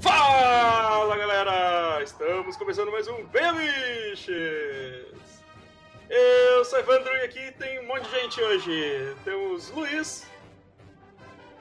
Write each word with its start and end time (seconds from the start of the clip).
Fala 0.00 1.16
galera! 1.16 2.00
Estamos 2.04 2.56
começando 2.56 2.92
mais 2.92 3.08
um 3.08 3.14
Bemiches! 3.32 4.30
Eu 6.08 6.64
sou 6.64 6.78
Evandro 6.78 7.10
e 7.20 7.24
aqui 7.24 7.40
tem 7.58 7.80
um 7.80 7.88
monte 7.88 8.04
de 8.08 8.20
gente 8.20 8.40
hoje. 8.40 9.14
Temos 9.24 9.72
Luiz. 9.74 10.24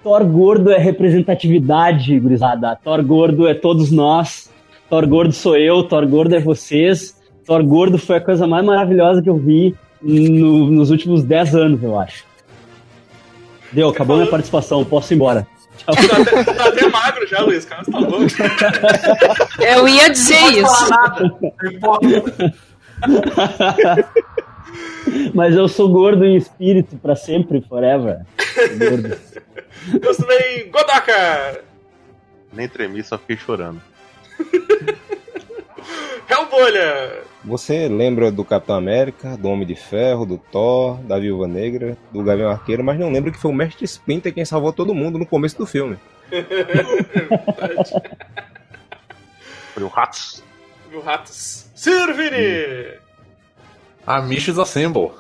Thor 0.04 0.24
gordo 0.26 0.72
é 0.72 0.78
representatividade, 0.78 2.20
gurizada. 2.20 2.76
Thor 2.76 3.04
gordo 3.04 3.48
é 3.48 3.56
todos 3.56 3.92
nós. 3.92 4.52
Thor 4.88 5.08
gordo 5.08 5.34
sou 5.34 5.58
eu, 5.58 5.82
Thor 5.84 6.08
gordo 6.08 6.36
é 6.36 6.40
vocês. 6.40 7.20
Thor 7.44 7.64
gordo 7.64 7.98
foi 7.98 8.18
a 8.18 8.22
coisa 8.22 8.46
mais 8.46 8.64
maravilhosa 8.64 9.20
que 9.24 9.30
eu 9.32 9.38
vi 9.38 9.76
no- 10.00 10.70
nos 10.70 10.92
últimos 10.92 11.24
10 11.24 11.56
anos, 11.56 11.82
eu 11.82 12.00
acho. 12.00 12.29
Deu, 13.72 13.90
acabou 13.90 14.18
minha 14.18 14.30
participação, 14.30 14.84
posso 14.84 15.14
ir 15.14 15.16
embora. 15.16 15.48
Tá 15.86 15.94
até, 15.94 16.44
tá 16.54 16.66
até 16.66 16.88
magro 16.90 17.28
já, 17.28 17.42
Luiz. 17.42 17.66
Cara, 17.66 17.84
você 17.84 17.92
tá 17.92 18.00
louco. 18.00 18.26
Eu 19.60 19.88
ia 19.88 20.10
dizer 20.10 20.42
isso. 20.52 20.90
Mas 25.34 25.56
eu 25.56 25.68
sou 25.68 25.90
gordo 25.90 26.26
em 26.26 26.36
espírito 26.36 26.98
pra 26.98 27.16
sempre, 27.16 27.62
forever. 27.62 28.26
Gordo. 28.78 29.18
Eu 30.02 30.16
também, 30.16 30.70
Godaka! 30.70 31.64
Nem 32.52 32.68
tremi, 32.68 33.04
só 33.04 33.18
fiquei 33.18 33.38
chorando. 33.38 33.82
Hellbolha! 36.30 37.24
Você 37.44 37.88
lembra 37.88 38.32
do 38.32 38.44
Capitão 38.44 38.76
América, 38.76 39.38
do 39.38 39.48
Homem 39.48 39.66
de 39.66 39.76
Ferro, 39.76 40.26
do 40.26 40.38
Thor, 40.38 40.98
da 41.04 41.18
Viúva 41.18 41.48
Negra, 41.48 41.98
do 42.12 42.22
Gavião 42.22 42.52
Arqueiro, 42.52 42.84
mas 42.84 43.00
não 43.00 43.10
lembra 43.10 43.32
que 43.32 43.40
foi 43.40 43.50
o 43.50 43.54
Mestre 43.54 43.86
Splinter 43.86 44.34
quem 44.34 44.44
salvou 44.44 44.74
todo 44.74 44.94
mundo 44.94 45.18
no 45.18 45.26
começo 45.26 45.58
do 45.58 45.66
filme. 45.66 45.98
Foi 49.74 49.84
o 49.84 49.88
Ratos. 49.88 50.44
Mil 50.90 51.02
ratos. 51.02 51.70
Sirvini! 51.76 52.98
Amishes 54.06 54.58
Assemble. 54.58 55.12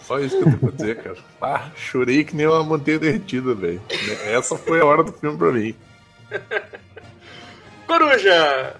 Só 0.00 0.20
isso 0.20 0.36
que 0.36 0.42
eu 0.42 0.44
tenho 0.44 0.58
pra 0.58 0.70
dizer, 0.70 1.02
cara. 1.02 1.16
Ah, 1.42 1.70
chorei 1.76 2.24
que 2.24 2.34
nem 2.34 2.46
uma 2.46 2.64
manteiga 2.64 3.00
derretida, 3.00 3.54
velho. 3.54 3.80
Essa 4.24 4.56
foi 4.56 4.80
a 4.80 4.84
hora 4.84 5.04
do 5.04 5.12
filme 5.12 5.36
pra 5.36 5.52
mim. 5.52 5.74
Coruja! 7.86 8.74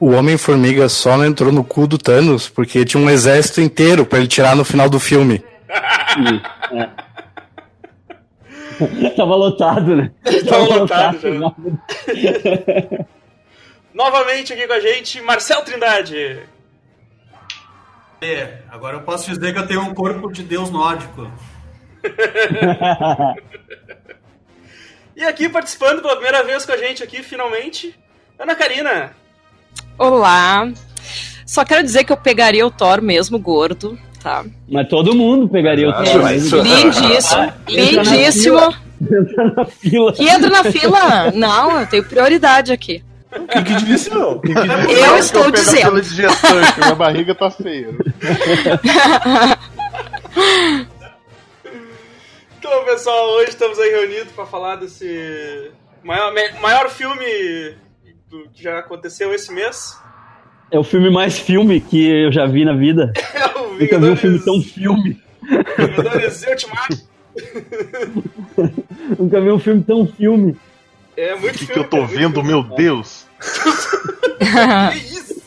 O 0.00 0.10
Homem-Formiga 0.12 0.88
só 0.88 1.16
não 1.16 1.24
entrou 1.26 1.52
no 1.52 1.64
cu 1.64 1.86
do 1.86 1.98
Thanos 1.98 2.48
porque 2.48 2.84
tinha 2.84 3.02
um 3.02 3.10
exército 3.10 3.60
inteiro 3.60 4.06
pra 4.06 4.18
ele 4.18 4.28
tirar 4.28 4.54
no 4.54 4.64
final 4.64 4.88
do 4.88 5.00
filme. 5.00 5.44
É. 5.68 6.88
Tava 9.16 9.34
lotado, 9.34 9.96
né? 9.96 10.10
Tava 10.48 10.64
lotado 10.64 11.18
já. 11.20 11.52
Novamente 13.92 14.52
aqui 14.52 14.66
com 14.68 14.72
a 14.72 14.80
gente, 14.80 15.20
Marcel 15.20 15.62
Trindade. 15.62 16.42
É, 18.20 18.58
agora 18.70 18.96
eu 18.96 19.02
posso 19.02 19.28
dizer 19.28 19.52
que 19.52 19.58
eu 19.58 19.66
tenho 19.66 19.80
um 19.80 19.94
corpo 19.94 20.30
de 20.30 20.42
deus 20.44 20.70
nórdico. 20.70 21.30
E 25.18 25.24
aqui 25.24 25.48
participando 25.48 26.00
pela 26.00 26.14
primeira 26.14 26.44
vez 26.44 26.64
com 26.64 26.70
a 26.70 26.76
gente 26.76 27.02
aqui, 27.02 27.24
finalmente, 27.24 27.92
Ana 28.38 28.54
Karina. 28.54 29.16
Olá. 29.98 30.70
Só 31.46 31.64
quero 31.64 31.82
dizer 31.82 32.04
que 32.04 32.12
eu 32.12 32.16
pegaria 32.16 32.66
o 32.66 32.70
Thor 32.70 33.00
mesmo 33.02 33.38
gordo, 33.38 33.98
tá? 34.22 34.44
Mas 34.68 34.88
todo 34.88 35.14
mundo 35.14 35.48
pegaria 35.48 35.88
o 35.88 35.92
Thor. 35.92 36.32
isso. 36.32 36.56
Lindíssimo, 36.60 37.52
lindíssimo. 37.68 38.74
Entra 39.00 39.54
na 39.56 39.64
fila. 39.64 40.12
Que 40.12 40.28
entra 40.28 40.50
na 40.50 40.64
fila? 40.64 41.30
Não, 41.34 41.80
eu 41.80 41.86
tenho 41.86 42.04
prioridade 42.04 42.72
aqui. 42.72 43.02
Quem 43.50 43.64
que 43.64 43.74
disse 43.84 44.10
não? 44.10 44.40
Que 44.40 44.48
disse? 44.54 45.00
Eu 45.06 45.16
estou 45.18 45.50
dizendo. 45.50 45.82
pela 45.82 46.00
digestante, 46.02 46.80
minha 46.80 46.94
barriga 46.94 47.34
tá 47.34 47.50
feia. 47.50 47.88
Então, 52.58 52.84
pessoal, 52.84 53.30
hoje 53.30 53.50
estamos 53.50 53.78
aí 53.78 53.88
reunidos 53.90 54.32
para 54.32 54.44
falar 54.44 54.76
desse 54.76 55.70
maior, 56.02 56.32
maior 56.60 56.90
filme 56.90 57.74
do 58.28 58.48
que 58.52 58.62
já 58.62 58.78
aconteceu 58.78 59.32
esse 59.34 59.52
mês. 59.52 59.96
É 60.70 60.78
o 60.78 60.84
filme 60.84 61.10
mais 61.10 61.38
filme 61.38 61.80
que 61.80 62.06
eu 62.06 62.30
já 62.32 62.46
vi 62.46 62.64
na 62.64 62.74
vida. 62.74 63.12
É 63.34 63.46
o 63.58 63.74
Nunca 63.78 63.98
vi 64.00 64.06
um 64.10 64.16
filme 64.16 64.38
tão 64.40 64.60
filme. 64.60 65.22
Vingadores 65.78 66.46
Ultimato. 66.46 66.96
Nunca 69.18 69.40
vi 69.40 69.50
um 69.52 69.58
filme 69.58 69.82
tão 69.84 70.06
filme. 70.06 70.56
É 71.16 71.34
O 71.34 71.40
muito 71.40 71.52
que, 71.58 71.66
filme. 71.66 71.74
que 71.74 71.78
eu 71.78 71.84
tô 71.88 71.96
muito 71.98 72.10
vendo, 72.10 72.42
meu 72.42 72.62
Deus? 72.62 73.26
Que 74.38 74.98
isso? 74.98 75.38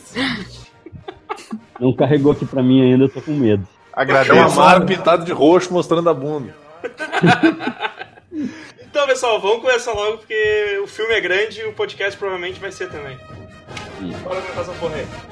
Não 1.80 1.92
carregou 1.94 2.32
aqui 2.32 2.46
pra 2.46 2.62
mim 2.62 2.82
ainda, 2.82 3.04
eu 3.04 3.08
tô 3.08 3.20
com 3.20 3.32
medo. 3.32 3.66
É 3.94 3.96
uma 3.96 4.02
Agradeço. 4.02 4.56
Mara 4.56 4.80
pintada 4.82 5.24
de 5.24 5.32
roxo 5.32 5.72
mostrando 5.72 6.08
a 6.08 6.14
bunda. 6.14 6.54
Então, 8.92 9.06
pessoal, 9.06 9.40
vamos 9.40 9.62
começar 9.62 9.94
logo 9.94 10.18
porque 10.18 10.78
o 10.84 10.86
filme 10.86 11.14
é 11.14 11.20
grande 11.22 11.60
e 11.60 11.64
o 11.64 11.72
podcast 11.72 12.18
provavelmente 12.18 12.60
vai 12.60 12.70
ser 12.70 12.90
também. 12.90 13.18
Bora 14.22 14.42
começar 14.42 14.60
essa 14.60 14.72
porra 14.74 14.96
aí. 14.96 15.00
Eu 15.00 15.22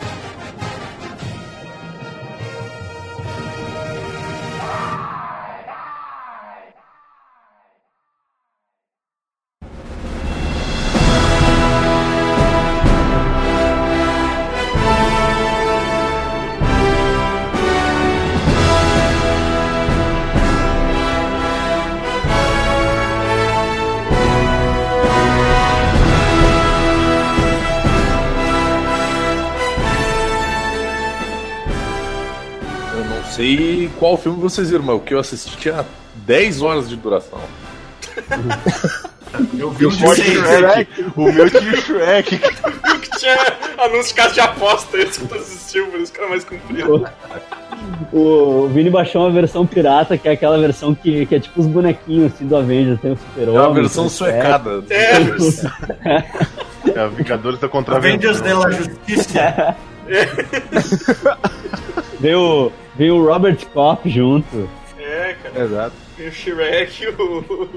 sei 33.31 33.91
qual 33.99 34.17
filme 34.17 34.41
vocês 34.41 34.71
viram, 34.71 34.85
mas 34.85 34.97
o 34.97 35.01
que 35.01 35.15
eu 35.15 35.19
assisti 35.19 35.57
tinha 35.57 35.85
10 36.27 36.63
horas 36.63 36.89
de 36.89 36.97
duração. 36.97 37.41
Eu 39.57 39.71
vi 39.71 39.87
O. 39.87 39.91
Shrek, 39.93 40.89
o 41.17 41.31
meu 41.31 41.49
tinha 41.49 41.73
o 41.73 41.77
Shrek. 41.77 42.39
que 43.01 43.11
tinha 43.19 43.37
anúncio 43.79 44.09
de 44.09 44.15
casa 44.15 44.35
de 44.35 44.41
aposta, 44.41 44.97
esse 44.99 45.21
que 45.21 45.27
tu 45.29 45.35
assistiu, 45.37 45.87
por 45.87 46.01
isso 46.01 46.13
que 46.13 46.19
era 46.19 46.29
mais 46.29 46.45
comprido. 46.45 47.09
O 48.13 48.67
Vini 48.69 48.91
baixou 48.91 49.23
uma 49.23 49.31
versão 49.31 49.65
pirata, 49.67 50.19
que 50.19 50.29
é 50.29 50.33
aquela 50.33 50.59
versão 50.59 50.95
que, 50.95 51.25
que 51.27 51.37
é 51.37 51.41
tipo 51.41 51.61
os 51.61 51.67
bonequinhos 51.67 52.33
assim, 52.35 52.47
do 52.47 52.57
Avengers. 52.57 53.01
Tem 53.01 53.13
o 53.13 53.17
super 53.17 53.49
É 53.49 53.51
uma 53.51 53.73
versão 53.73 54.09
suecada. 54.09 54.83
É, 54.91 55.13
É, 56.93 57.09
Vingadores 57.09 57.61
da 57.61 57.69
Contra 57.69 57.97
Avengers 57.97 58.41
de 58.41 58.53
la 58.53 58.71
Justiça. 58.71 59.77
Veio, 62.21 62.71
veio 62.97 63.17
o 63.17 63.27
Robert 63.27 63.67
Kopp 63.73 64.09
junto. 64.09 64.69
é, 64.99 65.35
cara. 65.43 65.65
Exato. 65.65 65.97
Tem 66.17 66.29
o 66.29 66.33
Shrek, 66.33 67.09
o. 67.09 67.69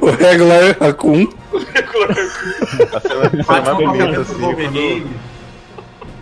O 0.00 0.10
Regular 0.10 0.76
Raccoon. 0.80 1.26
A 1.52 1.60
cena, 1.60 2.96
a 2.96 3.00
cena 3.00 3.44
mais 3.46 3.46
Batman 3.46 3.74
bonita, 3.74 4.20
assim, 4.20 4.34
o 4.34 4.54
quando 4.54 5.10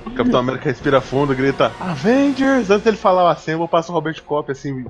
o 0.06 0.14
Capitão 0.14 0.40
América 0.40 0.64
respira 0.64 1.00
fundo, 1.00 1.34
grita 1.34 1.70
Avengers! 1.78 2.70
Antes 2.70 2.84
dele 2.84 2.96
falar 2.96 3.24
o 3.24 3.28
Assemble, 3.28 3.68
passa 3.68 3.92
o 3.92 3.94
Robert 3.94 4.20
Kopp, 4.22 4.50
assim, 4.50 4.84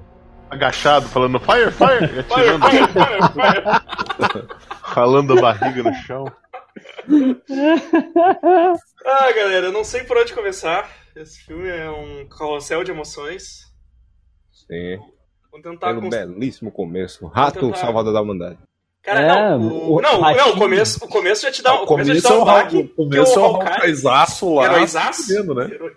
agachado, 0.48 1.08
falando 1.08 1.38
Fire, 1.40 1.70
Fire! 1.72 2.14
E 2.14 2.18
atirando, 2.20 2.66
fire, 2.66 2.86
fire, 2.86 3.22
fire. 3.34 4.46
ralando 4.82 5.38
a 5.38 5.40
barriga 5.42 5.82
no 5.82 5.94
chão. 5.94 6.24
Ah, 9.04 9.32
galera, 9.32 9.66
eu 9.66 9.72
não 9.72 9.84
sei 9.84 10.04
por 10.04 10.16
onde 10.16 10.32
começar. 10.32 10.88
Esse 11.20 11.40
filme 11.44 11.68
é 11.68 11.90
um 11.90 12.26
carrossel 12.28 12.82
de 12.84 12.90
emoções. 12.90 13.70
Sim. 14.52 14.98
Vamos 15.50 15.64
tentar. 15.68 15.88
Pelo 15.88 16.00
cons- 16.02 16.10
belíssimo 16.10 16.70
começo. 16.70 17.26
Rato 17.26 17.60
tentar- 17.60 17.76
salvador 17.78 18.12
da 18.12 18.22
humanidade. 18.22 18.58
Cara, 19.02 19.20
É, 19.20 19.28
não, 19.28 19.60
o, 19.68 19.96
o- 19.96 20.00
não, 20.00 20.20
o 20.20 20.34
não, 20.36 20.50
o 20.50 20.56
começo, 20.58 21.04
o 21.04 21.08
começo 21.08 21.42
já 21.42 21.50
te 21.50 21.62
dá, 21.62 21.80
O 21.80 21.84
o 21.84 21.86
começo 21.86 22.14
já 22.14 22.20
te 22.20 22.26
é 22.26 22.28
dá 22.30 22.36
o 22.38 22.42
um 22.42 22.44
baque. 22.44 22.76
Hawk- 22.76 22.92
o 22.92 22.94
começo 22.96 23.38
é 23.38 23.42
o 23.42 23.46
Hawkeyezaço 23.56 24.54
lá. 24.54 24.64
Heróizaço. 24.66 25.22
fudendo, 25.22 25.54
né? 25.54 25.64
Hero- 25.64 25.96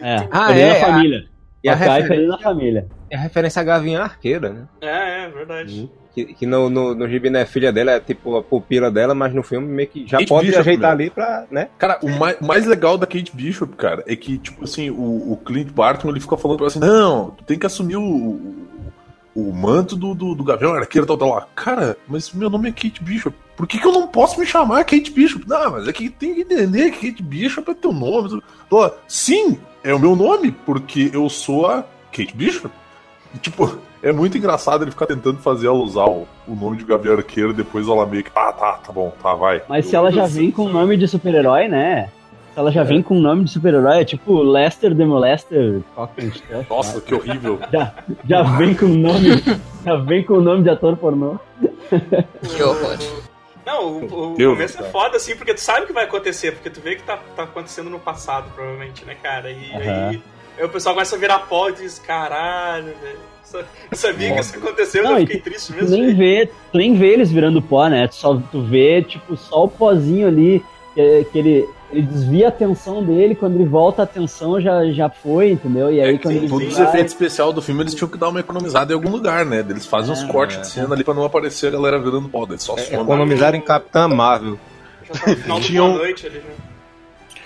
É, 0.00 0.16
Ah, 0.30 0.46
perdendo 0.46 0.60
é, 0.74 0.82
a 0.82 0.86
família. 0.86 1.28
E 1.64 1.68
a 1.68 1.72
Hawkeye 1.72 1.88
referência- 1.88 2.08
perdendo 2.08 2.34
a 2.34 2.38
família. 2.38 2.88
É 3.10 3.16
a 3.16 3.20
referência 3.20 3.60
à 3.60 3.64
Gavinha 3.64 4.00
Arqueira, 4.02 4.50
né? 4.50 4.68
É, 4.80 5.24
é, 5.24 5.28
verdade. 5.30 5.90
Que, 6.18 6.34
que 6.34 6.46
no, 6.46 6.68
no, 6.68 6.96
no 6.96 7.08
gibi 7.08 7.30
não 7.30 7.38
é 7.38 7.46
filha 7.46 7.72
dela, 7.72 7.92
é 7.92 8.00
tipo 8.00 8.36
a 8.36 8.42
pupila 8.42 8.90
dela, 8.90 9.14
mas 9.14 9.32
no 9.32 9.42
filme 9.42 9.68
meio 9.68 9.88
que 9.88 10.04
já 10.04 10.18
Kate 10.18 10.28
pode 10.28 10.46
Bishop, 10.46 10.60
ajeitar 10.60 10.96
meu. 10.96 11.06
ali 11.06 11.10
pra, 11.10 11.46
né? 11.48 11.68
Cara, 11.78 12.00
o 12.02 12.10
mais, 12.10 12.36
o 12.40 12.44
mais 12.44 12.66
legal 12.66 12.98
da 12.98 13.06
Kate 13.06 13.30
Bishop, 13.32 13.76
cara, 13.76 14.02
é 14.04 14.16
que, 14.16 14.36
tipo 14.36 14.64
assim, 14.64 14.90
o, 14.90 15.32
o 15.32 15.36
Clint 15.44 15.70
Barton 15.70 16.08
ele 16.08 16.18
fica 16.18 16.36
falando 16.36 16.56
pra 16.56 16.64
ela 16.64 16.70
assim: 16.72 16.80
não, 16.80 17.30
tu 17.30 17.44
tem 17.44 17.56
que 17.56 17.66
assumir 17.66 17.96
o, 17.96 18.40
o, 19.32 19.52
manto 19.52 19.94
do, 19.94 20.12
do, 20.12 20.34
do 20.34 20.42
Gavião 20.42 20.72
Arqueiro 20.74 21.06
tal, 21.06 21.16
tal 21.16 21.34
lá. 21.34 21.46
Cara, 21.54 21.96
mas 22.08 22.32
meu 22.32 22.50
nome 22.50 22.68
é 22.68 22.72
Kate 22.72 23.00
Bishop. 23.00 23.36
Por 23.56 23.68
que, 23.68 23.78
que 23.78 23.86
eu 23.86 23.92
não 23.92 24.08
posso 24.08 24.40
me 24.40 24.46
chamar 24.46 24.82
Kate 24.84 25.12
Bishop? 25.12 25.48
Não, 25.48 25.70
mas 25.70 25.86
é 25.86 25.92
que 25.92 26.10
tem 26.10 26.34
que 26.34 26.40
entender 26.40 26.90
que 26.90 27.10
Kate 27.10 27.22
Bishop 27.22 27.70
é 27.70 27.74
teu 27.74 27.92
nome. 27.92 28.42
Sim, 29.06 29.56
é 29.84 29.94
o 29.94 30.00
meu 30.00 30.16
nome, 30.16 30.50
porque 30.66 31.10
eu 31.12 31.28
sou 31.28 31.66
a 31.66 31.84
Kate 32.10 32.34
Bishop. 32.34 32.74
E, 33.34 33.38
tipo, 33.38 33.78
é 34.02 34.12
muito 34.12 34.38
engraçado 34.38 34.84
ele 34.84 34.90
ficar 34.90 35.06
tentando 35.06 35.38
fazer 35.38 35.66
ela 35.66 35.76
usar 35.76 36.04
o, 36.06 36.26
o 36.46 36.54
nome 36.54 36.76
de 36.76 36.84
Gavião 36.84 37.16
Arqueiro, 37.16 37.52
depois 37.52 37.88
ela 37.88 38.06
meio 38.06 38.24
que, 38.24 38.30
ah, 38.34 38.52
tá, 38.52 38.72
tá 38.74 38.92
bom, 38.92 39.12
tá, 39.22 39.34
vai. 39.34 39.62
Mas 39.68 39.86
se 39.86 39.96
ela 39.96 40.10
já 40.10 40.26
vem 40.26 40.50
com 40.50 40.62
o 40.62 40.68
nome 40.68 40.96
de 40.96 41.08
super-herói, 41.08 41.68
né? 41.68 42.10
Se 42.52 42.58
ela 42.58 42.70
já 42.72 42.82
vem 42.82 43.02
com 43.02 43.16
o 43.16 43.20
nome 43.20 43.44
de 43.44 43.50
super-herói, 43.50 44.00
é 44.00 44.04
tipo 44.04 44.42
Lester 44.42 44.96
the 44.96 45.04
Molester. 45.04 45.80
Nossa, 46.68 47.00
que 47.00 47.14
horrível. 47.14 47.58
Já, 47.72 47.94
já 48.28 48.42
vem 48.42 48.74
com 48.74 48.86
o 48.86 48.96
nome. 48.96 49.42
Já 49.84 49.96
vem 49.96 50.24
com 50.24 50.34
o 50.34 50.40
nome 50.40 50.62
de 50.62 50.70
ator 50.70 50.96
pornô. 50.96 51.38
Que 52.42 52.62
horror. 52.62 52.98
Não, 53.64 53.98
o, 53.98 54.32
o 54.32 54.34
Deus 54.34 54.54
começo 54.54 54.82
é 54.82 54.90
foda, 54.90 55.18
assim, 55.18 55.36
porque 55.36 55.52
tu 55.52 55.60
sabe 55.60 55.84
o 55.84 55.86
que 55.86 55.92
vai 55.92 56.04
acontecer, 56.04 56.52
porque 56.52 56.70
tu 56.70 56.80
vê 56.80 56.96
que 56.96 57.02
tá, 57.02 57.18
tá 57.36 57.42
acontecendo 57.42 57.90
no 57.90 57.98
passado, 57.98 58.50
provavelmente, 58.54 59.04
né, 59.04 59.14
cara? 59.22 59.50
E 59.50 59.70
Aham. 59.72 60.08
aí, 60.08 60.22
aí 60.58 60.64
o 60.64 60.68
pessoal 60.68 60.94
começa 60.94 61.16
a 61.16 61.18
virar 61.18 61.38
pó 61.40 61.68
e 61.68 61.72
diz, 61.74 61.98
caralho, 61.98 62.92
velho. 63.02 63.28
Eu 63.90 63.96
sabia 63.96 64.34
que 64.34 64.40
isso 64.40 64.56
aconteceu, 64.58 65.02
Não, 65.02 65.12
eu 65.12 65.20
fiquei 65.20 65.40
triste 65.40 65.72
mesmo. 65.72 65.88
nem 65.96 66.14
vê, 66.14 66.50
tu 66.70 66.76
nem 66.76 66.94
vê 66.94 67.14
eles 67.14 67.30
virando 67.32 67.62
pó, 67.62 67.86
né? 67.88 68.06
Tu, 68.06 68.16
só, 68.16 68.34
tu 68.52 68.60
vê, 68.62 69.00
tipo, 69.02 69.34
só 69.38 69.64
o 69.64 69.68
pozinho 69.68 70.28
ali, 70.28 70.62
que, 70.94 71.24
que 71.32 71.38
ele, 71.38 71.68
ele 71.90 72.02
desvia 72.02 72.44
a 72.44 72.48
atenção 72.50 73.02
dele, 73.02 73.34
quando 73.34 73.54
ele 73.54 73.64
volta 73.64 74.02
a 74.02 74.04
atenção 74.04 74.60
já, 74.60 74.84
já 74.90 75.08
foi, 75.08 75.52
entendeu? 75.52 75.90
E 75.90 75.98
aí 75.98 76.14
É, 76.16 76.18
quando 76.18 76.34
sim, 76.34 76.40
ele 76.40 76.48
Todos 76.50 76.74
os 76.74 76.78
efeitos 76.78 77.12
especiais 77.14 77.54
do 77.54 77.62
filme 77.62 77.80
eles 77.84 77.94
tinham 77.94 78.10
que 78.10 78.18
dar 78.18 78.28
uma 78.28 78.40
economizada 78.40 78.92
em 78.92 78.94
algum 78.96 79.08
lugar, 79.08 79.46
né? 79.46 79.64
Eles 79.66 79.86
fazem 79.86 80.12
uns 80.12 80.22
É, 80.22 80.26
cortes 80.26 80.58
de 80.60 80.66
cena 80.66 80.94
ali 80.94 81.02
pra 81.02 81.14
não 81.14 81.24
aparecer 81.24 81.68
a 81.68 81.70
galera 81.70 81.98
virando 81.98 82.28
pó. 82.28 82.44
Eles 82.44 82.62
só 82.62 82.76
É, 82.76 82.96
economizaram 82.96 83.56
em 83.56 83.62
Capitã 83.62 84.06
Marvel. 84.08 84.58
Já 85.10 85.14
tá 85.24 85.30
no 85.30 85.36
final 85.38 85.60
Tinha 85.62 85.82
um- 85.84 85.96
noite 85.96 86.26
ali, 86.26 86.36
né? 86.36 86.54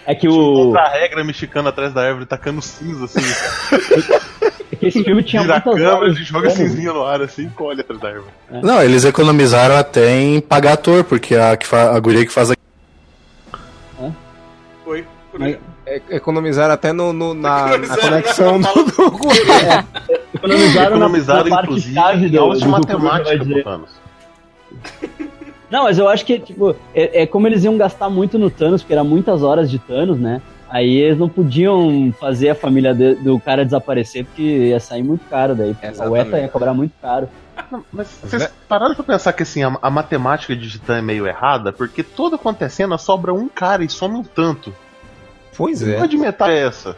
É 0.06 0.14
que 0.14 0.28
o. 0.28 0.32
outra 0.34 0.88
regra 0.88 1.22
mexicana 1.24 1.68
atrás 1.70 1.92
da 1.92 2.02
árvore, 2.02 2.26
tacando 2.26 2.60
cinza, 2.60 3.04
assim. 3.04 3.20
é 4.72 4.74
que 4.76 4.86
esse 4.86 5.04
filme 5.04 5.22
tinha 5.22 5.42
Vira 5.42 5.54
a 5.54 5.56
muitas 5.64 5.74
câmera, 5.74 5.96
horas 5.96 6.16
e 6.16 6.18
de 6.18 6.24
joga 6.24 6.50
cinzinha 6.50 6.92
no 6.92 7.04
ar, 7.04 7.20
assim, 7.22 7.46
e 7.46 7.50
colhe 7.50 7.80
atrás 7.80 8.00
da 8.00 8.08
árvore. 8.08 8.30
Não, 8.62 8.82
eles 8.82 9.04
economizaram 9.04 9.76
até 9.76 10.10
em 10.20 10.40
pagar 10.40 10.72
ator, 10.74 11.04
porque 11.04 11.36
a, 11.36 11.56
que 11.56 11.66
fa- 11.66 11.94
a 11.96 12.00
guria 12.00 12.26
que 12.26 12.32
faz 12.32 12.50
a 12.50 12.54
Foi. 14.84 15.04
Por 15.30 15.40
Mas- 15.40 15.54
aí. 15.54 15.60
É, 15.84 16.00
economizaram 16.10 16.72
até 16.74 16.92
no, 16.92 17.12
no- 17.12 17.34
na, 17.34 17.66
na 17.66 17.74
Economizaram 17.74 18.02
conexão 18.02 18.58
na 18.58 18.72
do, 18.72 18.84
do 18.84 19.02
Economizaram, 20.34 20.90
na- 20.90 20.96
Economizaram, 20.96 21.44
na, 21.44 21.50
parte 21.50 21.64
inclusive, 21.66 21.94
chave 21.94 22.26
em 22.26 22.30
do, 22.30 22.52
do 22.54 22.68
matemática. 22.68 23.44
Não, 25.72 25.84
mas 25.84 25.98
eu 25.98 26.06
acho 26.06 26.24
que, 26.26 26.38
tipo, 26.38 26.76
é, 26.94 27.22
é 27.22 27.26
como 27.26 27.46
eles 27.46 27.64
iam 27.64 27.78
gastar 27.78 28.10
muito 28.10 28.38
no 28.38 28.50
Thanos, 28.50 28.82
porque 28.82 28.92
era 28.92 29.02
muitas 29.02 29.42
horas 29.42 29.70
de 29.70 29.78
Thanos, 29.78 30.18
né? 30.20 30.42
Aí 30.68 30.96
eles 30.96 31.18
não 31.18 31.28
podiam 31.30 32.12
fazer 32.20 32.50
a 32.50 32.54
família 32.54 32.94
de- 32.94 33.14
do 33.16 33.40
cara 33.40 33.64
desaparecer, 33.64 34.24
porque 34.26 34.42
ia 34.42 34.78
sair 34.78 35.02
muito 35.02 35.24
caro 35.30 35.54
daí. 35.54 35.74
A. 35.98 36.08
UETA 36.10 36.38
ia 36.40 36.48
cobrar 36.48 36.74
muito 36.74 36.92
caro. 37.00 37.26
Não, 37.70 37.82
mas 37.92 38.06
vocês 38.22 38.52
pararam 38.68 38.94
pra 38.94 39.04
pensar 39.04 39.32
que 39.32 39.42
assim, 39.42 39.62
a, 39.62 39.74
a 39.80 39.90
matemática 39.90 40.54
de 40.54 40.70
Titã 40.70 40.98
é 40.98 41.02
meio 41.02 41.26
errada? 41.26 41.72
Porque 41.72 42.02
toda 42.02 42.36
acontecendo 42.36 42.96
sobra 42.98 43.32
um 43.32 43.48
cara 43.48 43.82
e 43.84 43.88
some 43.88 44.14
um 44.16 44.22
tanto. 44.22 44.74
Pois 45.56 45.82
é. 45.86 45.98
Onde 46.00 46.16
metade 46.18 46.52
é 46.52 46.66
essa? 46.66 46.96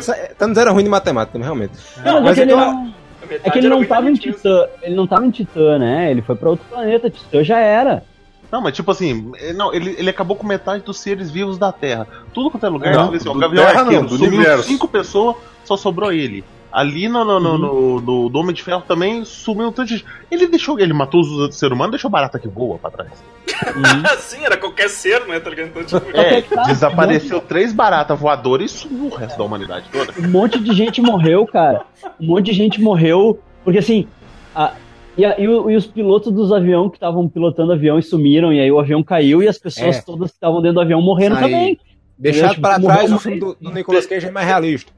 Sa- 0.00 0.14
Thanos 0.38 0.56
era 0.58 0.70
ruim 0.70 0.84
de 0.84 0.90
matemática, 0.90 1.38
realmente. 1.38 1.72
Não, 2.04 2.14
mas, 2.14 2.22
mas 2.24 2.30
é 2.32 2.34
que 2.34 2.40
ele 2.42 2.52
então- 2.52 2.94
é 3.42 3.50
que 3.50 3.58
ele 3.58 3.68
não 3.68 3.84
tava 3.84 4.10
em. 4.10 4.14
Titã. 4.14 4.66
Ele 4.82 4.94
não 4.94 5.06
tava 5.06 5.26
em 5.26 5.30
Titã, 5.30 5.78
né? 5.78 6.10
Ele 6.10 6.22
foi 6.22 6.34
pra 6.34 6.50
outro 6.50 6.66
planeta. 6.68 7.10
Titã 7.10 7.42
já 7.44 7.58
era. 7.58 8.02
Não, 8.50 8.60
mas 8.60 8.74
tipo 8.74 8.90
assim, 8.90 9.30
é, 9.38 9.52
não, 9.52 9.72
ele, 9.72 9.94
ele 9.96 10.10
acabou 10.10 10.36
com 10.36 10.44
metade 10.46 10.82
dos 10.82 10.98
seres 10.98 11.30
vivos 11.30 11.56
da 11.56 11.70
Terra. 11.70 12.06
Tudo 12.34 12.50
quanto 12.50 12.66
é 12.66 12.68
lugar, 12.68 12.92
Não, 12.92 13.14
assim, 13.14 13.28
ó, 13.28 13.30
o 13.30 13.34
do 13.34 13.40
Gavião 13.40 13.64
Terra 13.64 13.80
Arqueiro 13.80 14.02
não, 14.02 14.08
do 14.08 14.16
sumiu 14.16 14.34
universo. 14.34 14.64
cinco 14.64 14.88
pessoas, 14.88 15.36
só 15.64 15.76
sobrou 15.76 16.12
ele. 16.12 16.44
Ali 16.72 17.08
no, 17.08 17.24
no, 17.24 17.40
no, 17.40 17.58
no, 17.58 18.00
no, 18.00 18.28
do 18.28 18.38
Homem 18.38 18.54
de 18.54 18.62
Ferro 18.62 18.82
também 18.86 19.24
sumiu 19.24 19.68
um 19.68 19.72
tanto 19.72 19.88
de. 19.88 20.04
Ele 20.30 20.46
deixou. 20.46 20.78
Ele 20.78 20.92
matou 20.92 21.20
os 21.20 21.28
outros 21.30 21.58
seres 21.58 21.74
humanos 21.74 21.90
deixou 21.92 22.10
barata 22.10 22.38
que 22.38 22.46
voa 22.46 22.78
pra 22.78 22.90
trás. 22.90 23.10
Sim, 24.20 24.44
era 24.44 24.56
qualquer 24.56 24.88
ser, 24.88 25.26
né? 25.26 25.40
Tá 25.40 25.50
ligado? 25.50 25.68
Então, 25.68 25.84
tipo, 26.00 26.16
É, 26.16 26.38
é 26.38 26.42
tá, 26.42 26.62
desapareceu 26.62 27.40
três 27.40 27.72
baratas 27.72 28.18
voadoras 28.18 28.70
e 28.70 28.74
sumiu 28.78 29.06
o 29.06 29.14
resto 29.14 29.36
da 29.36 29.44
humanidade 29.44 29.86
toda. 29.90 30.12
Um 30.18 30.30
monte 30.30 30.60
de 30.60 30.72
gente 30.72 31.02
morreu, 31.02 31.44
cara. 31.46 31.82
Um 32.20 32.26
monte 32.26 32.46
de 32.46 32.52
gente 32.52 32.80
morreu. 32.80 33.40
Porque 33.64 33.78
assim. 33.80 34.06
a- 34.54 34.72
e, 35.18 35.24
a- 35.24 35.38
e 35.40 35.48
o- 35.48 35.68
e 35.70 35.76
os 35.76 35.86
pilotos 35.86 36.32
dos 36.32 36.52
aviões 36.52 36.90
que 36.90 36.96
estavam 36.96 37.28
pilotando 37.28 37.70
o 37.72 37.74
avião 37.74 37.98
e 37.98 38.02
sumiram, 38.02 38.52
e 38.52 38.60
aí 38.60 38.70
o 38.70 38.78
avião 38.78 39.02
caiu 39.02 39.42
e 39.42 39.48
as 39.48 39.58
pessoas 39.58 39.96
É. 39.98 40.02
todas 40.02 40.30
que 40.30 40.36
estavam 40.36 40.62
dentro 40.62 40.76
do 40.76 40.80
avião 40.82 41.02
morreram 41.02 41.36
também. 41.36 41.78
Deixado 42.16 42.50
Tipo, 42.50 42.62
para 42.62 42.78
morreu 42.78 42.96
trás, 42.96 43.12
o 43.12 43.18
filme 43.18 43.40
do, 43.40 43.56
do 43.60 43.72
Nicolas 43.72 44.06
Cage 44.06 44.26
é 44.28 44.30
mais 44.30 44.46
realista. 44.46 44.92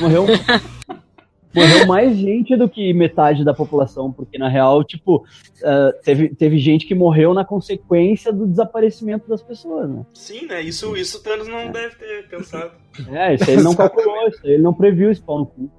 Morreu. 0.00 0.26
Morreu 1.56 1.86
mais 1.86 2.16
gente 2.16 2.54
do 2.56 2.68
que 2.68 2.92
metade 2.92 3.44
da 3.44 3.54
população, 3.54 4.12
porque 4.12 4.36
na 4.38 4.48
real, 4.48 4.84
tipo, 4.84 5.24
ah, 5.64 5.90
teve, 6.04 6.28
teve 6.28 6.58
gente 6.58 6.86
que 6.86 6.94
morreu 6.94 7.32
na 7.34 7.44
consequência 7.44 8.32
do 8.32 8.46
desaparecimento 8.46 9.28
das 9.28 9.42
pessoas, 9.42 9.88
né? 9.88 10.04
Sim, 10.14 10.46
né? 10.46 10.60
Isso, 10.62 10.96
isso 10.96 11.18
o 11.18 11.20
Thanos 11.22 11.48
não 11.48 11.70
deve 11.70 11.94
ter 11.96 12.28
pensado. 12.28 12.72
É, 13.10 13.34
isso 13.34 13.44
aí 13.44 13.54
ele 13.56 13.62
não 13.62 13.74
calculou, 13.74 14.28
isso 14.28 14.40
aí 14.44 14.52
ele 14.52 14.62
não 14.62 14.74
previu 14.74 15.10
esse 15.10 15.20
pau 15.22 15.38
no 15.40 15.46
cu. 15.46 15.70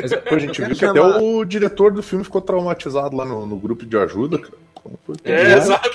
Mas 0.00 0.10
depois 0.10 0.34
a 0.42 0.46
gente 0.46 0.62
viu 0.62 0.76
que 0.76 0.84
até 0.84 1.00
o 1.00 1.44
diretor 1.44 1.92
do 1.92 2.02
filme 2.02 2.24
ficou 2.24 2.40
traumatizado 2.40 3.16
lá 3.16 3.24
no, 3.24 3.44
no 3.44 3.56
grupo 3.58 3.84
de 3.84 3.96
ajuda, 3.96 4.38
cara. 4.38 4.54
Como 4.74 4.98
foi 5.04 5.16
que- 5.16 5.30
É, 5.32 5.56
exato. 5.56 5.90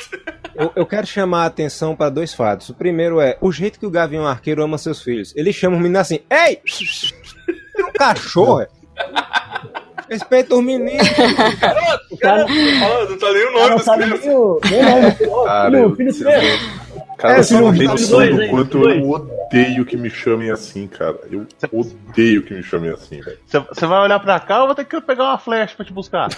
Eu, 0.53 0.71
eu 0.75 0.85
quero 0.85 1.07
chamar 1.07 1.43
a 1.43 1.45
atenção 1.47 1.95
para 1.95 2.09
dois 2.09 2.33
fatos. 2.33 2.69
O 2.69 2.73
primeiro 2.73 3.19
é 3.21 3.37
o 3.41 3.51
jeito 3.51 3.79
que 3.79 3.85
o 3.85 3.89
Gavião 3.89 4.27
Arqueiro 4.27 4.61
ama 4.61 4.77
seus 4.77 5.01
filhos. 5.01 5.33
Ele 5.35 5.51
chama 5.53 5.77
o 5.77 5.79
menino 5.79 5.97
assim: 5.99 6.19
Ei! 6.29 6.59
É 7.75 7.83
um 7.85 7.91
cachorro! 7.93 8.67
É. 8.97 9.03
Respeita 10.09 10.55
os 10.55 10.63
meninos. 10.63 11.07
O 12.11 12.17
cara, 12.17 12.45
não 12.45 13.17
tá 13.17 13.31
nem 13.33 13.47
o 13.47 13.51
nome 13.53 13.69
não 13.69 13.75
dos 13.77 13.85
sabe 13.85 14.05
nem 14.05 14.13
o 14.13 14.59
nome. 14.61 15.95
Filho, 15.95 16.13
filho 16.13 16.29
Cara, 17.17 17.39
É, 17.39 17.43
filho, 17.43 17.61
não 17.61 17.73
filho 17.73 17.89
noção 17.89 18.19
do 18.35 18.49
quanto 18.49 18.79
dois. 18.79 18.97
eu 19.01 19.09
odeio 19.09 19.85
que 19.85 19.95
me 19.95 20.09
chamem 20.09 20.51
assim, 20.51 20.87
cara. 20.87 21.17
Eu 21.31 21.47
odeio 21.71 22.43
que 22.43 22.53
me 22.53 22.61
chamem 22.61 22.91
assim, 22.91 23.21
velho. 23.21 23.37
Você 23.47 23.85
vai 23.87 23.99
olhar 24.01 24.19
pra 24.19 24.39
cá 24.39 24.59
ou 24.61 24.67
vou 24.67 24.75
ter 24.75 24.85
que 24.85 24.99
pegar 25.01 25.23
uma 25.23 25.37
flecha 25.37 25.73
pra 25.75 25.85
te 25.85 25.93
buscar? 25.93 26.27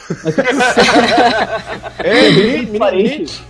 Ei, 2.03 2.31
menino, 2.31 2.63
Aqueles 2.63 2.77
parentes, 2.79 3.43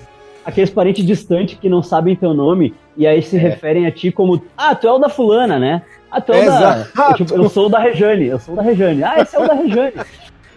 aqueles 0.46 0.70
parentes 0.70 1.06
distantes 1.06 1.58
que 1.60 1.70
não 1.70 1.84
sabem 1.84 2.16
teu 2.16 2.34
nome 2.34 2.74
e 2.96 3.06
aí 3.06 3.22
se 3.22 3.38
referem 3.38 3.86
a 3.86 3.92
ti 3.92 4.12
como 4.12 4.42
Ah, 4.58 4.74
tu 4.76 4.88
é 4.88 4.92
o 4.92 4.98
da 5.00 5.10
fulana, 5.10 5.60
né? 5.60 5.82
Ah, 6.16 6.22
tu 6.22 6.32
é 6.32 6.48
o 6.48 6.50
da. 6.50 7.14
Tipo, 7.14 7.36
eu 7.36 7.50
sou 7.50 7.66
o 7.66 7.70
da 7.70 7.80
Rejane, 7.80 8.28
eu 8.28 8.40
sou 8.40 8.54
o 8.54 8.58
da 8.58 8.64
Rejane. 8.64 9.04
Ah, 9.04 9.20
esse 9.20 9.36
é 9.36 9.40
o 9.40 9.48
da 9.48 9.54
Rejane. 9.54 9.94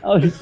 Ah, 0.00 0.14
os, 0.14 0.32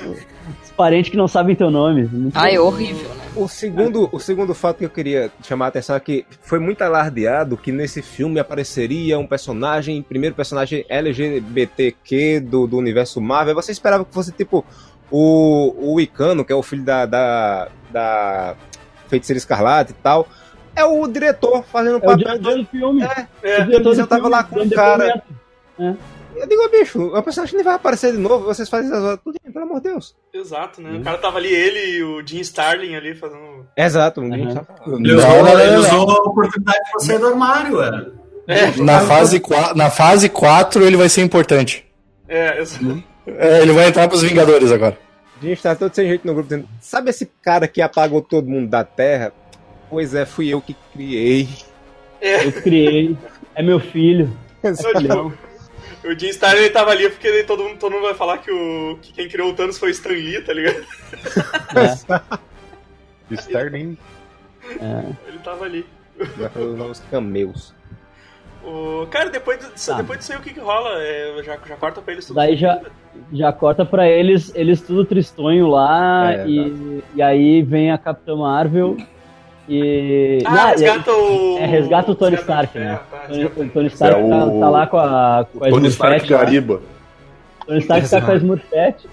parentes 0.76 1.10
que 1.10 1.16
não 1.16 1.26
sabem 1.26 1.56
teu 1.56 1.70
nome. 1.70 2.30
Ai, 2.34 2.56
é 2.56 2.60
horrível, 2.60 3.08
né? 3.08 3.24
O 3.34 3.48
segundo, 3.48 4.06
o 4.12 4.20
segundo 4.20 4.54
fato 4.54 4.76
que 4.76 4.84
eu 4.84 4.90
queria 4.90 5.32
chamar 5.42 5.64
a 5.64 5.68
atenção 5.68 5.96
é 5.96 6.00
que 6.00 6.26
foi 6.42 6.58
muito 6.58 6.82
alardeado 6.82 7.56
que 7.56 7.72
nesse 7.72 8.02
filme 8.02 8.38
apareceria 8.38 9.18
um 9.18 9.26
personagem, 9.26 10.02
primeiro 10.02 10.36
personagem 10.36 10.84
LGBTQ 10.90 12.40
do, 12.40 12.66
do 12.66 12.76
universo 12.76 13.18
Marvel. 13.18 13.54
Você 13.54 13.72
esperava 13.72 14.04
que 14.04 14.12
fosse 14.12 14.30
tipo 14.30 14.62
o, 15.10 15.94
o 15.94 15.98
Icano, 15.98 16.44
que 16.44 16.52
é 16.52 16.56
o 16.56 16.62
filho 16.62 16.84
da, 16.84 17.06
da, 17.06 17.68
da 17.90 18.54
Feiticeira 19.08 19.38
Escarlate 19.38 19.92
e 19.92 19.94
tal. 20.02 20.28
É 20.76 20.84
o 20.84 21.06
diretor 21.08 21.64
fazendo 21.64 21.94
É 21.94 21.98
o 21.98 22.00
papel 22.00 22.16
diretor 22.18 22.54
de. 22.54 22.62
do 22.62 22.66
filme. 22.68 23.02
É, 23.42 23.62
o 23.62 23.64
diretor 23.64 23.98
eu 23.98 24.06
tava 24.06 24.20
filme, 24.22 24.36
lá 24.36 24.44
com 24.44 24.60
um 24.60 24.68
cara. 24.70 25.22
depoimento. 25.78 25.98
Eu 26.36 26.46
digo, 26.46 26.68
bicho, 26.68 27.02
o 27.02 27.22
personagem 27.22 27.54
nem 27.56 27.64
vai 27.64 27.74
aparecer 27.74 28.12
de 28.12 28.18
novo, 28.18 28.44
vocês 28.44 28.68
fazem 28.68 28.90
essas 28.90 29.02
horas 29.02 29.18
tudo, 29.24 29.38
pelo 29.40 29.64
amor 29.64 29.80
de 29.80 29.88
Deus. 29.88 30.14
Exato, 30.34 30.82
né? 30.82 30.98
O 30.98 31.02
cara 31.02 31.16
tava 31.16 31.38
ali, 31.38 31.48
ele 31.48 31.96
e 31.96 32.02
o 32.04 32.26
Jim 32.26 32.40
Starlin 32.40 32.94
ali 32.94 33.14
fazendo. 33.14 33.66
Exato, 33.74 34.20
Uhum. 34.20 34.34
Ele 34.34 35.14
usou, 35.14 35.58
ele 35.58 35.76
usou 35.78 36.10
a 36.10 36.22
oportunidade 36.28 36.78
pra 36.90 37.00
sair 37.00 37.18
do 37.18 37.26
armário, 37.28 37.80
é. 37.82 38.76
Na 38.80 39.00
fase, 39.00 39.40
4, 39.40 39.76
na 39.76 39.90
fase 39.90 40.28
4 40.28 40.84
ele 40.84 40.96
vai 40.96 41.08
ser 41.08 41.22
importante. 41.22 41.84
É, 42.28 42.60
exato. 42.60 43.02
É, 43.26 43.62
ele 43.62 43.72
vai 43.72 43.88
entrar 43.88 44.06
pros 44.06 44.22
Vingadores 44.22 44.70
agora. 44.70 44.96
A 45.42 45.44
gente 45.44 45.60
tá 45.62 45.74
todo 45.74 45.92
sem 45.94 46.06
jeito 46.08 46.26
no 46.26 46.32
grupo 46.34 46.48
dizendo, 46.48 46.68
sabe 46.80 47.10
esse 47.10 47.26
cara 47.42 47.66
que 47.66 47.82
apagou 47.82 48.22
todo 48.22 48.48
mundo 48.48 48.68
da 48.68 48.84
Terra? 48.84 49.32
Pois 49.88 50.14
é, 50.14 50.24
fui 50.24 50.48
eu 50.48 50.60
que 50.60 50.74
criei. 50.92 51.48
Eu 52.20 52.52
criei. 52.62 53.16
É 53.54 53.62
meu 53.62 53.78
filho. 53.80 54.36
Não, 54.62 54.74
tipo, 55.00 55.32
o 56.04 56.18
Jim 56.18 56.28
Starlin 56.28 56.60
ele 56.62 56.70
tava 56.70 56.90
ali 56.90 57.08
porque 57.08 57.44
todo 57.44 57.62
mundo, 57.64 57.78
todo 57.78 57.92
mundo 57.92 58.02
vai 58.02 58.14
falar 58.14 58.38
que, 58.38 58.50
o, 58.50 58.98
que 59.00 59.12
quem 59.12 59.28
criou 59.28 59.50
o 59.50 59.54
Thanos 59.54 59.78
foi 59.78 59.90
o 59.90 59.92
Stan 59.92 60.10
Lee, 60.10 60.40
tá 60.42 60.52
ligado? 60.52 60.84
Sterling. 63.30 63.96
É. 64.80 65.12
Ele 65.28 65.38
tava 65.38 65.64
ali. 65.64 65.86
Já 66.38 66.48
falou 66.50 66.90
os 66.90 67.00
cameos. 67.10 67.74
O... 68.64 69.06
Cara, 69.10 69.30
depois, 69.30 69.58
disso, 69.58 69.90
Tá. 69.90 69.98
depois 69.98 70.18
disso 70.18 70.32
aí 70.32 70.38
o 70.38 70.42
que, 70.42 70.52
que 70.52 70.60
rola? 70.60 71.00
É, 71.02 71.42
já, 71.44 71.58
já 71.66 71.76
corta 71.76 72.00
pra 72.00 72.12
eles 72.12 72.26
tudo. 72.26 72.36
Daí 72.36 72.56
já, 72.56 72.80
já 73.32 73.52
corta 73.52 73.84
pra 73.84 74.08
eles, 74.08 74.52
eles 74.54 74.80
tudo 74.80 75.04
tristonho 75.04 75.68
lá, 75.68 76.32
É, 76.32 76.48
e, 76.48 77.02
e 77.14 77.22
aí 77.22 77.62
vem 77.62 77.92
a 77.92 77.98
Capitã 77.98 78.36
Marvel 78.36 78.96
e. 79.68 80.38
Ah, 80.44 80.50
Não, 80.50 80.66
e- 80.66 80.70
resgata 80.70 81.12
o. 81.12 81.58
É, 81.58 81.66
resgata 81.66 82.10
o 82.10 82.14
Tony 82.14 82.36
resgata 82.36 82.62
Stark, 82.64 82.78
né? 82.78 83.00
tá, 83.10 83.18
Tony, 83.28 83.44
o 83.44 83.68
Tony 83.70 83.86
Stark 83.88 84.20
É, 84.20 84.28
tá, 84.28 84.44
o- 84.46 84.60
tá 84.60 84.68
lá 84.70 84.86
com 84.86 84.96
a, 84.98 85.46
com 85.52 85.64
a 85.64 85.68
Tony 85.70 85.88
Stark 85.88 86.16
Smurfette 86.16 86.32
lá. 86.32 86.38
Gariba. 86.38 86.80
Tony 87.66 87.78
Stark 87.80 88.08
tá 88.08 88.20
com 88.20 88.26
a 88.30 88.34
Exato. 88.34 88.36
Smurfette, 88.38 89.08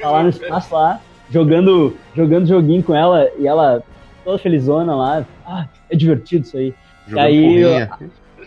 tá 0.00 0.10
lá 0.10 0.22
no 0.22 0.28
espaço 0.28 0.74
lá, 0.74 1.00
jogando, 1.30 1.96
jogando 2.14 2.46
joguinho 2.46 2.82
com 2.82 2.94
ela, 2.94 3.28
e 3.38 3.46
ela 3.46 3.82
toda 4.24 4.38
felizona 4.38 4.94
lá. 4.94 5.24
Ah, 5.46 5.66
é 5.90 5.96
divertido 5.96 6.44
isso 6.46 6.56
aí. 6.56 6.74
Jogando 7.06 7.24
aí, 7.26 7.40
porrinha. 7.64 7.90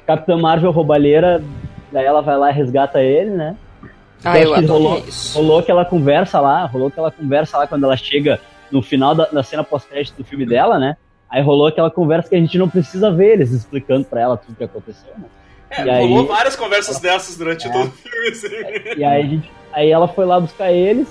Capitã 0.08 0.38
Marvel 0.38 0.72
roubalheira, 0.72 1.44
daí 1.92 2.06
ela 2.06 2.22
vai 2.22 2.38
lá 2.38 2.50
e 2.50 2.54
resgata 2.54 3.02
ele, 3.02 3.32
né? 3.32 3.56
Ah, 4.24 4.40
eu 4.40 4.54
que 4.54 4.66
rolou, 4.66 5.00
isso. 5.00 5.36
rolou 5.38 5.60
aquela 5.60 5.84
conversa 5.84 6.40
lá, 6.40 6.66
rolou 6.66 6.88
aquela 6.90 7.10
conversa 7.12 7.58
lá 7.58 7.66
quando 7.68 7.84
ela 7.86 7.98
chega 7.98 8.40
no 8.72 8.82
final 8.82 9.16
da, 9.16 9.26
da 9.26 9.42
cena 9.44 9.64
pós-crédito 9.64 10.16
do 10.18 10.24
filme 10.24 10.46
dela, 10.46 10.78
né? 10.78 10.96
Aí 11.32 11.42
rolou 11.42 11.68
aquela 11.68 11.90
conversa 11.90 12.30
que 12.30 12.36
a 12.36 12.40
gente 12.40 12.58
não 12.58 12.70
precisa 12.70 13.10
ver 13.10 13.34
eles 13.34 13.52
explicando 13.52 14.04
pra 14.06 14.20
ela 14.22 14.38
tudo 14.38 14.56
que 14.56 14.64
aconteceu, 14.64 15.14
né? 15.18 15.26
É, 15.70 15.86
E 15.86 15.90
aí- 15.90 16.02
rolou 16.10 16.26
várias 16.28 16.56
conversas 16.58 17.00
dessas 17.00 17.38
durante 17.38 17.68
É. 17.68 17.72
todo 17.72 17.88
o 17.88 17.92
filme, 17.92 18.28
assim. 18.28 19.00
E 19.00 19.04
aí, 19.06 19.22
a 19.22 19.26
gente, 19.26 19.52
aí 19.72 19.90
ela 19.90 20.08
foi 20.10 20.26
lá 20.26 20.38
buscar 20.40 20.72
eles, 20.74 21.08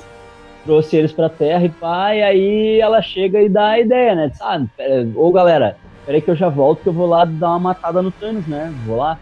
trouxe 0.66 0.94
eles 0.96 1.10
pra 1.12 1.30
terra 1.30 1.64
e 1.64 1.70
pá, 1.70 2.14
e 2.14 2.22
aí 2.22 2.80
ela 2.80 3.00
chega 3.00 3.40
e 3.40 3.48
dá 3.48 3.68
a 3.70 3.80
ideia, 3.80 4.14
né? 4.14 4.28
Diz, 4.28 4.40
ah, 4.42 4.60
pera- 4.76 5.08
ô 5.16 5.32
galera, 5.32 5.78
peraí 6.04 6.20
que 6.20 6.30
eu 6.30 6.36
já 6.36 6.50
volto 6.50 6.82
que 6.82 6.88
eu 6.90 6.92
vou 6.92 7.06
lá 7.08 7.24
dar 7.24 7.48
uma 7.52 7.58
matada 7.58 8.02
no 8.02 8.10
Thanos, 8.10 8.46
né? 8.46 8.70
Vou 8.84 8.98
lá. 8.98 9.18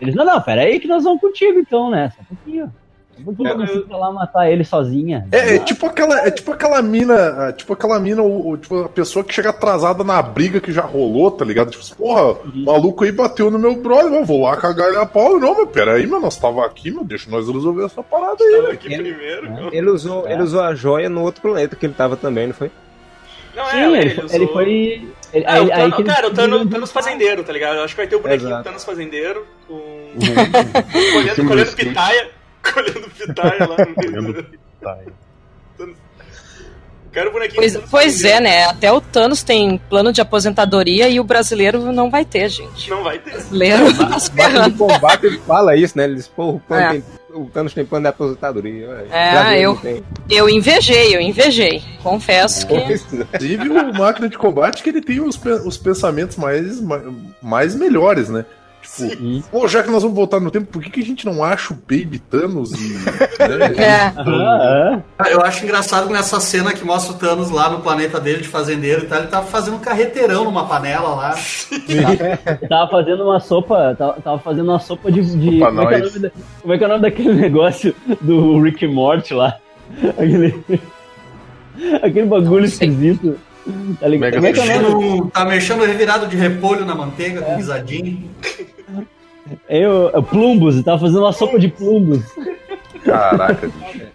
Eles, 0.00 0.14
não, 0.16 0.24
não, 0.24 0.40
peraí 0.40 0.80
que 0.80 0.88
nós 0.88 1.04
vamos 1.04 1.20
contigo 1.20 1.60
então, 1.60 1.88
né? 1.90 2.10
Só 2.16 2.22
um 2.22 2.34
pouquinho. 2.36 2.72
Eu- 3.26 3.76
ir 3.80 3.86
pra 3.86 3.96
lá 3.96 4.12
matar 4.12 4.50
ele 4.50 4.64
sozinha. 4.64 5.26
É, 5.32 5.56
é 5.56 5.58
tipo 5.58 5.86
aquela, 5.86 6.26
é 6.26 6.30
tipo 6.30 6.52
aquela 6.52 6.80
mina, 6.82 7.48
é 7.48 7.52
tipo 7.52 7.72
aquela 7.72 7.98
mina, 8.00 8.22
o, 8.22 8.50
o- 8.50 8.56
tipo, 8.56 8.84
a 8.84 8.88
pessoa 8.88 9.24
que 9.24 9.34
chega 9.34 9.50
atrasada 9.50 10.02
na 10.04 10.20
briga 10.22 10.60
que 10.60 10.72
já 10.72 10.82
rolou, 10.82 11.30
tá 11.30 11.44
ligado? 11.44 11.70
Tipo, 11.70 11.96
porra, 11.96 12.32
o 12.32 12.64
maluco 12.64 13.04
aí 13.04 13.12
bateu 13.12 13.50
no 13.50 13.58
meu 13.58 13.74
brother, 13.76 14.12
eu 14.12 14.24
vou 14.24 14.42
lá 14.42 14.56
cagar 14.56 14.88
ele 14.88 14.98
a 14.98 15.06
pau. 15.06 15.38
Não, 15.38 15.54
mas 15.56 15.68
peraí, 15.70 16.06
meu, 16.06 16.20
nós 16.20 16.36
tava 16.36 16.64
aqui, 16.64 16.90
meu, 16.90 17.04
deixa 17.04 17.30
nós 17.30 17.48
resolver 17.48 17.84
essa 17.84 18.02
parada 18.02 18.36
aí, 18.42 18.50
Tava 18.50 18.62
velho. 18.62 18.72
aqui 18.74 18.88
primeiro. 18.88 19.46
É. 19.72 19.76
Ele 19.76 19.90
usou, 19.90 20.26
É. 20.26 20.32
ele 20.32 20.42
usou 20.42 20.60
a 20.60 20.74
joia 20.74 21.08
no 21.08 21.22
outro 21.22 21.40
planeta 21.42 21.76
que 21.76 21.86
ele 21.86 21.94
tava 21.94 22.16
também, 22.16 22.46
não 22.48 22.54
foi? 22.54 22.70
Não, 23.54 23.64
Sim, 23.66 23.76
é, 23.78 23.84
ele, 23.84 23.96
ele, 23.98 24.10
foi- 24.10 24.24
usou- 24.24 24.36
ele 24.36 24.46
foi. 24.46 25.08
Ele, 25.32 25.44
Ah, 25.46 25.54
aí, 25.54 25.60
o 25.60 25.62
aí 25.62 25.68
Thanos, 25.70 25.96
que 25.96 26.02
ele- 26.02 26.08
cara, 26.10 26.26
o 26.28 26.30
Thanos, 26.32 26.70
Thanos 26.70 26.92
fazendeiro, 26.92 27.42
tá 27.44 27.52
ligado? 27.52 27.76
Eu 27.76 27.84
acho 27.84 27.94
que 27.94 28.00
vai 28.00 28.06
ter 28.08 28.16
o 28.16 28.20
bonequinho 28.20 28.48
Exato. 28.48 28.64
Thanos 28.64 28.84
fazendeiro 28.84 29.46
com. 29.66 29.80
Colhendo, 31.12 31.48
colhendo 31.48 31.72
pitaia. 31.72 32.28
Colhendo 32.72 33.10
pitaia 33.10 33.66
lá 33.66 33.76
no 33.78 34.20
meio. 34.20 34.46
Quero 37.12 37.30
o 37.30 37.32
bonequinho 37.32 37.60
Pois, 37.60 37.76
pois 37.90 38.24
é, 38.24 38.38
né? 38.40 38.64
Até 38.66 38.92
o 38.92 39.00
Thanos 39.00 39.42
tem 39.42 39.78
plano 39.90 40.12
de 40.12 40.20
aposentadoria 40.20 41.08
e 41.08 41.18
o 41.18 41.24
brasileiro 41.24 41.92
não 41.92 42.08
vai 42.08 42.24
ter, 42.24 42.48
gente. 42.48 42.88
Não 42.88 43.02
vai 43.02 43.18
ter. 43.18 43.30
O 43.30 43.32
brasileiro 43.32 43.96
tá 43.96 44.68
de 44.68 44.74
combate 44.76 45.26
ele 45.26 45.38
fala 45.40 45.74
isso, 45.74 45.98
né? 45.98 46.04
Ele 46.04 46.14
diz, 46.14 46.28
pô, 46.28 46.60
o, 46.68 46.74
É. 46.74 46.90
tem- 46.90 47.04
o 47.34 47.46
Thanos 47.46 47.74
tem 47.74 47.84
plano 47.84 48.04
de 48.04 48.08
aposentadoria. 48.10 49.06
É, 49.10 49.60
eu-. 49.60 49.76
Eu 50.28 50.48
invejei, 50.48 51.14
eu 51.16 51.20
invejei. 51.20 51.82
Confesso 52.00 52.64
que. 52.68 52.74
Inclusive 52.74 53.68
o 53.68 53.92
máquina 53.92 54.28
de 54.28 54.38
combate 54.38 54.80
que 54.82 54.90
ele 54.90 55.00
tem 55.00 55.20
os, 55.20 55.36
os 55.64 55.76
pensamentos 55.76 56.36
mais, 56.36 56.80
mais, 56.80 57.02
mais 57.42 57.74
melhores, 57.74 58.28
né? 58.28 58.44
Tipo, 58.96 59.22
Sim. 59.22 59.44
pô, 59.52 59.68
já 59.68 59.82
que 59.84 59.90
nós 59.90 60.02
vamos 60.02 60.16
voltar 60.16 60.40
no 60.40 60.50
tempo, 60.50 60.66
por 60.66 60.82
que, 60.82 60.90
que 60.90 61.00
a 61.00 61.04
gente 61.04 61.24
não 61.24 61.44
acha 61.44 61.72
o 61.72 61.76
Baby 61.76 62.18
Thanos 62.18 62.72
e. 62.72 62.94
né? 62.94 63.10
É. 63.78 64.12
Ah, 65.18 65.30
Eu 65.30 65.40
acho 65.42 65.64
engraçado 65.64 66.06
que 66.08 66.12
nessa 66.12 66.40
cena 66.40 66.72
que 66.72 66.84
mostra 66.84 67.14
o 67.14 67.18
Thanos 67.18 67.50
lá 67.50 67.70
no 67.70 67.80
planeta 67.80 68.18
dele 68.18 68.42
de 68.42 68.48
fazendeiro 68.48 69.04
e 69.04 69.06
tal, 69.06 69.18
ele 69.20 69.28
tava 69.28 69.46
fazendo 69.46 69.76
um 69.76 69.80
carreteirão 69.80 70.44
numa 70.44 70.66
panela 70.66 71.14
lá. 71.14 71.34
Tava 72.68 72.90
fazendo 72.90 73.22
uma 73.24 73.38
sopa. 73.40 73.94
Tava, 73.96 74.12
tava 74.20 74.38
fazendo 74.38 74.68
uma 74.70 74.80
sopa 74.80 75.10
de. 75.12 75.20
de 75.36 75.58
como, 75.60 75.82
é 75.82 75.86
que 75.86 75.94
é 75.94 75.98
o 75.98 76.00
nós. 76.00 76.14
nome 76.14 76.18
da- 76.18 76.30
como 76.62 76.74
é 76.74 76.78
que 76.78 76.84
é 76.84 76.86
o 76.86 76.90
nome 76.90 77.02
daquele 77.02 77.32
negócio 77.40 77.94
do 78.20 78.60
Rick 78.60 78.86
Morty 78.86 79.34
lá? 79.34 79.56
Aquele. 80.18 80.60
Aquele 82.02 82.26
bagulho 82.26 82.64
esquisito. 82.64 83.38
Tá 84.00 84.08
ligado? 84.08 84.40
Mega 84.40 84.60
é 84.62 84.66
é 84.68 84.80
nome? 84.80 84.94
Mexendo- 85.04 85.30
tá 85.30 85.44
mexendo 85.44 85.84
revirado 85.84 86.26
de 86.26 86.36
repolho 86.36 86.84
na 86.84 86.94
manteiga, 86.94 87.42
com 87.42 87.56
guisadinho. 87.56 88.28
É 89.68 89.80
é 89.82 90.22
plumbus, 90.28 90.74
ele 90.74 90.84
tava 90.84 90.98
fazendo 90.98 91.20
uma 91.20 91.32
sopa 91.32 91.58
de 91.58 91.68
plumbus. 91.68 92.22
Caraca, 93.04 93.66
bicho. 93.68 94.10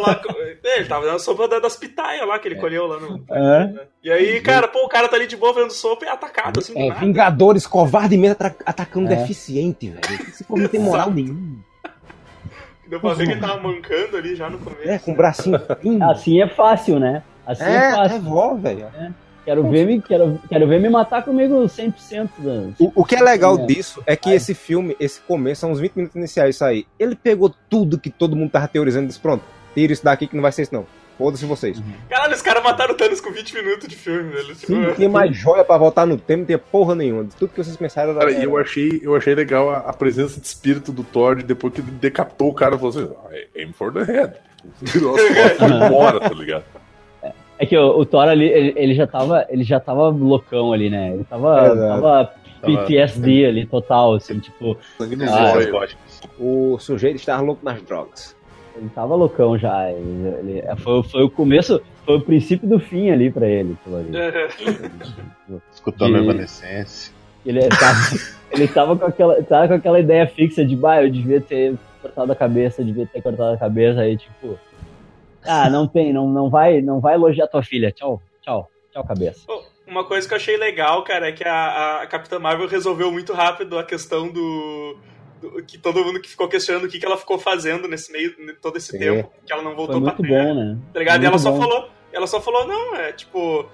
Lá 0.00 0.20
É, 0.64 0.78
ele 0.78 0.88
tava 0.88 1.04
dando 1.06 1.18
sopa 1.18 1.48
da- 1.48 1.58
das 1.58 1.76
pitaias 1.76 2.26
lá 2.26 2.38
que 2.38 2.46
ele 2.48 2.54
colheu 2.56 2.86
lá 2.86 2.98
no. 3.00 3.22
É. 3.30 3.74
E 4.04 4.10
aí, 4.10 4.40
cara, 4.40 4.68
pô, 4.68 4.84
o 4.84 4.88
cara 4.88 5.08
tá 5.08 5.16
ali 5.16 5.26
de 5.26 5.36
boa 5.36 5.52
fazendo 5.52 5.72
sopa 5.72 6.04
e 6.04 6.08
é 6.08 6.12
atacado 6.12 6.60
assim 6.60 6.72
do 6.72 6.78
É. 6.78 6.90
Vingadores 6.94 7.66
covardemente 7.66 8.32
atra- 8.32 8.54
atacando 8.64 9.12
É. 9.12 9.16
deficiente, 9.16 9.90
velho. 9.90 10.22
Esse 10.28 10.44
povo 10.44 10.62
não 10.62 10.68
tem 10.68 10.80
moral 10.80 11.10
nenhuma. 11.10 11.58
Deu 12.88 13.00
pra 13.00 13.14
ver 13.14 13.26
que 13.26 13.32
ele 13.32 13.40
tava 13.40 13.60
mancando 13.60 14.16
ali 14.16 14.34
já 14.34 14.48
no 14.50 14.58
começo. 14.58 14.88
É, 14.88 14.98
com 14.98 15.12
o 15.12 15.16
bracinho 15.16 15.60
fino. 15.80 16.10
Assim 16.10 16.40
é 16.42 16.48
fácil, 16.48 16.98
né? 16.98 17.22
Assim 17.46 17.64
é, 17.64 17.68
É, 17.68 17.76
é 17.90 17.94
fácil. 17.96 18.20
vó, 18.22 18.54
velho. 18.54 18.86
Quero, 19.50 19.68
ver 19.68 19.86
me, 19.86 20.00
quero, 20.00 20.40
quero 20.48 20.68
ver 20.68 20.80
me 20.80 20.88
matar 20.88 21.24
comigo 21.24 21.54
100% 21.64 22.28
da. 22.38 22.50
O, 22.78 22.92
o 23.02 23.04
que 23.04 23.16
é 23.16 23.20
legal 23.20 23.58
É. 23.58 23.66
disso 23.66 24.02
é 24.06 24.14
que 24.14 24.28
Vai. 24.28 24.36
esse 24.36 24.54
filme, 24.54 24.96
esse 25.00 25.20
começo, 25.22 25.62
são 25.62 25.72
uns 25.72 25.80
20 25.80 25.96
minutos 25.96 26.16
iniciais 26.16 26.54
isso 26.54 26.64
aí. 26.64 26.86
Ele 26.98 27.16
pegou 27.16 27.52
tudo 27.68 27.98
que 27.98 28.10
todo 28.10 28.36
mundo 28.36 28.50
tava 28.50 28.68
teorizando 28.68 29.04
e 29.04 29.08
disse, 29.08 29.18
pronto, 29.18 29.42
tira 29.74 29.92
isso 29.92 30.04
daqui 30.04 30.26
que 30.28 30.36
não 30.36 30.42
vai 30.42 30.52
ser 30.52 30.62
isso 30.62 30.74
não. 30.74 30.86
Foda-se 31.18 31.44
vocês. 31.44 31.82
Caralho, 32.08 32.32
os 32.34 32.40
caras 32.40 32.62
mataram 32.62 32.94
o 32.94 32.96
Thanos 32.96 33.20
com 33.20 33.30
20 33.30 33.54
minutos 33.54 33.88
de 33.88 33.94
filme, 33.94 34.30
velho. 34.32 34.54
Tipo, 34.54 34.66
Sim, 34.68 34.78
não 34.80 34.94
tinha 34.94 35.08
mais 35.08 35.36
joia 35.36 35.62
pra 35.62 35.76
voltar 35.76 36.06
no 36.06 36.16
tempo, 36.16 36.38
não 36.38 36.46
tinha 36.46 36.58
porra 36.58 36.94
nenhuma. 36.94 37.26
Tudo 37.38 37.50
que 37.50 37.62
vocês 37.62 37.76
pensaram 37.76 38.12
era... 38.12 38.20
Cara, 38.20 38.32
e 38.32 38.42
eu 38.44 38.56
achei, 38.56 39.00
eu 39.02 39.14
achei 39.14 39.34
legal 39.34 39.68
a, 39.68 39.78
a 39.78 39.92
presença 39.92 40.40
de 40.40 40.46
espírito 40.46 40.92
do 40.92 41.04
Thor 41.04 41.42
depois 41.42 41.74
que 41.74 41.80
ele 41.82 41.90
decapitou 41.90 42.48
o 42.48 42.54
cara 42.54 42.76
e 42.76 42.78
falou 42.78 42.90
assim: 42.90 43.10
"Ah, 43.26 43.58
aim 43.60 43.72
for 43.72 43.92
the 43.92 44.02
head. 44.04 44.32
Virou 44.80 45.14
as 45.16 45.22
costas 45.22 45.52
e 45.52 45.58
foi 45.58 45.68
embora, 45.86 46.20
tá 46.20 46.28
ligado? 46.30 46.64
É 47.62 47.66
que 47.66 47.76
o, 47.76 47.98
o 47.98 48.06
Thor 48.06 48.26
ali, 48.26 48.46
ele, 48.46 48.72
ele 48.74 48.94
já 48.94 49.06
tava, 49.06 49.46
ele 49.50 49.62
já 49.62 49.78
tava 49.78 50.08
loucão 50.08 50.72
ali, 50.72 50.88
né? 50.88 51.12
Ele 51.12 51.24
tava, 51.24 51.66
Exato. 51.66 52.00
tava 52.00 52.32
PTSD 52.62 53.44
ali, 53.46 53.66
total, 53.66 54.14
assim, 54.14 54.38
tipo, 54.38 54.76
Sangue 54.96 55.14
nos 55.16 55.28
Ah, 55.30 55.52
olhos. 55.52 55.96
O 56.38 56.78
sujeito 56.78 57.16
estava 57.16 57.42
louco 57.42 57.62
nas 57.64 57.82
drogas. 57.82 58.34
ele 58.76 58.88
tava 58.94 59.14
loucão 59.14 59.58
já. 59.58 59.90
Ele, 59.90 60.28
ele- 60.38 60.62
foi, 60.78 61.02
foi 61.02 61.22
o 61.22 61.30
começo, 61.30 61.82
foi 62.06 62.16
o 62.16 62.20
princípio 62.22 62.66
do 62.66 62.78
fim 62.80 63.10
ali 63.10 63.30
pra 63.30 63.46
ele. 63.46 63.76
aquilo 63.80 63.96
ali. 63.96 64.10
Escutando 65.72 66.14
De- 66.14 66.18
Evanescence. 66.24 67.12
Ele 67.44 67.60
tava, 67.68 67.98
ele 68.52 68.68
tava 68.68 68.96
com 68.96 69.06
aquela, 69.06 69.42
tava 69.42 69.68
com 69.68 69.74
aquela 69.74 70.00
ideia 70.00 70.26
fixa 70.26 70.64
de, 70.64 70.76
bah, 70.76 71.02
eu 71.02 71.10
devia 71.10 71.40
ter 71.40 71.74
cortado 72.00 72.32
a 72.32 72.36
cabeça, 72.36 72.82
devia 72.84 73.06
ter 73.06 73.20
cortado 73.22 73.54
a 73.54 73.58
cabeça, 73.58 74.00
aí 74.00 74.16
tipo, 74.16 74.58
ah, 75.44 75.68
não 75.70 75.86
tem, 75.86 76.12
não, 76.12 76.28
não 76.28 76.48
vai, 76.50 76.80
não 76.80 77.00
vai 77.00 77.14
elogiar 77.14 77.46
tua 77.46 77.62
filha, 77.62 77.90
tchau, 77.92 78.20
tchau, 78.42 78.70
tchau 78.92 79.04
cabeça. 79.04 79.40
Uma 79.86 80.04
coisa 80.04 80.26
que 80.28 80.32
eu 80.34 80.36
achei 80.36 80.56
legal, 80.56 81.02
cara, 81.02 81.28
é 81.28 81.32
que 81.32 81.42
a, 81.44 82.02
a 82.02 82.06
Capitã 82.06 82.38
Marvel 82.38 82.68
resolveu 82.68 83.10
muito 83.10 83.32
rápido 83.32 83.78
a 83.78 83.84
questão 83.84 84.28
do. 84.28 84.96
do- 85.40 85.62
que 85.64 85.76
todo 85.78 86.04
mundo 86.04 86.20
que 86.20 86.28
ficou 86.28 86.46
questionando 86.48 86.84
o 86.84 86.88
que, 86.88 86.98
que 86.98 87.04
ela 87.06 87.16
ficou 87.16 87.38
fazendo 87.38 87.88
nesse 87.88 88.12
meio, 88.12 88.32
todo 88.60 88.76
esse 88.76 88.92
Sim. 88.92 88.98
tempo, 88.98 89.32
que 89.44 89.52
ela 89.52 89.62
não 89.62 89.74
voltou 89.74 89.96
Foi 90.00 90.04
pra 90.04 90.14
muito 90.14 90.22
Terra. 90.30 90.44
bom, 90.44 90.54
né? 90.54 90.78
Tá 90.92 90.98
ligado? 91.00 91.16
E 91.16 91.26
Muito 91.26 91.28
ela 91.30 91.38
só 91.38 91.50
bom. 91.50 91.58
falou. 91.60 91.88
Ela 92.12 92.26
só 92.26 92.40
falou, 92.40 92.66
não, 92.66 92.96
é 92.96 93.12
tipo. 93.12 93.64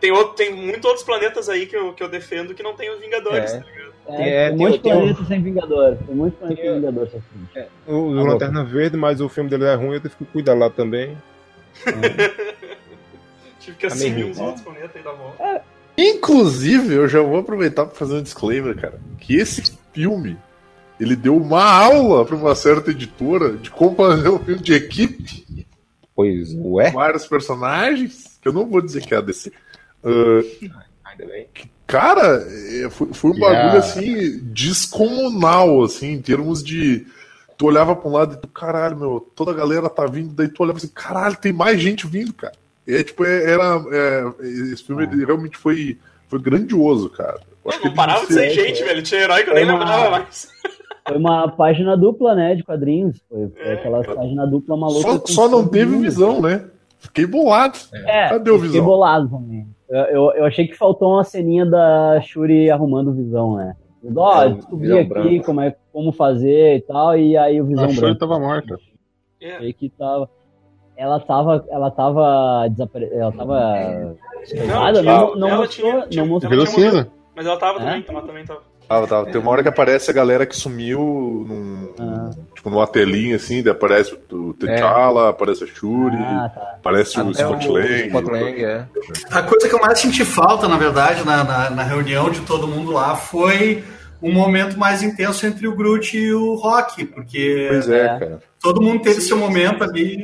Tem, 0.00 0.10
outro, 0.12 0.34
tem 0.34 0.54
muitos 0.54 0.84
outros 0.84 1.02
planetas 1.04 1.48
aí 1.48 1.66
que 1.66 1.76
eu, 1.76 1.92
que 1.94 2.02
eu 2.02 2.08
defendo 2.08 2.54
que 2.54 2.62
não 2.62 2.74
tem 2.74 2.90
os 2.90 3.00
Vingadores, 3.00 3.52
É. 3.54 3.58
tá 3.60 3.66
ligado? 3.66 3.92
É, 4.18 4.46
É, 4.46 4.48
tem 4.48 4.54
um 4.54 4.58
tem- 4.58 4.66
monte 4.66 4.76
de 4.76 4.82
tem 4.82 4.92
um- 4.92 4.96
planeta 5.00 5.24
sem 5.24 5.42
Vingador, 5.42 5.96
tem 6.06 6.14
muito 6.14 6.36
planeta 6.38 6.60
Tem- 6.60 6.70
sem 6.70 6.80
Vingador 6.80 7.04
sofrendo. 7.08 7.68
O, 7.86 7.92
o 7.92 8.12
Lanterna 8.26 8.64
Verde, 8.64 8.96
mas 8.96 9.20
o 9.20 9.28
filme 9.28 9.48
dele 9.50 9.64
é 9.64 9.74
ruim, 9.74 9.94
eu 9.94 10.00
tive 10.00 10.14
que 10.16 10.24
cuidar 10.24 10.54
lá 10.54 10.68
também. 10.70 11.16
Tive 13.60 13.76
que 13.76 13.86
Tá 13.88 13.94
assumir 13.94 14.24
os 14.24 14.38
outros 14.38 14.62
planetas 14.64 14.96
aí 14.96 15.02
da 15.02 15.12
bom. 15.12 15.34
Inclusive, 15.96 16.94
eu 16.94 17.06
já 17.08 17.20
vou 17.20 17.38
aproveitar 17.38 17.84
para 17.86 17.94
fazer 17.94 18.14
um 18.14 18.22
disclaimer, 18.22 18.74
cara. 18.74 18.98
Que 19.18 19.36
esse 19.36 19.76
filme 19.92 20.38
ele 20.98 21.14
deu 21.14 21.36
uma 21.36 21.62
aula 21.62 22.24
para 22.24 22.36
uma 22.36 22.54
certa 22.54 22.90
editora 22.90 23.52
de 23.56 23.70
como 23.70 23.94
fazer 23.96 24.28
um 24.30 24.38
filme 24.38 24.62
de 24.62 24.72
equipe, 24.74 25.66
Pois, 26.14 26.54
ué? 26.54 26.90
vários 26.90 27.26
personagens, 27.26 28.38
que 28.40 28.48
eu 28.48 28.52
não 28.52 28.66
vou 28.66 28.80
dizer 28.80 29.02
que 29.04 29.14
é 29.14 29.18
a 29.18 29.20
DC. 29.20 29.52
Ah, 30.02 30.40
Ainda 31.04 31.26
bem. 31.26 31.46
Cara, 31.90 32.46
é, 32.84 32.88
foi, 32.90 33.08
foi 33.12 33.30
um 33.30 33.34
Yeah. 33.34 33.58
bagulho 33.62 33.78
assim, 33.80 34.38
descomunal, 34.44 35.82
assim, 35.82 36.12
em 36.12 36.22
termos 36.22 36.62
de. 36.62 37.06
Tu 37.58 37.66
olhava 37.66 37.94
pra 37.94 38.08
um 38.08 38.12
lado 38.14 38.34
e 38.34 38.36
tu, 38.38 38.48
caralho, 38.48 38.96
meu, 38.96 39.20
toda 39.34 39.50
a 39.50 39.54
galera 39.54 39.88
tá 39.90 40.06
vindo, 40.06 40.32
daí 40.34 40.48
tu 40.48 40.62
olhava 40.62 40.78
assim, 40.78 40.88
caralho, 40.94 41.36
tem 41.36 41.52
mais 41.52 41.78
gente 41.80 42.06
vindo, 42.06 42.32
cara. 42.32 42.54
É, 42.88 43.02
tipo, 43.02 43.24
é, 43.24 43.52
era. 43.52 43.82
é, 43.92 44.24
esse 44.72 44.82
filme 44.82 45.02
ele 45.04 45.24
realmente 45.24 45.56
foi, 45.58 45.98
foi 46.28 46.38
grandioso, 46.40 47.10
cara. 47.10 47.40
Não, 47.64 47.78
não 47.84 47.94
parava 47.94 48.26
de 48.26 48.32
ser 48.32 48.50
gente, 48.50 48.82
velho. 48.82 49.02
Tinha 49.02 49.20
herói 49.20 49.44
que 49.44 49.50
eu 49.50 49.54
nem 49.54 49.64
uma- 49.64 49.78
lembrava 49.78 50.10
mais. 50.10 50.48
Foi 51.06 51.16
uma 51.18 51.48
página 51.50 51.96
dupla, 51.96 52.34
né, 52.34 52.54
de 52.54 52.62
quadrinhos. 52.64 53.20
Foi, 53.28 53.48
foi 53.50 53.62
É. 53.62 53.74
aquela 53.74 54.02
página 54.02 54.46
dupla 54.46 54.76
maluca. 54.76 55.02
Só, 55.02 55.22
só 55.26 55.48
não 55.48 55.66
teve 55.68 55.96
visão, 55.98 56.40
né? 56.40 56.64
Fiquei 56.98 57.26
bolado. 57.26 57.78
É, 57.92 58.28
Cadê 58.30 58.50
o 58.50 58.54
eu 58.54 58.58
fiquei 58.58 58.70
visão? 58.72 58.84
bolado 58.86 59.28
também. 59.28 59.66
Eu, 59.90 60.30
eu, 60.32 60.44
achei 60.46 60.66
que 60.68 60.74
faltou 60.76 61.12
uma 61.14 61.24
ceninha 61.24 61.66
da 61.66 62.20
Shuri 62.20 62.70
arrumando 62.70 63.08
o 63.08 63.12
visão, 63.14 63.56
né? 63.56 63.74
Ó, 64.16 64.42
É, 64.42 64.46
o 64.46 64.54
descobri 64.54 64.86
Visão 64.86 65.00
aqui 65.00 65.08
branco. 65.08 65.44
como, 65.44 65.60
é, 65.60 65.76
como 65.92 66.12
fazer 66.12 66.76
e 66.76 66.80
tal, 66.82 67.18
e 67.18 67.36
aí 67.36 67.60
o 67.60 67.66
visão 67.66 67.84
A 67.86 67.88
Shuri 67.88 68.16
tava 68.16 68.38
morta. 68.38 68.78
É. 69.40 69.56
Achei 69.56 69.72
que 69.72 69.88
tava. 69.90 70.30
Ela 70.96 71.18
tava. 71.18 71.64
Ela 71.70 71.90
tava. 71.90 72.68
Desapare... 72.68 73.08
Ela 73.12 73.32
tava. 73.32 74.16
Escovada, 74.42 75.00
tinha- 75.00 75.12
não, 75.20 75.36
não, 75.36 75.48
ela 75.48 75.56
mostrou. 75.58 76.02
tinha- 76.08 76.22
não 76.22 76.30
mostrou. 76.30 76.50
Virou 76.50 76.66
cinza. 76.66 77.10
Mas 77.34 77.46
ela 77.46 77.56
tava 77.58 77.78
É? 77.78 77.84
também, 77.84 78.04
ela 78.08 78.22
também 78.22 78.44
tava. 78.44 78.60
Tava, 78.90 79.06
tava. 79.06 79.26
Tem 79.26 79.40
uma 79.40 79.52
hora 79.52 79.62
que 79.62 79.68
aparece 79.68 80.10
a 80.10 80.12
galera 80.12 80.44
que 80.44 80.56
sumiu 80.56 80.98
num, 81.48 81.94
Ah. 81.96 82.30
tipo, 82.56 82.68
numa 82.70 82.88
telinha 82.88 83.36
assim, 83.36 83.66
aparece 83.68 84.18
o 84.32 84.52
T'Challa, 84.52 85.28
aparece 85.28 85.62
a 85.62 85.66
Shuri, 85.68 86.16
Ah, 86.16 86.50
tá. 86.52 86.60
aparece 86.76 87.20
o 87.20 87.32
Scott 87.32 87.68
o 87.68 87.72
Lang. 87.72 88.08
Scott 88.10 88.28
Lang, 88.28 88.64
é. 88.64 88.86
A 89.30 89.42
coisa 89.44 89.68
que 89.68 89.74
eu 89.76 89.80
mais 89.80 90.00
senti 90.00 90.24
falta, 90.24 90.66
na 90.66 90.76
verdade, 90.76 91.24
na, 91.24 91.44
na, 91.44 91.70
na 91.70 91.82
reunião 91.84 92.30
de 92.30 92.40
todo 92.40 92.66
mundo 92.66 92.90
lá 92.90 93.14
foi 93.14 93.84
um 94.20 94.32
momento 94.32 94.76
mais 94.76 95.04
intenso 95.04 95.46
entre 95.46 95.68
o 95.68 95.76
Groot 95.76 96.18
e 96.18 96.34
o 96.34 96.56
Rock, 96.56 97.04
porque 97.06 97.68
Pois 97.70 97.88
é, 97.88 98.04
É. 98.06 98.18
cara. 98.18 98.38
todo 98.60 98.82
mundo 98.82 99.02
teve 99.02 99.20
seu 99.20 99.36
momento 99.38 99.84
ali. 99.84 100.18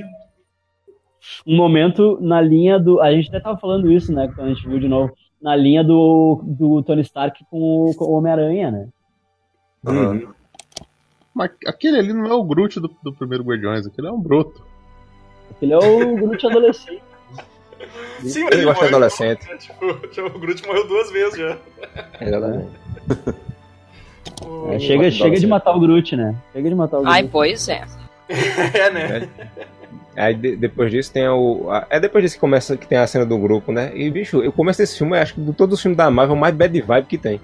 Um 1.47 1.57
momento 1.57 2.19
na 2.21 2.41
linha 2.41 2.81
do. 2.81 3.01
A 3.01 3.13
gente 3.13 3.29
até 3.29 3.39
tava 3.39 3.57
falando 3.59 3.93
isso, 3.93 4.13
né? 4.13 4.29
Quando 4.35 4.49
a 4.49 4.55
gente 4.55 4.69
viu 4.69 4.81
de 4.81 4.89
novo. 4.89 5.13
Na 5.41 5.55
linha 5.55 5.85
do, 5.85 6.41
do 6.43 6.83
Tony 6.83 7.03
Stark 7.03 7.45
com 7.51 7.91
o, 7.91 7.95
com 7.95 8.05
o 8.07 8.13
Homem-Aranha, 8.13 8.71
né? 8.71 8.89
Aham. 9.87 10.35
Mas 11.35 11.51
aquele 11.67 11.99
ali 11.99 12.13
não 12.13 12.25
é 12.27 12.33
o 12.35 12.43
Groot 12.43 12.81
do, 12.81 12.91
do 13.03 13.13
primeiro 13.13 13.45
Guardiões, 13.45 13.87
aquele 13.87 14.09
é 14.09 14.11
um 14.11 14.21
broto. 14.21 14.65
Ele 15.61 15.73
é 15.75 15.79
o 15.79 16.17
Groot 16.17 16.47
adolescente. 16.47 17.03
Sim, 18.25 18.45
mas 18.45 18.53
Ele 18.53 18.61
de 18.61 18.67
morreu, 18.67 18.89
adolescente. 18.89 19.47
né? 19.47 19.57
Tipo, 20.11 20.27
o 20.27 20.39
Groot 20.39 20.67
morreu 20.67 20.89
duas 20.89 21.11
vezes 21.11 21.39
já. 21.39 21.59
Exatamente. 22.21 22.71
É, 24.69 24.79
chega, 24.79 25.11
chega 25.11 25.39
de 25.39 25.47
matar 25.47 25.75
o 25.75 25.81
Groot, 25.81 26.15
né? 26.15 26.35
Chega 26.53 26.69
de 26.69 26.75
matar 26.75 26.99
o 26.99 27.03
Groot. 27.03 27.15
Ai, 27.15 27.27
pois 27.29 27.69
é. 27.69 27.87
É, 28.75 28.91
né? 28.91 29.29
Aí 30.17 30.35
de- 30.35 30.57
depois 30.57 30.91
disso 30.91 31.13
tem 31.13 31.29
o. 31.29 31.71
a- 31.71 31.87
é 31.91 32.01
depois 32.01 32.25
disso 32.25 32.37
que 32.37 32.41
começa 32.41 32.77
que 32.77 32.87
tem 32.87 32.97
a 32.99 33.07
cena 33.07 33.27
do 33.27 33.39
grupo, 33.39 33.71
né? 33.71 33.93
E, 33.95 34.11
bicho, 34.11 34.43
eu 34.43 34.51
começo 34.51 34.79
desse 34.79 34.97
filme, 34.99 35.17
acho 35.19 35.35
que 35.35 35.41
de 35.41 35.53
todos 35.53 35.75
os 35.75 35.83
filmes 35.83 35.97
da 35.97 36.11
Marvel, 36.11 36.35
o 36.35 36.39
mais 36.39 36.55
bad 36.55 36.81
vibe 36.81 37.07
que 37.07 37.19
tem. 37.19 37.41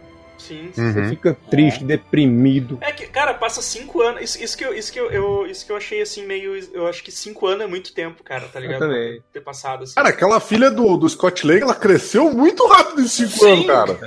Sim. 0.49 0.71
Uhum. 0.77 0.93
Você 0.93 1.09
fica 1.09 1.37
triste, 1.51 1.85
deprimido. 1.85 2.79
É 2.81 2.93
que, 2.93 3.07
cara, 3.07 3.35
passa 3.35 3.63
cinco 3.63 4.01
anos. 4.03 4.23
Isso, 4.23 4.43
isso 4.43 4.57
que, 4.59 4.65
eu, 4.65 4.75
isso, 4.75 4.93
que 4.93 4.99
eu, 5.01 5.11
eu- 5.11 5.47
isso 5.47 5.65
que 5.65 5.73
eu 5.73 5.77
achei 5.77 6.03
assim, 6.03 6.27
meio. 6.27 6.53
Eu 6.73 6.87
acho 6.87 7.03
que 7.03 7.11
cinco 7.13 7.47
anos 7.47 7.63
é 7.65 7.67
muito 7.67 7.93
tempo, 7.95 8.23
cara, 8.23 8.47
tá 8.53 8.59
ligado? 8.61 8.83
Eu 8.83 8.89
também. 8.89 9.21
Ter 9.33 9.41
passado 9.41 9.85
assim. 9.85 9.95
Cara, 9.95 10.09
aquela 10.09 10.41
filha 10.41 10.71
do, 10.71 10.97
do 10.97 11.09
Scott 11.09 11.47
Lang, 11.47 11.61
ela 11.63 11.75
cresceu 11.75 12.33
muito 12.33 12.67
rápido 12.67 13.03
em 13.03 13.07
5 13.09 13.31
Sim. 13.31 13.51
anos, 13.53 13.67
cara. 13.67 13.99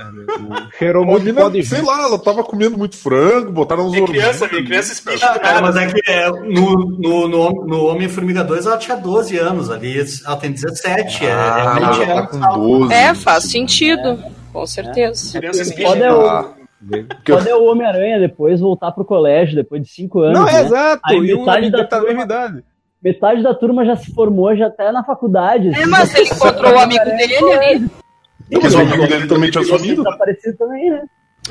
Cheirou 0.78 1.02
A 1.02 1.06
muito 1.06 1.24
menina, 1.24 1.42
pó 1.42 1.48
de 1.48 1.64
sei 1.64 1.82
lá, 1.82 2.02
ela 2.02 2.18
tava 2.18 2.42
comendo 2.44 2.76
muito 2.76 2.96
frango, 2.96 3.50
botaram 3.52 3.86
uns 3.86 3.92
Minha 3.92 4.06
criança, 4.06 4.44
hormônios 4.44 4.66
criança 4.68 5.02
cara. 5.02 5.16
espicha 5.16 5.26
Ah, 5.32 5.38
cara, 5.38 5.60
mas 5.62 5.76
é 5.76 5.86
que 5.86 6.10
é, 6.10 6.30
no, 6.30 6.74
no, 6.98 7.28
no, 7.28 7.66
no 7.66 7.84
Homem-Formiga 7.86 8.44
2 8.44 8.66
ela 8.66 8.78
tinha 8.78 8.96
12 8.96 9.36
anos 9.38 9.70
ali, 9.70 9.96
ela 10.24 10.36
tem 10.36 10.52
17. 10.52 11.24
é, 11.24 11.32
Ah, 11.32 11.74
realmente 11.78 12.02
ela 12.02 12.12
é 12.12 12.22
tá 12.22 12.26
com 12.26 12.38
salto. 12.38 12.60
12. 12.60 12.92
É, 12.94 13.14
faz 13.14 13.44
sentido. 13.44 14.18
Com 14.60 14.66
certeza. 14.66 15.38
Criança 15.38 15.64
Foda 15.76 16.04
é 16.04 16.12
o, 16.12 16.54
foda 17.26 17.50
é 17.50 17.54
o 17.54 17.64
Homem-Aranha 17.64 18.18
depois 18.20 18.60
voltar 18.60 18.90
pro 18.92 19.04
colégio, 19.04 19.54
depois 19.54 19.82
de 19.82 19.88
cinco 19.88 20.20
anos. 20.20 20.38
Não, 20.38 20.46
né? 20.46 20.54
é 20.54 20.60
exato. 20.64 21.02
Aí 21.04 21.16
e 21.18 21.34
o 21.34 21.40
metade 21.40 21.70
da 21.70 21.84
tá 21.84 22.00
turma- 22.00 22.22
idade. 22.22 22.64
Metade 23.02 23.42
da 23.42 23.54
turma 23.54 23.84
já 23.84 23.96
se 23.96 24.12
formou, 24.14 24.56
já 24.56 24.70
tá 24.70 24.90
na 24.90 25.04
faculdade. 25.04 25.68
É, 25.68 25.72
assim, 25.72 25.86
mas 25.90 26.14
ele 26.14 26.28
encontrou 26.28 26.72
o 26.72 26.78
amigo 26.78 27.04
dele 27.04 27.36
ali. 27.52 27.90
Mas 28.62 28.74
o 28.74 28.78
amigo 28.78 29.06
dele 29.06 29.26
também 29.26 29.50
tinha 29.50 29.64
sumido. 29.64 30.02
Tá 30.02 30.16
parecido 30.16 30.56
também, 30.56 30.90
né? 30.90 31.02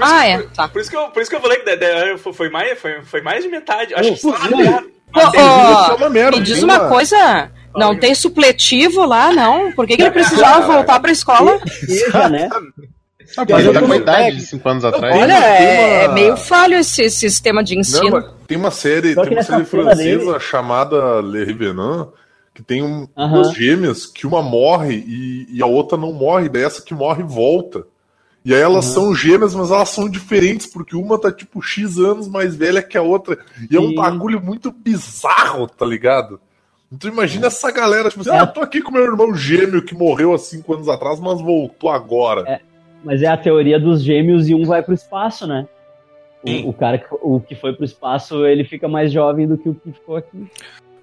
Ah, 0.02 0.28
é, 0.28 0.42
tá. 0.56 0.68
Por 0.68 0.82
isso 0.82 0.90
que 0.90 0.98
eu, 0.98 1.08
por 1.10 1.22
isso 1.22 1.30
que 1.30 1.38
eu 1.38 1.42
falei 1.42 1.58
que 1.60 1.66
de- 1.66 1.78
de- 1.78 2.18
foi, 2.18 2.34
foi 2.34 2.50
mais, 2.50 2.78
foi, 2.80 3.02
foi 3.04 3.22
mais 3.22 3.44
de 3.44 3.50
metade. 3.50 3.94
Acho 3.94 4.10
que 4.10 4.16
Isso 4.16 4.30
é 4.30 4.32
ô, 4.34 5.96
uma 5.96 6.10
merda. 6.10 6.38
me 6.38 6.44
diz 6.44 6.62
uma 6.62 6.90
coisa, 6.90 7.52
não 7.76 7.98
tem 8.00 8.14
supletivo 8.16 9.06
lá, 9.06 9.32
não? 9.34 9.72
Por 9.74 9.86
que, 9.88 9.96
que 9.96 10.02
ele 10.04 10.12
precisava 10.12 10.66
voltar 10.66 11.00
pra 11.00 11.12
escola? 11.12 11.60
Seja, 11.68 12.30
né? 12.30 12.50
Mas 13.50 13.66
ele 13.66 13.74
tá 13.74 13.82
com 13.82 13.92
a 13.92 13.98
idade 13.98 14.36
de 14.38 14.42
5 14.46 14.70
anos 14.70 14.86
atrás. 14.86 15.16
Olha, 15.16 15.34
é, 15.34 16.04
é 16.04 16.08
uma- 16.08 16.14
meio 16.14 16.38
falho 16.38 16.76
esse 16.76 17.10
sistema 17.10 17.64
de 17.64 17.74
Não, 17.74 17.82
ensino. 17.82 18.12
mas 18.12 18.26
tem 18.48 18.58
uma 18.58 18.72
série, 18.72 19.16
tem 19.16 19.30
uma 19.32 19.44
série 19.44 19.66
francesa 19.66 20.26
dele- 20.34 20.40
chamada 20.40 21.22
Le 21.22 21.44
Revenant, 21.44 22.10
que 22.54 22.62
tem 22.62 22.84
um, 22.84 23.08
Aham. 23.18 23.34
duas 23.42 23.54
gêmeas 23.56 24.06
que 24.06 24.28
uma 24.28 24.42
morre 24.44 25.04
e, 25.08 25.48
e 25.58 25.62
a 25.62 25.66
outra 25.66 25.98
não 25.98 26.14
morre, 26.14 26.48
daí 26.50 26.64
essa 26.64 26.82
que 26.84 26.94
morre 26.94 27.24
volta. 27.24 27.84
E 28.46 28.54
aí 28.54 28.62
elas 28.62 28.86
são 28.86 29.14
gêmeas, 29.16 29.56
mas 29.56 29.72
elas 29.72 29.90
são 29.90 30.08
diferentes, 30.08 30.68
porque 30.68 30.96
uma 30.96 31.20
tá 31.20 31.32
tipo 31.32 31.64
X 31.64 31.98
anos 31.98 32.28
mais 32.28 32.56
velha 32.56 32.84
que 32.84 32.96
a 32.96 33.02
outra. 33.02 33.40
E 33.72 33.76
é 33.76 33.80
um 33.80 33.96
bagulho 33.96 34.40
muito 34.40 34.72
bizarro, 34.72 35.68
tá 35.68 35.84
ligado? 35.84 36.40
Então 36.96 37.12
imagina 37.12 37.48
essa 37.48 37.70
galera, 37.72 38.10
tipo 38.10 38.22
assim, 38.22 38.32
É. 38.32 38.40
ah, 38.40 38.48
tô 38.48 38.62
aqui 38.62 38.82
com 38.82 38.92
meu 38.92 39.04
irmão 39.04 39.36
gêmeo 39.36 39.84
que 39.84 39.94
morreu 39.94 40.34
há 40.34 40.38
cinco 40.38 40.74
anos 40.74 40.88
atrás, 40.88 41.20
mas 41.20 41.42
voltou 41.42 41.90
agora. 41.90 42.44
É. 42.50 42.60
Mas 43.04 43.22
é 43.22 43.28
a 43.28 43.38
teoria 43.38 43.80
dos 43.80 44.02
gêmeos 44.02 44.48
e 44.50 44.56
um 44.56 44.64
vai 44.66 44.82
pro 44.82 44.94
espaço, 44.94 45.46
né? 45.46 45.68
O, 46.44 46.70
o 46.70 46.74
cara 46.74 46.98
que, 46.98 47.06
o 47.22 47.40
que 47.40 47.56
foi 47.56 47.74
pro 47.74 47.84
espaço, 47.86 48.46
ele 48.46 48.64
fica 48.64 48.88
mais 48.88 49.12
jovem 49.12 49.48
do 49.48 49.58
que 49.58 49.68
o 49.70 49.76
que 49.76 49.92
ficou 49.92 50.16
aqui. 50.16 50.46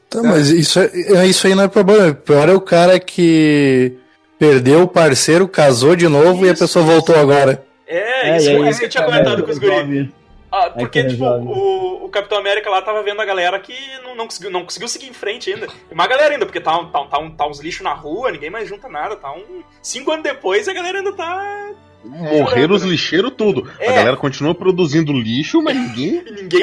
Tá, 0.08 0.22
mas 0.22 0.50
isso, 0.50 0.78
é, 0.78 0.90
é- 0.94 1.26
isso 1.26 1.46
aí 1.46 1.54
não 1.54 1.64
é 1.64 1.68
problema. 1.68 2.08
O 2.10 2.14
pior 2.14 2.48
é 2.48 2.52
o 2.54 2.60
cara 2.60 2.98
que 3.00 3.96
perdeu 4.38 4.82
o 4.82 4.88
parceiro, 4.88 5.46
casou 5.48 5.94
de 5.96 6.06
novo 6.08 6.44
e 6.44 6.48
a 6.48 6.52
Isso, 6.52 6.62
pessoa 6.62 6.84
voltou 6.84 7.16
agora. 7.16 7.64
É, 7.86 8.30
É, 8.30 8.36
isso, 8.36 8.48
aí- 8.50 8.68
isso 8.68 8.78
que 8.80 8.84
eu 8.86 8.90
tinha 8.90 9.02
é, 9.04 9.06
comentado 9.06 9.42
com 9.42 9.50
os 9.50 9.58
guris. 9.58 10.08
Ah, 10.52 10.70
porque, 10.70 11.02
que 11.02 11.08
tipo, 11.10 11.24
o, 11.24 12.04
o 12.04 12.08
Capitão 12.10 12.36
América 12.38 12.68
lá 12.68 12.82
tava 12.82 13.02
vendo 13.02 13.20
a 13.20 13.24
galera 13.24 13.58
que 13.58 13.74
não, 14.04 14.14
não, 14.14 14.26
conseguiu, 14.26 14.50
não 14.50 14.64
conseguiu 14.64 14.86
seguir 14.86 15.06
em 15.08 15.12
frente 15.14 15.50
ainda. 15.52 15.66
E 15.90 15.94
uma 15.94 16.06
galera 16.06 16.34
ainda, 16.34 16.44
porque 16.44 16.60
tá, 16.60 16.78
um- 16.78 16.90
tá, 16.90 17.00
um- 17.00 17.08
tá, 17.08 17.18
um- 17.18 17.30
tá 17.30 17.46
uns 17.48 17.58
lixos 17.60 17.82
na 17.82 17.94
rua, 17.94 18.30
ninguém 18.30 18.50
mais 18.50 18.68
junta 18.68 18.88
nada. 18.88 19.16
Tá 19.16 19.32
um. 19.32 19.62
Cinco 19.82 20.12
anos 20.12 20.22
depois 20.22 20.68
a 20.68 20.72
galera 20.74 20.98
ainda 20.98 21.12
tá. 21.14 21.70
Morreram 22.04 22.74
os 22.74 22.82
lixeiros 22.82 23.32
tudo. 23.36 23.70
É. 23.78 23.88
A 23.88 23.92
galera 23.92 24.16
continua 24.16 24.54
produzindo 24.54 25.12
lixo, 25.12 25.62
mas 25.62 25.74
ninguém. 25.80 26.22
E 26.26 26.30
ninguém. 26.30 26.60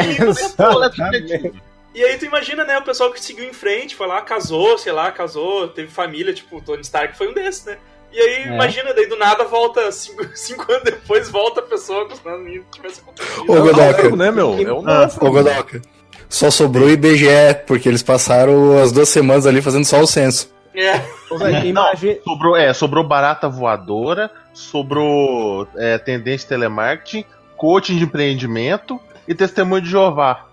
E 1.96 2.04
aí 2.04 2.18
tu 2.18 2.26
imagina, 2.26 2.64
né, 2.64 2.78
o 2.78 2.84
pessoal 2.84 3.12
que 3.12 3.20
seguiu 3.20 3.46
em 3.46 3.54
frente, 3.54 3.96
foi 3.96 4.06
lá, 4.06 4.22
casou, 4.22 4.78
sei 4.78 4.92
lá, 4.92 5.12
casou, 5.12 5.68
teve 5.68 5.88
família, 5.90 6.32
tipo, 6.34 6.58
o 6.58 6.62
Tony 6.62 6.82
Stark 6.82 7.18
foi 7.18 7.28
um 7.30 7.34
desses, 7.34 7.66
né? 7.66 7.78
E 8.12 8.20
aí, 8.20 8.44
É. 8.44 8.54
imagina, 8.56 8.94
daí 8.94 9.08
do 9.08 9.16
nada 9.18 9.44
volta, 9.46 9.92
cinco, 9.92 10.24
cinco 10.36 10.72
anos 10.72 10.84
depois, 10.84 11.30
volta 11.30 11.60
a 11.60 11.64
pessoa 11.64 12.08
que 12.08 12.16
não 12.28 12.64
tivesse 12.72 13.02
acontecido. 13.02 13.46
Ô, 13.52 13.56
É 13.56 13.60
o 13.60 13.64
Godoka. 13.64 14.16
né, 14.16 14.32
meu? 14.32 14.54
É 14.60 14.72
o 14.72 14.82
novo. 14.82 15.26
Ô, 15.26 15.32
Godoka. 15.32 15.82
Só 16.28 16.52
sobrou 16.52 16.88
o 16.88 16.92
IBGE, 16.92 17.28
porque 17.66 17.90
eles 17.90 18.04
passaram 18.04 18.78
as 18.82 18.92
duas 18.92 19.10
semanas 19.10 19.48
ali 19.48 19.62
fazendo 19.62 19.86
só 19.86 20.00
o 20.00 20.08
censo. 20.08 20.54
É. 20.76 21.02
Imagina- 21.32 21.92
Sobrou, 22.24 22.56
é, 22.56 22.72
sobrou 22.74 23.04
barata 23.04 23.50
voadora, 23.50 24.30
sobrou 24.54 25.68
é, 25.76 25.98
tendência 25.98 26.46
de 26.46 26.50
telemarketing, 26.50 27.26
coaching 27.58 27.98
de 27.98 28.04
empreendimento 28.06 29.00
e 29.28 29.34
testemunho 29.36 29.82
de 29.82 29.90
Jeová. 29.90 30.46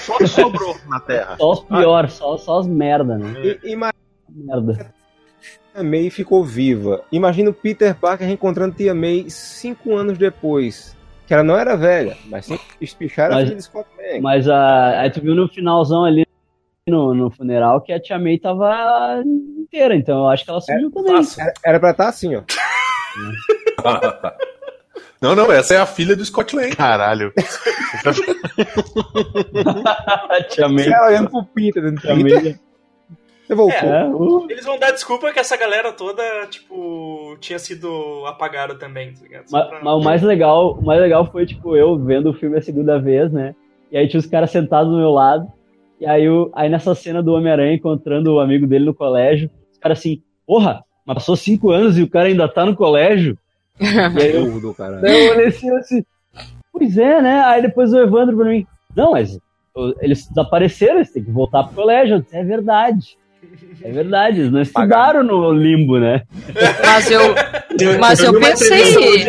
Só 0.00 0.16
que 0.18 0.26
sobrou 0.26 0.76
na 0.88 0.98
Terra. 0.98 1.36
Só 1.38 1.52
os 1.52 1.60
piores, 1.60 2.12
só, 2.14 2.36
só 2.36 2.58
as 2.58 2.66
merda, 2.66 3.16
né? 3.18 3.34
i- 3.62 3.72
imagina 3.72 3.94
Merda. 4.28 4.92
A 5.74 5.82
May 5.82 6.10
ficou 6.10 6.44
viva. 6.44 7.02
Imagina 7.12 7.50
o 7.50 7.54
Peter 7.54 7.94
Parker 7.94 8.26
reencontrando 8.26 8.74
Tia 8.74 8.94
May 8.94 9.26
cinco 9.28 9.94
anos 9.96 10.18
depois. 10.18 10.96
Que 11.26 11.34
ela 11.34 11.42
não 11.44 11.56
era 11.56 11.76
velha, 11.76 12.16
mas 12.26 12.46
sempre 12.46 12.64
espicharam 12.80 13.34
a 13.34 13.36
Mas- 13.36 13.44
filha 13.44 13.56
de 13.56 13.62
Scott 13.62 13.88
Lang. 13.96 14.20
Mas 14.20 14.48
a, 14.48 15.00
aí 15.00 15.10
tu 15.10 15.20
viu 15.20 15.34
no 15.34 15.48
finalzão 15.48 16.04
ali 16.04 16.26
no, 16.88 17.14
no 17.14 17.30
funeral 17.30 17.80
que 17.80 17.92
a 17.92 18.00
Tia 18.00 18.18
May 18.18 18.38
tava 18.38 19.22
inteira, 19.24 19.94
então 19.94 20.18
eu 20.18 20.28
acho 20.28 20.44
que 20.44 20.50
ela 20.50 20.60
sumiu 20.60 20.90
também. 20.90 21.14
Era, 21.38 21.52
era 21.64 21.80
pra 21.80 21.90
estar 21.92 22.08
assim, 22.08 22.34
ó. 22.34 22.42
Não, 25.20 25.36
não, 25.36 25.52
essa 25.52 25.74
é 25.74 25.76
a 25.76 25.84
filha 25.84 26.16
do 26.16 26.24
Scott 26.24 26.56
Lang. 26.56 26.74
Caralho. 26.74 27.30
Tia 30.48 30.68
May. 30.68 30.86
Ela 30.86 31.06
olhando 31.08 31.30
pro 31.30 31.44
Peter 31.44 31.82
dentro 31.82 32.00
Tia 32.00 32.58
É, 33.70 34.04
uh, 34.06 34.46
Eles 34.50 34.64
vão 34.64 34.78
dar 34.78 34.90
desculpa 34.92 35.32
que 35.32 35.38
essa 35.38 35.56
galera 35.56 35.92
toda, 35.92 36.22
tipo, 36.48 37.36
tinha 37.40 37.58
sido 37.58 38.24
apagada 38.26 38.74
também, 38.76 39.12
tá 39.12 39.22
ligado? 39.22 39.44
Mas, 39.50 39.68
pra- 39.68 39.80
mas 39.82 39.94
o 39.94 40.00
mais 40.00 40.22
legal, 40.22 40.72
o 40.74 40.84
mais 40.84 41.00
legal 41.00 41.26
foi, 41.30 41.46
tipo, 41.46 41.76
eu 41.76 41.98
vendo 41.98 42.30
o 42.30 42.34
filme 42.34 42.56
a 42.58 42.62
segunda 42.62 42.98
vez, 42.98 43.32
né? 43.32 43.54
E 43.90 43.96
aí 43.98 44.06
tinha 44.08 44.20
os 44.20 44.26
caras 44.26 44.50
sentados 44.50 44.90
do 44.92 44.98
meu 44.98 45.10
lado. 45.10 45.46
E 46.00 46.06
aí, 46.06 46.28
o, 46.28 46.50
aí 46.54 46.68
nessa 46.68 46.94
cena 46.94 47.22
do 47.22 47.32
Homem-Aranha 47.34 47.74
encontrando 47.74 48.32
o 48.34 48.40
amigo 48.40 48.66
dele 48.66 48.84
no 48.86 48.94
colégio, 48.94 49.50
os 49.72 49.78
caras 49.78 49.98
assim, 49.98 50.22
porra, 50.46 50.82
mas 51.04 51.14
passou 51.16 51.36
cinco 51.36 51.70
anos 51.70 51.98
e 51.98 52.02
o 52.02 52.08
cara 52.08 52.28
ainda 52.28 52.48
tá 52.48 52.64
no 52.64 52.74
colégio. 52.76 53.36
E 53.80 54.22
aí 54.22 54.32
eu, 54.34 54.46
eu 55.08 55.30
olhei 55.32 55.46
assim, 55.46 55.70
assim, 55.76 56.04
pois 56.72 56.96
é, 56.98 57.20
né? 57.20 57.40
Aí 57.46 57.62
depois 57.62 57.92
o 57.92 57.98
Evandro 57.98 58.36
pra 58.36 58.46
mim, 58.46 58.66
não, 58.94 59.12
mas 59.12 59.38
o- 59.74 59.94
eles 60.00 60.26
desapareceram, 60.28 60.96
eles 60.96 61.12
têm 61.12 61.24
que 61.24 61.30
voltar 61.30 61.64
pro 61.64 61.74
colégio. 61.74 62.24
É 62.32 62.42
verdade. 62.44 63.16
É 63.82 63.90
verdade, 63.90 64.40
eles 64.40 64.52
não 64.52 64.60
estudaram 64.60 65.22
no 65.22 65.52
limbo, 65.52 65.98
né? 65.98 66.22
Mas 66.84 67.10
eu, 67.10 67.34
mas 67.98 68.20
eu 68.22 68.38
pensei. 68.38 69.26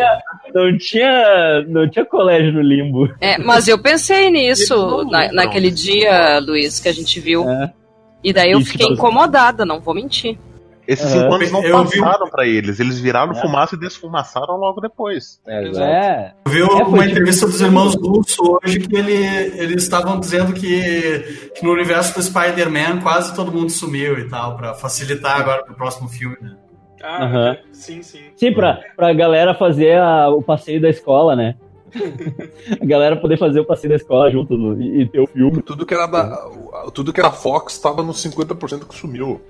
Não 0.54 0.78
tinha, 0.78 1.62
não 1.70 1.90
tinha 1.90 2.04
colégio 2.04 2.52
no 2.52 2.62
limbo. 2.62 3.10
É, 3.22 3.38
mas 3.38 3.70
eu 3.70 3.80
pensei 3.80 4.30
nisso 4.30 5.06
na- 5.10 5.32
naquele 5.32 5.72
dia, 5.72 6.40
Luiz, 6.40 6.80
que 6.82 6.90
a 6.90 6.94
gente 6.94 7.20
viu. 7.22 7.50
É. 7.50 7.72
E 8.22 8.34
daí 8.34 8.52
eu 8.52 8.60
fiquei 8.60 8.88
tipo, 8.88 8.94
incomodada, 8.94 9.66
não 9.66 9.80
vou 9.80 9.94
mentir. 9.96 10.38
Esses 10.92 11.06
Aham. 11.14 11.22
cinco 11.22 11.34
anos 11.36 11.52
não 11.52 11.64
Eu 11.64 11.86
vi 11.86 12.00
passaram 12.00 12.30
pra 12.30 12.46
eles. 12.46 12.80
Eles 12.80 13.00
viraram 13.00 13.32
É. 13.32 13.36
fumaça 13.42 13.76
e 13.76 13.80
desfumaçaram 13.80 14.56
logo 14.58 14.82
depois. 14.82 15.40
É. 15.48 15.64
É, 15.78 16.34
Eu 16.46 16.52
vi 16.52 16.60
É, 16.62 16.84
uma 16.84 17.06
entrevista 17.06 17.46
dos 17.46 17.62
irmãos 17.62 17.96
Russo 17.96 18.60
hoje 18.64 18.80
que 18.80 18.96
ele, 18.96 19.14
eles 19.58 19.84
estavam 19.84 20.20
dizendo 20.20 20.54
que, 20.54 21.52
que 21.56 21.64
no 21.64 21.72
universo 21.72 22.16
do 22.16 22.22
Spider-Man 22.24 23.00
quase 23.02 23.34
todo 23.36 23.52
mundo 23.52 23.70
sumiu 23.70 24.18
e 24.20 24.28
tal, 24.28 24.58
pra 24.58 24.74
facilitar 24.74 25.40
agora 25.40 25.64
pro 25.64 25.76
próximo 25.76 26.10
filme, 26.10 26.36
né? 26.42 26.56
Ah, 27.04 27.24
Aham. 27.26 27.58
sim, 27.72 28.04
sim. 28.04 28.20
sim, 28.36 28.54
pra, 28.54 28.80
pra 28.96 29.12
galera 29.14 29.56
fazer 29.56 29.98
a- 29.98 30.30
o 30.30 30.42
passeio 30.42 30.82
da 30.82 30.90
escola, 30.90 31.36
né? 31.36 31.56
A 32.82 32.86
galera 32.86 33.16
poder 33.18 33.38
fazer 33.38 33.60
o 33.60 33.66
passeio 33.66 33.90
da 33.90 33.96
escola 33.98 34.30
junto 34.32 34.58
no- 34.58 34.82
e, 34.82 35.02
e 35.02 35.06
ter 35.10 35.20
o 35.20 35.28
filme. 35.28 35.62
Tudo 35.62 35.86
que 35.86 35.94
era 35.94 36.06
da, 36.06 36.38
tudo 36.94 37.12
que 37.12 37.20
era 37.20 37.32
Fox 37.32 37.78
tava 37.80 38.02
nos 38.04 38.24
50% 38.24 38.88
que 38.88 38.96
sumiu. 38.96 39.42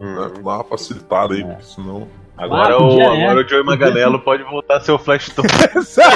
Hum. 0.00 0.14
né, 0.14 0.30
dar 0.42 0.56
uma 0.56 0.64
facilitada 0.64 1.34
aí, 1.34 1.42
É. 1.42 1.44
porque 1.44 1.62
senão. 1.64 2.08
Agora, 2.36 2.74
Ah, 2.74 2.78
o, 2.82 2.96
né? 2.96 3.04
agora 3.24 3.44
o 3.44 3.48
Joey 3.48 3.64
Maganello 3.64 4.20
pode 4.20 4.44
voltar 4.44 4.76
a 4.76 4.80
ser 4.80 4.92
o 4.92 4.98
Flash 4.98 5.28
Thompson. 5.30 6.02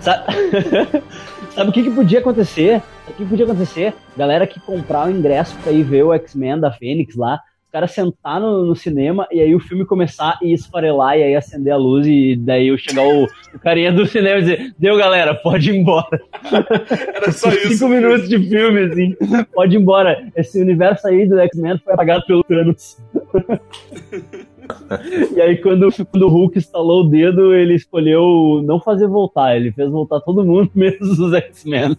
Sabe 0.00 1.68
o 1.68 1.72
que, 1.72 1.82
que 1.82 1.90
podia 1.90 2.20
acontecer? 2.20 2.82
O 3.08 3.12
que 3.12 3.24
podia 3.24 3.44
acontecer? 3.44 3.92
Galera 4.16 4.46
que 4.46 4.60
comprar 4.60 5.06
o 5.06 5.10
ingresso 5.10 5.56
pra 5.62 5.72
ir 5.72 5.82
ver 5.82 6.04
o 6.04 6.14
X-Men 6.14 6.58
da 6.60 6.70
Fênix 6.70 7.16
lá, 7.16 7.40
os 7.70 7.70
caras 7.70 7.92
sentar 7.92 8.40
no, 8.40 8.64
no 8.64 8.74
cinema 8.74 9.28
e 9.30 9.40
aí 9.40 9.54
o 9.54 9.60
filme 9.60 9.86
começar 9.86 10.36
e 10.42 10.52
esfarelar 10.52 11.16
e 11.16 11.22
aí 11.22 11.36
acender 11.36 11.72
a 11.72 11.76
luz 11.76 12.04
e 12.04 12.34
daí 12.34 12.66
eu 12.66 12.76
chegar 12.76 13.04
o, 13.04 13.28
o 13.54 13.58
carinha 13.60 13.92
do 13.92 14.04
cinema 14.06 14.38
e 14.38 14.40
dizer, 14.40 14.74
deu 14.76 14.96
galera, 14.96 15.36
pode 15.36 15.70
ir 15.70 15.76
embora. 15.76 16.20
Era 17.14 17.30
só 17.30 17.48
isso. 17.48 17.74
Cinco 17.74 17.88
minutos 17.88 18.28
de 18.28 18.40
filme, 18.40 18.80
assim, 18.80 19.14
pode 19.54 19.76
ir 19.76 19.80
embora. 19.80 20.20
Esse 20.34 20.60
universo 20.60 21.06
aí 21.06 21.28
do 21.28 21.38
X-Men 21.38 21.78
foi 21.78 21.94
apagado 21.94 22.26
pelo 22.26 22.42
Thanos. 22.42 23.00
e 25.36 25.40
aí 25.40 25.56
quando, 25.58 25.90
quando 26.10 26.22
o 26.24 26.28
Hulk 26.28 26.58
instalou 26.58 27.04
o 27.04 27.08
dedo, 27.08 27.54
ele 27.54 27.74
escolheu 27.74 28.60
não 28.64 28.80
fazer 28.80 29.06
voltar, 29.06 29.56
ele 29.56 29.70
fez 29.70 29.88
voltar 29.88 30.18
todo 30.20 30.44
mundo, 30.44 30.68
menos 30.74 31.20
os 31.20 31.32
X-Men. 31.34 31.96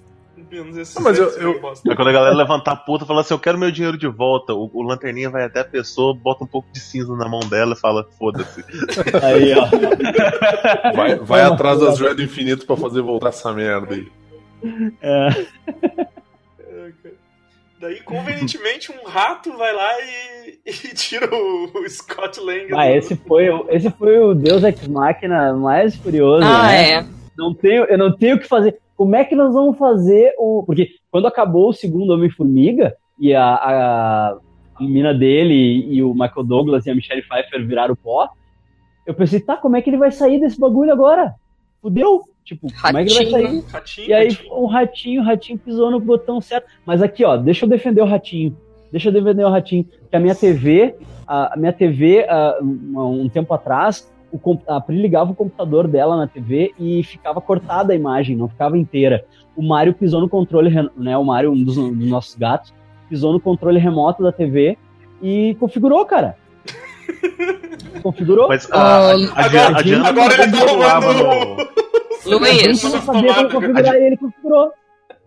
Menos 0.51 0.75
esses 0.77 0.97
Ah, 0.97 0.99
mas 0.99 1.17
eu- 1.17 1.29
eu-. 1.37 1.61
Aí 1.89 1.95
quando 1.95 2.09
a 2.09 2.11
galera 2.11 2.35
levantar 2.35 2.73
a 2.73 2.75
puta 2.75 3.05
e 3.05 3.07
falar 3.07 3.21
assim, 3.21 3.33
eu 3.33 3.39
quero 3.39 3.57
meu 3.57 3.71
dinheiro 3.71 3.97
de 3.97 4.07
volta, 4.07 4.53
o, 4.53 4.69
o 4.73 4.81
lanterninha 4.83 5.29
vai 5.29 5.45
até 5.45 5.61
a 5.61 5.65
pessoa, 5.65 6.13
bota 6.13 6.43
um 6.43 6.47
pouco 6.47 6.67
de 6.73 6.79
cinza 6.79 7.15
na 7.15 7.29
mão 7.29 7.39
dela 7.39 7.73
e 7.73 7.79
fala, 7.79 8.05
foda-se. 8.19 8.61
Aí, 9.23 9.53
ó. 9.53 9.67
Vai, 10.93 11.15
vai 11.15 11.41
atrás 11.43 11.79
das 11.79 11.97
joias 11.97 12.15
do 12.17 12.21
infinito 12.23 12.65
pra 12.65 12.75
fazer 12.75 13.01
voltar 13.01 13.29
essa 13.29 13.53
merda 13.53 13.95
aí. 13.95 14.07
É, 15.01 15.29
É. 16.59 17.11
Daí, 17.79 17.99
convenientemente, 18.01 18.91
um 18.91 19.07
rato 19.07 19.57
vai 19.57 19.73
lá 19.73 19.89
e, 20.01 20.59
e 20.67 20.71
tira 20.93 21.27
o, 21.33 21.71
o 21.79 21.89
Scott 21.89 22.39
Lang. 22.39 22.67
ah, 22.73 22.85
do- 22.87 22.93
esse 22.95 23.15
foi, 23.15 23.49
o- 23.49 23.65
esse 23.69 23.89
foi 23.89 24.19
o 24.19 24.35
Deus 24.35 24.63
Ex 24.63 24.85
Machina 24.87 25.53
mais 25.53 25.95
furioso, 25.95 26.45
Ah, 26.45 26.67
né? 26.67 26.91
é. 26.99 27.05
não 27.35 27.53
tenho, 27.55 27.85
eu 27.85 27.97
não 27.97 28.15
tenho 28.15 28.35
o 28.35 28.39
que 28.39 28.47
fazer. 28.47 28.77
Como 29.01 29.15
é 29.15 29.25
que 29.25 29.35
nós 29.35 29.51
vamos 29.51 29.79
fazer 29.79 30.31
o. 30.37 30.61
Porque 30.63 30.89
quando 31.09 31.25
acabou 31.25 31.69
o 31.69 31.73
segundo 31.73 32.11
Homem-Formiga 32.13 32.95
e 33.19 33.33
a, 33.33 33.43
a, 33.55 34.37
a 34.75 34.83
mina 34.83 35.11
dele 35.11 35.55
e 35.91 36.03
o 36.03 36.13
Michael 36.13 36.43
Douglas 36.43 36.85
e 36.85 36.91
a 36.91 36.93
Michelle 36.93 37.23
Pfeiffer 37.23 37.65
viraram 37.65 37.95
pó, 37.95 38.29
eu 39.07 39.15
pensei, 39.15 39.39
tá, 39.39 39.57
como 39.57 39.75
é 39.75 39.81
que 39.81 39.89
ele 39.89 39.97
vai 39.97 40.11
sair 40.11 40.39
desse 40.39 40.59
bagulho 40.59 40.93
agora? 40.93 41.33
Fudeu. 41.81 42.21
Tipo, 42.45 42.67
como 42.79 42.97
é 42.99 43.03
que 43.03 43.11
ele 43.11 43.31
vai 43.31 43.41
Ratinho. 43.41 43.61
sair? 43.63 43.71
Ratinho, 43.73 44.07
E 44.07 44.13
aí 44.13 44.27
ratinho. 44.29 44.53
o 44.53 44.65
ratinho, 44.67 45.21
o 45.21 45.25
ratinho 45.25 45.57
pisou 45.57 45.89
no 45.89 45.99
botão 45.99 46.39
certo. 46.39 46.67
Mas 46.85 47.01
aqui, 47.01 47.25
ó, 47.25 47.37
deixa 47.37 47.65
eu 47.65 47.69
defender 47.69 48.01
o 48.01 48.05
ratinho. 48.05 48.55
Deixa 48.91 49.09
eu 49.09 49.13
defender 49.13 49.43
o 49.43 49.49
ratinho. 49.49 49.83
Que 50.11 50.15
a 50.15 50.19
minha 50.19 50.35
TV, 50.35 50.93
a, 51.25 51.55
a 51.55 51.57
minha 51.57 51.73
TV, 51.73 52.23
ah, 52.29 52.59
um, 52.61 53.23
um 53.23 53.29
tempo 53.29 53.51
atrás, 53.51 54.07
o, 54.31 54.59
a 54.67 54.79
Pri 54.81 54.95
ligava 55.01 55.31
o 55.31 55.35
computador 55.35 55.87
dela 55.87 56.15
na 56.17 56.27
TV 56.27 56.73
e 56.79 57.03
ficava 57.03 57.41
cortada 57.41 57.93
a 57.93 57.95
imagem, 57.95 58.35
não 58.35 58.47
ficava 58.47 58.77
inteira. 58.77 59.25
O 59.55 59.61
Mário 59.61 59.93
pisou 59.93 60.21
no 60.21 60.29
controle, 60.29 60.69
né? 60.97 61.17
O 61.17 61.23
Mário, 61.23 61.51
um 61.51 61.63
dos, 61.63 61.75
dos 61.75 62.07
nossos 62.09 62.35
gatos, 62.35 62.73
pisou 63.09 63.33
no 63.33 63.39
controle 63.39 63.79
remoto 63.79 64.23
da 64.23 64.31
TV 64.31 64.77
e 65.21 65.55
configurou, 65.59 66.05
cara. 66.05 66.35
configurou. 68.01 68.47
Mas 68.47 68.69
a, 68.71 68.77
a, 68.81 69.11
a, 69.11 69.45
Agora- 69.45 69.77
a 69.77 69.81
Diana 69.81 70.09
agora 70.09 70.33
ele 70.41 70.51
tá 70.51 70.65
roubando- 70.65 71.23
no- 71.23 71.71
Luiz, 72.37 72.83
Eu 72.83 72.89
não 72.91 73.01
sabia 73.01 73.33
como 73.33 73.51
configurar 73.51 73.95
ele 73.95 74.15
configurou. 74.17 74.71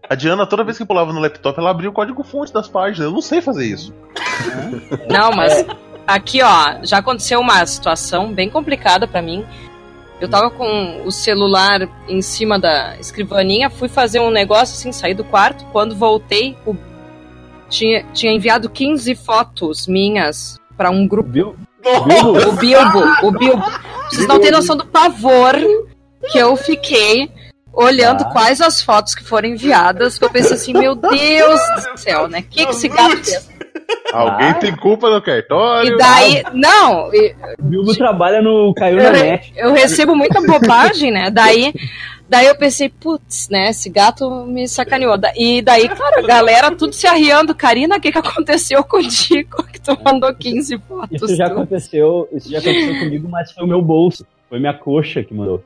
A 0.09 0.15
Diana, 0.15 0.47
toda 0.47 0.63
vez 0.65 0.77
que 0.79 0.85
pulava 0.85 1.13
no 1.13 1.21
laptop, 1.21 1.59
ela 1.59 1.71
abria 1.71 1.89
o 1.89 1.93
código 1.93 2.23
fonte 2.23 2.53
das 2.53 2.69
páginas. 2.69 3.07
Eu 3.09 3.11
não 3.13 3.23
sei 3.23 3.41
fazer 3.41 3.65
isso. 3.67 3.93
Não, 5.11 5.33
mas 5.33 5.67
aqui, 6.07 6.43
ó, 6.43 6.77
já 6.83 6.99
aconteceu 6.99 7.41
uma 7.41 7.65
situação 7.67 8.33
bem 8.33 8.49
complicada 8.51 9.07
pra 9.07 9.23
mim. 9.23 9.45
Eu 10.21 10.29
tava 10.29 10.51
com 10.51 11.03
o 11.05 11.11
celular 11.11 11.89
em 12.09 12.23
cima 12.23 12.59
da 12.59 12.97
escrivaninha, 12.99 13.69
fui 13.69 13.89
fazer 13.89 14.21
um 14.21 14.31
negócio 14.31 14.75
assim, 14.75 14.93
saí 14.93 15.13
do 15.13 15.25
quarto. 15.25 15.65
Quando 15.67 15.95
voltei, 15.95 16.57
o- 16.65 16.77
tinha, 17.69 18.05
tinha 18.13 18.33
enviado 18.33 18.71
15 18.71 19.15
fotos 19.15 19.87
minhas 19.87 20.59
pra 20.77 20.91
um 20.91 21.07
grupo. 21.07 21.31
Viu? 21.31 21.57
O 21.85 22.53
Bilbo, 22.53 23.01
o 23.23 23.31
Bilbo. 23.33 23.63
Vocês 24.09 24.27
não 24.27 24.41
têm 24.41 24.51
noção 24.51 24.77
do 24.77 24.87
pavor 24.87 25.55
que 26.31 26.39
eu 26.39 26.57
fiquei 26.57 27.31
olhando 27.73 28.23
Ah. 28.23 28.31
quais 28.31 28.61
as 28.63 28.81
fotos 28.81 29.15
que 29.15 29.23
foram 29.25 29.49
enviadas. 29.51 30.17
Que 30.17 30.25
eu 30.25 30.31
pensei 30.31 30.55
assim, 30.55 30.73
meu 30.73 30.95
Deus 30.95 31.61
do 31.93 31.99
céu, 31.99 32.29
né? 32.29 32.39
O 32.39 32.43
que, 32.45 32.65
que 32.65 32.73
esse 32.73 32.89
gato 32.89 33.17
fez? 33.23 33.51
Alguém 34.13 34.49
Ah. 34.51 34.55
tem 34.55 34.77
culpa 34.77 35.11
no 35.11 35.21
cartório. 35.21 35.95
E 35.95 35.97
daí, 35.97 36.43
não, 36.53 37.13
e- 37.13 37.35
O 37.59 37.63
Bilbo 37.65 37.97
trabalha 37.97 38.41
no 38.41 38.73
Caiu 38.75 39.03
na 39.03 39.11
net. 39.11 39.53
eu 39.57 39.73
recebo 39.73 40.15
muita 40.15 40.41
bobagem, 40.41 41.11
né? 41.11 41.31
Daí, 41.31 41.73
daí 42.29 42.47
eu 42.47 42.57
pensei, 42.57 42.89
putz, 42.89 43.49
né? 43.51 43.71
Esse 43.71 43.91
gato 43.91 44.45
me 44.47 44.69
sacaneou. 44.69 45.17
E 45.37 45.61
daí, 45.63 45.89
claro, 45.89 46.21
a 46.21 46.23
galera 46.27 46.71
tudo 46.71 46.93
se 46.93 47.07
arriando. 47.09 47.55
Karina, 47.57 47.97
o 47.97 48.01
que, 48.01 48.13
que 48.13 48.19
aconteceu 48.19 48.85
contigo? 48.85 49.65
Que 49.65 49.81
tu 49.81 49.99
mandou 50.05 50.33
15 50.33 50.79
fotos. 50.79 51.11
Isso 51.23 51.35
já 51.35 51.47
tu? 51.49 51.53
aconteceu, 51.55 52.29
isso 52.33 52.49
já 52.51 52.59
aconteceu 52.59 52.99
comigo, 53.01 53.29
mas 53.29 53.51
foi 53.51 53.65
o 53.65 53.69
meu 53.69 53.83
bolso. 53.83 54.25
Foi 54.49 54.61
minha 54.61 54.75
coxa 54.75 55.25
que 55.25 55.35
mandou. 55.35 55.63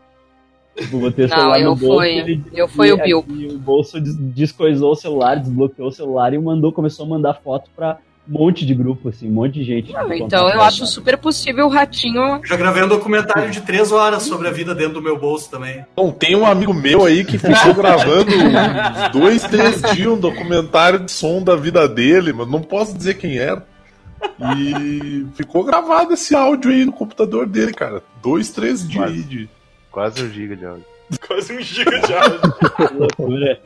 Tipo, 0.79 0.99
botei 1.01 1.25
o 1.25 1.29
Não, 1.29 1.37
celular 1.37 1.61
eu 1.61 1.65
no 1.71 1.77
bolso. 1.77 1.97
fui- 1.97 2.09
ele- 2.19 2.43
eu 2.55 2.69
fui 2.69 2.89
e- 2.89 2.93
o 2.93 2.97
Bilbo. 3.03 3.33
e 3.35 3.47
o 3.49 3.59
bolso 3.59 4.01
des- 4.01 4.17
descoisou 4.17 4.93
o 4.93 4.97
celular, 4.97 5.37
desbloqueou 5.37 5.89
o 5.89 5.93
celular 5.93 6.33
e 6.33 6.39
mandou, 6.39 6.73
começou 6.73 7.05
a 7.05 7.09
mandar 7.09 7.35
foto 7.35 7.69
pra 7.75 7.99
um 8.31 8.39
monte 8.39 8.67
de 8.67 8.75
grupo, 8.75 9.09
assim, 9.09 9.27
um 9.29 9.33
monte 9.33 9.55
de 9.55 9.65
gente. 9.65 9.91
Não, 9.93 10.03
Tipo, 10.03 10.15
então 10.25 10.49
eu 10.51 10.61
acho 10.61 10.87
super 10.87 11.17
possível 11.17 11.65
o 11.67 11.69
ratinho. 11.71 12.41
Já 12.45 12.57
gravei 12.57 12.83
um 12.85 12.89
documentário 12.89 13.51
de 13.51 13.63
três 13.63 13.91
horas 13.91 14.23
sobre 14.25 14.47
a 14.47 14.51
vida 14.51 14.75
dentro 14.75 14.95
do 14.95 15.03
meu 15.03 15.19
bolso 15.19 15.51
também. 15.51 15.85
Bom, 15.97 16.11
tem 16.13 16.37
um 16.37 16.47
amigo 16.47 16.75
meu 16.75 17.05
aí 17.07 17.25
que 17.25 17.39
ficou 17.39 17.73
gravando 17.75 18.31
dois, 19.13 19.43
três 19.45 19.81
dias 19.95 20.07
um 20.13 20.19
documentário 20.21 21.01
de 21.01 21.11
som 21.11 21.43
da 21.43 21.57
vida 21.57 21.89
dele, 21.89 22.33
mas 22.35 22.49
não 22.49 22.61
posso 22.61 22.95
dizer 22.97 23.15
quem 23.15 23.39
era. 23.39 23.67
E 24.57 25.27
ficou 25.35 25.65
gravado 25.65 26.13
esse 26.13 26.35
áudio 26.35 26.71
aí 26.71 26.85
no 26.85 26.93
computador 26.93 27.47
dele, 27.47 27.73
cara. 27.73 28.03
Dois, 28.23 28.51
três 28.51 28.87
dias 28.87 29.05
aí 29.11 29.23
de. 29.23 29.49
Quase 29.99 30.23
um 30.23 30.31
giga 30.31 30.55
de 30.55 30.65
áudio. 30.65 30.85
Quase 31.27 31.53
um 31.53 31.61
giga 31.61 32.01
de 32.03 32.15
áudio. 32.15 32.41
Que 32.41 32.95
loucura. 32.95 33.61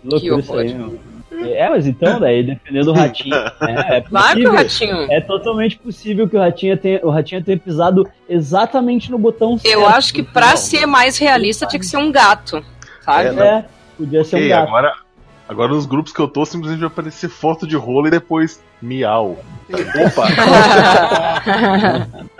Que 0.00 0.30
loucura 0.30 0.40
isso 0.40 0.54
aí, 0.54 0.74
meu. 0.74 1.00
É, 1.32 1.68
mas 1.68 1.88
então, 1.88 2.20
daí, 2.20 2.44
defendendo 2.44 2.88
o 2.88 2.92
ratinho. 2.92 3.34
É, 3.34 3.96
é 3.96 4.00
possível. 4.00 4.52
ratinho. 4.52 5.10
É 5.10 5.20
totalmente 5.20 5.76
possível 5.76 6.28
que 6.28 6.36
o 6.36 6.38
ratinho 6.38 6.76
tenha, 6.76 7.00
o 7.02 7.10
ratinho 7.10 7.42
tenha 7.42 7.58
pisado 7.58 8.08
exatamente 8.28 9.10
no 9.10 9.18
botão 9.18 9.58
certo. 9.58 9.74
Eu 9.74 9.84
acho 9.88 10.14
que 10.14 10.22
pra 10.22 10.54
ser 10.56 10.86
mais 10.86 11.18
realista 11.18 11.66
tinha 11.66 11.80
que 11.80 11.86
ser 11.86 11.96
um 11.96 12.12
gato. 12.12 12.64
Sabe? 13.00 13.40
É. 13.40 13.44
É, 13.44 13.64
podia 13.98 14.22
ser 14.22 14.36
um 14.36 14.48
gato. 14.48 14.68
agora, 14.68 14.92
agora 15.48 15.72
nos 15.72 15.84
grupos 15.84 16.12
que 16.12 16.20
eu 16.20 16.28
tô, 16.28 16.44
simplesmente 16.44 16.78
vai 16.78 16.86
aparecer 16.86 17.28
foto 17.28 17.66
de 17.66 17.74
rolo 17.74 18.06
e 18.06 18.10
depois 18.12 18.62
miau. 18.80 19.36
Opa! 20.06 20.28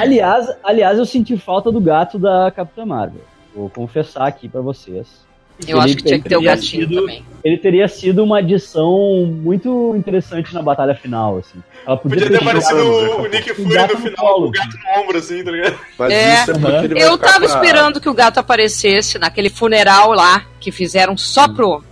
Aliás, 0.00 0.46
aliás, 0.62 0.98
eu 0.98 1.06
senti 1.06 1.36
falta 1.36 1.70
do 1.72 1.80
gato 1.80 2.18
da 2.18 2.50
Capitã 2.54 2.84
Marvel. 2.86 3.22
Vou 3.54 3.68
confessar 3.68 4.26
aqui 4.26 4.48
pra 4.48 4.60
vocês. 4.60 5.26
Eu 5.66 5.80
acho 5.80 5.96
que 5.96 6.04
tinha 6.04 6.20
que 6.20 6.28
ter 6.28 6.36
o 6.36 6.40
gatinho 6.42 6.86
sido- 6.88 7.00
também. 7.00 7.24
Ele 7.42 7.56
teria 7.58 7.88
sido 7.88 8.22
uma 8.22 8.38
adição 8.38 9.26
muito 9.28 9.92
interessante 9.96 10.54
na 10.54 10.62
batalha 10.62 10.94
final, 10.94 11.38
assim. 11.38 11.58
Ela 11.84 11.96
podia, 11.96 12.22
Podia 12.22 12.38
ter 12.38 12.44
aparecido 12.44 12.80
o, 12.80 13.22
o 13.22 13.26
Nick 13.26 13.54
Fury 13.54 13.74
gato 13.74 13.94
no 13.94 13.98
no 13.98 14.04
final, 14.06 14.16
colo. 14.34 14.46
o 14.46 14.50
gato 14.52 14.68
no 14.76 15.02
ombro, 15.02 15.18
assim, 15.18 15.42
tá 15.42 15.50
ligado? 15.50 15.76
Mas 15.98 16.12
É. 16.12 16.34
isso 16.42 16.50
é 16.52 16.84
ele 16.84 17.02
Eu 17.02 17.18
tava 17.18 17.38
pra- 17.40 17.46
esperando 17.46 18.00
que 18.00 18.08
o 18.08 18.14
gato 18.14 18.38
aparecesse 18.38 19.18
naquele 19.18 19.50
funeral 19.50 20.12
lá, 20.12 20.44
que 20.60 20.70
fizeram 20.70 21.16
só 21.16 21.48
pro, 21.48 21.82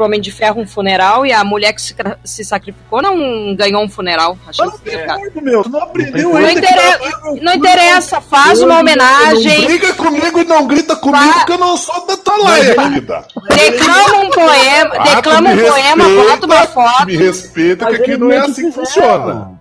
pro 0.00 0.06
Homem 0.06 0.18
de 0.18 0.32
Ferro 0.32 0.62
um 0.62 0.66
funeral 0.66 1.26
e 1.26 1.32
a 1.32 1.44
mulher 1.44 1.74
que 1.74 1.82
se, 1.82 1.94
se 2.24 2.42
sacrificou 2.42 3.02
não 3.02 3.54
ganhou 3.54 3.82
um 3.84 3.88
funeral. 3.88 4.38
Achei 4.46 4.64
Mas 4.64 4.80
que 4.80 4.88
é 4.96 5.40
meu. 5.42 5.62
Tu 5.62 5.68
não 5.68 5.82
aprendeu 5.82 6.30
Não, 6.32 6.50
interessa, 6.50 6.98
não 7.42 7.52
interessa, 7.54 8.20
faz 8.22 8.62
uma 8.62 8.74
Não 8.76 8.80
homenagem, 8.80 9.66
briga 9.66 9.92
comigo 9.92 10.40
e 10.40 10.44
não 10.44 10.66
grita 10.66 10.96
comigo 10.96 11.22
Vai. 11.22 11.44
que 11.44 11.52
eu 11.52 11.58
não 11.58 11.76
sou 11.76 12.06
da 12.06 12.14
Atalaia, 12.14 12.74
querida. 12.74 13.26
declama 13.54 14.16
um 14.24 14.30
poema, 14.30 14.94
Ah, 14.96 15.14
declama 15.14 15.50
um 15.50 15.58
poema, 15.58 16.04
bota 16.24 16.46
uma 16.46 16.66
foto, 16.66 17.06
Me 17.06 17.16
respeita, 17.16 17.86
que 17.86 17.94
aqui 17.96 18.16
não 18.16 18.30
é 18.32 18.38
assim 18.38 18.70
que 18.70 18.72
funciona. 18.72 19.59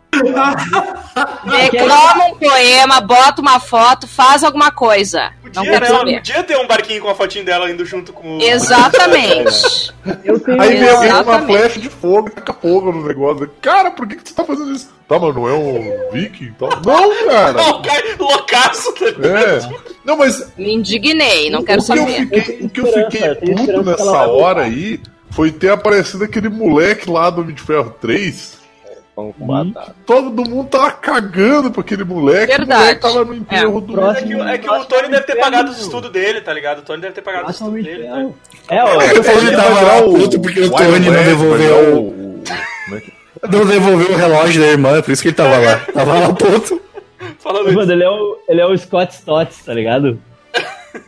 Declama 1.46 2.26
um 2.26 2.36
poema, 2.36 3.02
bota 3.02 3.42
uma 3.42 3.60
foto, 3.60 4.08
faz 4.08 4.44
alguma 4.44 4.72
coisa. 4.72 5.32
Não 5.44 5.64
Podia, 5.64 5.72
quero 5.72 5.86
né? 5.86 6.00
saber. 6.00 6.16
Podia 6.18 6.44
ter 6.44 6.58
um 6.58 6.68
barquinho 6.68 7.02
com 7.02 7.10
a 7.10 7.16
fotinho 7.16 7.46
dela 7.46 7.70
indo 7.70 7.86
junto 7.86 8.12
com 8.14 8.38
o. 8.38 8.42
Exatamente. 8.42 9.94
Eu 10.24 10.40
tenho 10.40 10.62
Aí 10.62 10.78
vem 10.78 10.90
alguém 10.90 11.12
com 11.12 11.32
uma 11.32 11.42
flecha 11.42 11.80
de 11.80 11.90
fogo, 11.90 12.30
taca 12.30 12.54
fogo 12.54 12.92
no 12.92 13.08
negócio. 13.08 13.50
Cara, 13.62 13.92
por 13.92 14.08
que, 14.08 14.16
que 14.16 14.28
você 14.28 14.36
tá 14.36 14.44
fazendo 14.44 14.72
isso? 14.72 14.90
Tá, 15.08 15.18
mas 15.18 15.36
não 15.36 15.48
é 15.48 15.54
um 15.54 16.12
viking? 16.12 16.52
Tá? 16.54 16.68
Não, 16.86 17.28
cara. 17.28 17.54
Não, 17.60 17.82
cara, 17.82 18.16
loucaço, 18.20 18.94
tá 18.94 19.06
ligado? 19.06 19.26
É. 19.36 19.70
Não, 20.06 20.18
mas 20.18 20.54
Me 20.58 20.74
indignei, 20.74 21.50
não 21.50 21.62
o 21.62 21.66
quero 21.66 21.84
que, 21.84 21.92
eu 21.92 21.98
saber. 21.98 22.28
fiquei, 22.28 22.60
o 22.62 22.70
que 22.70 22.82
eu 22.82 22.86
fiquei 22.94 23.36
puto 23.36 23.66
que 23.66 23.84
nessa 23.84 24.02
ela 24.04 24.28
hora 24.28 24.64
aí 24.64 25.00
foi 25.32 25.52
ter 25.52 25.72
aparecido 25.72 26.24
aquele 26.24 26.50
moleque 26.50 27.10
lá 27.10 27.30
do 27.30 27.42
Homem 27.42 27.56
de 27.56 27.62
Ferro 27.62 27.96
3. 28.02 28.59
Pão 29.20 29.34
com 29.38 29.46
batata. 29.48 29.96
Todo 30.06 30.50
mundo 30.50 30.70
tava 30.70 30.92
cagando 30.92 31.72
pra 31.72 31.82
aquele 31.82 32.04
moleque. 32.04 32.48
Verdade. 32.56 32.72
O 32.74 32.78
moleque 32.84 33.02
tava 33.02 33.26
no 33.26 33.34
enterro 33.36 33.82
do. 33.82 33.94
próximo- 33.94 34.44
É 34.44 34.58
que, 34.58 34.66
é 34.66 34.70
que 34.70 34.70
o 34.70 34.86
Tony 34.86 35.10
deve 35.10 35.24
ter 35.24 35.36
pagado 35.36 35.72
os 35.72 35.80
estudos 35.82 36.12
dele, 36.12 36.42
tá 36.42 36.54
ligado? 36.54 36.80
O 36.80 36.82
Tony 36.84 37.02
deve 37.02 37.14
ter 37.14 37.22
pagado 37.22 37.46
os 37.50 37.56
estudos 37.56 37.84
dele. 37.84 38.04
Tá? 38.08 38.76
É, 38.76 38.84
ó, 38.84 39.02
Eu 39.02 39.24
falei 39.24 39.50
que 39.50 39.56
tava 39.56 39.82
lá 39.82 40.02
puto 40.04 40.40
porque 40.40 40.62
o 40.62 40.70
Tony 40.72 41.00
não 41.10 41.24
devolveu 41.24 41.96
o... 41.98 42.44
É 43.42 43.48
Não 43.48 43.66
devolveu 43.66 44.12
o 44.12 44.16
relógio 44.16 44.62
da 44.62 44.68
irmã, 44.68 45.02
por 45.02 45.12
isso 45.12 45.22
que 45.22 45.30
ele 45.30 45.36
tava 45.36 45.58
lá. 45.58 45.78
Tava 45.94 46.14
lá 46.20 46.34
puto. 46.34 46.82
Falando. 47.40 47.72
Mano, 47.74 47.92
ele 47.92 48.04
é 48.04 48.10
o, 48.10 48.38
ele 48.48 48.62
é 48.62 48.66
o 48.66 48.78
Scott 48.78 49.14
Stotts, 49.14 49.64
tá 49.66 49.74
ligado? 49.74 50.20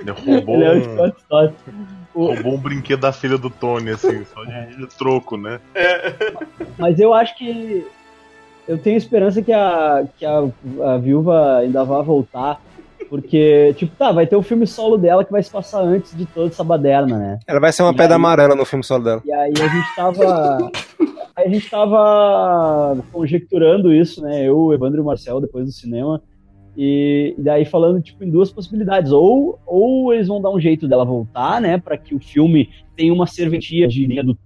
Ele 0.00 0.10
roubou, 0.10 0.56
Ele 0.56 0.64
é 0.64 0.70
o 0.72 0.84
Scott 0.84 1.16
Stotts. 1.22 1.56
Roubou 2.26 2.54
um 2.54 2.58
brinquedo 2.60 3.00
da 3.00 3.12
filha 3.12 3.38
do 3.38 3.50
Tony, 3.50 3.90
assim, 3.90 4.24
só 4.34 4.44
de, 4.44 4.76
de 4.76 4.86
troco, 4.96 5.36
né? 5.36 5.60
Mas 6.78 6.98
eu 6.98 7.12
acho 7.14 7.36
que. 7.36 7.86
Eu 8.66 8.76
tenho 8.76 8.98
esperança 8.98 9.40
que 9.40 9.52
a, 9.52 10.04
que 10.18 10.26
a, 10.26 10.42
a 10.84 10.98
viúva 10.98 11.58
ainda 11.58 11.84
vá 11.84 12.02
voltar. 12.02 12.60
Porque, 13.08 13.72
tipo, 13.78 13.96
tá, 13.96 14.12
vai 14.12 14.26
ter 14.26 14.36
o 14.36 14.42
filme 14.42 14.66
solo 14.66 14.98
dela 14.98 15.24
que 15.24 15.32
vai 15.32 15.42
se 15.42 15.50
passar 15.50 15.80
antes 15.80 16.14
de 16.14 16.26
toda 16.26 16.48
essa 16.48 16.62
baderna, 16.62 17.16
né? 17.16 17.38
Ela 17.46 17.58
vai 17.60 17.72
ser 17.72 17.82
uma 17.82 17.92
E 17.92 17.96
pedra 17.96 18.16
aí? 18.16 18.16
amarela 18.16 18.54
no 18.54 18.66
filme 18.66 18.84
solo 18.84 19.02
dela. 19.02 19.22
E 19.24 19.32
aí 19.32 19.52
a 19.62 19.68
gente 19.68 19.96
tava. 19.96 20.70
aí 21.34 21.46
a 21.46 21.48
gente 21.48 21.70
tava 21.70 22.98
conjecturando 23.10 23.94
isso, 23.94 24.20
né? 24.20 24.44
Eu, 24.46 24.58
o 24.58 24.74
Evandro 24.74 24.98
e 24.98 25.00
o 25.00 25.04
Marcel, 25.06 25.40
depois 25.40 25.64
do 25.64 25.72
cinema. 25.72 26.20
E, 26.80 27.34
daí 27.36 27.64
falando, 27.64 28.00
tipo, 28.00 28.22
em 28.22 28.30
duas 28.30 28.52
possibilidades. 28.52 29.10
Ou, 29.10 29.58
ou 29.66 30.14
eles 30.14 30.28
vão 30.28 30.40
dar 30.40 30.50
um 30.50 30.60
jeito 30.60 30.86
dela 30.86 31.04
voltar, 31.04 31.60
né? 31.60 31.76
Pra 31.76 31.98
que 31.98 32.14
o 32.14 32.20
filme 32.20 32.70
tenha 32.94 33.12
uma 33.12 33.26
serventia 33.26 33.88
de 33.88 34.06
linha 34.06 34.22
do 34.22 34.38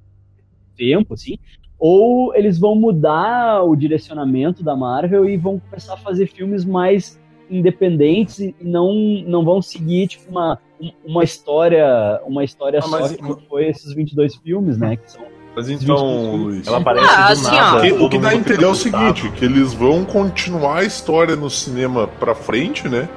tempo, 0.75 1.13
assim. 1.13 1.37
Ou 1.79 2.35
eles 2.35 2.59
vão 2.59 2.75
mudar 2.75 3.63
o 3.65 3.77
direcionamento 3.77 4.63
da 4.65 4.75
Marvel 4.75 5.29
e 5.29 5.37
vão 5.37 5.59
começar 5.59 5.93
a 5.93 5.99
fazer 5.99 6.27
filmes 6.27 6.65
mais 6.65 7.21
independentes 7.51 8.39
e 8.41 8.55
não, 8.63 8.95
não 9.27 9.45
vão 9.45 9.61
seguir, 9.61 10.07
tipo, 10.09 10.31
uma, 10.31 10.59
uma 11.05 11.23
história, 11.23 12.19
uma 12.27 12.43
história 12.45 12.79
Ah, 12.79 12.83
só 12.83 12.99
mas- 13.01 13.13
que 13.17 13.47
foi 13.47 13.67
esses 13.69 13.95
22 13.95 14.37
filmes, 14.37 14.79
né? 14.79 14.97
Que 14.97 15.11
são 15.11 15.23
Mas 15.55 15.69
então, 15.69 16.35
Luiz. 16.37 16.67
Ela 16.67 16.79
aparece 16.79 17.07
Ah, 17.15 17.27
do 17.27 17.33
assim, 17.33 17.45
nada. 17.57 17.77
ó. 17.77 17.79
O 17.79 17.81
que- 17.83 17.93
o 17.93 17.99
todo 17.99 18.11
que 18.11 18.19
dá 18.19 18.29
a 18.31 18.35
entender 18.35 18.65
é 18.65 18.69
o 18.69 18.75
seguinte, 18.75 19.31
que 19.33 19.45
eles 19.45 19.75
vão 19.75 20.05
continuar 20.05 20.79
a 20.79 20.85
história 20.85 21.37
no 21.37 21.51
cinema 21.51 22.07
pra 22.09 22.35
frente, 22.35 22.89
né? 22.89 23.09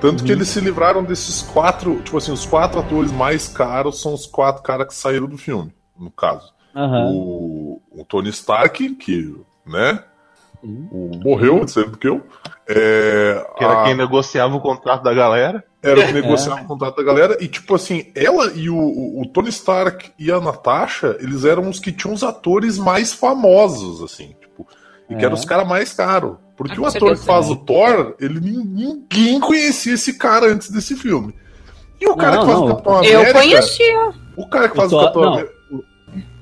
Tanto 0.00 0.24
que 0.24 0.32
eles 0.32 0.48
se 0.48 0.60
livraram 0.60 1.02
desses 1.04 1.42
quatro, 1.42 2.00
tipo 2.02 2.16
assim, 2.16 2.32
os 2.32 2.44
quatro 2.46 2.80
atores 2.80 3.12
mais 3.12 3.48
caros 3.48 4.00
são 4.00 4.14
os 4.14 4.26
quatro 4.26 4.62
caras 4.62 4.86
que 4.88 4.94
saíram 4.94 5.26
do 5.26 5.36
filme, 5.38 5.72
no 5.98 6.10
caso. 6.10 6.52
Aham. 6.74 7.10
O, 7.12 7.82
o 7.92 8.04
Tony 8.04 8.28
Stark, 8.30 8.94
que, 8.96 9.34
né? 9.66 10.02
O, 10.62 11.10
morreu, 11.24 11.66
sendo 11.66 11.96
que 11.96 12.08
eu. 12.08 12.22
É, 12.68 13.44
Que 13.56 13.64
era 13.64 13.80
a- 13.80 13.84
quem 13.84 13.94
negociava 13.94 14.54
o 14.54 14.60
contrato 14.60 15.02
da 15.02 15.12
galera. 15.12 15.64
Era 15.82 16.00
o 16.00 16.06
que 16.06 16.12
negociava 16.12 16.62
o 16.62 16.66
contrato 16.66 16.96
da 16.96 17.02
galera. 17.02 17.36
E, 17.40 17.48
tipo 17.48 17.74
assim, 17.74 18.06
ela 18.14 18.52
e 18.54 18.68
o, 18.68 18.76
o- 18.76 19.26
Tony 19.32 19.48
Stark 19.48 20.10
e 20.18 20.30
a 20.30 20.40
Natasha, 20.40 21.16
eles 21.20 21.44
eram 21.44 21.68
os 21.68 21.78
que 21.80 21.90
tinham 21.92 22.12
os 22.14 22.22
atores 22.22 22.78
mais 22.78 23.12
famosos, 23.12 24.02
assim. 24.02 24.34
Tipo, 24.40 24.66
e 25.08 25.14
que 25.16 25.22
É. 25.22 25.24
eram 25.24 25.34
os 25.34 25.44
caras 25.44 25.66
mais 25.66 25.92
caros. 25.92 26.36
Porque 26.56 26.76
Ah, 26.78 26.82
o 26.82 26.86
ator 26.86 27.16
que 27.18 27.24
faz 27.24 27.46
né? 27.46 27.52
o 27.52 27.56
Thor, 27.56 28.14
ele 28.20 28.38
nin- 28.40 28.64
ninguém 28.64 29.40
conhecia 29.40 29.94
esse 29.94 30.18
cara 30.18 30.46
antes 30.52 30.70
desse 30.70 30.94
filme. 30.94 31.34
E 32.00 32.06
o 32.06 32.14
cara 32.16 32.36
Não, 32.36 32.40
que 32.42 32.46
faz 32.46 32.58
não, 32.58 32.64
o 32.64 32.68
Capitão 32.68 33.04
Eu 33.04 33.20
América. 33.20 33.38
conhecia. 33.40 34.12
O 34.36 34.48
cara 34.48 34.68
que 34.68 34.76
faz 34.76 34.92
O 34.92 34.96
o 34.96 35.00
Capitão 35.00 35.22
não, 35.22 35.32
América. 35.32 35.54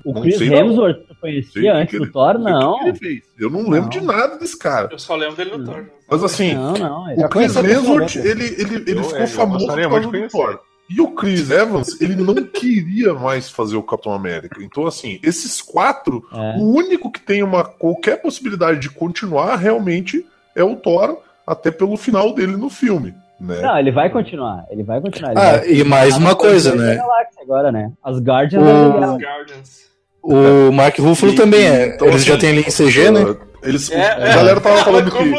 O 0.05 0.21
Chris. 0.21 0.41
Hemsworth 0.41 1.01
sei 1.21 1.33
conhecia 1.33 1.75
antes 1.75 1.91
que 1.91 1.99
do 1.99 2.05
ele- 2.05 2.13
Thor? 2.13 2.35
que 2.37 2.43
Não. 2.43 2.79
que 2.79 2.85
ele 2.89 2.99
fez. 2.99 3.23
Eu 3.39 3.51
não 3.51 3.61
lembro 3.63 3.83
Não. 3.83 3.89
de 3.89 4.01
nada 4.01 4.39
desse 4.39 4.59
cara. 4.59 4.89
Eu 4.91 4.99
só 4.99 5.15
lembro 5.17 5.37
dele 5.37 5.57
no 5.57 5.65
Thor. 5.65 5.85
Mas 6.11 6.25
assim, 6.25 6.55
Não, 6.55 6.73
não. 6.75 7.03
o 7.15 7.29
Chris 7.29 7.53
conhecia 7.53 7.61
Hemsworth, 7.79 8.17
ele, 8.17 8.45
ele, 8.59 8.75
ele 8.91 8.99
Eu- 9.01 9.05
ficou 9.05 9.19
eu 9.21 9.27
famoso 9.27 9.67
por. 9.67 10.29
Thor. 10.31 10.61
E 10.91 11.03
o 11.03 11.09
Chris 11.11 11.51
Evans, 11.51 12.01
ele 12.01 12.17
não 12.17 12.35
queria 12.35 13.13
mais 13.13 13.51
fazer 13.51 13.77
o 13.77 13.83
Capitão 13.83 14.15
América. 14.15 14.63
Então, 14.63 14.87
assim, 14.87 15.21
esses 15.23 15.61
quatro, 15.61 16.25
É. 16.33 16.57
o 16.59 16.63
único 16.63 17.11
que 17.13 17.21
tem 17.21 17.43
uma 17.43 17.63
qualquer 17.63 18.23
possibilidade 18.23 18.79
de 18.81 18.89
continuar 18.89 19.57
realmente 19.57 20.25
é 20.57 20.65
o 20.65 20.75
Thor, 20.77 21.19
até 21.47 21.71
pelo 21.71 21.97
final 21.99 22.35
dele 22.35 22.57
no 22.57 22.71
filme. 22.71 23.15
Né? 23.39 23.61
Não, 23.61 23.79
ele 23.79 23.93
vai 23.93 24.09
continuar. 24.11 24.65
Ele 24.71 24.83
vai 24.83 24.99
continuar. 25.01 25.31
Ele 25.33 25.41
Ah, 25.41 25.57
vai... 25.59 25.71
e 25.73 25.85
mais 25.85 26.17
uma 26.17 26.35
coisa, 26.35 26.75
né? 26.75 26.97
Galáxia 26.97 27.43
Agora, 27.43 27.71
né? 27.71 27.93
As 28.03 28.19
Guardians 28.19 28.63
O- 28.63 28.67
da 28.67 28.89
Galáxia. 28.99 29.29
Guardians. 29.29 29.89
O 30.23 30.71
Mark 30.73 30.99
Ruffalo 30.99 31.33
E- 31.33 31.37
também 31.37 31.65
é. 31.67 31.95
então, 31.95 32.09
Eles 32.09 32.25
já 32.25 32.35
assim, 32.35 32.41
têm 32.41 32.51
ali 32.51 32.61
em 32.61 32.71
CG, 32.71 33.11
né? 33.11 33.23
Uh, 33.23 33.39
Eles, 33.63 33.91
É, 33.91 34.13
a 34.13 34.35
galera 34.37 34.61
tava 34.61 34.77
falando 34.85 35.11
que. 35.11 35.19
Ele 35.19 35.33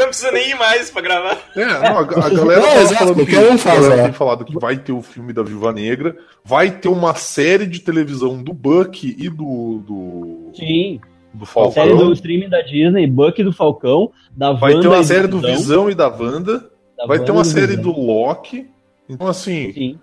não 0.00 0.06
precisa 0.06 0.30
nem 0.32 0.50
ir 0.50 0.54
mais 0.54 0.90
pra 0.90 1.02
gravar. 1.02 1.38
É, 1.54 1.64
não, 1.64 1.98
a, 1.98 2.00
a 2.00 2.04
galera 2.04 2.30
Não, 2.60 2.68
tava 2.68 2.80
exato, 2.80 2.94
falando 2.96 3.26
que, 3.26 3.58
faz, 3.58 3.88
a 3.88 4.02
tem 4.04 4.12
falado 4.12 4.44
que 4.44 4.58
vai 4.58 4.76
ter 4.76 4.92
o 4.92 5.02
filme 5.02 5.32
da 5.32 5.42
Viva 5.42 5.72
Negra, 5.72 6.16
vai 6.44 6.70
ter 6.70 6.88
uma 6.88 7.14
série 7.14 7.66
de 7.66 7.80
televisão 7.80 8.42
do 8.42 8.52
Buck 8.52 9.14
e 9.18 9.28
do, 9.28 9.82
do, 9.86 10.50
Sim. 10.54 11.00
do 11.34 11.44
A 11.44 11.46
série 11.70 11.90
Falcão. 11.90 11.96
do 12.06 12.12
streaming 12.12 12.48
da 12.48 12.60
Disney, 12.62 13.06
Buck 13.06 13.42
do 13.42 13.52
Falcão, 13.52 14.10
da 14.36 14.52
Vai 14.52 14.78
ter 14.80 14.86
uma 14.88 15.02
série 15.04 15.26
do 15.26 15.38
Visão, 15.38 15.56
Visão 15.56 15.90
e 15.90 15.94
da 15.94 16.08
Wanda. 16.08 16.70
da 16.96 17.06
Vai 17.06 17.18
ter 17.18 17.30
Wanda 17.30 17.32
uma 17.32 17.42
e 17.42 17.46
série 17.46 17.66
Visão. 17.76 17.82
do 17.82 17.92
Loki. 18.00 18.66
Então, 19.08 19.26
assim, 19.28 19.72
Sim. 19.72 19.98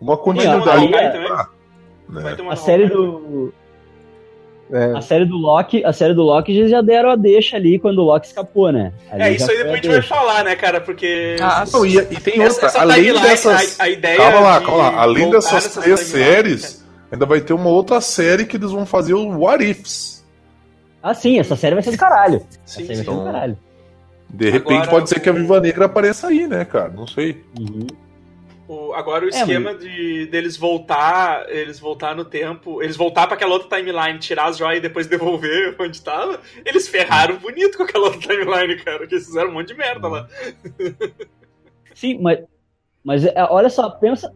uma 0.00 0.16
Vai 0.16 0.24
ter 0.24 0.46
uma 0.48 0.60
continuidade. 0.62 0.88
Vai 2.08 2.22
né? 2.22 2.34
ter 2.36 2.42
uma 2.42 2.52
A 2.52 2.56
série 2.56 2.86
do. 2.86 3.52
É. 4.72 4.92
A 4.96 5.00
série 5.00 5.24
do 5.24 5.36
Loki, 5.36 5.84
a 5.84 5.92
série 5.92 6.12
do 6.12 6.22
Loki 6.22 6.50
eles 6.50 6.70
já 6.70 6.80
deram 6.80 7.10
a 7.10 7.16
deixa 7.16 7.56
ali 7.56 7.78
quando 7.78 7.98
o 7.98 8.04
Loki 8.04 8.26
escapou, 8.26 8.72
né? 8.72 8.92
Ali 9.10 9.22
É, 9.22 9.30
isso 9.32 9.48
aí 9.50 9.58
depois 9.58 9.72
a 9.74 9.76
gente 9.76 9.88
vai 9.88 10.02
falar, 10.02 10.42
né, 10.44 10.56
cara? 10.56 10.80
Porque. 10.80 11.36
Ah, 11.40 11.64
Não, 11.72 11.86
e, 11.86 11.96
e 11.98 12.04
tem 12.20 12.42
Essa- 12.42 12.52
outra, 12.54 12.66
essa 12.66 12.80
além 12.80 13.12
dessas. 13.12 13.78
a- 13.78 13.84
a 13.84 13.88
ideia 13.88 14.16
calma 14.16 14.40
lá, 14.40 14.58
de 14.58 14.64
calma 14.66 14.90
lá. 14.90 15.00
Além 15.02 15.30
dessas 15.30 15.68
três 15.74 16.06
timelines, 16.08 16.08
séries, 16.10 16.86
ainda 17.12 17.24
vai 17.26 17.40
ter 17.40 17.52
uma 17.52 17.68
outra 17.70 18.00
série 18.00 18.44
que 18.44 18.56
eles 18.56 18.72
vão 18.72 18.84
fazer 18.84 19.14
o 19.14 19.38
What 19.40 19.64
Ifs. 19.64 20.24
Ah, 21.02 21.14
sim, 21.14 21.38
essa 21.38 21.54
série 21.54 21.74
vai 21.76 21.84
ser 21.84 21.92
do 21.92 21.96
caralho. 21.98 22.40
Sim, 22.64 22.82
essa 22.82 22.86
série 22.86 22.86
sim. 22.86 22.86
vai 22.86 22.96
ser 22.96 23.04
do 23.04 23.12
Então- 23.12 23.24
caralho. 23.24 23.58
De 24.28 24.50
repente 24.50 24.72
Agora, 24.78 24.90
pode 24.90 25.08
ser 25.08 25.20
que 25.20 25.28
a 25.28 25.32
Viva 25.32 25.60
Negra 25.60 25.84
apareça 25.86 26.26
aí, 26.26 26.48
né, 26.48 26.64
cara? 26.64 26.88
Não 26.88 27.06
sei. 27.06 27.44
Uhum. 27.56 27.86
O- 28.68 28.92
agora 28.94 29.24
o 29.24 29.28
É, 29.28 29.30
esquema 29.30 29.74
de 29.74 30.26
deles 30.26 30.56
voltar, 30.56 31.48
eles 31.48 31.78
voltar 31.78 32.16
no 32.16 32.24
tempo, 32.24 32.82
eles 32.82 32.96
voltar 32.96 33.26
pra 33.26 33.36
aquela 33.36 33.52
outra 33.54 33.78
timeline, 33.78 34.18
tirar 34.18 34.46
as 34.46 34.56
joias 34.56 34.78
e 34.78 34.82
depois 34.82 35.06
devolver 35.08 35.76
onde 35.78 36.02
tava, 36.02 36.40
eles 36.64 36.88
ferraram 36.88 37.36
bonito 37.36 37.76
com 37.76 37.84
aquela 37.84 38.06
outra 38.06 38.20
timeline, 38.20 38.76
cara, 38.82 39.06
que 39.06 39.14
eles 39.14 39.26
fizeram 39.26 39.50
um 39.50 39.52
monte 39.54 39.68
de 39.68 39.74
merda 39.74 40.08
lá. 40.08 40.28
Sim, 41.94 42.18
mas, 42.20 42.40
mas 43.04 43.24
é, 43.24 43.32
olha 43.48 43.70
só, 43.70 43.88
pensa, 43.90 44.32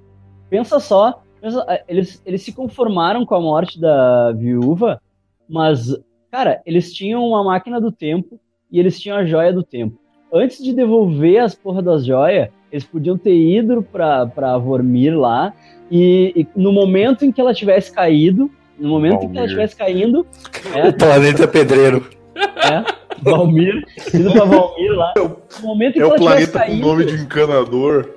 pensa 0.49 0.79
só, 0.81 1.23
pensa, 1.41 1.65
é, 1.69 1.85
eles, 1.89 2.23
eles 2.25 2.43
se 2.43 2.53
conformaram 2.53 3.27
com 3.27 3.35
a 3.35 3.41
morte 3.41 3.81
da 3.81 4.33
viúva, 4.33 5.01
mas, 5.49 5.95
cara, 6.31 6.63
eles 6.65 6.93
tinham 6.95 7.27
uma 7.27 7.43
máquina 7.45 7.81
do 7.81 7.91
tempo 7.93 8.41
e 8.71 8.79
eles 8.79 8.99
tinham 9.01 9.17
a 9.19 9.25
joia 9.27 9.53
do 9.53 9.63
tempo. 9.65 9.99
Antes 10.33 10.63
de 10.63 10.73
devolver 10.73 11.39
as 11.43 11.55
porra 11.57 11.83
das 11.83 12.07
joias, 12.07 12.49
Eles 12.73 12.85
podiam 12.85 13.19
ter 13.19 13.35
ido 13.35 13.83
pra, 13.83 14.27
pra 14.27 14.57
Vormir 14.59 15.19
lá 15.19 15.53
e, 15.91 16.33
e 16.37 16.47
no 16.61 16.73
momento 16.73 17.25
em 17.25 17.33
que 17.33 17.41
ela 17.41 17.53
tivesse 17.53 17.93
caído, 17.93 18.51
no 18.79 18.89
momento 18.89 19.25
em 19.25 19.29
que 19.31 19.39
ela 19.39 19.47
Valmir. 19.47 19.47
estivesse 19.47 19.77
caindo, 19.77 20.27
O 20.89 20.93
planeta 20.93 21.49
pedreiro. 21.49 22.09
é, 22.37 22.85
Valmir, 23.23 23.85
indo 24.15 24.33
pra 24.33 24.45
Valmir 24.45 24.93
lá, 24.93 25.13
no 25.17 25.37
momento 25.67 25.97
em 25.97 26.01
É 26.01 26.05
que 26.05 26.11
o 26.11 26.15
ela 26.15 26.41
estivesse 26.41 26.53
planeta 26.53 26.59
com 26.59 26.59
caindo, 26.59 26.87
nome 26.87 27.05
de 27.07 27.15
encanador. 27.23 28.09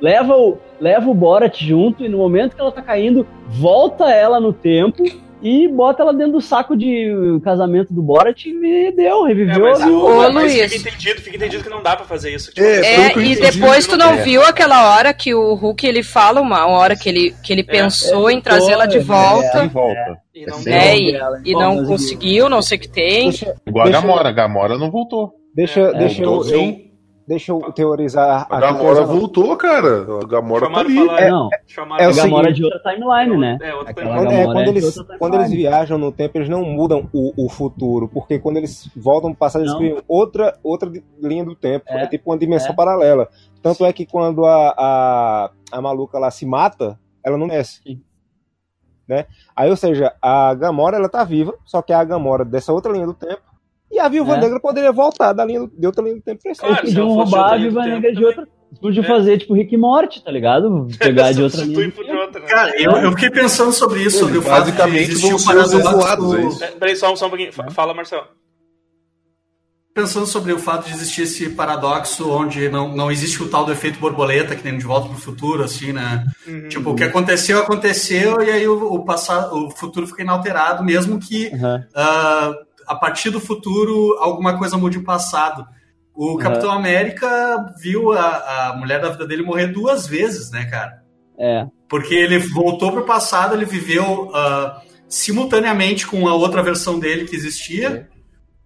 leva 0.00 0.36
o, 0.36 0.58
leva 0.80 1.10
o 1.10 1.14
Borat 1.14 1.64
junto 1.64 2.04
e 2.04 2.08
no 2.08 2.18
momento 2.18 2.54
que 2.54 2.60
ela 2.60 2.72
tá 2.72 2.82
caindo, 2.82 3.26
volta 3.48 4.10
ela 4.10 4.38
no 4.38 4.52
tempo 4.52 5.02
e 5.44 5.68
bota 5.68 6.02
ela 6.02 6.14
dentro 6.14 6.32
do 6.32 6.40
saco 6.40 6.74
de 6.74 7.38
casamento 7.44 7.92
do 7.92 8.02
Borat 8.02 8.46
e 8.46 8.90
deu, 8.92 9.26
É, 9.26 9.28
reviveu 9.28 9.60
mas, 9.60 9.82
a 9.82 9.86
viúva. 9.86 10.06
Ô, 10.28 10.32
mas 10.32 10.52
Luiz. 10.52 10.72
fica 10.72 10.88
entendido, 10.90 11.20
fica 11.20 11.36
entendido 11.36 11.62
que 11.62 11.68
não 11.68 11.82
dá 11.82 11.94
pra 11.94 12.06
fazer 12.06 12.34
isso. 12.34 12.50
Tipo, 12.50 12.66
É, 12.66 12.78
É, 12.78 13.06
e 13.08 13.10
entendi, 13.10 13.40
depois 13.40 13.86
tu 13.86 13.96
não 13.98 14.14
é. 14.14 14.22
viu 14.22 14.42
aquela 14.42 14.94
hora 14.96 15.12
que 15.12 15.34
o 15.34 15.54
Hulk 15.54 15.86
ele 15.86 16.02
fala 16.02 16.40
uma 16.40 16.66
hora 16.66 16.96
que 16.96 17.08
ele, 17.08 17.34
que 17.44 17.52
ele 17.52 17.62
pensou 17.62 18.30
em 18.30 18.40
trazê-la 18.40 18.86
de 18.86 18.96
é, 18.96 19.00
volta. 19.00 19.64
Em 19.64 19.68
volta. 19.68 20.18
e 20.34 20.46
não 20.46 20.58
É. 20.66 20.88
É, 20.88 20.98
e, 20.98 21.18
e 21.44 21.52
não 21.52 21.84
conseguiu, 21.84 22.48
não 22.48 22.62
sei 22.62 22.78
o 22.78 22.80
que 22.80 22.88
tem. 22.88 23.28
Deixa, 23.28 23.54
Igual 23.66 23.84
Deixa 23.84 23.98
a 23.98 24.00
Gamora. 24.00 24.28
A 24.30 24.32
Gamora 24.32 24.78
não 24.78 24.90
voltou. 24.90 25.34
deixa, 25.54 25.80
É, 25.80 25.98
deixa, 25.98 26.22
eu, 26.22 26.42
eu-. 26.48 26.76
Deixa 27.26 27.52
eu 27.52 27.60
teorizar 27.72 28.46
A 28.50 28.56
aqui 28.58 28.60
Gamora 28.60 29.04
voltou, 29.04 29.56
cara. 29.56 30.02
A 30.22 30.26
Gamora 30.26 30.66
tá 30.66 30.66
Chamaram 30.72 30.88
ali. 30.90 31.06
falar- 31.06 31.28
Não, 31.30 31.48
chamaram 31.66 32.02
é 32.04 32.06
a 32.06 32.10
o 32.10 32.14
Gamora 32.14 32.42
seguinte- 32.44 32.56
de 32.56 32.64
outra 32.64 32.92
timeline, 32.92 33.36
né? 33.38 33.58
É, 33.62 33.74
outra 33.74 33.94
timeline. 33.94 34.34
é, 34.34 34.44
quando 34.44 34.58
é 34.58 34.68
eles, 34.68 34.94
quando 35.18 35.34
eles 35.34 35.50
viajam 35.50 35.98
no 35.98 36.12
tempo, 36.12 36.38
eles 36.38 36.48
não 36.48 36.62
mudam 36.64 37.08
o, 37.12 37.46
o 37.46 37.48
futuro, 37.48 38.08
porque 38.08 38.38
quando 38.38 38.56
eles 38.58 38.88
voltam 38.96 39.30
pro 39.30 39.38
passado, 39.38 39.62
eles 39.62 39.72
Não. 39.72 39.78
criam 39.78 40.02
outra, 40.06 40.58
outra 40.62 40.90
linha 41.22 41.44
do 41.44 41.54
tempo. 41.54 41.84
É, 41.88 42.02
É. 42.02 42.06
tipo 42.06 42.30
uma 42.30 42.38
dimensão 42.38 42.72
É. 42.72 42.74
paralela. 42.76 43.28
Tanto 43.62 43.84
é 43.84 43.92
que 43.92 44.04
quando 44.06 44.44
a, 44.44 44.74
a, 44.76 45.50
a 45.72 45.80
maluca 45.80 46.18
lá 46.18 46.30
se 46.30 46.44
mata, 46.44 46.98
ela 47.24 47.38
não 47.38 47.48
desce. 47.48 47.80
Sim. 47.82 48.00
Né? 49.08 49.26
Aí, 49.54 49.68
ou 49.68 49.76
seja, 49.76 50.14
a 50.20 50.54
Gamora 50.54 50.96
ela 50.96 51.08
tá 51.10 51.24
viva, 51.24 51.54
só 51.64 51.82
que 51.82 51.92
é 51.92 51.96
a 51.96 52.04
Gamora 52.04 52.44
dessa 52.44 52.72
outra 52.72 52.90
linha 52.92 53.06
do 53.06 53.12
tempo. 53.14 53.42
E 53.94 53.98
a 54.00 54.08
Viúva 54.08 54.36
É. 54.36 54.40
Negra 54.40 54.58
poderia 54.60 54.90
voltar 54.90 55.32
da 55.32 55.44
linha 55.44 55.60
do- 55.60 55.72
de 55.78 55.86
outra 55.86 56.02
linha 56.02 56.16
do 56.16 56.22
tempo 56.22 56.42
pra. 56.42 56.52
Claro, 56.54 56.82
podiam 56.84 57.08
roubar 57.08 57.52
a 57.54 57.58
tempo 57.58 57.80
Negra 57.80 58.12
de 58.12 58.24
outra. 58.24 58.42
Eles 58.42 58.80
podiam 58.80 59.04
É. 59.04 59.06
fazer 59.06 59.38
tipo 59.38 59.54
Rick 59.54 59.72
e 59.72 59.78
Morty, 59.78 60.24
tá 60.24 60.32
ligado? 60.32 60.88
Pegar 60.98 61.30
de 61.32 61.42
outra 61.42 61.62
linha. 61.62 61.92
Outra, 62.20 62.40
né? 62.40 62.46
Cara, 62.48 62.72
eu, 62.82 62.90
eu 62.90 63.10
fiquei 63.12 63.30
pensando 63.30 63.72
sobre 63.72 64.02
isso, 64.02 64.18
sobre 64.18 64.36
o 64.38 64.42
fato 64.42 64.64
de 64.64 64.72
Basicamente, 64.72 65.10
existir 65.12 65.26
vão 65.28 65.36
o 65.36 65.38
ser 65.38 65.56
os 65.56 65.72
exilados, 65.72 66.00
é 66.00 66.02
paradoxo. 66.02 66.64
É, 66.64 66.66
Peraí, 66.72 66.96
só, 66.96 67.14
só 67.14 67.26
um 67.26 67.28
pouquinho. 67.28 67.52
Fa- 67.52 67.70
Fala, 67.70 67.94
Marcelo. 67.94 68.24
Pensando 69.94 70.26
sobre 70.26 70.52
o 70.52 70.58
fato 70.58 70.86
de 70.88 70.92
existir 70.92 71.22
esse 71.22 71.50
paradoxo 71.50 72.28
onde 72.28 72.68
não, 72.68 72.92
não 72.96 73.12
existe 73.12 73.40
o 73.40 73.48
tal 73.48 73.64
do 73.64 73.70
efeito 73.70 74.00
borboleta, 74.00 74.56
que 74.56 74.64
nem 74.68 74.76
de 74.76 74.84
volta 74.84 75.08
pro 75.08 75.16
futuro, 75.16 75.62
assim, 75.62 75.92
né? 75.92 76.26
Uhum. 76.48 76.68
Tipo, 76.68 76.90
o 76.90 76.94
que 76.96 77.04
aconteceu, 77.04 77.60
aconteceu, 77.60 78.42
e 78.42 78.50
aí 78.50 78.66
o, 78.66 78.92
o, 78.92 79.04
passado, 79.04 79.54
o 79.56 79.70
futuro 79.70 80.04
fica 80.08 80.22
inalterado, 80.22 80.82
mesmo 80.82 81.20
que 81.20 81.46
Aham. 81.54 81.86
ah, 81.94 82.52
a 82.86 82.94
partir 82.94 83.30
do 83.30 83.40
futuro 83.40 84.16
alguma 84.18 84.56
coisa 84.58 84.76
mude 84.76 84.98
o 84.98 85.04
passado. 85.04 85.66
O 86.14 86.32
Uhum. 86.32 86.36
Capitão 86.38 86.70
América 86.70 87.74
viu 87.80 88.12
a, 88.12 88.70
a 88.70 88.76
mulher 88.76 89.00
da 89.00 89.10
vida 89.10 89.26
dele 89.26 89.42
morrer 89.42 89.68
duas 89.68 90.06
vezes, 90.06 90.50
né, 90.50 90.64
cara? 90.66 91.02
É. 91.38 91.66
Porque 91.88 92.14
ele 92.14 92.38
voltou 92.38 92.92
pro 92.92 93.04
passado, 93.04 93.54
ele 93.54 93.64
viveu 93.64 94.30
ah, 94.34 94.80
simultaneamente 95.08 96.06
com 96.06 96.28
a 96.28 96.34
outra 96.34 96.62
versão 96.62 96.98
dele 96.98 97.24
que 97.26 97.34
existia. 97.34 98.08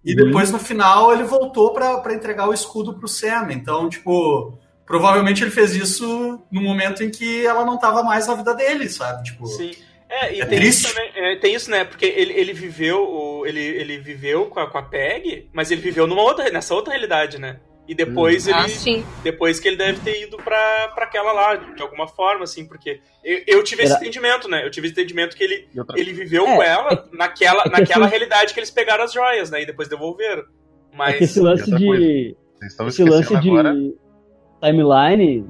E 0.05 0.11
Uhum. 0.11 0.25
depois, 0.27 0.51
no 0.51 0.59
final, 0.59 1.11
ele 1.11 1.23
voltou 1.23 1.73
pra 1.73 1.97
pra 1.99 2.13
entregar 2.13 2.47
o 2.47 2.53
escudo 2.53 2.93
pro 2.93 3.07
Sam. 3.07 3.47
Então, 3.51 3.89
tipo, 3.89 4.57
provavelmente 4.85 5.43
ele 5.43 5.51
fez 5.51 5.75
isso 5.75 6.39
no 6.51 6.61
momento 6.61 7.03
em 7.03 7.09
que 7.09 7.45
ela 7.45 7.65
não 7.65 7.77
tava 7.77 8.01
mais 8.03 8.27
na 8.27 8.35
vida 8.35 8.53
dele, 8.53 8.87
sabe? 8.89 9.23
Tipo, 9.23 9.45
Sim. 9.47 9.71
É, 10.09 10.33
e 10.35 10.41
É 10.41 10.45
tem, 10.45 10.61
isso 10.63 10.93
também, 10.93 11.11
é, 11.15 11.35
tem 11.35 11.53
isso, 11.53 11.69
né? 11.69 11.83
Porque 11.85 12.05
ele, 12.05 12.33
ele 12.33 12.51
viveu 12.53 13.03
o, 13.07 13.45
ele, 13.45 13.59
ele 13.59 13.97
viveu 13.99 14.47
com 14.47 14.59
a, 14.59 14.67
com 14.69 14.77
a 14.77 14.83
Peg, 14.83 15.47
mas 15.53 15.69
ele 15.69 15.81
viveu 15.81 16.07
numa 16.07 16.23
outra, 16.23 16.49
nessa 16.49 16.73
outra 16.73 16.91
realidade, 16.93 17.39
né? 17.39 17.59
E 17.87 17.93
depois 17.95 18.47
Ah, 18.47 18.61
ele. 18.61 18.69
sim. 18.69 19.05
Depois 19.23 19.59
que 19.59 19.67
ele 19.67 19.77
deve 19.77 19.99
ter 20.01 20.21
ido 20.23 20.37
pra, 20.37 20.89
pra 20.93 21.05
aquela 21.05 21.31
lá, 21.31 21.55
de 21.55 21.81
alguma 21.81 22.07
forma, 22.07 22.43
assim, 22.43 22.67
porque 22.67 22.99
eu, 23.23 23.41
eu 23.47 23.63
tive 23.63 23.83
esse 23.83 23.91
Era- 23.93 24.01
entendimento, 24.01 24.47
né? 24.47 24.63
Eu 24.65 24.69
tive 24.71 24.87
esse 24.87 24.93
entendimento 24.93 25.35
que 25.35 25.43
ele, 25.43 25.67
ele 25.95 26.13
viveu 26.13 26.45
É, 26.47 26.55
com 26.55 26.61
ela 26.63 27.07
naquela, 27.13 27.61
é 27.61 27.63
que 27.63 27.69
naquela 27.69 28.05
assim- 28.05 28.11
realidade 28.11 28.53
que 28.53 28.59
eles 28.59 28.69
pegaram 28.71 29.03
as 29.03 29.13
joias, 29.13 29.49
né? 29.51 29.61
E 29.61 29.65
depois 29.65 29.87
devolveram. 29.87 30.41
É 30.41 30.97
Mas. 30.97 31.17
que 31.17 31.23
esse 31.25 31.39
lance 31.39 31.69
de. 31.75 32.35
Esse 32.87 33.03
lance 33.03 33.35
de 33.39 33.49
agora 33.49 33.73
timeline. 34.61 35.45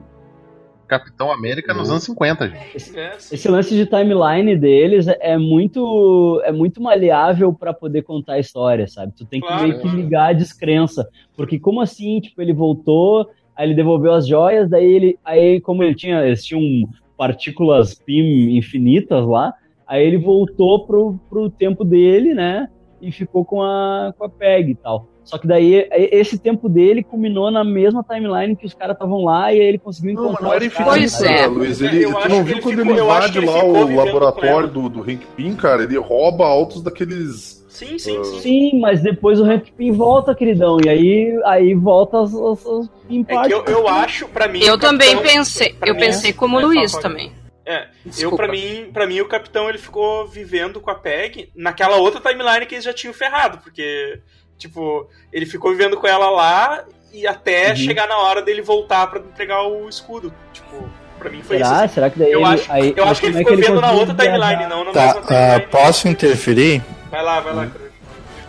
Capitão 0.90 1.32
América 1.32 1.72
nos 1.74 1.90
anos 1.90 2.04
50, 2.04 2.50
gente. 2.50 2.80
Sim. 2.80 2.96
Esse 3.32 3.48
lance 3.48 3.76
de 3.76 3.86
timeline 3.86 4.58
deles 4.58 5.08
é 5.08 5.38
muito 5.38 6.42
é 6.44 6.52
muito 6.52 6.82
maleável 6.82 7.54
pra 7.54 7.72
poder 7.74 8.02
contar 8.02 8.34
a 8.34 8.40
história, 8.40 8.88
sabe? 8.88 9.14
Tu 9.16 9.26
tem 9.26 9.40
que 9.40 9.48
Claro, 9.48 9.64
meio 9.68 9.80
que 9.80 9.88
ligar 9.88 10.30
a 10.30 10.34
descrença, 10.34 11.08
porque 11.38 11.60
como 11.60 11.80
assim, 11.80 12.20
tipo, 12.20 12.42
ele 12.42 12.54
voltou, 12.54 13.30
aí 13.56 13.68
ele 13.68 13.76
devolveu 13.76 14.14
as 14.14 14.28
joias, 14.28 14.68
daí 14.68 14.86
ele 14.86 15.20
aí 15.24 15.62
como 15.62 15.84
ele 15.84 15.94
tinha, 15.94 16.26
eles 16.26 16.44
tinham 16.44 16.90
partículas 17.16 17.94
PIM 17.94 18.58
infinitas 18.58 19.26
lá, 19.28 19.54
aí 19.86 20.04
ele 20.06 20.18
voltou 20.18 20.88
pro, 20.88 21.20
pro 21.30 21.50
tempo 21.50 21.86
dele, 21.86 22.34
né? 22.34 22.68
E 23.02 23.12
ficou 23.12 23.46
com 23.46 23.62
a 23.62 24.14
com 24.18 24.26
a 24.26 24.30
Peg 24.30 24.72
e 24.72 24.76
tal. 24.76 25.08
Só 25.24 25.38
que 25.38 25.46
daí 25.48 25.88
esse 25.92 26.40
tempo 26.40 26.68
dele 26.68 27.04
culminou 27.04 27.52
na 27.52 27.64
mesma 27.64 28.04
timeline 28.04 28.56
que 28.56 28.66
os 28.66 28.74
caras 28.74 28.96
estavam 28.96 29.24
lá 29.24 29.54
e 29.54 29.60
aí 29.62 29.68
ele 29.68 29.78
conseguiu 29.78 30.16
Não, 30.16 30.24
mas 30.24 30.32
encontrar 30.34 30.48
não 30.48 30.54
era 30.56 30.66
os 30.68 30.74
caras, 30.74 30.94
Pois 30.94 31.20
né? 31.22 31.42
é. 31.42 31.48
Luiz. 31.48 31.82
Ele, 31.82 32.04
Eu 32.04 32.14
tu 32.16 32.30
não 32.30 32.44
viu 32.44 32.54
ele 32.56 32.62
quando 32.64 32.78
ficou- 32.80 32.92
ele 32.94 33.02
invade 33.02 33.38
ele 33.38 33.46
lá 33.46 33.64
o 33.64 33.96
laboratório 33.96 34.68
do, 34.68 34.90
do 34.90 35.02
Hank 35.02 35.22
Pym, 35.36 35.54
cara? 35.56 35.84
Ele 35.84 35.98
rouba 36.00 36.46
autos 36.48 36.82
daqueles. 36.82 37.64
Sim, 37.70 38.00
sim, 38.00 38.24
sim. 38.24 38.40
Sim, 38.40 38.80
mas 38.82 39.02
depois 39.04 39.40
o 39.40 39.44
Hank 39.46 39.72
Pym 39.72 39.92
volta, 39.92 40.34
queridão. 40.34 40.78
E 40.84 40.90
aí, 40.90 41.40
aí 41.46 41.76
volta 41.76 42.20
as, 42.22 42.34
as, 42.34 42.66
as 42.66 42.90
É 43.28 43.48
que 43.48 43.54
eu, 43.54 43.64
eu 43.66 43.88
acho, 43.88 44.28
pra 44.30 44.48
mim. 44.48 44.60
Eu 44.60 44.80
Capitão- 44.80 44.90
também 44.90 45.18
pensei, 45.22 45.76
eu 45.86 45.96
pensei 45.96 46.34
como 46.34 46.58
o 46.58 46.60
É, 46.60 46.64
Luiz 46.66 46.92
também. 46.98 47.32
É, 47.72 47.84
eu 47.84 47.88
Desculpa. 48.12 48.38
pra 48.38 48.48
mim, 48.48 48.90
para 48.92 49.06
mim 49.06 49.22
o 49.22 49.28
capitão 49.28 49.70
ele 49.70 49.78
ficou 49.78 50.26
vivendo 50.28 50.80
com 50.82 50.90
a 50.90 50.96
Peg 50.96 51.52
naquela 51.56 51.98
outra 51.98 52.20
timeline 52.20 52.66
que 52.66 52.74
eles 52.76 52.84
já 52.86 52.94
tinham 52.94 53.14
ferrado, 53.14 53.60
porque 53.60 54.20
tipo, 54.58 55.08
ele 55.32 55.46
ficou 55.46 55.70
vivendo 55.72 55.96
com 55.96 56.08
ela 56.08 56.30
lá 56.32 56.84
e 57.14 57.28
até 57.28 57.70
Uhum. 57.70 57.76
chegar 57.76 58.08
na 58.08 58.18
hora 58.18 58.42
dele 58.42 58.62
voltar 58.62 59.06
pra 59.08 59.20
entregar 59.20 59.62
o 59.68 59.88
escudo. 59.88 60.34
Tipo, 60.52 60.90
pra 61.20 61.30
mim 61.30 61.42
foi 61.44 61.58
isso. 61.58 61.66
Será? 61.70 61.84
assim. 61.84 61.94
Será 61.94 62.10
que 62.10 62.18
daí 62.20 62.32
Eu 62.32 62.40
ele, 62.40 62.48
acho, 62.50 62.72
aí, 62.72 62.94
eu 62.98 63.04
acho 63.06 63.22
que 63.22 63.28
ele 63.28 63.36
é 63.36 63.38
ficou 63.40 63.56
vivendo 63.56 63.76
na 63.82 63.88
conseguiu 63.90 64.00
outra 64.00 64.16
timeline, 64.26 64.58
viajar? 64.58 64.70
não 64.70 64.84
na 64.86 64.92
Tá, 64.92 65.06
mesma 65.06 65.22
ah, 65.22 65.26
timeline. 65.26 65.68
posso 65.72 66.08
interferir? 66.08 66.82
Vai 67.12 67.24
lá, 67.24 67.40
vai 67.40 67.54
lá, 67.54 67.68
Cruz. 67.68 67.90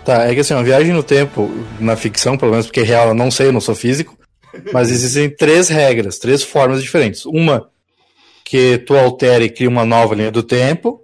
Tá, 0.04 0.24
é 0.30 0.34
que 0.34 0.40
assim, 0.40 0.54
uma 0.54 0.62
viagem 0.64 0.92
no 0.94 1.02
tempo, 1.02 1.50
na 1.78 1.94
ficção, 1.94 2.38
pelo 2.38 2.50
menos, 2.52 2.66
porque 2.66 2.80
real 2.82 3.08
eu 3.08 3.14
não 3.14 3.30
sei, 3.30 3.48
eu 3.48 3.52
não 3.52 3.60
sou 3.60 3.74
físico, 3.74 4.16
mas 4.72 4.90
existem 4.90 5.28
três 5.28 5.68
regras, 5.68 6.18
três 6.18 6.42
formas 6.42 6.82
diferentes. 6.82 7.24
Uma, 7.26 7.69
que 8.50 8.78
tu 8.78 8.96
altera 8.96 9.44
e 9.44 9.48
cria 9.48 9.68
uma 9.68 9.84
nova 9.84 10.12
linha 10.12 10.32
do 10.32 10.42
tempo. 10.42 11.00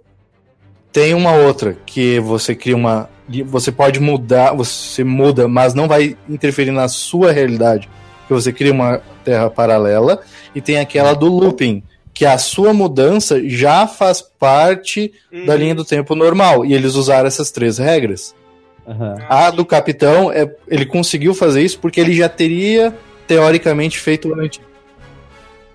Tem 0.91 1.13
uma 1.13 1.31
outra, 1.31 1.77
que 1.85 2.19
você 2.19 2.53
cria 2.53 2.75
uma. 2.75 3.09
Você 3.45 3.71
pode 3.71 4.01
mudar, 4.01 4.53
você 4.53 5.01
muda, 5.01 5.47
mas 5.47 5.73
não 5.73 5.87
vai 5.87 6.17
interferir 6.27 6.71
na 6.71 6.89
sua 6.89 7.31
realidade. 7.31 7.87
Que 8.27 8.33
você 8.33 8.51
cria 8.51 8.73
uma 8.73 9.01
terra 9.23 9.49
paralela. 9.49 10.19
E 10.53 10.59
tem 10.59 10.77
aquela 10.77 11.13
do 11.13 11.27
looping, 11.27 11.83
que 12.13 12.25
a 12.25 12.37
sua 12.37 12.73
mudança 12.73 13.41
já 13.47 13.87
faz 13.87 14.21
parte 14.21 15.13
da 15.45 15.53
Uhum. 15.53 15.59
linha 15.59 15.75
do 15.75 15.85
tempo 15.85 16.15
normal. 16.15 16.65
E 16.65 16.73
eles 16.73 16.95
usaram 16.95 17.27
essas 17.27 17.49
três 17.49 17.77
regras. 17.77 18.35
Aham. 18.85 19.15
A 19.29 19.49
do 19.51 19.63
capitão, 19.65 20.29
é, 20.33 20.53
ele 20.67 20.85
conseguiu 20.85 21.33
fazer 21.33 21.61
isso 21.61 21.79
porque 21.79 22.01
ele 22.01 22.11
já 22.13 22.27
teria, 22.27 22.93
teoricamente, 23.25 23.97
feito 23.99 24.33
antes. 24.37 24.59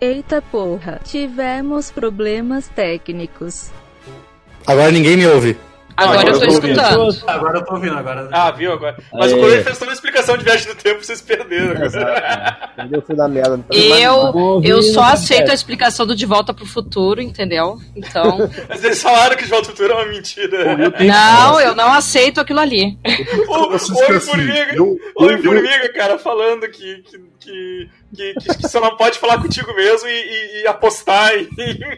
Eita 0.02 0.42
porra, 0.42 0.98
tivemos 1.04 1.92
problemas 1.92 2.66
técnicos. 2.66 3.70
Agora 4.66 4.90
ninguém 4.90 5.16
me 5.16 5.28
ouve. 5.28 5.56
Agora, 5.96 6.20
agora 6.20 6.30
eu 6.30 6.38
tô 6.38 6.44
eu 6.44 6.48
tô 6.48 6.54
ouvindo. 6.54 6.80
escutando. 6.80 7.30
agora 7.30 7.58
eu 7.58 7.64
tô 7.64 7.74
ouvindo 7.74 7.98
agora. 7.98 8.28
Ah, 8.32 8.50
viu 8.50 8.72
agora? 8.72 8.96
Mas 9.12 9.32
Aê. 9.32 9.38
o 9.38 9.42
Cruz 9.42 9.62
fez 9.64 9.78
toda 9.78 9.90
a 9.90 9.94
explicação 9.94 10.36
de 10.36 10.44
viagem 10.44 10.68
no 10.68 10.74
tempo, 10.74 11.04
vocês 11.04 11.20
perderam. 11.20 11.74
Eu 12.90 13.02
fui 13.02 13.14
da 13.14 13.28
merda. 13.28 13.60
Eu, 13.70 14.60
eu 14.64 14.82
só 14.82 15.00
no 15.02 15.06
aceito 15.12 15.50
a 15.50 15.54
explicação 15.54 16.06
do 16.06 16.14
De 16.14 16.26
Volta 16.26 16.52
pro 16.54 16.66
Futuro, 16.66 17.20
entendeu? 17.20 17.78
Então. 17.94 18.50
Mas 18.68 18.82
eles 18.84 19.02
falaram 19.02 19.36
que 19.36 19.44
de 19.44 19.50
volta 19.50 19.68
ao 19.68 19.70
futuro 19.76 19.92
é 19.92 19.96
uma 19.96 20.06
mentira. 20.06 20.76
Não, 21.04 21.60
eu 21.60 21.74
não 21.74 21.92
aceito 21.92 22.40
aquilo 22.40 22.60
ali. 22.60 22.98
O, 23.48 23.70
Vocês 23.70 23.90
o 23.90 23.94
que 23.94 24.02
Homem 24.04 24.16
assim, 24.16 24.30
Formiga, 24.30 24.74
eu, 24.74 24.84
o 24.84 24.96
eu, 24.96 25.26
Homem 25.26 25.36
eu, 25.36 25.42
Formiga, 25.42 25.92
cara, 25.92 26.18
falando 26.18 26.68
que, 26.68 27.02
que, 27.02 27.18
que, 27.40 27.88
que, 28.14 28.34
que, 28.34 28.54
que 28.58 28.62
você 28.62 28.80
não 28.80 28.96
pode 28.96 29.18
falar 29.18 29.40
contigo 29.40 29.74
mesmo 29.74 30.08
e, 30.08 30.12
e- 30.12 30.62
e 30.62 30.66
apostar 30.66 31.32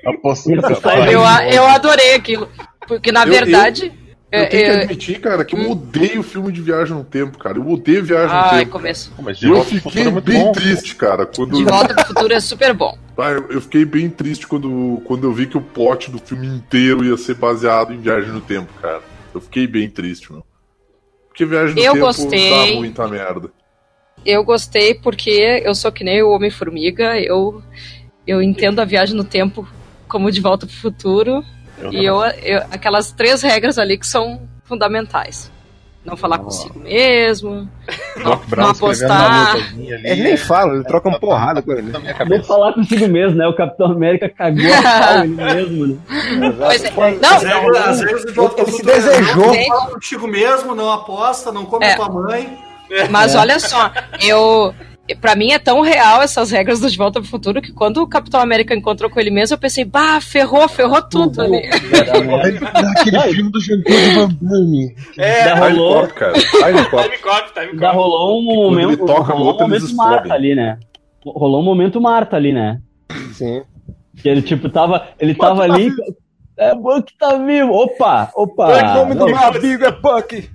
Rapaz, 0.05 0.41
sai 0.81 1.15
Eu, 1.15 1.21
eu 1.53 1.67
adorei 1.67 2.15
aquilo. 2.15 2.49
Porque, 2.87 3.11
na 3.13 3.25
Eu- 3.25 3.31
verdade. 3.31 3.93
Eu 4.33 4.49
tenho 4.49 4.51
que 4.51 4.57
É, 4.57 4.75
é, 4.75 4.83
admitir, 4.83 5.21
cara, 5.21 5.45
que 5.45 5.55
eu 5.55 5.71
odeio 5.71 6.21
filme 6.25 6.51
de 6.51 6.61
viagem 6.61 6.97
no 6.97 7.05
tempo, 7.05 7.39
cara. 7.39 7.57
Eu 7.57 7.69
odeio 7.69 8.03
viagem 8.05 8.27
no 8.35 8.43
Ai, 8.43 8.59
tempo. 8.61 8.73
começo. 8.73 9.13
Mas 9.23 9.39
de 9.39 9.47
Eu 9.49 9.63
fiquei 9.65 10.03
é 10.09 10.11
bem 10.21 10.43
bom. 10.43 10.51
triste, 10.51 10.97
cara. 10.97 11.25
Quando... 11.25 11.55
De 11.57 11.63
volta 11.65 11.95
pro 11.95 12.05
futuro 12.07 12.33
é 12.35 12.41
super 12.41 12.75
bom. 12.75 12.99
Ah, 13.17 13.31
eu, 13.31 13.49
eu 13.49 13.61
fiquei 13.61 13.85
bem 13.85 14.11
triste 14.11 14.45
quando, 14.45 15.01
quando 15.05 15.23
eu 15.23 15.33
vi 15.33 15.47
que 15.47 15.57
o 15.57 15.61
plot 15.61 16.11
do 16.11 16.19
filme 16.19 16.49
inteiro 16.49 17.05
ia 17.05 17.17
ser 17.17 17.35
baseado 17.37 17.93
em 17.95 18.01
viagem 18.01 18.33
no 18.33 18.41
tempo, 18.41 18.69
cara. 18.83 19.01
Eu 19.33 19.41
fiquei 19.41 19.69
bem 19.69 19.89
triste, 19.89 20.33
meu. 20.33 20.45
Porque 21.29 21.45
viagem 21.45 21.77
no 21.77 21.81
Eu 21.81 21.93
tempo 21.93 22.05
gostei. 22.07 22.51
dá 22.51 22.75
muita 22.81 23.07
merda. 23.07 23.51
Eu 24.27 24.43
gostei 24.43 24.95
porque 24.95 25.63
eu 25.65 25.77
sou 25.77 25.93
que 25.93 26.03
nem 26.03 26.25
o 26.25 26.31
Homem-Formiga, 26.31 27.17
eu, 27.21 27.63
eu 28.27 28.43
entendo 28.43 28.81
a 28.81 28.85
viagem 28.85 29.15
no 29.15 29.23
tempo 29.23 29.65
como 30.09 30.29
de 30.33 30.41
volta 30.41 30.67
pro 30.67 30.75
futuro. 30.75 31.45
Eu 31.85 31.93
E 31.93 32.05
eu, 32.05 32.17
eu- 32.43 32.63
aquelas 32.71 33.13
três 33.13 33.43
regras 33.43 33.79
ali 33.79 33.99
que 33.99 34.07
são 34.07 34.41
fundamentais. 34.65 35.53
Não 36.05 36.19
falar 36.19 36.39
consigo 36.39 36.79
mesmo, 36.81 37.67
não, 38.23 38.41
não 38.59 38.69
apostar. 38.69 39.57
Ele 39.79 40.23
nem 40.23 40.37
fala, 40.37 40.75
ele 40.75 40.85
troca 40.85 41.09
uma 41.09 41.19
porrada 41.19 41.63
com 41.63 41.73
ele. 41.73 41.91
Cabeça. 41.93 42.45
falar 42.45 42.75
consigo 42.75 43.09
mesmo, 43.09 43.39
né? 43.39 43.47
O 43.47 43.57
Capitão 43.57 43.87
América 43.93 44.29
cagou 44.29 44.61
a 44.71 44.83
pau 45.01 45.25
ele 45.25 45.29
mesmo, 45.35 45.87
né? 45.87 46.53
Pois 46.59 46.85
é. 46.85 46.91
Não, 46.91 47.39
de 48.27 48.33
volta 48.35 48.61
Ele 48.61 48.71
se 48.71 48.83
é, 48.83 48.85
desejou. 48.85 49.47
Não 49.47 49.65
fala 49.67 49.87
contigo 49.93 50.29
mesmo, 50.29 50.75
não 50.75 50.93
aposta, 50.93 51.51
não 51.51 51.65
come 51.65 51.87
É. 51.87 51.95
a 51.95 51.97
tua 51.97 52.11
mãe. 52.11 52.59
mas 53.11 53.35
olha 53.35 53.59
só, 53.59 53.91
eu. 54.21 54.75
Pra 55.21 55.37
mim 55.37 55.53
é 55.53 55.59
tão 55.59 55.83
real 55.83 56.23
essas 56.23 56.51
regras 56.51 56.81
do 56.81 56.89
De 56.89 56.97
Volta 56.97 57.21
pro 57.21 57.29
Futuro 57.29 57.61
que 57.61 57.73
quando 57.73 57.99
o 57.99 58.09
Capitão 58.09 58.41
América 58.41 58.75
encontrou 58.75 59.11
com 59.11 59.21
ele 59.21 59.31
mesmo, 59.31 59.55
eu 59.55 59.59
pensei, 59.59 59.85
bah, 59.85 60.19
ferrou, 60.19 60.67
ferrou 60.67 61.03
tudo 61.03 61.43
ali. 61.43 61.63
Aquele 62.99 63.35
filme 63.35 63.51
do 63.51 63.61
Jean-Claude 63.61 64.15
Van 64.15 64.29
Damme. 64.41 64.97
É, 65.19 65.53
Time 65.53 65.61
rolou, 65.61 66.01
Cop, 66.01 66.15
cara. 66.15 66.33
Time 66.41 66.91
Cop. 66.91 67.03
time 67.03 67.19
cop, 67.19 67.53
time 67.53 67.79
cop. 67.79 67.95
rolou 67.95 68.41
um 68.41 68.45
momento, 68.45 69.05
toca 69.05 69.35
rolou 69.35 69.55
um 69.55 69.61
momento 69.61 69.95
Marta 69.95 70.33
ali, 70.33 70.55
né? 70.55 70.79
Rolou 71.25 71.61
um 71.61 71.65
momento 71.65 72.01
Marta 72.01 72.37
ali, 72.37 72.53
né? 72.53 72.81
Sim. 73.35 73.63
Que 74.17 74.29
ele, 74.29 74.41
tipo, 74.41 74.71
tava. 74.71 75.09
Ele 75.19 75.35
tava 75.35 75.65
ali. 75.65 75.91
É, 76.57 76.75
Buck 76.75 77.13
tá 77.19 77.37
vivo! 77.37 77.73
Opa! 77.73 78.31
Opa! 78.35 78.69
o 78.69 78.95
nome 78.95 79.15
do 79.17 79.27
meu 79.27 79.37
amigo 79.37 79.85
é 79.85 79.93
Puck. 79.93 80.49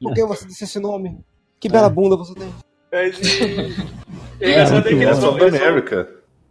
Por 0.00 0.14
que 0.14 0.24
você 0.24 0.46
disse 0.46 0.64
esse 0.64 0.78
nome? 0.78 1.18
Que 1.60 1.68
bela 1.68 1.90
bunda 1.90 2.16
você 2.16 2.32
tem. 2.34 2.48
Mas, 2.90 3.18
e... 4.40 4.44
É 4.44 4.50
engraçado 4.50 4.86
é 4.86 4.90
que 4.90 4.96
eles 4.96 5.18
vão, 5.18 5.34
America. 5.34 6.08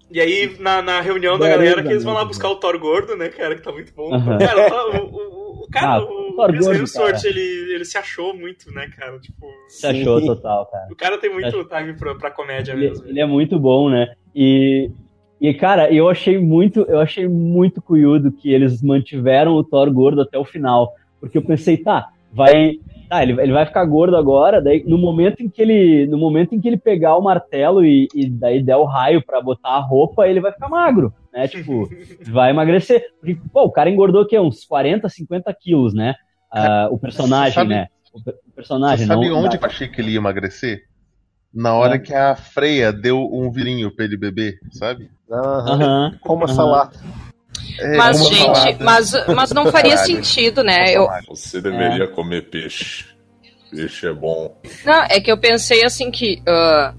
E 0.09 0.21
aí, 0.21 0.55
na, 0.59 0.81
na 0.81 1.01
reunião 1.01 1.37
da 1.37 1.49
galera, 1.49 1.81
que 1.83 1.89
eles 1.89 2.03
vão 2.03 2.13
lá 2.13 2.23
buscar 2.23 2.49
o 2.49 2.55
Thor 2.55 2.79
gordo, 2.79 3.15
né, 3.17 3.27
cara, 3.27 3.55
que 3.55 3.61
tá 3.61 3.71
muito 3.71 3.93
bom. 3.93 4.13
Aham. 4.13 4.37
Cara, 4.37 5.01
o, 5.01 5.05
o, 5.05 5.63
o 5.63 5.67
cara, 5.69 5.87
Ah, 5.87 6.03
o 6.03 6.33
Thor 6.33 6.47
Chris 6.49 6.65
gordo, 6.65 6.79
Hemsworth, 6.79 7.23
ele, 7.25 7.73
ele 7.73 7.83
se 7.83 7.97
achou 7.97 8.33
muito, 8.33 8.71
né, 8.71 8.89
cara, 8.95 9.19
tipo... 9.19 9.45
Se 9.67 9.85
achou 9.85 10.25
total, 10.25 10.65
cara. 10.67 10.87
O 10.89 10.95
cara 10.95 11.17
tem 11.17 11.29
muito 11.29 11.63
time 11.65 11.93
pra, 11.93 12.15
pra 12.15 12.31
comédia 12.31 12.71
Ele, 12.71 12.89
mesmo. 12.89 13.05
ele 13.05 13.19
é 13.19 13.25
muito 13.25 13.59
bom, 13.59 13.89
né? 13.89 14.13
E, 14.33 14.89
e, 15.41 15.53
cara, 15.53 15.91
eu 15.93 16.09
achei 16.09 16.37
muito, 16.37 16.81
eu 16.87 16.99
achei 16.99 17.27
muito 17.27 17.81
cunhudo 17.81 18.31
que 18.31 18.51
eles 18.51 18.81
mantiveram 18.81 19.53
o 19.55 19.63
Thor 19.63 19.91
gordo 19.91 20.21
até 20.21 20.37
o 20.37 20.45
final. 20.45 20.93
Porque 21.19 21.37
eu 21.37 21.41
pensei, 21.41 21.77
tá, 21.77 22.09
vai. 22.31 22.79
Tá, 23.09 23.23
ele, 23.23 23.39
ele 23.41 23.53
vai 23.53 23.65
ficar 23.65 23.85
gordo 23.85 24.17
agora, 24.17 24.61
daí 24.61 24.83
no 24.85 24.97
momento 24.97 25.41
em 25.41 25.49
que 25.49 25.61
ele. 25.61 26.05
No 26.07 26.17
momento 26.17 26.53
em 26.53 26.59
que 26.59 26.67
ele 26.67 26.77
pegar 26.77 27.15
o 27.15 27.21
martelo 27.21 27.85
e, 27.85 28.07
e 28.13 28.29
daí 28.29 28.61
der 28.61 28.75
o 28.75 28.83
raio 28.83 29.23
pra 29.25 29.41
botar 29.41 29.69
a 29.69 29.79
roupa, 29.79 30.27
ele 30.27 30.41
vai 30.41 30.51
ficar 30.51 30.67
magro, 30.67 31.13
né? 31.33 31.47
Tipo, 31.49 31.89
vai 32.29 32.49
emagrecer. 32.49 33.01
Porque, 33.19 33.37
pô, 33.53 33.63
o 33.63 33.71
cara 33.71 33.89
engordou 33.89 34.23
o 34.23 34.27
quê? 34.27 34.37
Uns 34.37 34.65
40, 34.65 35.07
50 35.07 35.53
quilos, 35.53 35.93
né? 35.93 36.15
Ah, 36.51 36.87
o 36.91 36.97
personagem, 36.99 37.53
Sabe- 37.53 37.69
né? 37.75 37.87
O, 38.13 38.19
o 38.19 38.21
Você 38.23 38.33
personagem, 38.55 39.05
sabe 39.07 39.29
não. 39.29 39.37
onde 39.43 39.57
que 39.57 39.63
eu 39.63 39.69
achei 39.69 39.87
que 39.87 40.01
ele 40.01 40.11
ia 40.11 40.17
emagrecer? 40.17 40.81
Na 41.53 41.73
hora 41.75 41.95
É. 41.95 41.99
que 41.99 42.13
a 42.13 42.35
Freia 42.35 42.91
deu 42.91 43.19
um 43.31 43.49
virinho 43.51 43.89
pra 43.95 44.03
ele 44.05 44.17
beber, 44.17 44.57
sabe? 44.71 45.09
Aham. 45.31 46.13
Como 46.21 46.43
essa 46.43 46.63
lata. 46.63 46.99
É, 47.79 47.97
Mas, 47.97 48.27
gente, 48.27 48.55
salada. 48.55 48.77
mas, 48.83 49.11
mas 49.35 49.51
não 49.51 49.71
faria 49.71 49.95
Caralho. 49.95 50.15
sentido, 50.15 50.63
né? 50.63 50.91
Eu, 50.91 51.07
Você 51.27 51.61
deveria 51.61 52.07
comer 52.07 52.49
peixe. 52.49 53.05
Peixe 53.71 54.07
é 54.07 54.13
bom. 54.13 54.55
Não, 54.85 55.03
é 55.03 55.19
que 55.19 55.31
eu 55.31 55.37
pensei 55.37 55.83
assim 55.83 56.09
que. 56.09 56.41
ah, 56.47 56.93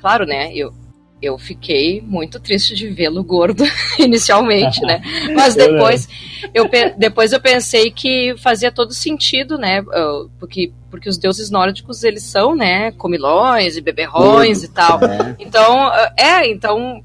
claro, 0.00 0.24
né? 0.24 0.52
Eu, 0.54 0.72
eu 1.20 1.38
fiquei 1.38 2.00
muito 2.00 2.40
triste 2.40 2.74
de 2.74 2.88
vê-lo 2.88 3.22
gordo 3.22 3.64
inicialmente, 3.98 4.80
né? 4.82 5.00
Mas 5.34 5.54
depois 5.56 6.08
eu, 6.52 6.68
depois 6.98 7.32
eu 7.32 7.40
pensei 7.40 7.90
que 7.90 8.34
fazia 8.38 8.72
todo 8.72 8.92
sentido, 8.92 9.56
né? 9.56 9.84
ah, 9.92 10.26
porque, 10.38 10.72
porque 10.90 11.08
os 11.08 11.18
deuses 11.18 11.50
nórdicos, 11.50 12.02
eles 12.02 12.24
são, 12.24 12.56
né? 12.56 12.90
Comilões 12.92 13.76
e 13.76 13.80
beberrões 13.80 14.64
e 14.64 14.68
tal. 14.68 14.98
É. 15.04 15.36
Então, 15.38 15.86
ah, 15.86 16.12
é, 16.16 16.50
então. 16.50 17.02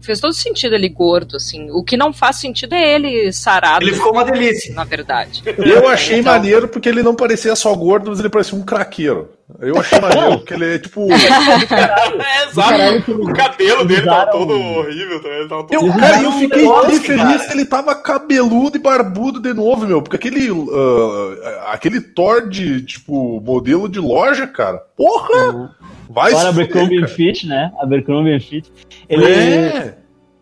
Fez 0.00 0.20
todo 0.20 0.34
sentido 0.34 0.74
ele 0.74 0.88
gordo, 0.88 1.36
assim. 1.36 1.70
O 1.70 1.82
que 1.82 1.96
não 1.96 2.12
faz 2.12 2.36
sentido 2.36 2.74
é 2.74 2.94
ele 2.94 3.32
sarado. 3.32 3.82
Ele 3.84 3.94
ficou 3.94 4.12
uma 4.12 4.24
delícia. 4.24 4.74
Na 4.74 4.84
verdade. 4.84 5.42
Eu 5.58 5.88
achei 5.88 6.18
Então- 6.18 6.32
maneiro 6.32 6.68
porque 6.68 6.88
ele 6.88 7.02
não 7.02 7.14
parecia 7.14 7.56
só 7.56 7.74
gordo, 7.74 8.10
mas 8.10 8.20
ele 8.20 8.28
parecia 8.28 8.58
um 8.58 8.62
craqueiro. 8.62 9.30
Eu 9.60 9.78
achei 9.78 10.00
maneiro 10.00 10.38
porque 10.38 10.54
ele 10.54 10.74
é 10.74 10.78
tipo. 10.78 11.08
É, 11.12 12.44
exato. 12.48 13.12
O 13.12 13.32
cabelo 13.34 13.84
dele 13.84 14.04
tava 14.04 14.30
todo 14.30 14.52
horrível 14.54 15.20
também. 15.22 15.38
ele 15.40 15.48
Tava 15.48 15.64
todo... 15.66 15.86
Eu, 15.86 15.92
cara, 15.92 16.22
eu 16.22 16.32
fiquei 16.32 16.66
bem 16.66 17.00
feliz 17.00 17.46
que 17.46 17.52
ele 17.52 17.64
tava 17.64 17.94
cabeludo 17.94 18.76
e 18.76 18.80
barbudo 18.80 19.40
de 19.40 19.52
novo, 19.52 19.86
meu. 19.86 20.00
Porque 20.02 20.16
aquele. 20.16 20.48
ah, 20.50 21.72
aquele 21.72 22.00
Thor 22.00 22.48
de, 22.48 22.82
tipo, 22.82 23.40
modelo 23.40 23.88
de 23.88 24.00
loja, 24.00 24.46
cara. 24.46 24.78
Porra! 24.96 25.74
Vai 26.08 26.32
Fora 26.32 26.48
Abercrombie 26.50 27.06
Fit, 27.08 27.46
né? 27.46 27.72
Abercrombie 27.80 28.38
Fit. 28.40 28.70
Ele, 29.08 29.24
É. 29.26 29.98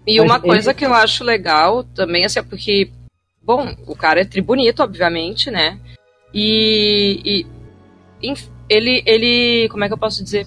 E 0.06 0.18
Mas 0.18 0.26
uma 0.26 0.36
ele- 0.36 0.46
coisa 0.46 0.74
que 0.74 0.84
eu 0.84 0.94
acho 0.94 1.22
legal 1.22 1.84
também, 1.84 2.24
assim, 2.24 2.38
é 2.40 2.42
porque, 2.42 2.90
bom, 3.42 3.74
o 3.86 3.94
cara 3.94 4.20
é 4.20 4.24
tribunito, 4.24 4.82
obviamente, 4.82 5.50
né? 5.50 5.78
E, 6.34 7.20
e 7.24 7.46
ele, 8.70 9.02
ele, 9.04 9.68
como 9.68 9.84
é 9.84 9.88
que 9.88 9.92
eu 9.92 9.98
posso 9.98 10.22
dizer? 10.22 10.46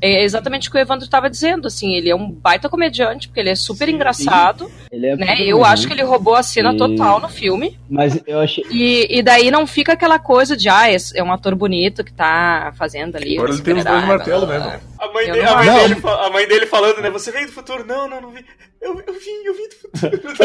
É 0.00 0.22
exatamente 0.22 0.68
o 0.68 0.70
que 0.70 0.78
o 0.78 0.80
Evandro 0.80 1.04
estava 1.04 1.28
dizendo, 1.28 1.66
assim, 1.66 1.94
ele 1.94 2.08
é 2.08 2.14
um 2.14 2.30
baita 2.30 2.68
comediante, 2.68 3.26
porque 3.26 3.40
ele 3.40 3.50
é 3.50 3.56
super 3.56 3.88
Sim, 3.88 3.94
engraçado, 3.94 4.70
ele 4.92 5.06
é 5.06 5.16
né? 5.16 5.40
Eu 5.40 5.64
acho 5.64 5.88
que 5.88 5.92
ele 5.92 6.04
roubou 6.04 6.36
a 6.36 6.42
cena 6.42 6.72
E- 6.72 6.76
total 6.76 7.20
no 7.20 7.28
filme. 7.28 7.76
Mas 7.90 8.20
eu 8.26 8.38
achei. 8.38 8.64
E, 8.70 9.18
e 9.18 9.22
daí 9.22 9.50
não 9.50 9.66
fica 9.66 9.94
aquela 9.94 10.18
coisa 10.20 10.56
de, 10.56 10.68
ah, 10.68 10.84
é 10.88 11.22
um 11.22 11.32
ator 11.32 11.54
bonito 11.56 12.04
que 12.04 12.12
tá 12.12 12.72
fazendo 12.76 13.16
ali. 13.16 13.34
Agora 13.36 13.50
um 13.50 13.54
ele 13.54 13.62
tem 13.62 13.74
os 13.74 13.84
dois 13.84 14.04
martelos, 14.06 14.48
né, 14.48 14.58
blá. 14.60 14.80
A 15.00 15.12
mãe, 15.12 15.26
dele, 15.32 15.42
a, 15.44 15.54
mãe 15.56 15.72
dele, 15.72 16.02
a 16.04 16.30
mãe 16.30 16.48
dele 16.48 16.66
falando, 16.66 17.00
né? 17.00 17.10
Você 17.10 17.32
veio 17.32 17.46
do 17.46 17.52
futuro? 17.52 17.84
Não, 17.84 18.08
não, 18.08 18.20
não 18.20 18.30
vi. 18.30 18.44
Eu, 18.80 18.94
eu 19.04 19.14
vim, 19.14 19.44
eu 19.44 19.54
vim 19.54 19.68
do 19.68 19.74
futuro. 19.74 20.38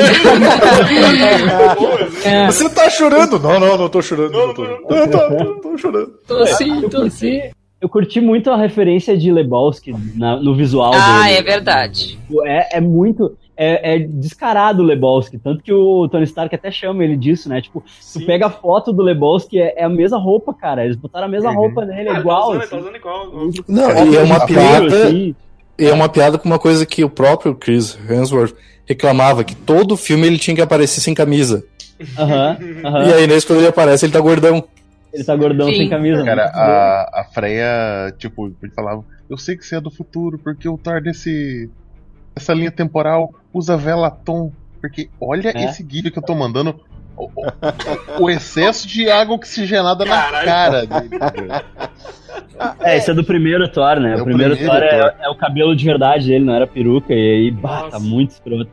Assim, 2.04 2.28
É. 2.28 2.46
Você 2.48 2.70
tá 2.70 2.90
chorando? 2.90 3.40
Não, 3.40 3.60
não, 3.60 3.78
não 3.78 3.90
tô 3.90 4.02
chorando. 4.02 4.32
Não, 4.32 4.48
Não, 4.48 4.54
tô, 4.54 4.64
não, 4.64 4.82
não, 4.82 5.08
tô, 5.08 5.38
tô, 5.38 5.56
tô 5.62 5.78
chorando. 5.78 6.20
Tô 6.28 6.46
sim, 6.48 6.90
tô 6.90 7.10
sim. 7.10 7.42
Curti, 7.90 8.16
eu 8.16 8.20
curti 8.20 8.22
muito 8.22 8.50
a 8.50 8.58
referência 8.58 9.18
de 9.18 9.32
Lebowski 9.32 9.94
na- 10.16 10.38
no 10.38 10.56
visual 10.56 10.92
Ah, 10.94 11.24
dele. 11.24 11.38
é 11.38 11.42
verdade. 11.42 12.18
É, 12.46 12.78
é 12.78 12.82
muito. 12.82 13.36
É, 13.56 13.96
é 13.96 14.00
descarado 14.00 14.82
o 14.82 14.86
Lebowski. 14.86 15.38
Tanto 15.38 15.62
que 15.64 15.72
o 15.72 16.08
Tony 16.10 16.24
Stark 16.24 16.54
até 16.56 16.72
chama 16.72 17.04
ele 17.04 17.16
disso, 17.16 17.48
né? 17.48 17.62
Tipo, 17.62 17.84
Sim. 18.02 18.22
tu 18.22 18.26
pega 18.26 18.48
a 18.48 18.50
foto 18.50 18.92
do 18.92 19.04
Lebowski, 19.04 19.60
é, 19.60 19.76
é 19.78 19.84
a 19.84 19.90
mesma 19.90 20.18
roupa, 20.18 20.52
cara. 20.56 20.84
Eles 20.84 20.96
botaram 20.98 21.28
a 21.28 21.30
mesma 21.30 21.52
Uhum. 21.52 21.56
roupa 21.58 21.86
nele, 21.86 22.00
Ah, 22.10 22.14
é 22.14 22.14
ele 22.14 22.20
igual. 22.20 22.42
Tá 22.42 22.48
usando, 22.50 22.62
assim. 22.64 22.70
tá 22.72 22.78
usando 22.82 22.96
igual. 22.96 23.32
Não, 23.68 24.12
e 24.12 24.16
é 24.18 24.24
uma 24.24 24.46
piada. 24.46 24.88
assim. 24.88 25.36
E 25.78 25.86
é 25.86 25.94
uma 25.94 26.10
piada 26.10 26.38
com 26.40 26.46
uma 26.50 26.58
coisa 26.58 26.84
que 26.86 27.04
o 27.04 27.10
próprio 27.10 27.54
Chris 27.54 27.96
Hemsworth 28.10 28.56
reclamava, 28.88 29.44
que 29.44 29.56
todo 29.56 29.96
filme 29.96 30.26
ele 30.26 30.38
tinha 30.40 30.56
que 30.56 30.62
aparecer 30.62 31.02
sem 31.02 31.14
camisa. 31.14 31.64
Aham, 32.18 32.58
aham. 32.84 33.08
E 33.08 33.14
aí, 33.14 33.28
nesse 33.28 33.46
quando 33.46 33.60
ele 33.60 33.68
aparece, 33.68 34.06
ele 34.06 34.14
tá 34.14 34.20
gordão. 34.20 34.64
Ele 35.14 35.24
tá 35.24 35.36
gordão 35.36 35.68
Sim. 35.70 35.76
sem 35.76 35.90
camisa. 35.90 36.24
Cara, 36.26 36.44
muito 36.44 36.54
bom. 36.56 36.60
a, 36.62 37.22
a 37.22 37.24
Freya, 37.32 38.14
tipo, 38.18 38.48
ele 38.62 38.72
falava, 38.74 39.06
eu 39.30 39.38
sei 39.38 39.56
que 39.56 39.64
você 39.66 39.76
é 39.76 39.82
do 39.82 39.92
futuro, 39.92 40.40
porque 40.40 40.68
o 40.68 40.78
Thor 40.78 41.02
desse. 41.02 41.70
Essa 42.36 42.54
linha 42.54 42.72
temporal 42.72 43.32
usa 43.54 43.78
velatom. 43.78 44.52
Porque 44.82 45.10
olha 45.22 45.52
É. 45.56 45.66
esse 45.66 45.84
guia 45.84 46.10
que 46.12 46.18
eu 46.18 46.24
tô 46.24 46.34
mandando. 46.36 46.80
O, 47.16 47.26
o- 47.26 48.24
o 48.24 48.30
excesso 48.30 48.88
de 48.88 49.08
água 49.08 49.36
oxigenada 49.36 50.04
na 50.04 50.16
Caralho. 50.24 50.46
cara 50.48 50.86
dele. 50.88 51.10
É, 52.82 52.98
esse 52.98 53.12
é 53.12 53.14
do 53.14 53.24
primeiro 53.24 53.68
Thor, 53.72 54.00
né? 54.00 54.14
É 54.14 54.18
o 54.18 54.22
o 54.22 54.24
primeiro, 54.26 54.56
primeiro 54.56 54.80
Thor, 54.82 54.90
Thor. 54.90 55.14
É, 55.22 55.26
é 55.26 55.30
o 55.30 55.36
cabelo 55.36 55.76
de 55.76 55.86
verdade 55.86 56.28
dele, 56.28 56.44
não 56.44 56.54
era 56.56 56.66
peruca, 56.66 57.14
e 57.14 57.16
aí, 57.46 57.52
bah, 57.52 57.82
Nossa. 57.82 57.92
tá 57.92 58.00
muito 58.00 58.32
escroto. 58.32 58.72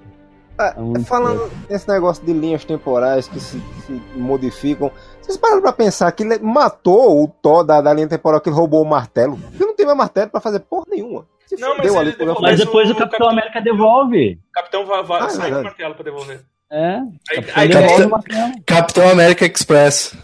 Ah, 0.59 0.73
Tá 0.73 0.81
muito 0.81 1.05
falando 1.07 1.51
desse 1.69 1.89
negócio 1.89 2.25
de 2.25 2.33
linhas 2.33 2.65
temporais 2.65 3.29
que 3.29 3.41
se, 3.41 3.59
se 3.87 4.01
modificam, 4.17 4.91
vocês 5.31 5.41
pararam 5.41 5.63
pra 5.63 5.73
pensar 5.73 6.11
que 6.13 6.23
ele 6.23 6.39
matou 6.39 7.23
o 7.25 7.29
Thor 7.29 7.65
da, 7.65 7.81
da 7.81 7.93
linha 7.93 8.09
temporal 8.09 8.41
que 8.41 8.49
ele 8.49 8.57
roubou 8.57 8.83
o 8.83 8.89
martelo? 8.89 9.39
Ele 9.55 9.65
não 9.67 9.75
tem 9.77 9.87
mais 9.87 9.97
martelo 9.99 10.31
pra 10.31 10.41
fazer 10.41 10.61
porra 10.61 10.85
nenhuma. 10.89 11.27
Se 11.47 11.57
Não, 11.57 11.77
mas 11.77 11.95
ali. 11.97 12.17
Mas 12.41 12.59
depois 12.59 12.89
o 12.89 12.93
o 12.93 12.97
Capitão 12.97 13.19
Capitão- 13.19 13.29
América 13.31 13.61
devolve. 13.61 14.39
O 14.49 14.53
capitão 14.53 14.87
vai, 14.87 15.03
vai 15.03 15.21
Ah, 15.23 15.27
é 15.27 15.31
sai 15.31 15.51
com 15.51 15.59
o 15.61 15.65
martelo 15.65 15.95
pra 15.95 16.05
devolver. 16.05 16.41
É. 16.71 16.97
Aí, 17.31 17.37
Capitão 17.43 17.55
aí, 17.63 17.69
devolve 17.69 17.89
Capitão- 17.89 18.07
o 18.07 18.11
martelo. 18.11 18.53
Capitão 18.67 19.09
América 19.11 19.47
Express. 19.47 20.15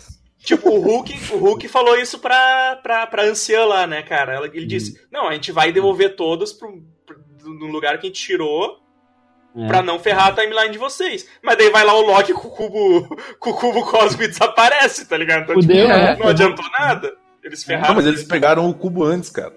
tipo, 0.44 0.70
o 0.70 0.80
Hulk, 0.80 1.32
o 1.34 1.38
Hulk 1.38 1.66
falou 1.68 1.96
isso 1.96 2.20
pra, 2.20 2.78
pra, 2.82 3.07
pra 3.09 3.24
anciã 3.24 3.64
lá, 3.64 3.86
né, 3.86 4.02
cara? 4.02 4.48
Ele 4.54 4.66
disse: 4.66 4.94
Não, 5.11 5.28
a 5.28 5.32
gente 5.32 5.50
vai 5.50 5.72
devolver 5.72 6.14
todos 6.14 6.52
pro, 6.52 6.68
pro, 7.04 7.18
no 7.44 7.66
lugar 7.66 7.98
que 7.98 8.07
a 8.07 8.09
gente 8.11 8.20
tirou 8.22 8.76
É. 9.57 9.66
pra 9.66 9.82
não 9.82 9.98
ferrar 9.98 10.28
a 10.28 10.32
timeline 10.32 10.70
de 10.70 10.78
vocês. 10.78 11.26
Mas 11.42 11.57
daí 11.57 11.70
vai 11.70 11.84
lá 11.84 11.94
o 11.94 12.02
Loki 12.02 12.32
com 12.32 12.48
o 12.48 12.50
cubo, 12.50 13.16
com 13.40 13.50
o 13.50 13.54
cubo 13.54 13.82
cósmico 13.86 14.24
e 14.24 14.28
desaparece, 14.28 15.07
tá 15.09 15.16
ligado? 15.16 15.44
Então, 15.44 15.54
Fudeu, 15.54 15.86
tipo, 15.86 15.88
né? 15.88 16.16
não 16.18 16.28
adiantou 16.28 16.64
nada. 16.78 17.12
Eles 17.42 17.64
ferraram. 17.64 17.88
Não, 17.88 17.94
mas 17.96 18.07
eles 18.07 18.24
pegaram 18.24 18.68
o 18.68 18.74
cubo 18.74 19.04
antes, 19.04 19.30
cara. 19.30 19.52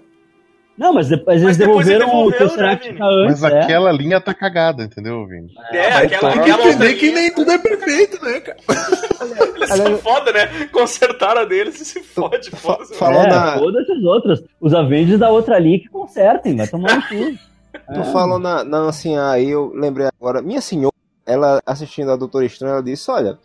Não, 0.78 0.94
mas 0.94 1.08
depois 1.08 1.42
Mas 1.42 1.58
eles 1.60 1.68
depois 1.68 1.86
ele 1.86 1.98
devolveram 1.98 2.26
o 2.26 2.30
devolveu, 2.30 2.48
Tesseract 2.48 2.92
né, 2.92 2.98
antes, 3.02 3.40
Mas 3.42 3.52
é. 3.52 3.60
aquela 3.60 3.92
linha 3.92 4.18
tá 4.18 4.32
cagada, 4.32 4.84
entendeu, 4.84 5.26
Vini? 5.26 5.52
É, 5.72 5.90
Mas 5.90 5.96
aquela, 6.04 6.32
tem 6.32 6.42
que 6.42 6.50
aquela 6.50 6.56
outra 6.64 6.70
entender 6.86 6.94
que 6.94 7.12
nem 7.12 7.34
tudo 7.34 7.50
é 7.52 7.58
perfeito, 7.58 8.24
né, 8.24 8.40
cara? 8.40 8.58
eles 9.56 9.68
são 9.68 9.98
foda, 9.98 10.32
né? 10.32 10.46
Consertaram 10.72 11.42
a 11.42 11.44
deles 11.44 11.78
e 11.82 11.84
se 11.84 12.02
fode, 12.02 12.50
foda-se. 12.52 12.94
falou 12.94 13.20
é, 13.22 13.28
na- 13.28 13.58
foda-se 13.58 13.92
os 13.92 14.04
outros. 14.04 14.42
Os 14.58 14.72
Avengers 14.72 15.18
da 15.18 15.28
outra 15.28 15.58
linha 15.58 15.80
que 15.80 15.88
consertem, 15.90 16.56
vai 16.56 16.66
tomar 16.66 16.96
no 16.96 17.02
cu. 17.02 17.38
Tu 17.94 18.04
falou 18.12 18.38
na, 18.38 18.62
na 18.62 18.78
anciã 18.78 19.30
aí, 19.30 19.50
eu 19.50 19.72
lembrei 19.74 20.06
agora. 20.06 20.40
Minha 20.40 20.60
senhora, 20.60 20.94
ela 21.26 21.60
assistindo 21.66 22.10
a 22.10 22.16
Doutora 22.16 22.46
Estranha, 22.46 22.74
ela 22.74 22.82
disse: 22.82 23.10
Olha, 23.10 23.38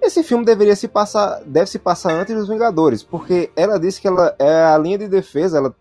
esse 0.00 0.22
filme 0.22 0.44
deveria 0.44 0.74
se 0.74 0.88
passar, 0.88 1.42
deve 1.44 1.66
se 1.70 1.78
passar 1.78 2.12
antes 2.12 2.34
dos 2.34 2.48
Vingadores, 2.48 3.02
porque 3.02 3.50
ela 3.54 3.78
disse 3.78 4.00
que 4.00 4.08
ela 4.08 4.34
é 4.38 4.64
a 4.64 4.78
linha 4.78 4.98
de 4.98 5.08
defesa, 5.08 5.58
ela 5.58 5.74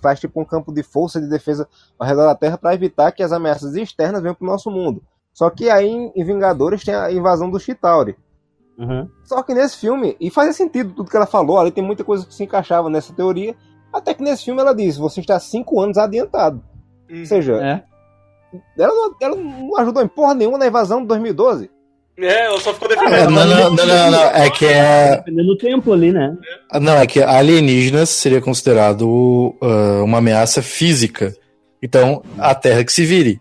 faz 0.00 0.18
tipo 0.18 0.40
um 0.40 0.44
campo 0.44 0.72
de 0.72 0.82
força 0.82 1.20
de 1.20 1.28
defesa 1.28 1.68
ao 1.98 2.06
redor 2.06 2.24
da 2.26 2.34
Terra 2.34 2.58
para 2.58 2.74
evitar 2.74 3.12
que 3.12 3.22
as 3.22 3.32
ameaças 3.32 3.74
externas 3.76 4.22
venham 4.22 4.34
pro 4.34 4.46
nosso 4.46 4.70
mundo. 4.70 5.02
Só 5.32 5.50
que 5.50 5.68
aí 5.68 5.86
em 5.86 6.12
em 6.16 6.24
Vingadores 6.24 6.82
tem 6.82 6.94
a 6.94 7.12
invasão 7.12 7.50
do 7.50 7.60
Chitauri. 7.60 8.16
Uhum. 8.78 9.08
Só 9.24 9.42
que 9.42 9.54
nesse 9.54 9.76
filme, 9.76 10.16
e 10.20 10.30
fazia 10.30 10.52
sentido 10.52 10.94
tudo 10.94 11.10
que 11.10 11.16
ela 11.16 11.26
falou, 11.26 11.58
ali 11.58 11.70
tem 11.70 11.84
muita 11.84 12.04
coisa 12.04 12.26
que 12.26 12.34
se 12.34 12.44
encaixava 12.44 12.90
nessa 12.90 13.12
teoria. 13.12 13.54
Até 13.92 14.12
que 14.12 14.22
nesse 14.22 14.44
filme 14.44 14.60
ela 14.60 14.74
diz: 14.74 14.96
você 14.96 15.20
está 15.20 15.38
cinco 15.38 15.80
anos 15.80 15.98
adiantado. 15.98 16.62
Hum. 17.10 17.20
Ou 17.20 17.26
seja, 17.26 17.52
É. 17.62 17.82
ela 18.78 18.92
não, 18.94 19.14
ela 19.20 19.36
não 19.36 19.76
ajudou 19.78 20.02
em 20.02 20.08
porra 20.08 20.34
nenhuma 20.34 20.58
na 20.58 20.66
invasão 20.66 21.00
de 21.02 21.08
2012. 21.08 21.70
É, 22.18 22.46
ela 22.46 22.58
só 22.60 22.72
ficou 22.72 22.88
defendendo. 22.88 23.30
não, 23.30 23.46
não, 23.46 23.70
não, 23.74 23.86
não, 23.86 24.10
não. 24.10 24.22
É 24.30 24.48
que 24.48 24.64
é. 24.64 25.16
Dependendo 25.16 25.48
do 25.48 25.58
templo 25.58 25.92
ali, 25.92 26.12
né? 26.12 26.34
Não, 26.80 26.94
é 26.94 27.06
que 27.06 27.22
alienígenas 27.22 28.08
seria 28.08 28.40
considerado 28.40 29.54
ah, 29.60 30.02
uma 30.02 30.18
ameaça 30.18 30.62
física. 30.62 31.34
Então, 31.82 32.22
a 32.38 32.54
Terra 32.54 32.82
que 32.84 32.92
se 32.92 33.04
vire. 33.04 33.38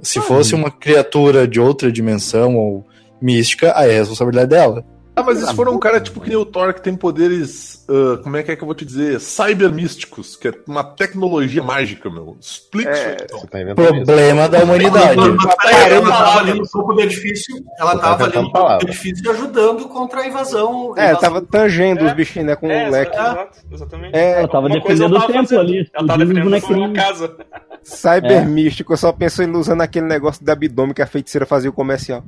Se 0.00 0.20
fosse 0.20 0.54
uma 0.54 0.70
criatura 0.70 1.46
de 1.46 1.60
outra 1.60 1.92
dimensão 1.92 2.56
ou 2.56 2.84
mística, 3.20 3.72
aí 3.76 3.90
é 3.90 3.96
a 3.96 3.98
responsabilidade 3.98 4.48
dela. 4.48 4.84
Ah, 5.16 5.22
mas 5.22 5.40
eles 5.40 5.52
foram 5.52 5.72
um 5.74 5.78
cara 5.78 6.00
tipo 6.00 6.20
que 6.20 6.28
nem 6.28 6.36
o 6.36 6.44
Thor, 6.44 6.74
que 6.74 6.82
tem 6.82 6.96
poderes. 6.96 7.84
ah, 7.88 8.18
como 8.22 8.36
é 8.36 8.42
que 8.42 8.50
é 8.50 8.56
que 8.56 8.62
eu 8.62 8.66
vou 8.66 8.74
te 8.74 8.84
dizer? 8.84 9.20
Cybermísticos, 9.20 10.34
que 10.34 10.48
é 10.48 10.52
uma 10.66 10.82
tecnologia 10.82 11.62
mágica, 11.62 12.10
meu. 12.10 12.36
Explica 12.40 12.90
isso 12.92 13.06
aí, 13.08 13.16
então. 13.22 13.38
Você 13.38 13.46
tá 13.46 13.60
inventando 13.60 13.94
isso. 13.94 14.04
Problema 14.06 14.48
da 14.48 14.58
humanidade. 14.64 15.20
Ela 15.20 16.08
tava 16.08 16.38
ali 16.40 16.54
no 16.58 16.66
topo 16.68 16.92
do 16.94 17.00
edifício, 17.00 17.64
ela 17.78 17.92
Tá 17.96 17.98
tava 18.16 18.24
ali 18.24 18.36
no 18.42 18.50
topo 18.52 18.78
do 18.78 18.84
edifício 18.88 19.30
ajudando 19.30 19.88
contra 19.88 20.20
a 20.20 20.26
invasão. 20.26 20.94
É, 20.96 21.00
ela 21.02 21.10
invasão. 21.12 21.20
tava 21.20 21.42
tangendo 21.42 22.00
É. 22.00 22.06
os 22.06 22.12
bichinhos, 22.12 22.46
né, 22.48 22.56
com 22.56 22.68
É, 22.70 22.88
o 22.88 22.90
leque. 22.90 23.14
exato, 23.16 23.58
exatamente. 23.70 24.16
É, 24.16 24.38
Ela 24.40 24.48
tava 24.48 24.68
defendendo 24.68 25.16
o 25.16 25.26
templo 25.26 25.60
ali, 25.60 25.90
Ela 25.94 26.06
tava 26.08 26.24
defendendo 26.26 26.84
a 26.84 26.92
casa. 26.92 27.36
Cybermístico, 27.84 28.94
eu 28.94 28.96
só 28.96 29.12
penso 29.12 29.42
ele 29.42 29.52
usando 29.56 29.82
aquele 29.82 30.06
negócio 30.06 30.42
de 30.44 30.50
abdômen 30.50 30.94
que 30.94 31.02
a 31.02 31.06
feiticeira 31.06 31.44
fazia 31.46 31.68
o 31.68 31.72
comercial. 31.72 32.24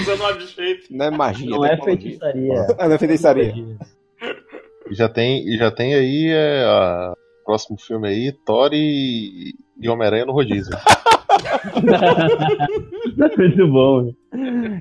Usando 0.00 0.22
um 0.22 0.26
Não 0.90 1.06
é 1.06 1.10
magia, 1.10 1.50
Não 1.50 1.64
é 1.64 1.70
tecnologia. 1.70 2.00
feitiçaria. 2.02 2.66
Ah, 2.78 2.88
não 2.88 2.94
é 2.94 2.98
feitiçaria. 2.98 3.54
E 4.90 4.94
já 4.94 5.08
tem, 5.08 5.46
e 5.48 5.56
já 5.56 5.70
tem 5.70 5.94
aí 5.94 6.28
é, 6.30 6.64
a 6.64 7.14
próximo 7.44 7.78
filme 7.78 8.08
aí, 8.08 8.32
Thor 8.46 8.70
e, 8.72 9.52
e 9.80 9.88
Homem-Aranha 9.88 10.26
no 10.26 10.32
rodízio. 10.32 10.76
muito 13.36 13.68
bom. 13.68 14.12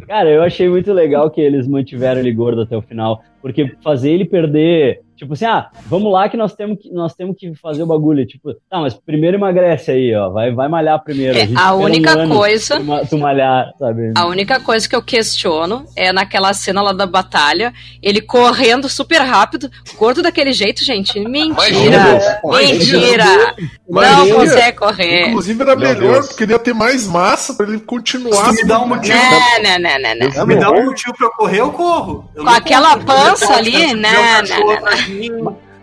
Cara, 0.08 0.30
eu 0.30 0.44
achei 0.44 0.68
muito 0.70 0.92
legal 0.94 1.30
que 1.32 1.42
eles 1.42 1.68
mantiveram 1.68 2.20
ele 2.20 2.32
gordo 2.34 2.62
até 2.62 2.76
o 2.78 2.82
final, 2.82 3.24
porque 3.42 3.76
fazer 3.84 4.12
ele 4.12 4.26
perder, 4.26 5.02
tipo 5.20 5.34
assim, 5.34 5.46
ah, 5.46 5.70
vamos 5.88 6.12
lá 6.12 6.28
que 6.30 6.38
nós 6.38 6.54
temos 6.56 6.80
que 6.82 6.90
nós 6.92 7.14
temos 7.14 7.36
que 7.38 7.54
fazer 7.56 7.84
o 7.84 7.86
bagulho, 7.86 8.26
tipo, 8.26 8.54
tá, 8.70 8.80
mas 8.80 8.94
primeiro 8.94 9.38
emagrece 9.38 9.92
aí, 9.92 10.16
ó, 10.16 10.30
vai 10.30 10.52
vai 10.54 10.68
malhar 10.68 11.04
primeiro. 11.04 11.38
É, 11.38 11.46
gente 11.46 11.58
a 11.60 11.76
um 11.76 11.82
única 11.84 12.12
ano 12.12 12.34
coisa- 12.36 12.78
tu, 12.78 12.84
ma- 12.86 13.06
tu 13.06 13.18
malhar, 13.18 13.72
sabe? 13.78 14.14
A 14.16 14.26
única 14.26 14.60
coisa 14.62 14.88
que 14.88 14.96
eu 14.96 15.02
questiono 15.02 15.86
é 15.96 16.12
naquela 16.14 16.54
cena 16.54 16.82
lá 16.82 16.94
da 16.94 17.06
batalha, 17.06 17.74
ele 18.02 18.22
correndo 18.22 18.88
super 18.90 19.22
rápido, 19.22 19.70
gordo 19.98 20.22
daquele 20.22 20.54
jeito, 20.54 20.84
gente. 20.84 21.20
Mentira! 21.20 22.40
Mentira! 22.44 23.56
Não 23.90 24.30
consegue 24.30 24.78
correr. 24.78 25.28
Inclusive 25.30 25.62
era 25.62 25.76
melhor, 25.76 26.26
porque 26.28 26.44
ele 26.44 26.54
ia 26.54 26.60
ter 26.60 26.74
mais 26.74 27.08
massa 27.08 27.54
pra 27.54 27.68
ele 27.68 27.80
continuar. 27.80 28.54
Se 28.54 28.62
me 28.62 28.68
dá 28.68 28.80
um 28.80 28.88
motivo, 28.88 29.18
Não, 29.18 29.64
não, 29.64 29.80
não, 29.80 30.00
não, 30.02 30.16
não. 30.26 30.32
se 30.32 30.46
me 30.46 30.56
dá 30.56 30.72
um 30.72 30.86
motivo 30.86 31.14
pra 31.18 31.28
eu 31.28 31.32
correr, 31.32 31.60
eu 31.60 31.72
corro. 31.72 32.30
Eu 32.36 32.44
Com 32.44 32.50
aquela 32.50 32.94
corro. 32.94 33.06
pança 33.06 33.46
Eu 33.46 33.54
ali, 33.54 33.72
posso, 33.72 33.96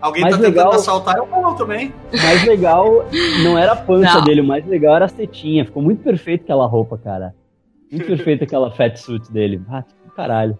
Alguém 0.00 0.22
Mais 0.22 0.34
tá 0.36 0.40
tentando 0.42 0.56
legal- 0.56 0.74
assaltar, 0.74 1.16
eu 1.16 1.26
corro 1.26 1.54
também. 1.56 1.92
O 2.12 2.22
mais 2.22 2.44
legal 2.44 3.06
não 3.42 3.58
era 3.58 3.72
a 3.72 3.76
pança 3.76 4.14
Não. 4.18 4.24
dele, 4.24 4.40
o 4.40 4.44
mais 4.44 4.66
legal 4.66 4.96
era 4.96 5.04
as 5.06 5.12
tetinhas. 5.12 5.66
Ficou 5.66 5.82
muito 5.82 6.02
perfeito 6.02 6.42
aquela 6.42 6.66
roupa, 6.66 6.98
cara. 6.98 7.34
Muito 7.90 8.06
perfeito 8.06 8.44
aquela 8.44 8.70
fat 8.70 8.96
suit 8.96 9.30
dele. 9.32 9.60
Ah, 9.70 9.82
caralho. 10.14 10.58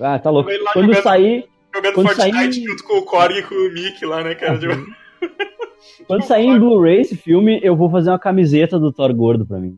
Ah, 0.00 0.18
tá 0.18 0.30
louco. 0.30 0.50
Ele 0.50 0.62
lá 0.62 0.72
Quando 0.72 0.86
jogando- 0.88 1.02
sair, 1.02 1.46
Jogando 1.74 1.94
Quando 1.94 2.06
Fortnite 2.08 2.54
sair- 2.54 2.64
junto 2.66 2.84
com 2.84 2.98
o 2.98 3.02
Corey 3.02 3.38
e 3.38 3.42
com 3.42 3.54
o 3.54 3.72
Mick 3.72 4.04
lá, 4.06 4.22
né, 4.24 4.34
cara? 4.34 4.58
Tipo, 4.58 6.06
quando 6.06 6.22
sair 6.24 6.46
em 6.46 6.58
Blu-ray 6.58 7.00
esse 7.00 7.16
filme, 7.16 7.60
eu 7.62 7.76
vou 7.76 7.90
fazer 7.90 8.10
uma 8.10 8.18
camiseta 8.18 8.78
do 8.78 8.92
Thor 8.92 9.12
gordo 9.14 9.44
pra 9.46 9.58
mim. 9.58 9.76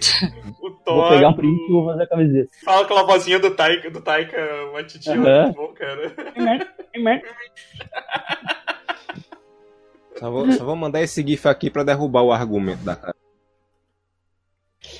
o 0.60 0.60
Vou 0.60 0.70
Thor. 0.84 1.08
pegar 1.10 1.28
um 1.28 1.32
print 1.34 1.68
e 1.68 1.72
vou 1.72 1.86
fazer 1.86 2.02
a 2.02 2.06
camiseta. 2.08 2.48
Fala 2.64 2.82
aquela 2.82 3.02
vozinha 3.04 3.38
do 3.38 3.50
Taika, 3.50 3.90
do 3.90 4.00
Taika 4.00 4.36
Waititi, 4.72 5.10
Aham. 5.10 5.44
muito 5.44 5.56
bom, 5.56 5.68
cara. 5.74 6.14
Só 10.18 10.30
vou, 10.30 10.52
só 10.52 10.64
vou 10.64 10.76
mandar 10.76 11.00
esse 11.00 11.22
GIF 11.26 11.46
aqui 11.48 11.70
pra 11.70 11.82
derrubar 11.82 12.22
o 12.22 12.32
argumento 12.32 12.82
da 12.84 12.94
cara. 12.96 13.14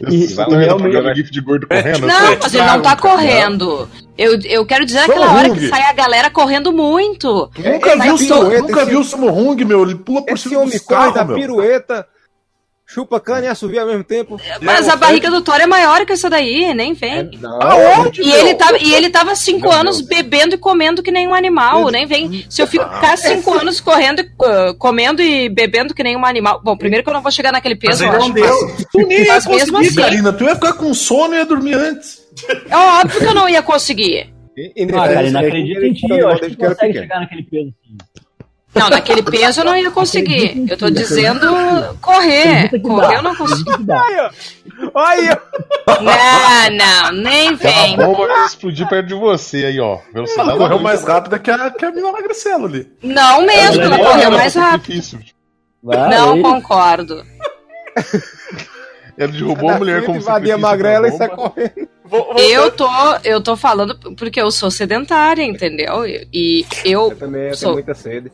E- 0.08 0.28
Você 0.28 0.34
vai 0.34 0.46
tá 0.46 0.50
vendo 0.56 0.60
realmente- 0.88 1.14
gif 1.16 1.30
de 1.30 1.40
gordo 1.42 1.66
correndo? 1.66 2.06
Não, 2.06 2.38
mas 2.42 2.54
ele 2.54 2.64
não 2.64 2.80
tá 2.82 2.96
correndo. 2.96 3.88
Eu, 4.16 4.38
eu 4.44 4.64
quero 4.64 4.84
dizer 4.86 5.00
Só 5.04 5.10
aquela 5.10 5.32
hora 5.34 5.50
que 5.50 5.68
sai 5.68 5.82
a 5.82 5.92
galera 5.92 6.30
correndo 6.30 6.72
muito. 6.72 7.50
Nunca 7.58 7.96
viu, 7.98 8.16
pirueta, 8.16 8.62
nunca 8.62 8.80
esse- 8.82 8.90
viu 8.90 9.00
o 9.00 9.04
Samu 9.04 9.28
Hung, 9.30 9.62
meu? 9.64 9.82
Ele 9.82 9.96
pula 9.96 10.22
por 10.24 10.32
Esse 10.34 10.48
cima 10.48 10.60
homem 10.62 10.72
dos 10.72 10.82
corre 10.86 11.06
da 11.08 11.12
carros, 11.24 11.36
meu. 11.36 11.36
Chupa 12.92 13.20
cana 13.20 13.44
e 13.46 13.48
assovia 13.48 13.82
ao 13.82 13.86
mesmo 13.86 14.02
tempo. 14.02 14.40
Mas 14.60 14.88
a 14.88 14.96
barriga 14.96 15.30
do 15.30 15.40
Thor 15.42 15.60
é 15.60 15.66
maior 15.66 16.04
que 16.04 16.12
essa 16.12 16.28
daí, 16.28 16.74
nem 16.74 16.92
vem. 16.92 17.30
Não, 17.40 17.60
Aonde, 17.62 18.20
E 18.20 18.26
meu? 18.26 18.36
ele, 18.38 18.54
tava, 18.54 18.78
e 18.78 18.94
ele 18.94 19.10
tava 19.10 19.34
cinco 19.36 19.68
Meu 19.68 19.72
anos 19.72 20.00
bebendo 20.00 20.54
e 20.56 20.58
comendo 20.58 21.02
que 21.02 21.10
nem 21.10 21.28
um 21.28 21.34
animal, 21.34 21.88
nem 21.90 22.06
vem. 22.06 22.44
Se 22.50 22.60
eu 22.60 22.66
ficar 22.66 23.16
cinco 23.16 23.52
anos 23.54 23.80
correndo, 23.80 24.20
e, 24.20 24.24
uh, 24.24 24.74
comendo 24.76 25.22
e 25.22 25.48
bebendo 25.48 25.94
que 25.94 26.02
nem 26.02 26.16
um 26.16 26.24
animal. 26.26 26.60
Bom, 26.64 26.76
primeiro 26.76 27.04
que 27.04 27.10
eu 27.10 27.14
não 27.14 27.22
vou 27.22 27.30
chegar 27.30 27.52
naquele 27.52 27.78
Mas 27.80 27.98
peso, 27.98 28.04
ele 28.04 28.10
eu 28.10 28.18
não 28.18 28.24
acho. 28.26 28.32
deu. 28.34 28.76
Tu 28.92 29.06
nem 29.06 29.20
ia 29.24 29.34
Mas 29.34 29.46
conseguir, 29.46 29.86
assim- 29.86 29.94
Karina. 29.94 30.32
Tu 30.32 30.44
ia 30.44 30.54
ficar 30.56 30.72
com 30.72 30.92
sono 30.92 31.34
e 31.34 31.38
ia 31.38 31.46
dormir 31.46 31.74
antes. 31.74 32.20
É 32.68 32.76
óbvio 32.76 33.20
que 33.20 33.26
eu 33.26 33.34
não 33.34 33.48
ia 33.48 33.62
conseguir. 33.62 34.32
E- 34.56 34.72
e 34.76 34.84
Ah, 34.92 35.08
cara, 35.08 35.30
não 35.30 35.40
é 35.40 35.46
acredito 35.46 35.84
em 35.84 35.92
ti, 35.92 36.06
eu 36.10 36.28
acho 36.28 36.40
que 36.40 36.50
tu 36.50 36.58
consegue 36.58 36.92
chegar 36.98 37.20
naquele 37.20 37.42
peso. 37.44 37.72
sim. 37.86 37.96
Não, 38.72 38.88
naquele 38.88 39.22
peso 39.22 39.60
eu 39.60 39.64
não 39.64 39.76
ia 39.76 39.90
conseguir. 39.90 40.64
Eu 40.70 40.78
tô 40.78 40.88
dizendo 40.90 41.40
correr. 42.00 42.70
Correr 42.80 43.16
eu 43.16 43.22
não 43.22 43.34
consigo. 43.34 43.70
Olha! 44.94 45.42
Não, 46.00 46.76
não, 46.76 47.12
nem 47.22 47.56
Tem 47.56 47.72
vem. 47.72 47.94
uma 47.94 48.06
bomba 48.06 48.28
vai 48.28 48.46
explodir 48.46 48.88
perto 48.88 49.08
de 49.08 49.14
você 49.14 49.66
aí, 49.66 49.80
ó. 49.80 49.98
Velocidade 50.14 50.50
Ela 50.50 50.58
correu 50.58 50.78
mais 50.78 51.00
luz. 51.00 51.12
rápida 51.12 51.38
que 51.38 51.50
a, 51.50 51.70
que 51.70 51.84
a 51.84 51.90
mina 51.90 52.12
Magricelo 52.12 52.66
ali. 52.66 52.88
Não 53.02 53.44
mesmo, 53.44 53.82
ela 53.82 53.98
correu 53.98 54.30
mais 54.30 54.54
é 54.54 54.60
rápido. 54.60 55.18
Não 55.82 56.32
aí. 56.34 56.42
concordo. 56.42 57.24
Ele 59.18 59.32
derrubou 59.32 59.70
a 59.70 59.78
mulher 59.78 60.04
como 60.06 60.20
se 60.20 60.26
invadia 60.28 60.54
a 60.54 60.58
sacrifício 60.58 60.60
magrela 60.60 61.08
e 61.08 61.10
da 61.10 61.16
sai 61.18 61.28
correndo. 61.28 61.89
Vo- 62.10 62.24
voltando- 62.24 62.40
Eu 62.50 62.70
tô, 62.72 62.88
eu 63.24 63.40
tô 63.40 63.56
falando 63.56 63.96
porque 64.16 64.40
eu 64.40 64.50
sou 64.50 64.70
sedentária, 64.70 65.42
entendeu? 65.44 66.04
E 66.06 66.66
eu. 66.84 67.10
Eu 67.10 67.16
também 67.16 67.42
eu 67.48 67.54
Sou- 67.54 67.68
tenho 67.68 67.74
muita 67.74 67.94
sede. 67.94 68.32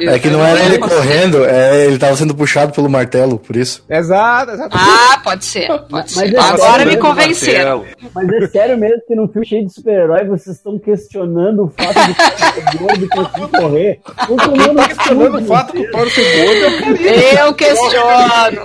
eu- 0.00 0.10
É 0.10 0.18
que 0.18 0.28
não 0.30 0.44
era 0.44 0.60
ele 0.64 0.78
consigo- 0.78 1.00
correndo, 1.02 1.44
é, 1.44 1.84
ele 1.86 1.98
tava 1.98 2.16
sendo 2.16 2.34
puxado 2.34 2.72
pelo 2.72 2.88
martelo, 2.88 3.38
por 3.38 3.56
isso. 3.56 3.84
Exato, 3.90 4.52
exato. 4.52 4.76
Ah, 4.78 5.20
pode 5.24 5.44
ser. 5.44 5.66
Pode 5.66 5.88
Mas 5.90 6.12
ser. 6.12 6.34
é 6.34 6.38
Agora 6.40 6.84
me 6.84 6.92
né, 6.94 6.96
convenceram. 7.00 7.84
Mas 8.14 8.28
é 8.28 8.46
sério 8.48 8.78
mesmo 8.78 9.02
que 9.06 9.14
num 9.14 9.26
filme 9.28 9.46
cheio 9.46 9.66
de 9.66 9.72
super-herói 9.74 10.24
vocês 10.24 10.56
estão 10.56 10.78
questionando 10.78 11.64
o 11.64 11.68
fato 11.68 12.06
de 12.06 12.14
que 12.14 12.76
o 12.76 12.78
gordo 12.86 13.08
conseguir 13.08 13.48
correr? 13.48 14.00
Quem 14.26 14.74
tá 14.76 14.88
questionando 14.88 15.38
o 15.38 15.44
fato 15.44 15.72
do 15.76 15.90
Paulo 15.90 16.10
ser 16.10 16.44
gordo 16.44 17.04
é 17.08 17.44
o. 17.44 17.48
Eu 17.48 17.54
questiono. 17.54 17.98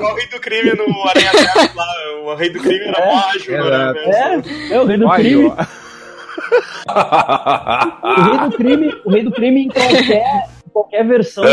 O 0.03 0.15
rei 0.15 0.27
do 0.27 0.39
crime 0.39 0.73
no 0.75 1.07
Aranha 1.09 1.31
Verso 1.31 1.75
lá. 1.75 1.85
O 2.23 2.35
rei 2.35 2.49
do 2.51 2.59
crime 2.59 2.85
era 2.85 3.29
ágil 3.31 3.57
no 3.57 3.65
Aranha 3.65 3.93
Verso. 3.93 4.42
É, 4.71 4.79
o 4.79 4.85
rei 4.85 4.97
do 4.97 5.09
crime. 5.09 5.53
O 8.03 8.21
rei 8.21 8.49
do 8.49 8.51
crime, 8.57 8.95
o 9.05 9.09
rei 9.09 9.23
do 9.23 9.31
crime 9.31 9.61
em 9.63 9.67
qualquer, 9.69 10.49
qualquer 10.71 11.05
versão 11.05 11.43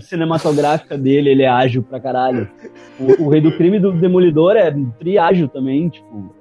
cinematográfica 0.00 0.96
dele, 0.96 1.30
ele 1.30 1.42
é 1.42 1.48
ágil 1.48 1.82
pra 1.82 2.00
caralho. 2.00 2.48
O, 2.98 3.24
o 3.24 3.28
rei 3.28 3.40
do 3.40 3.52
crime 3.52 3.78
do 3.78 3.92
Demolidor 3.92 4.56
é 4.56 4.74
tri-ágil 4.98 5.48
também, 5.48 5.88
tipo. 5.88 6.37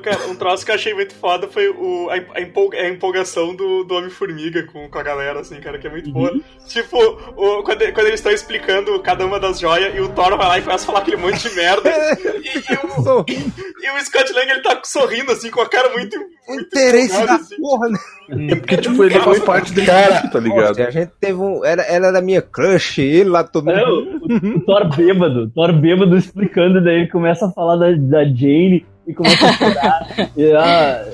Cara, 0.00 0.26
um 0.28 0.34
troço 0.34 0.64
que 0.64 0.70
eu 0.70 0.74
achei 0.74 0.94
muito 0.94 1.14
foda 1.14 1.46
foi 1.48 1.68
o, 1.68 2.08
a, 2.10 2.38
a 2.38 2.40
empol- 2.40 2.70
a 2.72 2.88
empolgação 2.88 3.54
do, 3.54 3.84
do 3.84 3.94
Homem-Formiga 3.94 4.62
com, 4.64 4.88
com 4.88 4.98
a 4.98 5.02
galera, 5.02 5.40
assim, 5.40 5.60
cara, 5.60 5.78
que 5.78 5.86
é 5.86 5.90
muito 5.90 6.10
boa. 6.10 6.32
Tipo, 6.66 6.96
o- 7.36 7.62
quando, 7.62 7.80
quando 7.92 8.06
eles 8.06 8.20
estão 8.20 8.32
explicando 8.32 8.98
cada 9.00 9.26
uma 9.26 9.38
das 9.38 9.60
joias 9.60 9.94
e 9.94 10.00
o 10.00 10.08
Thor 10.08 10.36
vai 10.36 10.46
lá 10.48 10.58
e 10.58 10.62
começa 10.62 10.84
a 10.84 10.86
falar 10.86 10.98
aquele 11.00 11.16
monte 11.18 11.48
de 11.48 11.54
merda. 11.54 11.90
e, 12.42 12.58
e 12.72 12.86
o, 12.86 13.02
Sorrindo. 13.02 13.52
e 13.82 13.90
o 13.90 14.04
Scott 14.04 14.32
Lang, 14.32 14.50
ele 14.50 14.62
tá 14.62 14.80
sorrindo, 14.84 15.30
assim, 15.32 15.50
com 15.50 15.60
a 15.60 15.68
cara 15.68 15.90
muito. 15.90 16.16
muito 16.48 16.62
Interesse 16.64 17.06
empolgada, 17.14 17.26
da 17.26 17.34
assim. 17.34 17.56
porra, 17.56 17.88
né? 17.90 17.98
É 18.50 18.54
porque, 18.56 18.76
tipo, 18.78 19.04
ele 19.04 19.20
faz 19.20 19.38
parte 19.40 19.72
dele, 19.72 19.86
Cara, 19.88 20.28
tá 20.28 20.38
ligado? 20.40 20.68
Nossa, 20.68 20.84
a 20.86 20.90
gente 20.90 21.12
teve 21.20 21.34
um. 21.38 21.62
Era, 21.64 21.82
ela 21.82 22.06
era 22.08 22.22
minha 22.22 22.40
crush, 22.40 22.98
ele 23.02 23.28
lá 23.28 23.44
todo 23.44 23.70
É, 23.70 23.84
mundo. 23.84 24.20
o, 24.22 24.56
o 24.56 24.60
Thor 24.64 24.96
bêbado, 24.96 25.40
o 25.44 25.50
Thor 25.50 25.72
bêbado 25.74 26.16
explicando, 26.16 26.82
daí 26.82 27.00
ele 27.00 27.08
começa 27.10 27.46
a 27.46 27.50
falar 27.50 27.76
da, 27.76 27.90
da 27.92 28.24
Jane 28.24 28.86
e 29.12 29.14
começa 29.14 29.46
a 29.46 29.52
chorar. 29.52 30.06
e, 30.36 30.52
ah, 30.52 31.04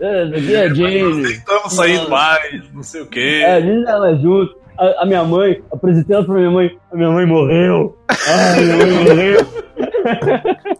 é, 0.00 0.52
é, 0.52 0.60
a 0.66 0.74
Jane. 0.74 1.22
Estamos 1.22 1.72
saindo 1.72 2.08
mais, 2.10 2.62
não 2.74 2.82
sei 2.82 3.00
o 3.02 3.06
quê. 3.06 3.40
É, 3.44 3.54
a 3.54 3.60
gente 3.60 3.84
tava 3.84 4.14
junto. 4.16 4.56
A, 4.76 5.02
a 5.02 5.06
minha 5.06 5.22
mãe, 5.22 5.62
apresentei 5.72 6.16
ela 6.16 6.24
pra 6.24 6.34
minha 6.34 6.50
mãe. 6.50 6.76
A 6.92 6.96
minha 6.96 7.10
mãe 7.10 7.24
morreu. 7.26 7.96
Ah, 8.08 8.56
minha 8.60 8.76
mãe 8.76 9.04
morreu. 9.04 9.46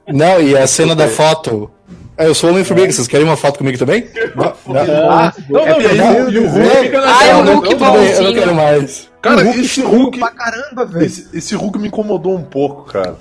Não, 0.13 0.41
e 0.41 0.57
a 0.57 0.67
cena 0.67 0.95
da 0.95 1.09
foto. 1.09 1.71
É, 2.17 2.27
eu 2.29 2.35
sou 2.35 2.49
o 2.49 2.53
Homem-Formiga, 2.53 2.93
vocês 2.93 3.09
querem 3.09 3.27
uma 3.27 3.37
foto 3.37 3.59
comigo 3.59 3.77
também? 3.77 4.07
Não, 4.37 4.53
não. 4.69 5.11
Ah, 5.11 5.33
Não, 5.51 5.65
não, 5.67 6.31
e 6.31 6.39
o 6.39 6.49
Hulk 6.49 6.79
fica 6.85 7.01
Ai, 7.01 7.13
naquela, 7.13 7.39
o 7.41 7.45
né? 7.45 7.53
Hulk 7.55 7.69
Tudo 7.71 7.79
bem, 7.79 7.91
eu 7.91 7.99
não 7.99 8.03
bonzinho. 8.23 8.35
quero 8.35 8.55
mais. 8.55 9.11
Cara, 9.21 9.43
Hulk 9.43 9.61
esse 9.61 9.81
Hulk, 9.83 10.19
pra 10.21 10.31
caramba, 10.31 10.85
velho. 10.87 11.07
esse, 11.07 11.37
esse 11.37 11.55
Hulk 11.57 11.79
me 11.79 11.89
incomodou 11.89 12.37
um 12.37 12.45
pouco, 12.45 12.85
cara. 12.93 13.17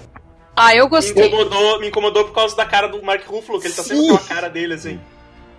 Ah, 0.55 0.75
eu 0.75 0.83
Me 0.85 0.89
gostei. 0.91 1.27
incomodou, 1.27 1.79
me 1.79 1.87
incomodou 1.87 2.25
por 2.25 2.33
causa 2.33 2.55
da 2.55 2.65
cara 2.65 2.87
do 2.87 3.01
Mark 3.03 3.25
Ruffalo, 3.25 3.59
que 3.59 3.67
ele 3.67 3.73
tá 3.73 3.83
sempre 3.83 4.07
com 4.07 4.15
a 4.15 4.19
cara 4.19 4.49
dele, 4.49 4.73
assim. 4.75 4.99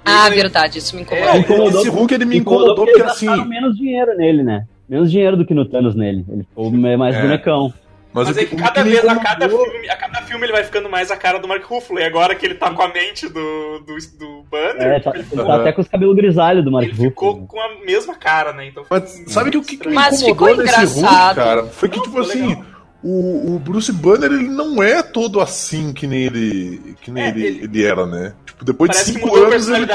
Ah, 0.05 0.29
verdade, 0.31 0.79
isso 0.79 0.95
me 0.95 1.03
incomodou. 1.03 1.31
É, 1.31 1.39
incomodou- 1.39 1.81
esse 1.81 1.89
Hulk 1.89 2.15
ele 2.15 2.25
me 2.27 2.37
Incomodou 2.39 2.73
incomodou 2.73 2.87
porque 2.87 3.01
eles 3.03 3.13
assim. 3.13 3.49
menos 3.49 3.77
dinheiro 3.77 4.17
nele, 4.17 4.43
né? 4.43 4.67
Menos 4.89 5.11
dinheiro 5.11 5.37
do 5.37 5.47
que 5.47 5.55
no 5.55 5.65
Thanos 5.65 5.95
nele. 5.97 6.25
Ele 6.29 6.45
ficou 6.45 6.71
mais 6.71 7.17
É. 7.17 7.23
bonecão. 7.23 7.73
Mas, 8.13 8.29
Mas 8.29 8.37
é 8.39 8.45
que, 8.45 8.55
cada 8.55 8.85
me 8.85 8.91
vez, 8.91 9.05
a 9.05 9.17
cada, 9.17 9.49
filme, 9.49 9.89
a 9.91 9.97
cada 9.97 10.23
filme 10.23 10.47
ele 10.47 10.53
vai 10.53 10.63
ficando 10.63 10.89
mais 10.89 11.11
a 11.11 11.17
cara 11.17 11.39
do 11.41 11.49
Mark 11.49 11.65
Ruffalo. 11.65 11.99
E 11.99 12.05
agora 12.05 12.33
que 12.37 12.47
ele 12.47 12.55
tá 12.55 12.71
com 12.71 12.81
a 12.81 12.87
mente 12.87 13.27
do, 13.29 13.81
do, 13.81 13.97
do 14.17 14.43
Banner, 14.49 14.83
É, 14.83 15.01
tá, 15.01 15.11
ele, 15.17 15.27
ele 15.33 15.43
tá 15.43 15.57
até 15.57 15.73
com 15.73 15.81
os 15.81 15.89
cabelos 15.89 16.15
grisalhos 16.15 16.65
do 16.65 16.71
Mark 16.71 16.85
ele 16.87 16.95
ficou 16.95 17.31
Ruffalo. 17.31 17.49
com 17.49 17.61
a 17.61 17.85
mesma 17.85 18.15
cara, 18.15 18.53
né? 18.53 18.69
Então, 18.69 18.85
Mas 18.89 19.21
sabe 19.27 19.51
que 19.51 19.59
o 19.59 19.63
que, 19.63 19.77
que 19.79 19.89
me 19.89 19.95
Mas 19.95 20.23
incomodou 20.23 20.49
ficou 20.55 20.65
nesse 20.65 20.77
Hulk, 20.77 20.99
engraçado. 21.01 21.35
cara? 21.37 21.65
Foi 21.65 21.89
que, 21.89 21.97
Não, 21.97 22.05
tipo 22.05 22.21
assim, 22.21 22.47
legal. 22.47 22.65
O, 23.05 23.55
o 23.55 23.59
Bruce 23.59 23.93
Banner 23.93 24.33
ele 24.33 24.49
não 24.49 24.83
é 24.83 25.03
todo 25.03 25.41
assim 25.41 25.93
que 25.93 26.07
nem 26.07 26.25
ele, 26.25 26.97
que 27.03 27.11
nem 27.11 27.25
É, 27.25 27.29
ele, 27.29 27.47
ele- 27.47 27.65
ele 27.65 27.85
era, 27.85 28.07
né? 28.07 28.33
Tipo, 28.47 28.65
depois 28.65 28.91
de 28.91 28.97
que 28.97 29.05
cinco 29.05 29.37
anos 29.37 29.69
ele. 29.69 29.87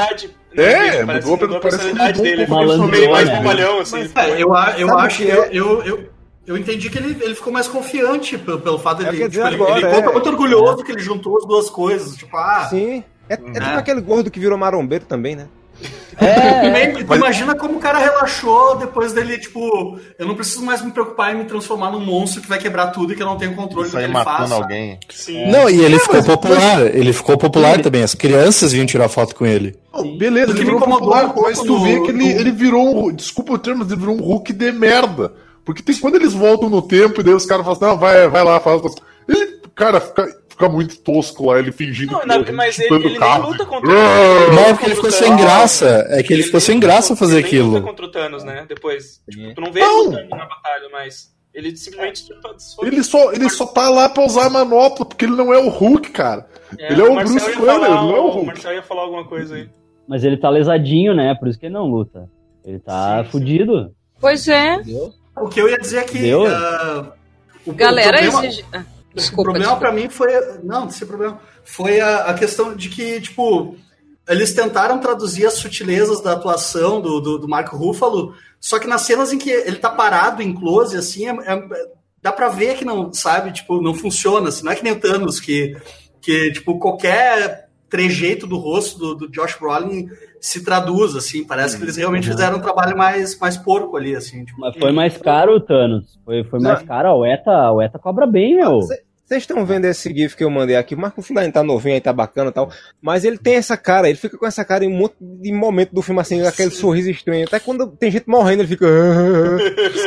É, 0.56 1.04
Parece 1.04 1.28
mudou, 1.28 1.38
mudou 1.48 1.56
a 1.56 1.60
personalidade 1.60 2.18
mudou 2.18 2.20
um 2.20 2.22
dele. 2.22 2.42
Ele 2.42 2.46
ficou 2.72 2.88
meio 2.88 3.10
mais 3.10 3.28
né? 3.28 3.36
bobalhão, 3.36 3.80
assim. 3.80 3.98
É, 4.14 4.30
eu, 4.34 4.48
eu 4.78 4.88
Sabe 4.88 5.06
acho 5.06 5.16
que 5.18 5.22
eu- 5.28 5.44
eu, 5.44 5.82
eu, 5.84 6.10
eu 6.46 6.56
entendi 6.56 6.88
que 6.90 6.98
ele, 6.98 7.16
ele 7.22 7.34
ficou 7.34 7.52
mais 7.52 7.68
confiante 7.68 8.36
pelo, 8.38 8.60
pelo 8.60 8.78
fato 8.78 8.98
de 8.98 9.06
É 9.06 9.08
ele, 9.08 9.16
que 9.18 9.22
eu 9.24 9.30
tipo, 9.30 9.46
ele, 9.46 9.54
agora, 9.56 9.78
ele 9.80 9.86
conta 9.90 10.08
é. 10.08 10.12
muito 10.12 10.28
orgulhoso 10.28 10.82
que 10.84 10.92
ele 10.92 11.00
juntou 11.00 11.36
as 11.38 11.46
duas 11.46 11.68
coisas. 11.70 12.16
Tipo, 12.16 12.36
ah, 12.36 12.66
Sim. 12.70 13.04
É, 13.28 13.34
é 13.34 13.36
tipo 13.36 13.58
É. 13.58 13.76
aquele 13.76 14.00
gordo 14.00 14.30
que 14.30 14.40
virou 14.40 14.58
marombeiro 14.58 15.04
também, 15.04 15.36
né? 15.36 15.46
É, 16.18 17.02
mas- 17.06 17.18
imagina 17.18 17.54
como 17.54 17.76
o 17.76 17.80
cara 17.80 17.98
relaxou 17.98 18.76
depois 18.76 19.12
dele, 19.12 19.38
tipo, 19.38 19.98
eu 20.18 20.26
não 20.26 20.34
preciso 20.34 20.62
mais 20.64 20.82
me 20.84 20.90
preocupar 20.90 21.34
em 21.34 21.38
me 21.38 21.44
transformar 21.44 21.90
num 21.90 22.00
monstro 22.00 22.42
que 22.42 22.48
vai 22.48 22.58
quebrar 22.58 22.88
tudo 22.88 23.12
e 23.12 23.16
que 23.16 23.22
eu 23.22 23.26
não 23.26 23.36
tenho 23.38 23.54
controle 23.54 23.88
do 23.88 23.96
que 23.96 24.02
ele 24.02 24.12
matando 24.12 24.36
faz. 24.48 24.52
alguém. 24.52 24.98
Sim. 25.08 25.50
Não, 25.50 25.68
e 25.68 25.80
ele 25.82 25.98
ficou 25.98 26.22
popular, 26.22 26.94
ele 26.94 27.12
ficou 27.12 27.38
popular 27.38 27.80
também. 27.80 28.02
As 28.02 28.14
crianças 28.14 28.72
vinham 28.72 28.86
tirar 28.86 29.08
foto 29.08 29.34
com 29.34 29.46
ele. 29.46 29.74
Não, 29.94 30.16
beleza, 30.16 30.52
O 30.52 30.54
que 30.54 30.60
ele 30.60 30.70
me 30.72 30.78
virou 30.78 30.88
incomodou 30.88 31.08
popular, 31.28 31.34
mas 31.48 31.58
tu 31.60 31.66
no- 31.78 31.82
vê 31.84 32.00
que 32.00 32.08
ele, 32.10 32.28
ele 32.28 32.50
virou 32.52 33.06
um. 33.08 33.12
Desculpa 33.12 33.54
o 33.54 33.58
termo, 33.58 33.80
mas 33.80 33.90
ele 33.90 34.00
virou 34.00 34.14
um 34.14 34.20
Hulk 34.20 34.52
de 34.52 34.72
merda. 34.72 35.32
Porque 35.64 35.82
tem 35.82 35.94
quando 35.96 36.16
eles 36.16 36.32
voltam 36.32 36.68
no 36.68 36.82
tempo 36.82 37.20
e 37.20 37.24
daí 37.24 37.34
os 37.34 37.46
caras 37.46 37.64
falam 37.64 37.76
assim, 37.78 37.84
não, 37.86 37.98
vai, 37.98 38.28
vai 38.28 38.42
lá, 38.44 38.58
faz 38.60 38.80
coisas. 38.80 38.98
Ele, 39.28 39.60
cara, 39.74 40.00
fica, 40.00 40.28
fica 40.60 40.68
muito 40.68 40.98
tosco 41.00 41.46
lá, 41.46 41.58
ele 41.58 41.72
fingindo 41.72 42.12
Não, 42.12 42.20
que 42.20 42.26
na- 42.26 42.36
ele 42.36 42.52
mas 42.52 42.78
ele, 42.78 42.94
ele 42.94 43.08
nem 43.10 43.18
carro. 43.18 43.50
luta 43.50 43.64
contra 43.66 43.90
Ah! 43.92 44.52
Não, 44.54 44.62
é 44.62 44.72
porque 44.72 44.86
ele 44.86 44.94
ficou 44.96 45.10
sem 45.10 45.36
graça. 45.36 46.06
É 46.10 46.22
que 46.22 46.32
ele 46.32 46.42
ficou 46.42 46.60
sem 46.60 46.78
graça 46.78 47.16
fazer 47.16 47.38
ele 47.38 47.50
nem 47.50 47.60
luta 47.62 47.76
aquilo. 47.78 47.88
contra 47.88 48.06
o 48.06 48.10
Thanos, 48.10 48.44
né? 48.44 48.64
Depois. 48.68 49.20
É. 49.28 49.30
Tipo, 49.32 49.54
tu 49.54 49.60
não 49.60 49.72
vê 49.72 49.80
Não. 49.80 50.00
ele 50.02 50.10
lutando 50.10 50.28
na 50.30 50.46
batalha, 50.46 50.88
mas. 50.92 51.30
Ele 51.52 51.76
simplesmente. 51.76 52.26
tipo, 52.26 52.54
só- 52.58 52.82
Ele 52.84 53.02
só, 53.02 53.32
ele 53.32 53.48
só 53.50 53.66
tá 53.66 53.88
lá 53.90 54.08
pra 54.08 54.24
usar 54.24 54.46
a 54.46 54.50
manopla, 54.50 55.04
porque 55.04 55.24
ele 55.24 55.34
não 55.34 55.52
é 55.52 55.58
o 55.58 55.68
Hulk, 55.68 56.10
cara. 56.10 56.46
ele 56.78 57.00
é 57.00 57.04
o 57.04 57.14
Marcel 57.14 57.40
Bruce 57.40 57.58
Banner, 57.58 57.90
não 57.90 58.14
é 58.16 58.20
o 58.20 58.24
O 58.26 58.30
Hulk. 58.30 58.46
Marcel 58.46 58.72
ia 58.74 58.82
falar 58.82 59.02
alguma 59.02 59.24
coisa 59.24 59.56
aí. 59.56 59.68
mas 60.06 60.22
ele 60.22 60.36
tá 60.36 60.48
lesadinho, 60.48 61.12
né? 61.14 61.34
Por 61.34 61.48
isso 61.48 61.58
que 61.58 61.66
ele 61.66 61.74
não 61.74 61.86
luta. 61.86 62.28
Ele 62.64 62.78
tá 62.78 63.18
Sim, 63.18 63.24
sim. 63.24 63.30
fudido. 63.30 63.92
Pois 64.20 64.46
é. 64.46 64.76
O 65.36 65.48
que 65.48 65.60
eu 65.60 65.68
ia 65.68 65.78
dizer 65.78 65.98
é 65.98 66.04
que. 66.04 66.32
Ah, 66.32 67.12
o, 67.66 67.72
Galera 67.72 68.18
o 68.18 68.20
problema, 68.20 68.46
exige. 68.46 68.64
Ah, 69.10 69.12
o 69.12 69.16
desculpa. 69.16 69.42
problema 69.44 69.64
desculpa. 69.74 69.80
pra 69.80 69.92
mim 69.92 70.08
foi. 70.08 70.32
Não, 70.62 70.88
sei 70.90 71.06
problema. 71.06 71.40
Foi 71.64 72.00
a, 72.00 72.26
a 72.26 72.34
questão 72.34 72.74
de 72.74 72.88
que, 72.88 73.20
tipo, 73.20 73.76
eles 74.28 74.52
tentaram 74.54 75.00
traduzir 75.00 75.46
as 75.46 75.54
sutilezas 75.54 76.20
da 76.20 76.32
atuação 76.32 77.00
do, 77.00 77.20
do, 77.20 77.38
do 77.38 77.48
Marco 77.48 77.76
Ruffalo, 77.76 78.34
só 78.60 78.78
que 78.78 78.86
nas 78.86 79.02
cenas 79.02 79.32
em 79.32 79.38
que 79.38 79.50
ele 79.50 79.76
tá 79.76 79.90
parado 79.90 80.42
em 80.42 80.54
close, 80.54 80.96
assim, 80.96 81.26
é- 81.26 81.32
é- 81.52 81.86
dá 82.22 82.30
pra 82.30 82.48
ver 82.48 82.76
que 82.76 82.84
não, 82.84 83.12
sabe, 83.12 83.52
tipo, 83.52 83.80
não 83.82 83.94
funciona, 83.94 84.48
assim, 84.50 84.62
não 84.64 84.72
é 84.72 84.76
que 84.76 84.84
nem 84.84 84.92
o 84.92 85.00
Thanos, 85.00 85.40
que, 85.40 85.74
que 86.20 86.52
tipo, 86.52 86.78
qualquer 86.78 87.69
trejeito 87.90 88.46
do 88.46 88.56
rosto 88.56 88.98
do, 88.98 89.14
do 89.14 89.30
Josh 89.30 89.58
Brolin 89.58 90.08
se 90.40 90.64
traduz, 90.64 91.14
assim, 91.14 91.44
parece 91.44 91.76
que 91.76 91.82
eles 91.82 91.96
realmente 91.96 92.26
fizeram 92.26 92.56
um 92.56 92.62
trabalho 92.62 92.96
mais, 92.96 93.38
mais 93.38 93.58
porco 93.58 93.96
ali, 93.96 94.16
assim, 94.16 94.44
tipo, 94.44 94.58
Mas 94.58 94.74
foi 94.74 94.90
mais 94.90 95.18
caro 95.18 95.56
o 95.56 95.60
Thanos. 95.60 96.18
Foi, 96.24 96.42
foi 96.44 96.60
mais 96.60 96.82
caro. 96.82 97.08
A 97.08 97.16
Ueta, 97.18 97.50
a 97.50 97.72
Ueta 97.74 97.98
cobra 97.98 98.26
bem, 98.26 98.56
meu. 98.56 98.80
Vocês 99.30 99.44
estão 99.44 99.64
vendo 99.64 99.84
esse 99.84 100.12
GIF 100.12 100.34
que 100.36 100.42
eu 100.42 100.50
mandei 100.50 100.74
aqui? 100.74 100.96
O 100.96 100.98
Marco 100.98 101.22
Fulano 101.22 101.52
tá 101.52 101.62
novinho 101.62 101.94
aí, 101.94 102.00
tá 102.00 102.12
bacana 102.12 102.50
e 102.50 102.52
tal. 102.52 102.68
Mas 103.00 103.24
ele 103.24 103.38
tem 103.38 103.54
essa 103.54 103.76
cara, 103.76 104.08
ele 104.08 104.18
fica 104.18 104.36
com 104.36 104.44
essa 104.44 104.64
cara 104.64 104.84
em 104.84 104.88
um 104.88 104.96
monte 104.98 105.14
de 105.20 105.52
momento 105.52 105.94
do 105.94 106.02
filme, 106.02 106.20
assim, 106.20 106.44
aquele 106.44 106.72
sorriso 106.72 107.08
estranho. 107.08 107.44
Até 107.46 107.60
quando 107.60 107.86
tem 107.86 108.10
gente 108.10 108.24
morrendo, 108.26 108.62
ele 108.62 108.68
fica. 108.68 108.88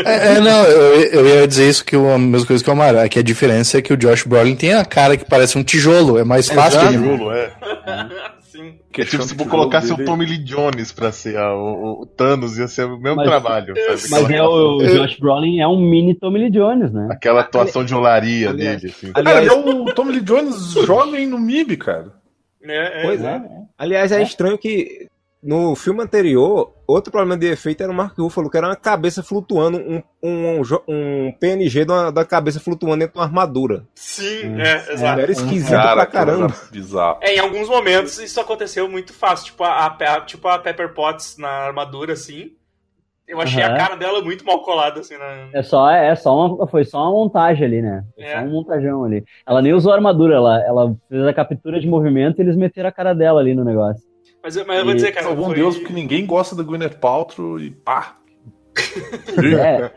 É, 0.06 0.36
é, 0.36 0.40
não, 0.42 0.66
eu, 0.66 1.04
eu 1.06 1.26
ia 1.40 1.48
dizer 1.48 1.70
isso 1.70 1.86
que 1.86 1.96
eu- 1.96 2.12
a 2.12 2.18
mesma 2.20 2.46
coisa 2.46 2.62
que 2.62 2.70
o 2.70 2.74
Amaro. 2.74 2.98
É 2.98 3.08
que 3.08 3.18
a 3.18 3.24
diferença 3.24 3.78
é 3.78 3.82
que 3.82 3.94
o 3.94 3.98
Josh 3.98 4.24
Brolin 4.24 4.58
tem 4.58 4.74
a 4.74 4.84
cara 4.84 5.16
que 5.16 5.24
parece 5.24 5.58
um 5.58 5.64
tijolo. 5.64 6.18
É 6.20 6.26
mais 6.26 6.50
fácil 6.50 6.82
de 6.82 6.98
Tijolo, 6.98 7.32
é. 7.32 7.50
É 9.02 9.06
tipo, 9.06 9.24
se 9.24 9.36
seu 9.82 9.96
dele. 9.98 10.08
Tommy 10.08 10.26
Lee 10.26 10.38
Jones 10.38 10.92
pra 10.92 11.12
ser 11.12 11.38
a- 11.38 11.54
o, 11.56 12.02
o 12.02 12.06
Thanos, 12.06 12.58
ia 12.58 12.68
ser 12.68 12.86
o 12.86 13.00
mesmo 13.00 13.18
Mas- 13.18 13.28
trabalho. 13.28 13.74
sabe? 13.76 14.10
Mas 14.12 14.30
é 14.30 14.44
o, 14.44 14.78
o 14.78 14.86
Josh 14.86 15.18
Brolin 15.20 15.60
é 15.60 15.68
um 15.68 15.80
mini 15.80 16.14
Tommy 16.14 16.40
Lee 16.40 16.50
Jones, 16.52 16.92
né? 16.94 17.08
aquela 17.12 17.42
atuação 17.42 17.84
de 17.84 17.94
olaria 17.96 18.50
Aliás- 18.50 18.82
dele. 18.82 18.94
Assim. 18.96 19.12
Cara, 19.12 19.30
Aliás, 19.30 19.52
ele 19.52 19.70
é 19.70 19.74
o 19.74 19.86
Tommy 19.94 20.12
Lee 20.14 20.22
Jones 20.22 20.74
jovem 20.86 21.26
no 21.28 21.40
MIB, 21.40 21.78
cara. 21.78 22.14
É, 22.64 23.02
é, 23.02 23.04
Pois 23.04 23.24
é. 23.24 23.28
é. 23.28 23.42
Aliás, 23.78 24.12
é 24.12 24.22
estranho 24.24 24.58
que 24.58 25.08
no 25.44 25.76
filme 25.76 26.02
anterior, 26.02 26.74
outro 26.88 27.12
problema 27.12 27.38
de 27.38 27.48
efeito 27.48 27.84
era 27.84 27.92
o 27.92 27.96
Mark 27.96 28.18
Ruffalo, 28.18 28.50
que 28.50 28.58
era 28.58 28.68
uma 28.68 28.76
cabeça 28.76 29.22
flutuando, 29.22 29.78
um, 29.78 30.02
um, 30.24 30.62
um, 30.62 30.62
um 30.88 31.32
PNG 31.34 31.84
da, 31.86 32.10
da 32.12 32.24
cabeça 32.26 32.60
flutuando 32.60 33.00
dentro 33.00 33.14
de 33.14 33.20
uma 33.20 33.26
armadura. 33.26 33.84
Sim, 33.94 34.60
é, 34.62 34.94
exato. 34.94 35.20
Era 35.20 35.32
esquisito 35.32 35.70
Cara, 35.72 35.96
pra 35.96 36.06
caramba. 36.06 36.54
bizarro. 36.72 37.20
É, 37.22 37.36
em 37.36 37.40
alguns 37.40 37.68
momentos 37.68 38.18
isso 38.20 38.40
aconteceu 38.40 38.88
muito 38.90 39.14
fácil. 39.14 39.48
Tipo 39.48 39.64
a, 39.66 39.86
a- 39.88 40.22
tipo 40.22 40.48
a 40.48 40.58
Pepper 40.60 40.94
Potts 40.94 41.38
na 41.38 41.50
armadura, 41.50 42.14
assim. 42.14 42.52
Eu 43.26 43.40
achei 43.40 43.64
Aham. 43.64 43.74
a 43.74 43.78
cara 43.78 43.96
dela 43.96 44.22
muito 44.22 44.46
mal 44.46 44.62
colada, 44.64 45.00
assim, 45.00 45.18
na. 45.18 45.48
É 45.54 45.64
só, 45.64 45.90
é 45.90 46.14
só 46.14 46.36
uma, 46.56 46.68
foi 46.68 46.84
só 46.84 47.04
uma 47.04 47.12
montagem 47.12 47.66
ali, 47.66 47.82
né? 47.82 48.04
Foi 48.16 48.24
É. 48.26 48.38
só 48.40 48.46
um 48.46 48.52
montajão 48.52 49.04
ali. 49.06 49.24
Ela 49.48 49.62
nem 49.62 49.74
usou 49.74 49.94
armadura, 49.94 50.36
ela, 50.36 50.62
ela 50.66 50.96
fez 51.10 51.26
a 51.26 51.34
captura 51.34 51.80
de 51.80 51.88
movimento 51.88 52.40
e 52.40 52.42
eles 52.42 52.58
meteram 52.58 52.90
a 52.90 52.92
cara 52.92 53.14
dela 53.16 53.40
ali 53.40 53.56
no 53.56 53.64
negócio. 53.64 54.04
Mas, 54.44 54.56
eu- 54.58 54.66
mas 54.68 54.80
eu 54.80 54.86
vou 54.86 54.94
dizer, 54.94 55.12
cara, 55.14 55.28
Salvou 55.28 55.46
um 55.46 55.48
foi... 55.48 55.56
Deus, 55.56 55.78
porque 55.78 55.94
ninguém 55.94 56.26
gosta 56.26 56.56
da 56.56 56.64
Gwyneth 56.64 56.98
Paltrow 57.00 57.60
e 57.60 57.72
pá. 57.72 58.18
É. 59.38 59.90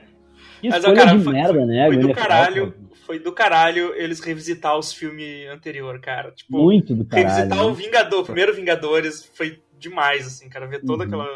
Que 0.61 0.68
Mas, 0.70 0.78
escolha 0.78 0.97
cara, 1.05 1.16
de 1.18 1.24
foi- 1.24 1.32
merda, 1.32 1.66
né? 1.66 1.86
Foi 1.86 1.97
do 1.97 2.01
Gwyneth 2.03 2.14
caralho, 2.16 2.62
Paltrow? 2.68 2.86
foi 3.07 3.18
do 3.18 3.32
caralho 3.32 3.92
eles 3.94 4.20
revisitar 4.20 4.78
os 4.78 4.92
filmes 4.92 5.49
anterior, 5.51 5.99
cara. 6.01 6.30
Tipo, 6.32 6.59
Muito 6.59 6.94
do 6.94 7.05
caralho. 7.05 7.28
revisitar 7.28 7.64
o 7.66 7.68
né? 7.70 7.74
Vingador, 7.74 8.20
o 8.20 8.24
primeiro 8.24 8.55
Vingadores 8.55 9.30
foi 9.34 9.61
demais, 9.78 10.26
assim, 10.26 10.49
cara, 10.49 10.66
ver 10.66 10.80
toda 10.84 11.03
Uhum. 11.03 11.09
aquela, 11.09 11.26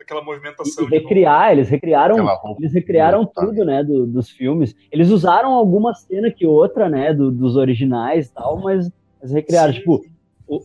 aquela 0.00 0.22
movimentação. 0.24 0.86
E 0.86 0.88
recriar, 0.90 1.52
eles 1.52 1.68
recriaram, 1.68 2.16
eles 2.58 2.72
recriaram 2.72 3.26
tudo, 3.26 3.64
né, 3.64 3.84
do- 3.84 4.06
dos 4.06 4.30
filmes. 4.30 4.74
Eles 4.90 5.10
usaram 5.10 5.50
alguma 5.52 5.92
cena 5.94 6.30
que 6.30 6.46
outra, 6.46 6.88
né, 6.88 7.12
do- 7.12 7.30
dos 7.30 7.56
originais 7.56 8.28
e 8.28 8.32
tal, 8.34 8.58
mas, 8.60 8.90
mas 9.20 9.30
recriaram, 9.32 9.72
Sim. 9.74 9.78
tipo, 9.80 10.02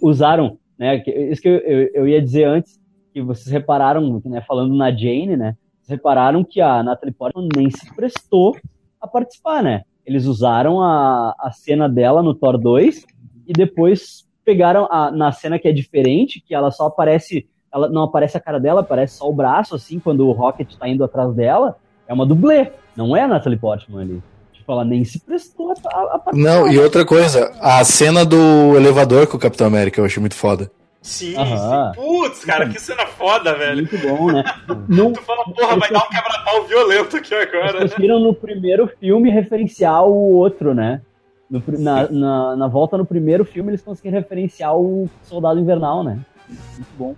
usaram, 0.01 0.57
né, 0.77 1.03
isso 1.05 1.41
que 1.41 1.49
eu, 1.49 1.57
eu, 1.57 1.89
eu 1.93 2.07
ia 2.07 2.21
dizer 2.21 2.45
antes, 2.45 2.79
que 3.13 3.21
vocês 3.21 3.51
repararam, 3.51 4.21
né, 4.25 4.41
falando 4.41 4.75
na 4.75 4.91
Jane, 4.91 5.37
né, 5.37 5.55
vocês 5.81 5.97
repararam 5.97 6.43
que 6.43 6.59
a 6.59 6.83
Natalie 6.83 7.13
Portman 7.13 7.47
nem 7.55 7.69
se 7.69 7.93
prestou 7.95 8.57
a 8.99 9.07
participar, 9.07 9.61
né? 9.61 9.83
Eles 10.05 10.25
usaram 10.25 10.81
a, 10.81 11.35
a 11.39 11.51
cena 11.51 11.87
dela 11.87 12.21
no 12.21 12.33
Thor 12.33 12.57
2 12.57 13.05
e 13.47 13.53
depois 13.53 14.25
pegaram 14.43 14.87
a, 14.91 15.11
na 15.11 15.31
cena 15.31 15.57
que 15.57 15.67
é 15.67 15.71
diferente, 15.71 16.41
que 16.41 16.53
ela 16.53 16.71
só 16.71 16.87
aparece, 16.87 17.47
ela 17.71 17.89
não 17.89 18.03
aparece 18.03 18.37
a 18.37 18.39
cara 18.39 18.59
dela, 18.59 18.81
aparece 18.81 19.17
só 19.17 19.29
o 19.29 19.33
braço, 19.33 19.75
assim, 19.75 19.99
quando 19.99 20.27
o 20.27 20.31
Rocket 20.31 20.75
tá 20.75 20.87
indo 20.87 21.03
atrás 21.03 21.33
dela, 21.33 21.77
é 22.07 22.13
uma 22.13 22.25
dublê, 22.25 22.71
não 22.95 23.15
é 23.15 23.21
a 23.21 23.27
Natalie 23.27 23.57
Portman 23.57 24.01
ali. 24.01 24.23
Ela 24.67 24.83
nem 24.85 25.03
se 25.05 25.19
prestou 25.19 25.71
a, 25.71 25.73
a, 25.73 26.15
a 26.15 26.19
participar. 26.19 26.33
Não, 26.33 26.67
e 26.67 26.79
outra 26.79 27.05
coisa, 27.05 27.51
a 27.59 27.83
cena 27.83 28.25
do 28.25 28.75
elevador 28.75 29.27
com 29.27 29.37
o 29.37 29.39
Capitão 29.39 29.67
América 29.67 30.01
eu 30.01 30.05
achei 30.05 30.19
muito 30.19 30.35
foda. 30.35 30.71
Sim, 31.01 31.35
Aham. 31.37 31.91
sim. 31.93 32.01
Putz, 32.01 32.43
cara, 32.43 32.67
que 32.67 32.81
cena 32.81 33.05
foda, 33.05 33.53
velho. 33.55 33.75
Muito 33.83 33.97
bom, 33.99 34.31
né? 34.31 34.43
Não, 34.89 35.13
Tu 35.13 35.21
fala, 35.21 35.43
porra, 35.43 35.77
vai 35.77 35.91
dar 35.91 36.03
um 36.03 36.09
quebra-pau 36.09 36.63
violento 36.65 37.17
aqui 37.17 37.31
Eles 37.31 37.47
agora. 37.53 37.81
conseguiram 37.81 38.19
no 38.19 38.33
primeiro 38.33 38.87
filme 38.99 39.29
referenciar 39.29 40.03
o 40.03 40.33
outro, 40.33 40.73
né? 40.73 41.01
No 41.47 41.61
na, 41.77 42.09
na, 42.09 42.55
na 42.55 42.67
volta 42.67 42.97
no 42.97 43.05
primeiro 43.05 43.45
filme, 43.45 43.69
eles 43.69 43.83
conseguiram 43.83 44.17
referenciar 44.17 44.75
o 44.75 45.07
Soldado 45.21 45.59
Invernal, 45.59 46.03
né? 46.03 46.19
Muito 46.49 46.89
bom. 46.97 47.15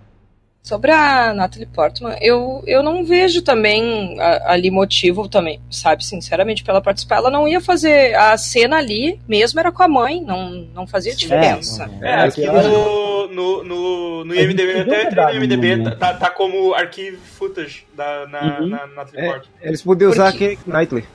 Sobre 0.68 0.90
a 0.92 1.32
Natalie 1.32 1.64
Portman, 1.64 2.14
eu, 2.20 2.62
eu 2.66 2.82
não 2.82 3.02
vejo 3.02 3.40
também 3.40 4.20
a- 4.20 4.52
ali 4.52 4.70
motivo 4.70 5.26
também, 5.26 5.58
sabe, 5.70 6.04
sinceramente, 6.04 6.62
pra 6.62 6.74
ela 6.74 6.82
participar. 6.82 7.16
Ela 7.16 7.30
não 7.30 7.48
ia 7.48 7.58
fazer 7.58 8.14
a 8.14 8.36
cena 8.36 8.76
ali, 8.76 9.18
mesmo 9.26 9.58
era 9.58 9.72
com 9.72 9.82
a 9.82 9.88
mãe, 9.88 10.20
não, 10.20 10.50
não 10.74 10.86
fazia 10.86 11.14
diferença. 11.16 11.90
É, 12.02 12.10
É, 12.10 12.14
aqui 12.24 12.42
que 12.42 12.46
no, 12.46 13.28
no, 13.28 13.64
no, 13.64 14.24
no 14.26 14.34
IMDB, 14.34 14.80
até 14.80 15.04
entrei 15.04 15.24
no 15.24 15.44
IMDB, 15.44 15.78
tá, 15.84 15.90
né? 15.90 15.96
tá, 15.96 16.12
tá 16.14 16.28
como 16.30 16.74
archive 16.74 17.16
footage 17.16 17.86
da, 17.96 18.26
na, 18.26 18.60
Uhum. 18.60 18.66
na, 18.68 18.86
na 18.88 19.02
É, 19.02 19.04
Triport. 19.06 19.46
eles 19.62 19.80
podiam 19.80 20.10
usar 20.10 20.28
aqui 20.28 20.58
Knightley. 20.66 21.06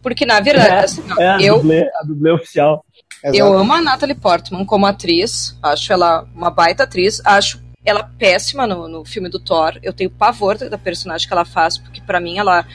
Porque, 0.00 0.24
na 0.24 0.38
verdade, 0.38 0.84
assim, 0.84 1.02
ó, 1.10 1.20
É, 1.20 1.28
a, 1.30 1.40
eu, 1.40 1.56
dublê, 1.56 1.90
a 1.96 2.02
dublê 2.06 2.30
oficial. 2.30 2.84
eu 3.24 3.58
amo 3.58 3.72
a 3.72 3.82
Natalie 3.82 4.14
Portman 4.14 4.64
como 4.64 4.86
atriz, 4.86 5.58
acho 5.60 5.92
ela 5.92 6.24
uma 6.32 6.48
baita 6.50 6.84
atriz, 6.84 7.20
acho 7.24 7.63
ela 7.84 8.10
péssima 8.18 8.66
no, 8.66 8.88
no 8.88 9.04
filme 9.04 9.28
do 9.28 9.38
Thor, 9.38 9.78
eu 9.82 9.92
tenho 9.92 10.10
pavor 10.10 10.56
da 10.56 10.78
personagem 10.78 11.26
que 11.26 11.32
ela 11.32 11.44
faz, 11.44 11.78
porque 11.78 12.00
pra 12.00 12.20
mim 12.20 12.38
ela, 12.38 12.66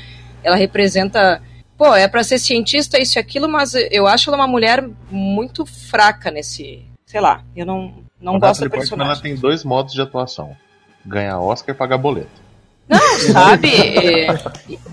ela 0.44 0.56
representa... 0.56 1.42
Pô, 1.78 1.96
é 1.96 2.08
pra 2.10 2.24
ser 2.24 2.40
cientista, 2.40 3.00
isso 3.00 3.18
e 3.18 3.20
aquilo, 3.20 3.48
mas 3.48 3.74
eu 3.74 4.06
acho 4.06 4.30
ela 4.30 4.38
uma 4.38 4.48
mulher 4.48 4.88
muito 5.10 5.66
fraca 5.66 6.30
nesse... 6.30 6.86
Sei 7.06 7.22
lá, 7.22 7.42
eu 7.56 7.66
não, 7.66 8.04
não 8.22 8.38
gosto 8.38 8.64
da 8.64 8.70
personagem. 8.70 9.14
ela 9.14 9.22
tem 9.22 9.36
dois 9.36 9.64
modos 9.64 9.94
de 9.94 10.02
atuação: 10.02 10.56
ganhar 11.04 11.40
Oscar 11.40 11.74
e 11.74 11.78
pagar 11.78 11.98
boleto. 11.98 12.50
Sabe? 13.32 13.70
É, 13.76 14.28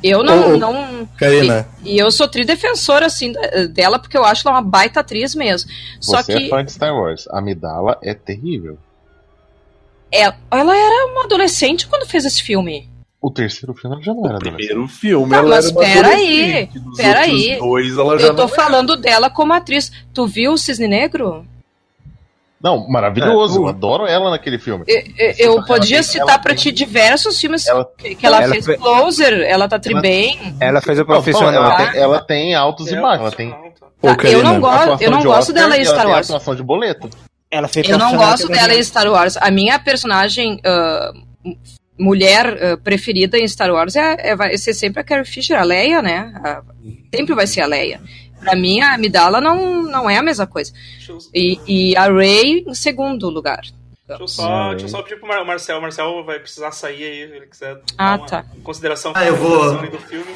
Eu 0.03 0.23
não. 0.23 0.55
Ô, 0.55 0.57
não 0.59 1.07
Karina, 1.17 1.67
e 1.83 1.99
eu 1.99 2.11
sou 2.11 2.29
tridefensora, 2.29 3.07
assim, 3.07 3.33
dela, 3.71 3.99
porque 3.99 4.17
eu 4.17 4.25
acho 4.25 4.47
ela 4.47 4.59
uma 4.59 4.62
baita 4.62 5.01
atriz 5.01 5.35
mesmo. 5.35 5.71
Só 6.01 6.23
Você 6.23 6.37
que 6.39 6.45
é 6.45 6.49
fã 6.49 6.64
de 6.64 6.73
Star 6.73 6.95
Wars. 6.95 7.27
A 7.29 7.39
Amidala 7.39 7.99
é 8.03 8.14
terrível. 8.14 8.79
Ela, 10.11 10.37
ela 10.51 10.77
era 10.77 11.07
uma 11.13 11.25
adolescente 11.25 11.87
quando 11.87 12.07
fez 12.07 12.25
esse 12.25 12.43
filme. 12.43 12.89
O 13.21 13.31
terceiro 13.31 13.75
filme 13.75 13.97
ela 13.97 14.05
já 14.05 14.15
não 14.15 14.25
era 14.27 14.37
adolescente. 14.37 14.67
Primeiro 14.67 14.89
filme, 14.89 15.31
Tá, 15.31 15.37
ela 15.39 15.49
mas 15.49 15.77
era 15.77 16.09
adolescente, 16.09 16.79
dos 16.79 16.97
peraí. 16.97 17.41
outros 17.53 17.59
dois, 17.59 17.99
ela 17.99 18.19
já 18.19 18.27
Eu 18.29 18.35
tô 18.37 18.43
não 18.43 18.49
falando 18.49 18.97
dela 18.97 19.29
como 19.31 19.53
atriz. 19.53 19.91
Tu 20.15 20.27
viu 20.27 20.53
o 20.53 20.59
Cisne 20.59 20.87
Negro? 20.87 21.45
Não, 22.63 22.89
maravilhoso. 22.89 23.59
É, 23.59 23.63
eu 23.63 23.69
adoro 23.69 24.07
ela 24.07 24.31
naquele 24.31 24.59
filme. 24.59 24.85
Eu, 24.89 25.03
eu- 25.19 25.35
eu 25.39 25.53
Ela 25.55 25.67
podia 25.67 25.97
tem- 25.99 26.03
citar 26.05 26.29
ela 26.31 26.39
pra 26.39 26.55
tem- 26.55 26.63
ti 26.65 26.73
diversos 26.73 27.39
filmes 27.41 27.67
Ela- 27.67 27.85
que, 27.99 28.15
que 28.15 28.27
ela, 28.27 28.43
Ela 28.43 28.53
fez. 28.53 28.65
fe- 28.67 28.77
Closer, 28.79 29.41
ela 29.43 29.69
tá 29.69 29.79
tri 29.79 29.93
Ela- 29.93 30.01
bem. 30.03 30.57
Ela 30.61 30.81
fez 30.81 30.99
o 30.99 31.01
Não, 31.03 31.07
profissional. 31.07 31.53
ela, 31.55 31.77
Tá. 31.77 31.93
tem, 31.93 32.01
ela 32.01 32.21
tem 32.21 32.55
altos 32.55 32.91
e 32.91 32.97
baixos. 32.97 33.21
Ela 33.27 33.31
tem 33.33 33.51
Ô, 34.03 34.15
Tá, 34.15 34.29
eu 34.29 34.43
não, 34.43 34.61
gosto, 34.61 34.75
atuação 34.83 34.99
eu 35.07 35.11
não 35.11 35.19
de 35.19 35.25
gosto 35.25 35.53
dela 35.53 35.75
em 35.77 35.81
ela 35.81 35.85
Star 35.87 36.05
tem 36.05 36.13
Wars. 36.13 36.31
atuação 36.31 36.55
de 36.55 36.63
boleto. 36.63 37.09
Ela 37.57 37.69
fez 37.69 37.89
Eu 37.89 37.99
não 37.99 38.17
gosto 38.17 38.49
dela 38.49 38.75
em 38.75 38.83
Star 38.83 39.07
Wars. 39.11 39.37
A 39.39 39.51
minha 39.51 39.79
personagem 39.79 40.61
m- 41.45 41.59
mulher 41.99 42.47
ah, 42.63 42.77
preferida 42.77 43.39
em 43.39 43.47
Star 43.49 43.71
Wars 43.73 43.97
é, 43.97 44.17
é- 44.31 44.37
vai 44.37 44.57
ser 44.59 44.75
sempre 44.75 45.01
a 45.01 45.05
Carrie 45.05 45.25
Fisher, 45.25 45.59
a 45.59 45.63
Leia, 45.65 46.03
né? 46.03 46.33
A- 46.45 46.63
sempre 47.15 47.35
vai 47.35 47.47
ser 47.47 47.63
a 47.63 47.67
Leia. 47.67 48.01
Pra 48.41 48.55
mim, 48.55 48.81
a 48.81 48.95
Amidala 48.95 49.41
não, 49.41 49.83
não 49.83 50.09
é 50.11 50.19
a 50.19 50.23
mesma 50.23 50.47
coisa. 50.47 50.73
E, 51.35 51.59
e 51.67 51.97
a 51.97 52.13
Rey 52.13 52.65
em 52.67 52.75
segundo 52.75 53.29
lugar. 53.31 53.63
deixa 54.07 54.23
eu 54.23 54.29
só, 54.29 54.71
deixa 54.71 54.85
eu 54.85 54.89
só 54.91 55.03
pedir 55.03 55.19
pro 55.19 55.27
Mar- 55.27 55.45
Marcel. 55.45 55.79
O 55.79 55.83
Marcel 55.83 56.23
vai 56.25 56.39
precisar 56.39 56.71
sair 56.71 57.03
aí, 57.05 57.29
se 57.29 57.35
ele 57.37 57.47
quiser. 57.47 57.81
Ah, 57.97 58.17
dar 58.17 58.19
uma 58.23 58.27
tá. 58.29 58.45
Consideração 58.63 59.13
Ah, 59.17 59.25
eu 59.25 59.35
vou- 59.37 59.79
do 59.89 59.99
filme. 60.01 60.31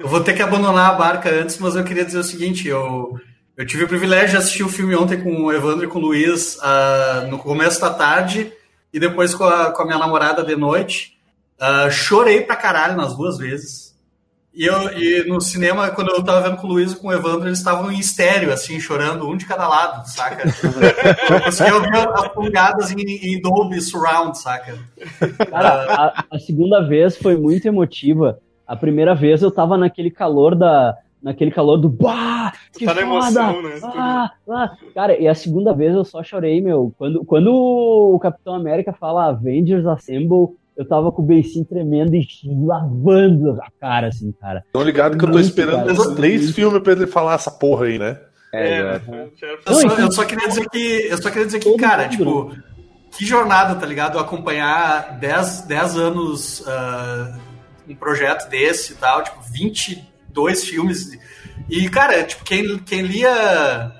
Eu 0.00 0.08
vou 0.08 0.20
ter 0.20 0.32
que 0.34 0.42
abandonar 0.42 0.90
a 0.90 0.94
barca 0.94 1.30
antes, 1.30 1.56
mas 1.58 1.76
eu 1.76 1.84
queria 1.84 2.04
dizer 2.04 2.18
o 2.18 2.24
seguinte: 2.24 2.66
eu, 2.66 3.16
eu 3.62 3.66
tive 3.66 3.84
o 3.84 3.88
privilégio 3.88 4.30
de 4.30 4.36
assistir 4.38 4.64
o 4.64 4.68
filme 4.68 4.96
ontem 4.96 5.22
com 5.22 5.44
o 5.44 5.52
Evandro 5.52 5.84
e 5.84 5.88
com 5.88 6.00
o 6.00 6.02
Luiz 6.02 6.58
ah, 6.60 7.28
no 7.30 7.38
começo 7.38 7.80
da 7.80 7.90
tarde 7.90 8.52
e 8.92 8.98
depois 8.98 9.36
com 9.36 9.44
a, 9.44 9.70
com 9.70 9.82
a 9.82 9.84
minha 9.86 9.98
namorada 10.00 10.42
de 10.42 10.56
noite. 10.56 11.16
Ah, 11.60 11.88
chorei 11.88 12.40
pra 12.40 12.56
caralho 12.56 12.96
nas 12.96 13.16
duas 13.16 13.38
vezes. 13.38 13.96
E, 14.52 14.66
eu, 14.66 14.98
e 14.98 15.28
no 15.28 15.40
cinema, 15.40 15.90
quando 15.90 16.10
eu 16.10 16.24
tava 16.24 16.48
vendo 16.48 16.56
com 16.56 16.66
o 16.66 16.70
Luiz 16.70 16.90
e 16.90 16.96
com 16.96 17.06
o 17.06 17.12
Evandro, 17.12 17.46
eles 17.46 17.58
estavam 17.58 17.90
em 17.92 18.00
estéreo, 18.00 18.52
assim, 18.52 18.80
chorando, 18.80 19.28
um 19.28 19.36
de 19.36 19.46
cada 19.46 19.68
lado, 19.68 20.08
saca? 20.08 20.42
eu 21.30 21.40
consegui 21.42 21.70
ouvir 21.70 21.96
as 21.96 22.28
pulgadas 22.32 22.90
em, 22.90 23.00
em 23.00 23.40
Dolby 23.40 23.80
Surround, 23.80 24.36
saca? 24.36 24.76
Cara, 25.48 25.86
a, 25.88 26.24
a 26.32 26.38
segunda 26.40 26.80
vez 26.80 27.16
foi 27.16 27.36
muito 27.36 27.68
emotiva. 27.68 28.40
A 28.66 28.74
primeira 28.74 29.14
vez 29.14 29.40
eu 29.40 29.52
tava 29.52 29.78
naquele 29.78 30.10
calor 30.10 30.56
da. 30.56 30.96
Naquele 31.22 31.50
calor 31.52 31.76
do 31.76 31.88
bah! 31.88 32.52
Que 32.76 32.84
tá 32.84 32.94
na 32.94 33.02
foda! 33.02 33.10
emoção, 33.40 33.62
né? 33.62 33.78
Ah, 33.84 34.30
ah. 34.50 34.70
Cara, 34.94 35.16
e 35.20 35.28
a 35.28 35.34
segunda 35.34 35.72
vez 35.72 35.94
eu 35.94 36.04
só 36.04 36.22
chorei, 36.22 36.60
meu. 36.60 36.92
Quando, 36.98 37.24
quando 37.24 37.52
o 37.54 38.18
Capitão 38.18 38.54
América 38.54 38.92
fala 38.92 39.26
Avengers 39.28 39.86
Assemble, 39.86 40.56
eu 40.76 40.88
tava 40.88 41.12
com 41.12 41.22
o 41.22 41.24
beicinho 41.24 41.64
tremendo 41.64 42.14
e 42.16 42.26
lavando 42.66 43.52
a 43.60 43.68
cara, 43.80 44.08
assim, 44.08 44.32
cara. 44.40 44.64
Tão 44.72 44.82
ligado 44.82 45.16
que 45.16 45.24
eu 45.24 45.28
tô 45.28 45.34
Muito, 45.34 45.46
esperando 45.46 45.86
cara. 45.86 45.92
uns 45.92 46.14
três 46.14 46.50
filmes 46.50 46.82
pra 46.82 46.92
ele 46.92 47.06
falar 47.06 47.34
essa 47.34 47.50
porra 47.50 47.86
aí, 47.86 47.98
né? 47.98 48.18
É, 48.54 48.78
exato. 48.80 49.06
já- 49.40 49.46
Eu 49.46 49.58
Não, 49.66 49.74
só, 49.74 49.88
eu 50.00 50.12
só 50.12 50.24
queria 50.24 50.48
dizer 50.48 50.68
que, 50.70 51.06
eu 51.08 51.22
só 51.22 51.28
queria 51.30 51.46
dizer 51.46 51.58
que, 51.60 51.76
cara, 51.76 52.08
tipo, 52.08 52.52
que 53.16 53.24
jornada, 53.24 53.74
tá 53.78 53.86
ligado? 53.86 54.18
Acompanhar 54.18 55.18
10, 55.20 55.62
10 55.62 55.96
anos 55.96 56.64
ah, 56.66 57.38
um 57.88 57.94
projeto 57.94 58.48
desse 58.50 58.92
e 58.92 58.96
tal, 58.96 59.22
tipo, 59.22 59.40
22 60.32 60.64
filmes. 60.64 61.18
E, 61.68 61.88
cara, 61.88 62.22
tipo, 62.24 62.44
quem, 62.44 62.78
quem 62.78 63.02
lia. 63.02 63.92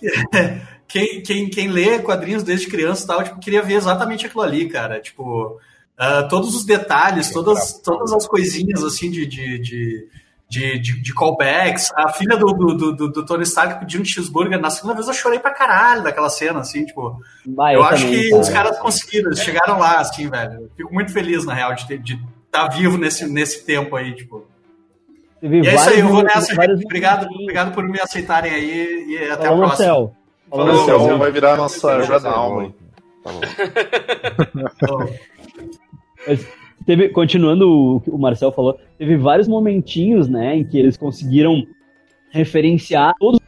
Quem, 0.88 1.20
quem, 1.20 1.50
quem 1.50 1.66
lê 1.68 1.98
quadrinhos 1.98 2.44
desde 2.44 2.68
criança 2.68 3.02
e 3.02 3.06
tal, 3.08 3.24
tipo, 3.24 3.40
queria 3.40 3.60
ver 3.60 3.74
exatamente 3.74 4.24
aquilo 4.24 4.42
ali, 4.42 4.68
cara. 4.68 5.00
Tipo, 5.00 5.58
ah, 5.98 6.22
todos 6.22 6.54
os 6.54 6.64
detalhes, 6.64 7.32
todas, 7.32 7.80
todas 7.80 8.12
as 8.12 8.24
coisinhas 8.26 8.84
assim 8.84 9.10
de, 9.10 9.26
de, 9.26 9.58
de, 9.58 10.08
de, 10.48 10.78
de- 10.78 11.02
de 11.02 11.12
callbacks. 11.12 11.90
A 11.96 12.12
filha 12.12 12.36
do, 12.36 12.46
do, 12.52 12.92
do, 12.94 13.08
do 13.10 13.26
Tony 13.26 13.42
Stark 13.42 13.80
pedindo 13.80 14.02
um 14.02 14.04
cheeseburger. 14.04 14.60
Na 14.60 14.70
segunda 14.70 14.94
vez 14.94 15.08
eu 15.08 15.12
chorei 15.12 15.40
pra 15.40 15.50
caralho 15.50 16.04
daquela 16.04 16.30
cena, 16.30 16.60
assim, 16.60 16.86
tipo. 16.86 17.20
Bah, 17.44 17.74
eu 17.74 17.82
acho 17.82 18.04
também, 18.04 18.20
que 18.20 18.30
cara. 18.30 18.40
os 18.40 18.48
caras 18.48 18.78
conseguiram, 18.78 19.26
eles 19.30 19.40
chegaram 19.42 19.80
lá, 19.80 19.96
assim, 19.96 20.30
velho. 20.30 20.52
Eu 20.52 20.70
Fico 20.76 20.94
muito 20.94 21.12
feliz, 21.12 21.44
na 21.44 21.52
real, 21.52 21.74
de 21.74 21.82
estar 21.82 21.96
de 21.96 22.22
tá 22.48 22.68
vivo 22.68 22.96
nesse, 22.96 23.26
nesse 23.26 23.64
tempo 23.64 23.96
aí, 23.96 24.14
tipo. 24.14 24.46
Teve 25.46 25.60
E 25.62 25.68
é 25.68 25.74
isso 25.76 25.88
aí, 25.88 26.00
eu 26.00 26.08
vou 26.08 26.24
nessa, 26.24 26.54
vários. 26.54 26.80
Obrigado, 26.82 27.28
obrigado 27.32 27.72
por 27.72 27.88
me 27.88 28.00
aceitarem 28.00 28.52
aí 28.52 29.06
e 29.08 29.30
até 29.30 29.46
Falou, 29.46 29.64
a 29.64 29.66
próxima. 29.66 29.88
Marcel. 29.88 30.16
Falou, 30.50 30.66
Falou, 30.66 30.76
Marcel. 30.76 31.00
Então 31.04 31.18
vai 31.18 31.30
virar 31.30 31.52
a 31.52 31.56
nossa 31.56 31.88
Tá 31.88 32.02
jornal, 32.02 32.62
hein? 32.62 32.74
bom. 33.24 33.40
Falou. 34.80 35.10
Mas 36.26 36.46
teve, 36.84 37.08
continuando 37.10 37.96
o 37.96 38.00
que 38.00 38.10
o 38.10 38.18
Marcel 38.18 38.50
falou, 38.50 38.76
teve 38.98 39.16
vários 39.16 39.46
momentinhos, 39.46 40.28
né, 40.28 40.56
em 40.56 40.64
que 40.64 40.76
eles 40.76 40.96
conseguiram 40.96 41.64
referenciar 42.30 43.14
todos 43.20 43.38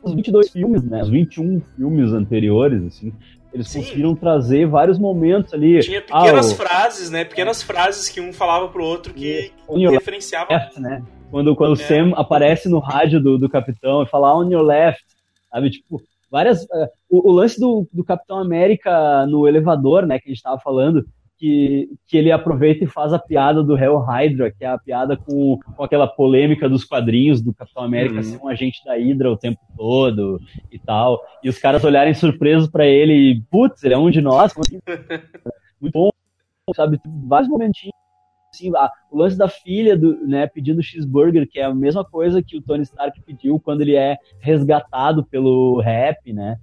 os 0.00 0.14
22 0.14 0.50
filmes, 0.50 0.84
né, 0.84 1.02
os 1.02 1.08
21 1.08 1.60
filmes 1.76 2.12
anteriores, 2.12 2.84
assim, 2.84 3.12
eles 3.52 3.68
Sim. 3.68 3.80
conseguiram 3.80 4.14
trazer 4.14 4.66
vários 4.66 4.98
momentos 4.98 5.52
ali. 5.54 5.80
Tinha 5.80 6.00
pequenas 6.00 6.50
ah, 6.50 6.52
o- 6.52 6.56
frases, 6.56 7.10
né? 7.10 7.24
Pequenas 7.24 7.62
frases 7.62 8.08
que 8.08 8.20
um 8.20 8.32
falava 8.32 8.68
pro 8.68 8.84
outro 8.84 9.12
que 9.12 9.50
your 9.68 9.92
referenciava. 9.92 10.52
left, 10.52 10.80
né? 10.80 11.02
Quando, 11.30 11.54
quando 11.56 11.70
o 11.78 11.80
É. 11.80 11.84
Sam 11.84 12.12
aparece 12.16 12.68
no 12.68 12.78
rádio 12.78 13.20
do, 13.20 13.38
do 13.38 13.48
capitão 13.48 14.02
e 14.02 14.06
fala 14.06 14.36
on 14.36 14.50
your 14.50 14.62
left, 14.62 15.04
sabe? 15.52 15.70
Tipo, 15.70 16.00
várias. 16.30 16.62
eh, 16.72 16.88
o, 17.08 17.30
o 17.30 17.32
lance 17.32 17.58
do, 17.60 17.86
do 17.92 18.04
Capitão 18.04 18.38
América 18.38 19.26
no 19.26 19.46
elevador, 19.46 20.06
né, 20.06 20.18
que 20.18 20.28
a 20.28 20.32
gente 20.32 20.42
tava 20.42 20.58
falando, 20.60 21.04
que, 21.40 21.88
que 22.06 22.18
ele 22.18 22.30
aproveita 22.30 22.84
e 22.84 22.86
faz 22.86 23.14
a 23.14 23.18
piada 23.18 23.62
do 23.62 23.74
Hell 23.76 23.96
Hydra, 23.98 24.50
que 24.50 24.62
é 24.62 24.68
a 24.68 24.78
piada 24.78 25.16
com, 25.16 25.58
com 25.74 25.82
aquela 25.82 26.06
polêmica 26.06 26.68
dos 26.68 26.84
quadrinhos 26.84 27.40
do 27.40 27.54
Capitão 27.54 27.82
América 27.82 28.16
Uhum. 28.16 28.22
ser 28.22 28.36
um 28.36 28.46
agente 28.48 28.84
da 28.84 28.94
Hydra 28.94 29.32
o 29.32 29.36
tempo 29.38 29.58
todo 29.76 30.38
e 30.70 30.78
tal. 30.78 31.18
E 31.42 31.48
os 31.48 31.58
caras 31.58 31.82
olharem 31.82 32.12
surpresos 32.12 32.68
pra 32.68 32.86
ele 32.86 33.14
e, 33.14 33.40
putz, 33.50 33.82
ele 33.82 33.94
é 33.94 33.98
um 33.98 34.10
de 34.10 34.20
nós. 34.20 34.52
assim? 34.56 34.78
Muito 35.80 35.92
bom, 35.94 36.10
sabe? 36.76 37.00
Vários 37.26 37.48
momentinhos 37.48 37.94
assim, 38.52 38.70
a- 38.76 38.90
o 39.10 39.16
lance 39.16 39.38
da 39.38 39.48
filha 39.48 39.96
do, 39.96 40.26
né, 40.26 40.46
pedindo 40.46 40.82
cheeseburger, 40.82 41.48
que 41.48 41.58
é 41.60 41.64
a 41.64 41.74
mesma 41.74 42.04
coisa 42.04 42.42
que 42.42 42.56
o 42.58 42.60
Tony 42.62 42.82
Stark 42.82 43.18
pediu 43.22 43.58
quando 43.60 43.80
ele 43.82 43.94
é 43.96 44.16
resgatado 44.40 45.24
pelo 45.24 45.80
rap, 45.80 46.32
né? 46.32 46.56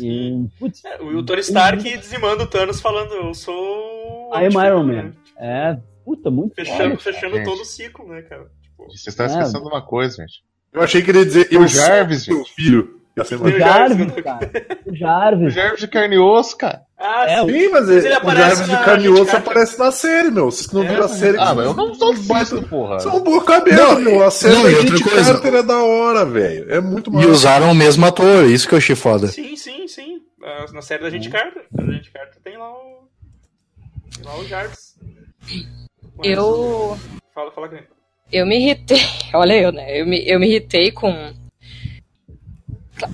E, 0.00 0.46
putz, 0.58 0.84
É, 0.84 1.02
o 1.02 1.22
Tony 1.22 1.40
Stark 1.40 1.98
dizimando 1.98 2.44
o 2.44 2.46
Thanos 2.46 2.80
falando, 2.80 3.12
eu 3.12 3.34
sou. 3.34 4.30
I 4.34 4.46
am 4.46 4.56
Homem-Formiga", 4.56 4.66
Iron 4.68 4.82
né? 4.84 5.02
Man. 5.02 5.14
É, 5.38 5.78
puta, 6.04 6.30
muito 6.30 6.54
Fechando, 6.54 6.96
foda. 6.96 6.98
fechando 6.98 7.36
gente. 7.36 7.44
todo 7.44 7.60
o 7.60 7.64
ciclo, 7.64 8.08
né, 8.08 8.22
cara? 8.22 8.50
Tipo, 8.62 8.84
Vocês 8.86 9.06
estão 9.08 9.26
É. 9.26 9.28
esquecendo 9.28 9.66
uma 9.68 9.82
coisa, 9.82 10.16
gente. 10.22 10.42
Eu 10.72 10.80
achei 10.82 11.02
que 11.02 11.10
ele 11.10 11.18
ia 11.18 11.26
dizer, 11.26 11.48
O 11.50 11.54
eu 11.54 11.68
Jarvis, 11.68 12.24
sou 12.24 12.36
gente. 12.36 12.46
seu 12.46 12.54
filho. 12.54 13.01
O 13.14 13.24
Jarvis, 13.24 13.58
Jarvis, 13.58 14.22
cara. 14.24 14.50
O 14.86 14.90
O 14.92 14.96
Jarvis. 14.96 15.54
Jarvis 15.54 15.80
de 15.80 15.88
carne 15.88 16.14
e 16.14 16.18
osso, 16.18 16.56
cara. 16.56 16.82
Ah, 16.98 17.24
É, 17.28 17.44
sim. 17.44 17.68
Mas, 17.68 17.70
Mas 17.70 17.88
ele 17.90 18.06
ele 18.06 18.16
o 18.16 18.30
Jarvis 18.30 18.64
de 18.68 18.76
carne 18.84 19.04
e 19.04 19.08
osso 19.10 19.36
aparece 19.36 19.78
na 19.78 19.90
série, 19.90 20.30
meu. 20.30 20.46
Vocês 20.50 20.72
não 20.72 20.82
É, 20.82 20.88
viram 20.88 21.04
a 21.04 21.08
série. 21.08 21.38
Ah, 21.38 21.54
mas 21.54 21.66
eu 21.66 21.74
não 21.74 21.94
sou 21.94 22.14
disso, 22.14 22.62
porra. 22.68 23.00
São 23.00 23.16
um 23.16 23.40
cabeça, 23.44 23.94
meu. 23.98 24.22
A 24.24 24.30
série 24.30 24.54
Não, 24.54 24.62
da 24.62 24.70
e 24.70 25.02
coisa- 25.02 25.32
Carter 25.34 25.54
é 25.56 25.62
da 25.62 25.82
hora, 25.82 26.24
velho. 26.24 26.72
É 26.72 26.80
muito 26.80 27.10
E 27.10 27.14
massa. 27.14 27.28
usaram 27.28 27.70
o 27.70 27.74
mesmo 27.74 28.06
ator, 28.06 28.46
isso 28.46 28.66
que 28.68 28.74
eu 28.74 28.78
achei 28.78 28.96
foda. 28.96 29.26
Sim, 29.28 29.56
sim, 29.56 29.86
sim. 29.88 30.18
Ah, 30.42 30.64
Na 30.72 30.80
série 30.82 31.02
da 31.02 31.10
Gente. 31.10 31.28
Carter. 31.28 31.64
Da 31.70 31.84
Gente 31.84 32.10
Carter 32.10 32.40
tem 32.42 32.56
lá 32.56 32.70
o. 32.70 33.08
Tem 34.16 34.24
lá 34.24 34.38
o 34.38 34.44
Jarvis. 34.46 34.94
Mas- 36.16 36.26
Eu. 36.28 36.98
Fala, 37.34 37.50
fala, 37.52 37.68
Grêmio. 37.68 37.88
Eu 38.32 38.46
me 38.46 38.56
irritei. 38.58 39.00
Olha 39.34 39.54
eu, 39.60 39.72
né? 39.72 40.00
Eu 40.00 40.06
me, 40.06 40.26
eu 40.26 40.40
me 40.40 40.46
irritei 40.48 40.90
com. 40.92 41.32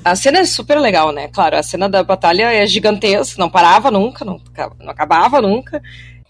A 0.04 0.14
cena 0.16 0.38
é 0.40 0.44
super 0.44 0.78
legal, 0.78 1.12
né? 1.12 1.28
Claro, 1.28 1.56
a 1.56 1.62
cena 1.62 1.88
da 1.88 2.02
batalha 2.02 2.52
é 2.52 2.66
gigantesca, 2.66 3.40
não 3.40 3.48
parava 3.48 3.90
nunca, 3.90 4.24
não, 4.24 4.40
não 4.80 4.90
acabava 4.90 5.40
nunca. 5.40 5.80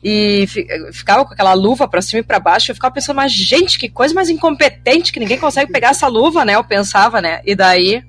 E 0.05 0.46
fi- 0.46 0.66
ficava 0.92 1.24
com 1.24 1.32
aquela 1.32 1.55
luva 1.55 1.88
pra 1.88 2.01
cima 2.03 2.20
e 2.20 2.22
pra 2.24 2.38
baixo. 2.38 2.70
Eu 2.70 2.74
ficava 2.74 2.94
pensando, 2.94 3.16
mas 3.16 3.32
gente, 3.32 3.78
que 3.78 3.88
coisa 3.88 4.14
mais 4.14 4.28
incompetente 4.28 5.12
que 5.12 5.18
ninguém 5.18 5.38
consegue 5.38 5.72
pegar 5.72 5.88
essa 5.88 6.07
luva, 6.07 6.44
né? 6.44 6.55
Eu 6.55 6.62
pensava, 6.64 7.20
né? 7.20 7.40
E 7.44 7.55
daí. 7.57 8.03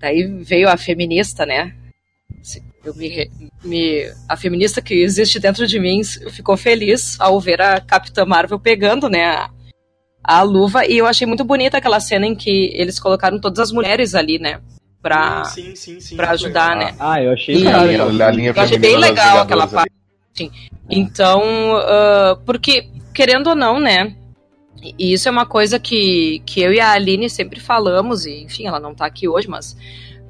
Daí 0.00 0.24
veio 0.42 0.68
a 0.68 0.76
feminista, 0.76 1.44
né? 1.44 1.74
Eu 2.84 2.94
me, 2.94 3.30
me- 3.64 4.12
a 4.28 4.36
feminista 4.36 4.80
que 4.82 4.94
existe 4.94 5.38
dentro 5.40 5.66
de 5.66 5.78
mim 5.80 6.02
ficou 6.30 6.56
feliz 6.56 7.18
ao 7.18 7.40
ver 7.40 7.60
a 7.60 7.80
Capitã 7.80 8.24
Marvel 8.26 8.58
pegando, 8.58 9.08
né, 9.08 9.46
a 10.24 10.40
luva. 10.42 10.86
E 10.86 10.96
eu 10.96 11.06
achei 11.06 11.26
muito 11.26 11.44
bonita 11.44 11.76
aquela 11.78 12.00
cena 12.00 12.26
em 12.26 12.34
que 12.34 12.72
eles 12.74 12.98
colocaram 12.98 13.38
todas 13.38 13.58
as 13.58 13.70
mulheres 13.70 14.14
ali, 14.14 14.38
né, 14.38 14.60
pra, 15.02 15.44
Sim, 15.44 15.76
sim, 15.76 16.00
sim. 16.00 16.16
pra 16.16 16.30
ajudar, 16.30 16.74
né. 16.74 16.94
Ah, 16.98 17.22
eu 17.22 17.32
achei 17.32 17.54
E- 17.56 17.58
legal. 17.58 17.80
A 17.80 17.84
linha, 17.84 18.26
a 18.26 18.30
linha 18.30 18.52
Eu 18.56 18.62
achei 18.62 18.78
bem 18.78 18.96
legal 18.96 19.40
aquela 19.40 19.66
parte. 19.66 19.92
Sim. 20.32 20.50
Então, 20.90 21.42
ah, 21.76 22.38
porque, 22.46 22.88
querendo 23.12 23.48
ou 23.50 23.54
não, 23.54 23.78
né? 23.78 24.14
E 24.98 25.12
isso 25.12 25.28
é 25.28 25.30
uma 25.30 25.46
coisa 25.46 25.78
que, 25.78 26.42
que 26.44 26.60
eu 26.60 26.72
e 26.72 26.80
a 26.80 26.92
Aline 26.92 27.30
sempre 27.30 27.60
falamos, 27.60 28.26
e 28.26 28.42
enfim, 28.44 28.66
ela 28.66 28.78
não 28.80 28.94
tá 28.94 29.06
aqui 29.06 29.26
hoje, 29.28 29.48
mas 29.48 29.76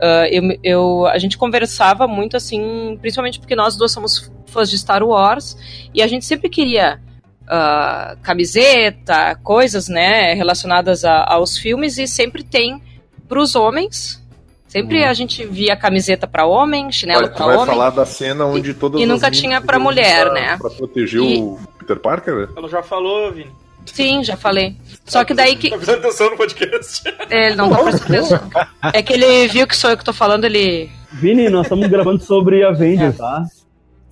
ah, 0.00 0.26
eu, 0.30 0.42
eu, 0.62 1.06
a 1.06 1.18
gente 1.18 1.38
conversava 1.38 2.06
muito 2.06 2.36
assim, 2.36 2.96
principalmente 3.00 3.38
porque 3.40 3.56
nós 3.56 3.76
duas 3.76 3.92
somos 3.92 4.30
fãs 4.46 4.70
de 4.70 4.78
Star 4.78 5.02
Wars, 5.02 5.56
e 5.92 6.02
a 6.02 6.06
gente 6.06 6.24
sempre 6.24 6.48
queria 6.48 7.00
ah, 7.48 8.16
camiseta, 8.22 9.38
coisas, 9.42 9.88
né, 9.88 10.32
relacionadas 10.34 11.04
a- 11.04 11.24
aos 11.28 11.56
filmes, 11.58 11.98
e 11.98 12.06
sempre 12.06 12.42
tem 12.42 12.82
pros 13.28 13.54
homens. 13.54 14.22
Sempre 14.68 15.04
a 15.04 15.14
gente 15.14 15.44
via 15.46 15.76
camiseta 15.76 16.26
pra 16.26 16.46
homem, 16.46 16.90
chinelo 16.90 17.20
Vai, 17.22 17.30
tu 17.30 17.36
pra 17.36 17.46
vai 17.46 17.56
homem. 17.56 17.66
falar 17.74 17.90
da 17.90 18.04
cena 18.04 18.44
onde 18.44 18.74
todas 18.74 19.00
e 19.00 19.06
nunca 19.06 19.30
tinha 19.30 19.60
pra 19.60 19.74
pediam 19.78 19.82
mulher, 19.84 20.24
pra- 20.24 20.34
né? 20.34 20.56
Pra 20.60 20.70
proteger 20.70 21.20
E- 21.22 21.38
o 21.40 21.58
Peter 21.78 21.96
Parker, 22.00 22.34
né? 22.34 22.48
Ela 22.56 22.68
já 22.68 22.82
falou, 22.82 23.30
Vini. 23.30 23.50
Sim, 23.86 24.24
já 24.24 24.36
falei. 24.36 24.74
Só 25.04 25.22
que 25.24 25.32
daí 25.34 25.54
que. 25.56 25.68
Tá 25.70 25.76
prestando 25.76 25.98
atenção 25.98 26.30
no 26.30 26.36
podcast. 26.36 27.02
É, 27.30 27.46
ele 27.48 27.54
não 27.56 27.68
tá 27.70 27.82
prestando 27.84 28.16
atenção. 28.16 28.50
É 28.92 29.00
que 29.02 29.12
ele 29.12 29.46
viu 29.46 29.66
que 29.66 29.76
sou 29.76 29.90
eu 29.90 29.96
que 29.96 30.04
tô 30.04 30.12
falando, 30.12 30.44
ele. 30.44 30.90
Vini, 31.12 31.48
nós 31.50 31.66
estamos 31.66 31.86
gravando 31.88 32.20
sobre 32.24 32.64
Avengers, 32.64 33.16
tá? 33.16 33.44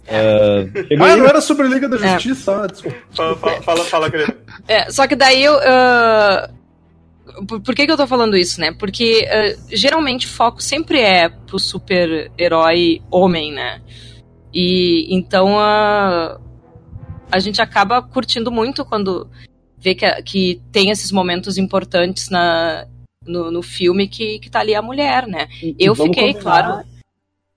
É, 0.07 0.67
chega 0.89 1.05
Ah, 1.05 1.13
aí. 1.13 1.19
não 1.19 1.27
era 1.27 1.41
sobre 1.41 1.67
a 1.67 1.71
Liga 1.71 1.89
da 1.89 1.97
É. 1.97 2.15
Justiça? 2.15 2.63
Ah, 2.63 2.67
desculpa. 2.67 2.97
Fala, 3.15 3.37
fala, 3.63 3.85
fala. 3.85 4.11
É, 4.69 4.91
só 4.91 5.07
que 5.07 5.15
daí 5.17 5.43
eu. 5.45 5.55
ah, 5.63 6.51
por, 7.47 7.61
por 7.61 7.75
que, 7.75 7.87
que 7.87 7.93
eu 7.93 7.97
tô 7.97 8.07
falando 8.07 8.37
isso, 8.37 8.61
né? 8.61 8.73
Porque 8.73 9.27
ah, 9.31 9.57
geralmente 9.71 10.27
o 10.27 10.31
foco 10.31 10.63
sempre 10.63 11.01
é 11.01 11.29
pro 11.29 11.59
super-herói 11.59 13.01
homem, 13.11 13.53
né? 13.53 13.81
E 14.53 15.07
então 15.15 15.59
a 15.59 16.39
a 17.31 17.39
gente 17.39 17.63
acaba 17.63 18.03
curtindo 18.03 18.51
muito 18.53 18.85
quando 18.85 19.27
vê 19.79 19.95
que, 19.95 20.07
que 20.23 20.61
tem 20.71 20.91
esses 20.91 21.11
momentos 21.11 21.57
importantes 21.57 22.29
na, 22.29 22.87
no, 23.27 23.51
no 23.51 23.63
filme 23.63 24.07
que, 24.07 24.39
que 24.39 24.51
tá 24.51 24.61
ali 24.61 24.75
a 24.75 24.83
mulher, 24.83 25.27
né? 25.27 25.49
E- 25.63 25.75
Eu 25.79 25.95
e 25.95 25.97
vamos 25.97 26.15
fiquei, 26.15 26.35
combinar- 26.35 26.43
claro. 26.65 26.87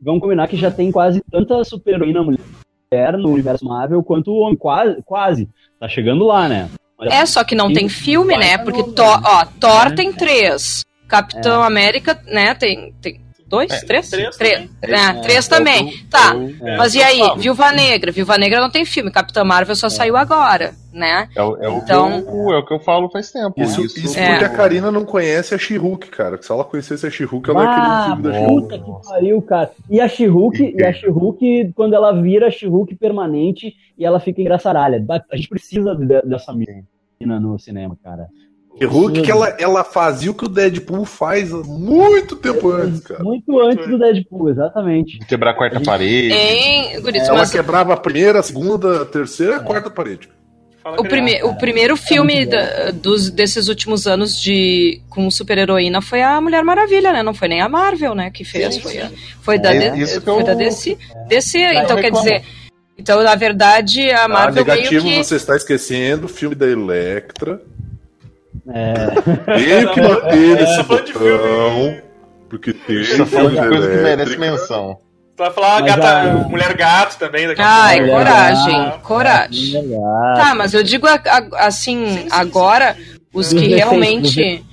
Vamos 0.01 0.21
combinar 0.21 0.47
que 0.47 0.57
já 0.57 0.69
tem 0.69 0.91
quase 0.91 1.21
tanta 1.31 1.63
super-heroína 1.63 2.21
mulher 2.23 3.17
no 3.17 3.29
universo 3.31 3.65
Marvel 3.65 4.03
quanto 4.03 4.31
o 4.31 4.39
homem. 4.39 4.55
Quase, 4.57 5.01
quase. 5.03 5.49
Tá 5.79 5.87
chegando 5.87 6.25
lá, 6.25 6.47
né? 6.47 6.69
Olha, 6.97 7.09
É, 7.09 7.25
só 7.25 7.43
que 7.43 7.55
não 7.55 7.69
E 7.71 7.73
tem 7.73 7.89
filme, 7.89 8.37
né? 8.37 8.57
Porque 8.57 8.81
nome, 8.81 8.93
Thor, 8.93 9.21
ó, 9.23 9.45
Thor 9.59 9.87
É. 9.87 9.95
tem 9.95 10.13
três. 10.13 10.83
Capitão 11.07 11.61
América, 11.61 12.19
né? 12.25 12.53
Tem, 12.55 12.93
tem 13.01 13.21
dois? 13.47 13.71
É, 13.71 13.85
três? 13.85 14.09
três 14.09 14.35
Três, 14.35 14.69
também. 14.81 14.97
É, 14.97 15.21
três 15.21 15.47
também. 15.47 15.93
tá. 16.09 16.33
É. 16.63 16.77
Mas 16.77 16.95
e 16.95 17.01
aí? 17.03 17.19
Viúva 17.37 17.71
Negra. 17.71 18.11
Viúva 18.11 18.37
Negra 18.37 18.59
não 18.61 18.69
tem 18.69 18.85
filme. 18.85 19.11
Capitã 19.11 19.43
Marvel 19.43 19.75
só 19.75 19.87
saiu 19.89 20.17
agora, 20.17 20.73
né? 20.91 21.29
É, 21.35 21.41
o- 21.43 21.57
é 21.57 21.69
Então- 21.69 22.21
que 22.23 22.29
eu, 22.29 22.51
é 22.53 22.57
o 22.57 22.65
que 22.65 22.73
eu 22.73 22.79
falo 22.79 23.09
faz 23.09 23.31
tempo. 23.31 23.53
Isso, 23.61 23.85
isso 23.85 24.17
É. 24.19 24.31
porque 24.31 24.45
a 24.45 24.49
Karina 24.49 24.91
não 24.91 25.05
conhece 25.05 25.53
a 25.53 25.57
She-Hulk, 25.57 26.07
cara. 26.09 26.41
Se 26.41 26.51
ela 26.51 26.63
conhecesse 26.63 27.05
a 27.05 27.09
She-Hulk, 27.11 27.49
ela 27.49 27.63
ia 27.63 27.69
querer 27.69 27.81
um 27.81 27.91
Ah, 27.91 28.05
filme 28.07 28.23
da 28.23 28.33
She-Hulk. 28.33 28.61
puta 28.61 28.79
que 29.01 29.07
pariu, 29.09 29.41
cara. 29.41 29.71
E 29.89 30.01
a 30.01 30.07
She-Hulk, 30.07 30.75
e 30.77 30.83
a 30.83 30.93
She-Hulk, 30.93 31.73
quando 31.75 31.93
ela 31.93 32.11
vira 32.19 32.49
She-Hulk 32.51 32.95
permanente 32.95 33.73
e 33.97 34.05
ela 34.05 34.19
fica 34.19 34.41
engraçaralha. 34.41 35.03
A 35.31 35.35
gente 35.35 35.49
precisa 35.49 35.95
de- 35.95 36.21
dessa 36.23 36.51
menina 36.53 37.39
no 37.39 37.57
cinema, 37.59 37.97
cara. 38.03 38.27
She-Hulk 38.77 39.21
que 39.21 39.31
ela, 39.31 39.49
ela 39.59 39.83
fazia 39.83 40.29
o 40.31 40.33
que 40.33 40.45
o 40.45 40.49
Deadpool 40.49 41.05
faz 41.05 41.53
há 41.53 41.57
muito 41.57 42.35
tempo 42.35 42.69
antes, 42.71 42.99
cara. 43.01 43.23
Muito 43.23 43.59
antes 43.59 43.87
do 43.87 43.97
Deadpool, 43.97 44.49
exatamente. 44.49 45.19
Quebrar 45.27 45.51
a 45.51 45.53
quarta 45.53 45.79
parede. 45.79 46.33
Hein, 46.33 46.99
Guris, 47.01 47.23
Ela 47.27 47.37
mas 47.39 47.51
quebrava 47.51 47.93
a 47.93 47.97
primeira, 47.97 48.39
a 48.39 48.43
segunda, 48.43 49.01
a 49.03 49.05
terceira 49.05 49.53
e 49.53 49.55
a 49.55 49.59
quarta 49.59 49.89
parede. 49.89 50.29
O, 50.99 51.03
prime 51.03 51.41
o 51.41 51.55
primeiro 51.55 51.97
filme 51.97 52.45
da- 52.45 52.91
dos, 52.91 53.31
desses 53.31 53.67
últimos 53.69 54.05
anos 54.05 54.39
de 54.39 55.01
com 55.09 55.31
super-heroína 55.31 55.99
foi 55.99 56.21
a 56.21 56.39
Mulher 56.39 56.63
Maravilha, 56.63 57.11
né? 57.11 57.23
Não 57.23 57.33
foi 57.33 57.47
nem 57.47 57.59
a 57.59 57.67
Marvel, 57.67 58.13
né? 58.13 58.29
Que 58.29 58.43
fez. 58.43 58.75
Sim, 58.75 58.81
foi, 58.81 58.91
sim. 58.91 58.99
a- 58.99 59.09
foi 59.41 59.57
da, 59.57 59.73
É 59.73 59.89
de- 59.89 60.19
foi 60.21 60.33
eu- 60.41 60.43
da 60.43 60.53
DC. 60.53 60.95
DC 61.27 61.57
eu 61.57 61.73
então, 61.81 61.99
quer 61.99 62.11
dizer. 62.11 62.43
Então, 62.99 63.23
na 63.23 63.33
verdade, 63.33 64.11
a 64.11 64.25
Ah, 64.25 64.27
Marvel 64.27 64.63
meio 64.63 64.77
negativo, 64.77 65.05
que. 65.07 65.23
você 65.23 65.35
está 65.37 65.55
esquecendo 65.55 66.27
o 66.27 66.29
filme 66.29 66.53
da 66.55 66.67
Electra. 66.67 67.59
É, 68.67 68.93
Tenho 69.57 69.93
que 69.93 70.01
manter 70.01 70.61
esse 70.61 70.77
Tá 70.77 70.83
falando 70.83 71.05
de 71.05 71.13
botão. 71.13 71.97
Porque 72.49 72.73
tem 72.73 73.03
Você 73.03 73.17
tá 73.17 73.25
falando 73.25 73.61
de 73.61 73.67
coisa 73.67 73.89
que 73.89 73.97
merece 74.03 74.37
menção. 74.37 74.97
Tu 75.35 75.43
vai 75.43 75.51
falar 75.51 75.81
Mas 75.81 75.95
gata, 75.95 76.21
a- 76.21 76.33
mulher 76.47 76.73
gato 76.77 77.17
também 77.19 77.45
daqui 77.47 77.61
a 77.61 77.67
Ai, 77.67 77.97
pouco. 77.97 78.11
coragem, 78.17 78.75
Ah, 78.75 78.99
coragem. 79.03 79.73
legal. 79.81 80.35
Tá, 80.35 80.55
mas 80.55 80.73
eu 80.73 80.81
digo 80.81 81.05
a- 81.07 81.21
a- 81.25 81.67
assim, 81.67 82.07
Sim, 82.07 82.17
sim, 82.21 82.27
agora, 82.31 82.95
os 83.33 83.49
Dos 83.51 83.61
que 83.61 83.67
realmente. 83.75 84.65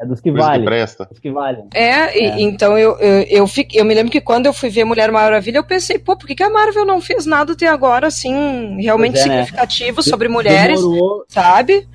É 0.00 0.06
dos 0.06 0.20
que 0.20 0.30
presta. 0.30 1.06
Dos 1.06 1.18
que 1.18 1.30
valem. 1.30 1.64
É, 1.74 2.16
e- 2.16 2.42
então 2.42 2.78
eu, 2.78 2.96
eu, 2.98 3.22
eu, 3.22 3.46
fiquei- 3.48 3.80
eu 3.80 3.84
me 3.84 3.94
lembro 3.94 4.12
que 4.12 4.20
quando 4.20 4.46
eu 4.46 4.52
fui 4.52 4.68
ver 4.70 4.84
Mulher 4.84 5.10
Maravilha, 5.10 5.58
eu 5.58 5.64
pensei, 5.64 5.98
pô, 5.98 6.16
por 6.16 6.26
que, 6.26 6.34
que 6.36 6.42
a 6.42 6.50
Marvel 6.50 6.84
não 6.84 7.00
fez 7.00 7.24
nada 7.26 7.54
até 7.54 7.66
agora, 7.66 8.06
assim, 8.06 8.80
realmente 8.80 9.16
é, 9.18 9.18
né? 9.18 9.22
significativo 9.24 10.02
sobre 10.02 10.28
mulheres, 10.28 10.78
Demorou, 10.80 11.24
sabe? 11.28 11.88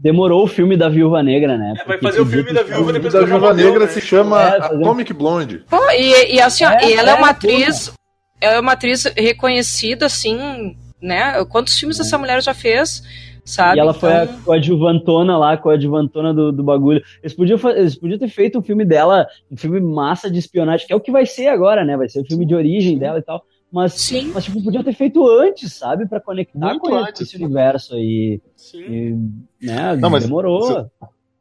Demorou 0.00 0.44
o 0.44 0.46
filme 0.46 0.76
da 0.76 0.88
Viúva 0.88 1.22
Negra, 1.22 1.58
né? 1.58 1.74
É, 1.78 1.84
vai 1.84 1.98
fazer 1.98 2.20
o 2.22 2.26
filme 2.26 2.52
da 2.52 2.62
Viúva 2.62 2.92
depois 2.92 3.12
da 3.12 3.22
Viúva 3.22 3.52
Negra 3.52 3.80
né? 3.84 3.86
se 3.90 4.00
chama 4.00 4.42
É, 4.42 4.58
fazer 4.62 4.76
um- 4.76 4.80
Atomic 4.80 5.12
Blonde. 5.12 5.58
Pô, 5.68 5.78
e, 5.90 6.34
e 6.36 6.40
assim, 6.40 6.64
ó, 6.64 6.70
É, 6.70 6.92
ela 6.92 7.10
é 7.10 7.14
é, 7.14 7.18
uma 7.18 7.28
atriz, 7.30 7.92
ela 8.40 8.54
é 8.54 8.60
uma 8.60 8.72
atriz 8.72 9.04
reconhecida, 9.16 10.06
assim, 10.06 10.74
né? 11.02 11.44
Quantos 11.44 11.78
filmes 11.78 12.00
essa 12.00 12.16
mulher 12.16 12.42
já 12.42 12.54
fez, 12.54 13.02
sabe? 13.44 13.76
E 13.76 13.80
ela 13.80 13.92
foi 13.92 14.12
a 14.12 14.24
Então, 14.24 14.40
coadjuvantona 14.44 15.36
lá, 15.36 15.56
coadjuvantona 15.56 16.32
do, 16.32 16.50
do 16.50 16.62
bagulho. 16.64 17.02
Eles 17.22 17.34
podiam, 17.34 17.58
eles 17.76 17.94
podiam 17.94 18.18
ter 18.18 18.28
feito 18.28 18.58
um 18.58 18.62
filme 18.62 18.84
dela, 18.84 19.26
um 19.50 19.56
filme 19.56 19.80
massa 19.80 20.30
de 20.30 20.38
espionagem, 20.38 20.86
que 20.86 20.92
é 20.92 20.96
o 20.96 21.00
que 21.00 21.10
vai 21.12 21.26
ser 21.26 21.48
agora, 21.48 21.84
né? 21.84 21.96
Vai 21.96 22.08
ser 22.08 22.20
o 22.20 22.24
filme 22.26 22.46
de 22.46 22.54
origem 22.54 22.96
dela 22.98 23.18
e 23.18 23.22
tal. 23.22 23.44
Mas, 23.72 23.92
Sim. 23.94 24.32
mas 24.34 24.44
tipo, 24.44 24.60
podiam 24.62 24.82
ter 24.82 24.94
feito 24.94 25.24
antes, 25.28 25.72
sabe? 25.74 26.06
Pra 26.08 26.20
conectar 26.20 26.58
Muito 26.58 26.80
com 26.80 26.94
antes. 26.96 27.20
esse 27.22 27.36
universo 27.36 27.94
aí. 27.94 28.40
Sim. 28.56 29.44
E, 29.60 29.66
né? 29.66 29.94
Não, 29.96 30.10
mas 30.10 30.24
demorou. 30.24 30.90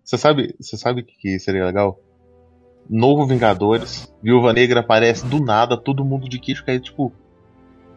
você- 0.04 0.18
sabe, 0.18 0.56
você 0.60 0.78
sabe 0.78 1.02
o 1.02 1.06
que 1.06 1.40
seria 1.40 1.66
legal? 1.66 2.00
Novo 2.88 3.26
Vingadores, 3.26 4.14
Viúva 4.22 4.54
Negra 4.54 4.82
aparece 4.82 5.26
do 5.26 5.40
nada, 5.44 5.76
todo 5.78 6.06
mundo 6.06 6.28
de 6.30 6.40
queixo 6.40 6.64
caído, 6.66 6.84
tipo, 6.86 7.12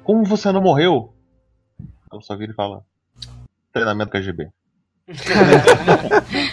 como 0.05 0.25
você 0.25 0.51
não 0.53 0.61
morreu? 0.63 1.13
Eu 2.13 2.21
só 2.21 2.37
vi 2.37 2.45
ele 2.45 2.53
falar. 2.55 2.81
Treinamento 3.73 4.11
KGB. 4.13 4.49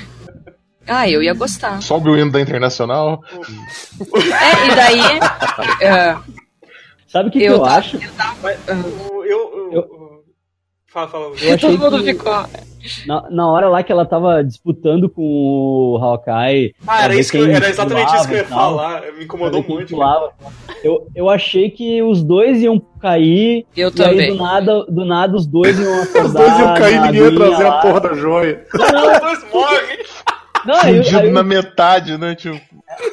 ah, 0.88 1.08
eu 1.10 1.22
ia 1.22 1.34
gostar. 1.34 1.82
Sobe 1.82 2.10
o 2.10 2.18
hino 2.18 2.32
da 2.32 2.42
Internacional. 2.42 3.22
É, 3.30 4.68
e 4.68 4.76
daí. 4.76 5.20
é, 5.82 6.18
Sabe 7.10 7.30
o 7.30 7.32
que, 7.32 7.40
que 7.40 7.46
Eu 7.46 7.54
eu 7.54 7.60
tava- 7.60 7.76
acho? 7.78 7.98
O- 9.12 9.24
Eu, 9.26 9.72
eu, 9.74 10.00
Fala, 10.88 11.08
fala. 11.08 11.26
Eu 11.26 11.54
achei 11.54 11.58
todo 11.58 11.78
mundo 11.80 12.04
que- 12.04 12.14
ficou. 12.14 12.46
Na, 13.06 13.30
na 13.30 13.48
hora 13.52 13.68
lá 13.70 13.84
que 13.84 13.92
ela 13.92 14.06
tava 14.06 14.42
disputando 14.44 15.08
com 15.10 15.22
o 15.22 15.98
Hawkeye. 16.02 16.74
Ah, 16.88 17.04
era, 17.04 17.16
isso 17.16 17.32
que 17.32 17.38
eu- 17.38 17.52
era 17.52 17.70
exatamente 17.70 18.16
isso 18.16 18.28
que 18.28 18.34
eu 18.34 18.38
ia 18.38 18.44
tal, 18.46 18.58
falar. 18.58 19.02
Me 19.14 19.26
incomodou 19.26 19.64
muito. 19.68 19.90
pulava. 19.94 20.32
Eu, 20.84 21.08
eu 21.14 21.30
achei 21.30 21.70
que 21.70 22.02
os 22.02 22.24
dois 22.24 22.62
iam 22.64 22.82
cair. 23.02 23.68
Eu 23.78 23.90
e 23.96 24.02
aí 24.02 24.10
também. 24.12 24.32
do 24.38 24.44
nada, 24.44 24.86
do 24.86 25.06
nada 25.06 25.36
os 25.36 25.46
dois 25.46 25.78
iam 25.78 26.02
acordar. 26.02 26.24
Os 26.26 26.34
dois 26.34 26.60
iam 26.60 26.74
cair 26.74 26.96
e 26.96 27.00
ninguém 27.02 27.22
ia 27.24 27.36
trazer 27.36 27.64
lá. 27.66 27.80
a 27.80 27.82
porra 27.82 28.00
da 28.02 28.14
joia. 28.16 28.66
Os 28.74 29.20
dois 29.20 29.54
morrem. 29.54 30.00
Não, 30.66 30.76
aí, 30.76 30.98
Fundido 30.98 31.20
aí- 31.20 31.32
na 31.32 31.44
metade, 31.44 32.18
né? 32.18 32.36
Tipo, 32.36 32.60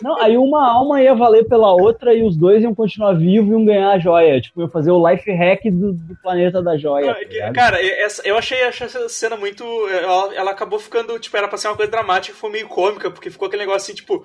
não, 0.02 0.20
aí 0.20 0.36
uma 0.36 0.68
alma 0.72 1.00
ia 1.02 1.14
valer 1.14 1.44
pela 1.44 1.72
outra 1.72 2.12
e 2.14 2.22
os 2.22 2.36
dois 2.36 2.62
iam 2.62 2.74
continuar 2.74 3.12
vivos 3.14 3.48
e 3.48 3.52
iam 3.52 3.64
ganhar 3.64 3.90
a 3.90 3.98
joia. 3.98 4.40
Tipo, 4.40 4.60
iam 4.62 4.68
fazer 4.70 4.90
o 4.90 5.08
life 5.10 5.30
hack 5.32 5.60
do, 5.70 5.92
do 5.92 6.16
planeta 6.22 6.62
da 6.62 6.76
joia. 6.76 7.12
tá 7.14 7.20
ligado? 7.20 7.52
Cara, 7.54 7.80
essa- 7.84 8.22
eu 8.26 8.36
achei, 8.36 8.62
achei 8.62 8.86
essa 8.86 9.08
cena 9.08 9.36
muito. 9.36 9.64
Ela, 9.88 10.34
ela 10.34 10.50
acabou 10.50 10.78
ficando, 10.78 11.18
tipo, 11.18 11.36
era 11.36 11.48
pra 11.48 11.58
ser 11.58 11.68
uma 11.68 11.76
coisa 11.76 11.90
dramática 11.90 12.36
e 12.36 12.40
foi 12.40 12.50
meio 12.50 12.68
cômica, 12.68 13.10
porque 13.10 13.30
ficou 13.30 13.46
aquele 13.48 13.62
negócio 13.62 13.86
assim, 13.86 13.94
tipo, 13.94 14.24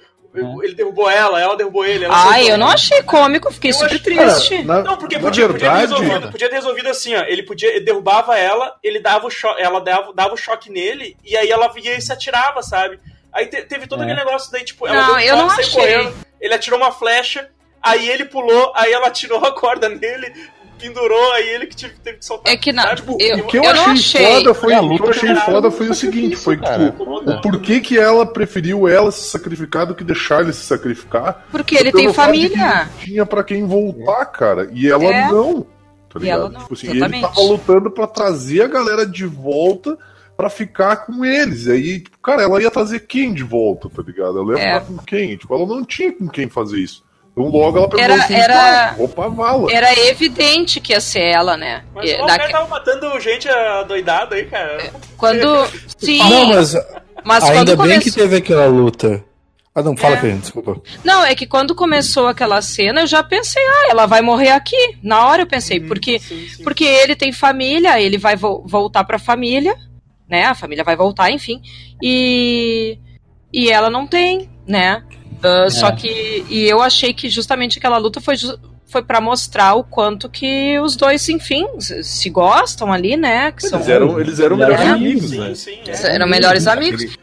ele 0.64 0.74
derrubou 0.74 1.10
ela, 1.10 1.42
ela 1.42 1.58
derrubou 1.58 1.84
ele. 1.86 2.06
Ela 2.06 2.16
Ai, 2.32 2.50
eu 2.50 2.58
não 2.58 2.68
achei 2.70 3.04
cômico, 3.04 3.52
fiquei 3.52 3.72
Eu 3.72 3.76
super 3.76 3.88
achei- 3.96 4.00
triste. 4.00 4.64
Na, 4.64 4.82
Não, 4.82 4.98
porque 4.98 5.20
podia, 5.20 5.48
podia, 5.48 5.70
ter 5.70 5.78
resolvido, 5.78 6.32
podia 6.32 6.50
ter 6.50 6.56
resolvido 6.56 6.88
assim, 6.88 7.14
ó. 7.16 7.24
Ele 7.24 7.44
podia, 7.44 7.70
ele 7.70 7.84
derrubava 7.86 8.38
ela, 8.38 8.76
ele 8.82 9.00
dava 9.02 9.28
o 9.28 9.30
choque, 9.30 9.62
ela 9.62 9.82
dava, 9.82 10.14
dava 10.14 10.34
o 10.34 10.38
choque 10.38 10.72
nele, 10.72 11.18
e 11.26 11.36
aí 11.36 11.50
ela 11.52 11.68
via 11.68 11.98
e 11.98 12.02
se 12.02 12.14
atirava, 12.14 12.64
sabe? 12.64 12.98
Aí 13.34 13.46
te- 13.48 13.62
teve 13.64 13.88
todo 13.88 14.02
É. 14.02 14.06
aquele 14.06 14.20
negócio 14.26 14.52
daí, 14.52 14.64
tipo, 14.64 14.88
ela 14.88 14.96
Não, 15.02 15.06
deu 15.08 15.16
um 15.16 15.20
eu 15.20 15.36
não 15.38 15.50
achei. 15.50 16.12
ele 16.40 16.54
atirou 16.54 16.78
uma 16.80 16.92
flecha, 16.92 17.50
aí 17.82 18.10
ele 18.10 18.26
pulou, 18.26 18.72
aí 18.76 18.92
ela 18.92 19.10
tirou 19.10 19.40
a 19.46 19.52
corda 19.54 19.88
nele, 19.90 20.34
pendurou, 20.78 21.32
aí 21.34 21.48
ele 21.50 21.68
que 21.68 21.76
tive- 21.76 21.94
teve 22.04 22.18
que 22.18 22.26
soltar. 22.26 22.52
É 22.52 22.58
que 22.58 22.72
na- 22.74 22.82
sabe? 22.84 22.96
Tipo, 22.98 23.18
eu- 23.22 23.38
O 23.38 23.44
que 23.48 23.58
eu, 23.58 23.64
Eu 23.64 23.74
não 23.76 23.86
achei, 23.92 24.26
achei. 24.26 24.36
foda 24.44 24.54
foi, 24.56 24.74
a 24.74 24.82
o 24.82 24.84
que 24.84 24.88
luta 24.90 25.06
eu 25.06 25.10
achei 25.12 25.36
foda 25.36 25.72
foi 25.72 25.90
o 25.90 25.94
seguinte, 25.94 26.36
foi 26.36 26.58
cara, 26.58 26.86
tipo, 26.92 27.04
o 27.04 27.42
porquê 27.42 27.80
que 27.80 27.98
ela 28.00 28.26
preferiu 28.26 28.88
ela 28.88 29.12
se 29.12 29.30
sacrificar 29.30 29.86
do 29.86 29.94
que 29.96 30.04
deixar 30.04 30.42
ele 30.42 30.52
se 30.54 30.64
sacrificar? 30.66 31.46
Porque 31.52 31.76
ele 31.76 31.92
tem 31.92 32.12
família. 32.12 32.58
não 32.86 32.98
tinha 33.06 33.26
pra 33.26 33.44
quem 33.44 33.66
voltar, 33.68 34.26
cara. 34.26 34.70
E 34.74 34.90
ela 34.90 35.04
É. 35.06 35.28
não. 35.28 35.62
Tá 36.12 36.20
E 36.20 36.24
ligado? 36.24 36.40
ela 36.42 36.50
não, 36.50 36.60
Tipo 36.62 36.74
assim, 36.74 36.90
ele 36.90 37.22
tava 37.22 37.42
lutando 37.42 37.90
pra 37.92 38.06
trazer 38.08 38.64
a 38.64 38.68
galera 38.68 39.06
de 39.06 39.26
volta 39.26 39.98
pra 40.42 40.50
ficar 40.50 41.06
com 41.06 41.24
eles. 41.24 41.68
E 41.68 41.72
aí, 41.72 42.00
tipo, 42.00 42.18
cara, 42.20 42.42
ela 42.42 42.62
ia 42.62 42.72
trazer 42.72 43.02
quem 43.02 43.32
de 43.34 43.44
volta, 43.44 43.88
tá 43.90 44.02
ligado? 44.02 44.40
Ela 44.40 44.58
ia 44.60 44.64
É. 44.64 44.74
ficar 44.80 44.86
com 44.88 44.98
quem? 44.98 45.38
Tipo, 45.38 45.56
ela 45.56 45.66
não 45.68 45.86
tinha 45.86 46.12
com 46.12 46.28
quem 46.28 46.50
fazer 46.50 46.80
isso. 46.80 47.04
Então 47.32 47.48
logo 47.48 47.78
ela 47.78 47.88
pegou 47.88 48.04
Era- 48.04 48.16
assim, 48.16 48.34
era- 48.34 48.90
"Ah, 48.90 48.94
vou 48.98 49.08
pra 49.08 49.28
vala. 49.30 49.72
Era 49.72 49.94
evidente 50.08 50.82
que 50.82 50.92
ia 50.94 51.00
ser 51.00 51.22
ela, 51.22 51.56
né? 51.56 51.84
Mas 51.96 52.10
E 52.10 52.14
o 52.16 52.26
cara 52.26 52.50
tava 52.50 52.68
matando 52.68 53.20
gente 53.20 53.48
adoidada 53.48 54.36
aí, 54.36 54.46
cara. 54.48 54.92
Quando. 55.16 55.66
Sim, 55.98 56.18
Não, 56.18 56.48
mas, 56.48 56.74
mas 57.24 57.44
ainda 57.46 57.76
bem 57.76 57.78
começou. 57.78 58.02
que 58.04 58.12
teve 58.12 58.36
aquela 58.38 58.66
luta. 58.66 59.24
Ah, 59.74 59.82
não, 59.82 59.96
fala, 59.96 60.16
É. 60.16 60.18
Karine, 60.18 60.40
desculpa. 60.40 60.82
Não, 61.06 61.24
é 61.24 61.34
que 61.34 61.48
quando 61.48 61.74
começou 61.74 62.28
aquela 62.28 62.62
cena, 62.62 63.02
eu 63.04 63.08
já 63.08 63.24
pensei, 63.24 63.64
ah, 63.66 63.88
ela 63.90 64.06
vai 64.06 64.22
morrer 64.22 64.50
aqui. 64.50 64.98
Na 65.02 65.26
hora 65.26 65.44
eu 65.44 65.48
pensei, 65.48 65.80
porque, 65.80 66.20
Sim, 66.20 66.46
sim. 66.50 66.64
porque 66.66 66.84
ele 66.84 67.16
tem 67.16 67.32
família, 67.32 67.98
ele 68.02 68.18
vai 68.18 68.36
vo- 68.36 68.66
voltar 68.68 69.06
pra 69.06 69.18
família, 69.18 69.74
né? 70.32 70.46
A 70.46 70.56
família 70.56 70.84
vai 70.84 70.96
voltar, 70.96 71.30
enfim. 71.30 71.62
E, 72.02 72.98
e 73.52 73.70
ela 73.70 73.90
não 73.90 74.08
tem, 74.08 74.50
né? 74.66 75.04
Ah, 75.44 75.70
Só 75.70 75.92
que. 75.92 76.46
E 76.50 76.64
eu 76.64 76.82
achei 76.82 77.14
que 77.14 77.30
justamente 77.30 77.78
aquela 77.78 77.98
luta 77.98 78.22
foi, 78.22 78.36
foi 78.88 79.02
para 79.04 79.20
mostrar 79.20 79.76
o 79.76 79.84
quanto 79.84 80.30
que 80.30 80.80
os 80.80 80.96
dois, 80.96 81.28
enfim, 81.28 81.68
se 81.80 82.02
se 82.04 82.30
gostam 82.30 82.94
ali, 82.94 83.18
né? 83.18 83.52
Que 83.52 83.64
são, 83.64 83.80
Eles 83.80 83.90
eram, 83.90 84.20
eles 84.20 84.40
eram 84.40 84.56
melhores 84.56 84.88
amigos, 84.88 85.30
Sim, 85.32 85.40
né? 85.40 85.54
sim, 85.56 85.80
é. 85.88 86.16
eram 86.16 86.28
melhores 86.28 86.66
amigos. 86.68 87.18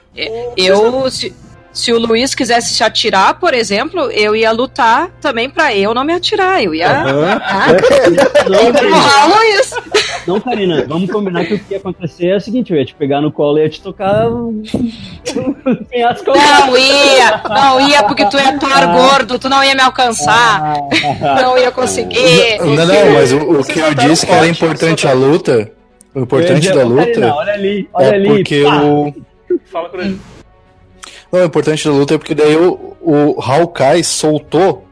Eu, 0.56 1.08
se, 1.10 1.32
se 1.72 1.92
o 1.92 1.98
Luiz 1.98 2.34
quisesse 2.34 2.74
se 2.74 2.82
atirar, 2.82 3.38
por 3.38 3.54
exemplo, 3.54 4.10
eu 4.10 4.34
ia 4.34 4.50
lutar 4.50 5.10
também 5.20 5.48
pra 5.48 5.72
eu 5.74 5.94
não 5.94 6.02
me 6.04 6.12
atirar. 6.12 6.62
Eu 6.62 6.74
ia. 6.74 6.88
Ah, 7.40 7.68
empurrar 8.68 9.30
o 9.30 9.34
Luiz. 9.38 9.74
Não, 10.28 10.40
Karina, 10.40 10.84
vamos 10.86 11.10
combinar 11.10 11.46
que 11.46 11.54
o 11.54 11.58
que 11.58 11.72
ia 11.72 11.78
acontecer 11.78 12.26
é 12.26 12.36
o 12.36 12.40
seguinte: 12.40 12.70
eu 12.72 12.78
ia 12.78 12.84
te 12.84 12.94
pegar 12.94 13.20
no 13.20 13.32
colo 13.32 13.58
e 13.58 13.62
ia 13.62 13.68
te 13.70 13.80
tocar. 13.80 14.28
Não 14.28 14.62
ia, 16.76 17.42
não 17.48 17.88
ia, 17.88 18.02
porque 18.04 18.26
tu 18.26 18.36
é 18.36 18.58
Thor 18.58 18.86
gordo, 18.92 19.38
tu 19.38 19.48
não 19.48 19.64
ia 19.64 19.74
me 19.74 19.80
alcançar, 19.80 20.74
não 21.42 21.56
ia 21.56 21.70
conseguir. 21.70 22.58
Não, 22.58 22.86
não, 22.86 23.12
mas 23.14 23.32
o, 23.32 23.38
o 23.38 23.64
que 23.64 23.78
eu 23.78 23.94
disse 23.94 24.26
que 24.26 24.32
era 24.32 24.46
importante 24.46 25.06
a 25.06 25.12
luta. 25.12 25.72
O 26.14 26.20
importante 26.20 26.68
da 26.68 26.86
"Ô, 26.86 26.94
Karina, 26.96 27.06
luta 27.06 27.34
olha 27.34 27.52
ali, 27.52 27.88
olha 27.92 28.06
é 28.06 28.14
ali. 28.14 28.28
porque 28.28 28.62
pá. 28.64 28.82
o. 28.82 29.14
Fala 29.66 29.88
com 29.88 29.98
ele. 29.98 30.20
Não, 31.30 31.40
o 31.40 31.44
importante 31.44 31.86
da 31.86 31.94
luta 31.94 32.14
é 32.14 32.18
porque 32.18 32.34
daí 32.34 32.56
o, 32.56 32.96
o 33.00 33.40
Hawkeye 33.40 34.02
soltou 34.02 34.87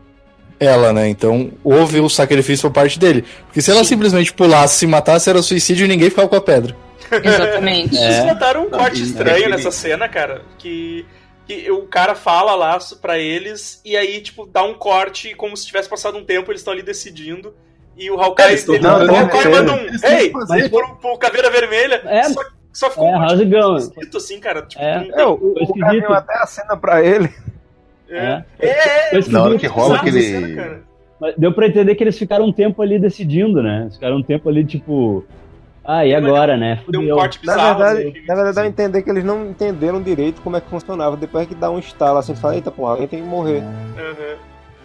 ela, 0.58 0.92
né? 0.92 1.08
Então 1.08 1.50
houve 1.62 2.00
o 2.00 2.08
sacrifício 2.08 2.68
por 2.70 2.74
parte 2.74 2.98
dele. 2.98 3.24
Porque 3.46 3.60
se 3.60 3.70
ela 3.70 3.80
Sim. 3.84 3.90
simplesmente 3.90 4.32
pulasse, 4.32 4.78
se 4.78 4.86
matasse, 4.86 5.28
era 5.30 5.42
suicídio 5.42 5.84
e 5.84 5.88
ninguém 5.88 6.10
ficava 6.10 6.28
com 6.28 6.36
a 6.36 6.40
pedra. 6.40 6.74
Exatamente. 7.22 7.96
É. 7.96 8.12
Vocês 8.12 8.24
notaram 8.26 8.64
um 8.64 8.70
corte 8.70 9.02
estranho 9.02 9.48
nessa 9.48 9.70
cena, 9.70 10.08
cara? 10.08 10.42
Que, 10.58 11.06
que 11.46 11.70
o 11.70 11.82
cara 11.82 12.14
fala 12.14 12.54
lá 12.54 12.78
pra 13.00 13.18
eles 13.18 13.80
e 13.84 13.96
aí, 13.96 14.20
tipo, 14.20 14.46
dá 14.46 14.62
um 14.64 14.74
corte 14.74 15.34
como 15.34 15.56
se 15.56 15.66
tivesse 15.66 15.88
passado 15.88 16.18
um 16.18 16.24
tempo, 16.24 16.50
eles 16.50 16.60
estão 16.60 16.72
ali 16.72 16.82
decidindo. 16.82 17.54
E 17.96 18.10
o 18.10 18.20
Hawkeye, 18.20 18.48
Eles 18.48 18.64
tão 18.64 18.74
ele, 18.74 18.82
dando 18.82 19.10
o 19.12 19.16
Hawkeye 19.16 19.48
manda 19.48 19.72
um 19.72 19.78
eles 19.78 20.02
Ei! 20.02 20.30
fazer. 20.30 20.68
pro, 20.68 20.96
pro 20.96 21.16
Caveira 21.16 21.50
Vermelha. 21.50 22.02
É. 22.04 22.24
Só, 22.24 22.40
só 22.72 22.90
ficou 22.90 23.08
É, 23.08 23.16
um 23.16 23.48
going? 23.48 23.76
esquisito 23.78 24.16
assim, 24.18 24.38
cara. 24.38 24.62
Tipo, 24.62 24.82
É. 24.82 24.96
não 24.98 25.02
tem- 25.04 25.20
É, 25.20 25.24
o, 25.24 25.32
o 25.32 25.90
deu 25.92 26.12
até 26.12 26.34
a 26.36 26.46
cena 26.46 26.76
pra 26.76 27.02
ele. 27.02 27.32
É. 28.10 28.42
É. 28.58 28.68
É, 28.68 29.10
Foi 29.10 29.18
esquisito. 29.20 29.32
Na 29.32 29.42
hora 29.44 29.58
que 29.58 29.66
rola 29.66 29.96
aquele- 29.96 30.22
cena, 30.22 30.80
Deu 31.38 31.50
pra 31.50 31.66
entender 31.66 31.94
que 31.94 32.04
eles 32.04 32.18
ficaram 32.18 32.44
um 32.44 32.52
tempo 32.52 32.82
ali 32.82 32.98
decidindo, 32.98 33.62
né? 33.62 33.82
Eles 33.82 33.94
ficaram 33.94 34.16
um 34.16 34.22
tempo 34.22 34.48
ali, 34.50 34.64
tipo. 34.64 35.24
Ah, 35.82 36.04
e 36.04 36.14
agora, 36.14 36.56
né? 36.58 36.80
Deu 36.88 37.00
um 37.00 37.04
Fudeu. 37.04 37.16
corte 37.16 37.38
Na 37.46 37.54
bizarro. 37.54 37.78
verdade, 37.78 38.08
assim. 38.08 38.26
na 38.26 38.34
verdade 38.34 38.56
dá 38.56 38.62
a 38.62 38.66
entender 38.66 39.02
que 39.02 39.08
eles 39.10 39.24
não 39.24 39.46
entenderam 39.46 40.02
direito 40.02 40.42
como 40.42 40.56
é 40.56 40.60
que 40.60 40.68
funcionava. 40.68 41.16
Depois 41.16 41.46
que 41.48 41.54
dá 41.54 41.70
um 41.70 41.78
estalo 41.78 42.18
assim, 42.18 42.34
tu 42.34 42.40
fala, 42.40 42.54
eita 42.56 42.70
porra, 42.70 42.90
alguém 42.92 43.06
tem 43.08 43.22
que 43.22 43.26
morrer. 43.28 43.62
Aham. 43.62 44.36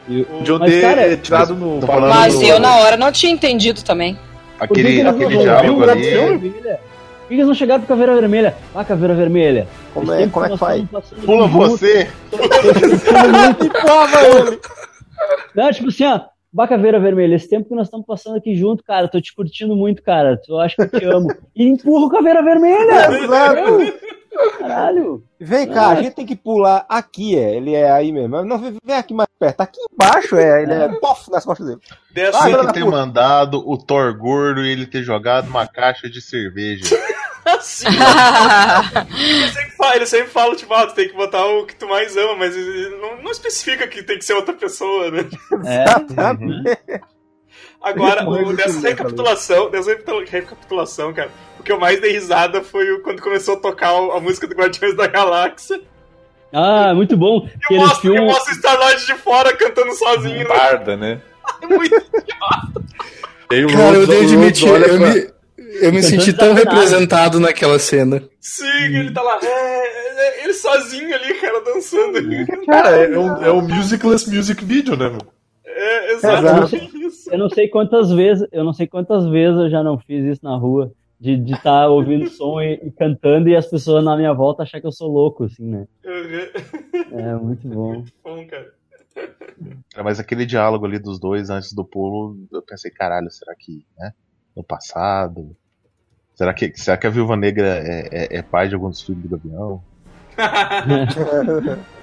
E- 0.08 0.22
O- 0.22 0.60
Mas, 0.60 0.72
ter 0.72 0.82
cara, 0.82 1.18
tirado 1.18 1.54
no. 1.56 1.80
Mas 2.10 2.42
eu 2.42 2.60
na 2.60 2.78
hora 2.78 2.96
não 2.96 3.12
tinha 3.12 3.32
entendido 3.32 3.84
também. 3.84 4.18
Aquele, 4.60 5.02
aquele 5.02 5.38
diálogo 5.38 5.84
ali. 5.84 6.50
Que 7.32 7.36
eles 7.36 7.48
não 7.48 7.54
chegaram 7.54 7.80
pro 7.80 7.88
Caveira 7.88 8.14
Vermelha? 8.14 8.58
Ah, 8.76 8.84
Caveira 8.84 9.16
Vermelha. 9.16 9.66
Como 9.94 10.12
é- 10.12 10.28
como 10.28 10.46
é 10.46 10.50
que 10.50 10.58
faz? 10.58 10.84
Pula 11.26 11.48
você! 11.48 12.10
Não, 15.56 15.72
tipo 15.72 15.88
assim, 15.90 16.06
ó. 16.06 16.22
Bah, 16.54 16.68
Caveira 16.68 17.00
Vermelha, 17.00 17.36
esse 17.36 17.48
tempo 17.48 17.70
que 17.70 17.76
nós 17.76 17.88
estamos 17.88 18.06
passando 18.06 18.36
aqui 18.36 18.54
junto, 18.54 18.84
cara, 18.84 19.08
tô 19.08 19.22
te 19.22 19.34
curtindo 19.34 19.74
muito, 19.78 20.04
cara. 20.04 20.38
Eu 20.50 20.60
acho 20.60 20.76
que 20.76 20.82
eu 20.82 20.90
te 20.90 21.06
amo. 21.06 21.30
E 21.56 21.66
empurra 21.70 22.06
o 22.06 22.10
Caveira 22.10 22.44
Vermelha! 22.44 23.24
Exato. 23.24 24.02
Caralho! 24.60 25.24
Vem 25.40 25.68
cá, 25.70 25.90
a 25.90 25.96
gente 26.02 26.16
tem 26.16 26.26
que 26.26 26.36
pular 26.36 26.86
aqui, 26.90 27.38
é. 27.38 27.56
Ele 27.56 27.74
é 27.74 27.90
aí 27.90 28.12
mesmo. 28.12 28.44
Não, 28.44 28.58
vem 28.58 28.96
aqui 28.98 29.14
mais 29.14 29.30
perto. 29.40 29.62
Aqui 29.62 29.80
embaixo, 29.94 30.36
é. 30.36 30.64
Ele 30.64 30.74
é 30.74 30.90
pof 31.00 31.32
nas 31.32 31.46
costas 31.46 31.68
dele. 31.68 31.80
Dessa, 32.14 32.38
Ah, 32.62 32.66
que 32.68 32.74
ter 32.74 32.86
mandado 32.86 33.64
o 33.66 33.78
Thor 33.78 34.18
gordo 34.18 34.62
e 34.62 34.70
ele 34.72 34.86
ter 34.86 35.04
jogado 35.04 35.48
uma 35.48 35.66
caixa 35.68 36.10
de 36.10 36.22
cerveja. 36.22 36.84
Assim, 37.46 37.88
ele, 39.18 39.48
sempre 39.52 39.72
fala, 39.78 39.96
ele 39.96 40.06
sempre 40.06 40.28
fala, 40.30 40.56
tipo, 40.56 40.74
ah, 40.74 40.88
tu 40.88 40.94
tem 40.96 41.08
que 41.10 41.16
botar 41.16 41.46
o 41.46 41.66
que 41.66 41.76
tu 41.76 41.88
mais 41.88 42.16
ama, 42.18 42.36
mas 42.36 42.56
ele 42.56 42.90
não, 42.98 43.22
não 43.24 43.32
especifica 43.32 43.88
que 43.88 44.04
tem 44.04 44.18
que 44.18 44.26
ser 44.26 44.34
outra 44.34 44.54
pessoa, 44.54 45.10
né? 45.12 45.26
É. 45.66 47.02
Agora, 47.82 48.24
Morreu 48.24 48.48
o, 48.48 48.50
de 48.52 48.58
dessa 48.58 48.80
né, 48.80 48.90
recapitulação, 48.90 49.70
dessa 49.72 49.90
recapitula- 49.90 50.24
recapitulação, 50.30 51.14
cara, 51.14 51.32
o 51.60 51.64
que 51.64 51.72
eu 51.72 51.80
mais 51.80 52.00
dei 52.00 52.12
risada 52.12 52.62
foi 52.62 53.00
quando 53.00 53.22
começou 53.22 53.56
a 53.56 53.60
tocar 53.60 53.90
a 53.90 54.20
música 54.20 54.46
do 54.48 54.54
Guardiões 54.56 54.96
da 54.96 55.08
Galáxia. 55.08 55.82
Ah, 56.54 56.94
muito 56.94 57.16
bom. 57.18 57.50
E 57.72 57.76
mostra, 57.78 58.02
filmam. 58.02 58.26
mostra 58.26 58.54
o 58.54 58.56
Star-Lord 58.58 59.06
de 59.06 59.14
fora 59.16 59.56
cantando 59.56 59.94
sozinho. 59.94 60.40
né? 60.40 60.46
Barda, 60.46 60.96
né? 60.98 61.22
É 61.62 61.66
muito 61.68 61.96
o 61.96 63.68
Cara, 63.68 63.96
eu 63.98 64.08
devo 64.08 64.24
admitir, 64.24 64.68
eu 64.68 64.80
pra- 64.80 64.94
me, 65.14 65.30
eu 65.82 65.94
me 65.94 66.04
senti 66.04 66.34
tão 66.34 66.54
representado 66.54 67.40
naquela 67.40 67.80
cena. 67.80 68.22
Sim, 68.40 68.96
ele 68.96 69.12
tá 69.12 69.22
lá, 69.22 69.40
é, 69.42 69.48
é, 69.48 70.44
ele 70.44 70.54
sozinho 70.54 71.14
ali, 71.14 71.34
cara, 71.36 71.62
dançando. 71.64 72.20
Cara, 72.66 72.90
é, 73.06 73.18
um, 73.18 73.44
é 73.44 73.52
um 73.52 73.62
musicless 73.62 74.30
music 74.30 74.64
video, 74.66 74.98
né, 74.98 75.10
meu? 75.10 75.22
É, 75.66 76.14
Exato. 76.14 76.46
exatamente 76.46 77.06
isso. 77.06 77.32
Eu 77.32 77.40
não 77.40 77.50
sei 77.50 77.68
quantas 77.68 78.12
vezes, 78.12 78.48
eu 78.52 78.64
não 78.64 78.74
sei 78.74 78.88
quantas 78.88 79.26
vezes 79.28 79.60
eu 79.60 79.70
já 79.70 79.82
não 79.84 79.98
fiz 79.98 80.26
isso 80.26 80.44
na 80.44 80.56
rua. 80.56 80.92
De 81.20 81.34
estar 81.34 81.56
de 81.56 81.62
tá 81.62 81.88
ouvindo 81.88 82.28
som 82.32 82.60
e, 82.60 82.74
e 82.84 82.92
cantando 82.92 83.48
e 83.48 83.56
as 83.56 83.68
pessoas 83.68 84.04
na 84.04 84.18
minha 84.18 84.34
volta 84.34 84.64
achar 84.64 84.82
que 84.82 84.88
eu 84.88 84.92
sou 84.92 85.08
louco, 85.08 85.44
assim, 85.44 85.64
né? 85.64 85.88
Uhum. 86.04 87.20
É 87.20 87.36
muito 87.36 87.68
bom. 87.68 88.04
Bom, 88.24 88.48
cara. 88.48 88.74
É, 89.96 90.02
Mas 90.02 90.20
aquele 90.20 90.46
diálogo 90.46 90.86
ali 90.86 90.98
dos 90.98 91.20
dois 91.20 91.50
antes 91.50 91.74
do 91.74 91.86
pulo, 91.86 92.38
eu 92.52 92.62
pensei, 92.62 92.90
caralho, 92.90 93.30
será 93.30 93.54
que, 93.56 93.86
né? 93.98 94.14
No 94.56 94.64
passado. 94.64 95.56
Será 96.36 96.54
que, 96.54 96.72
será 96.76 96.98
que 96.98 97.08
a 97.08 97.10
Viúva 97.10 97.36
Negra 97.36 97.68
é, 97.68 98.08
é, 98.12 98.38
é 98.38 98.42
pai 98.42 98.68
de 98.68 98.76
algum 98.76 98.90
dos 98.90 99.02
filhos 99.02 99.22
do 99.24 99.30
Gavião? 99.30 99.82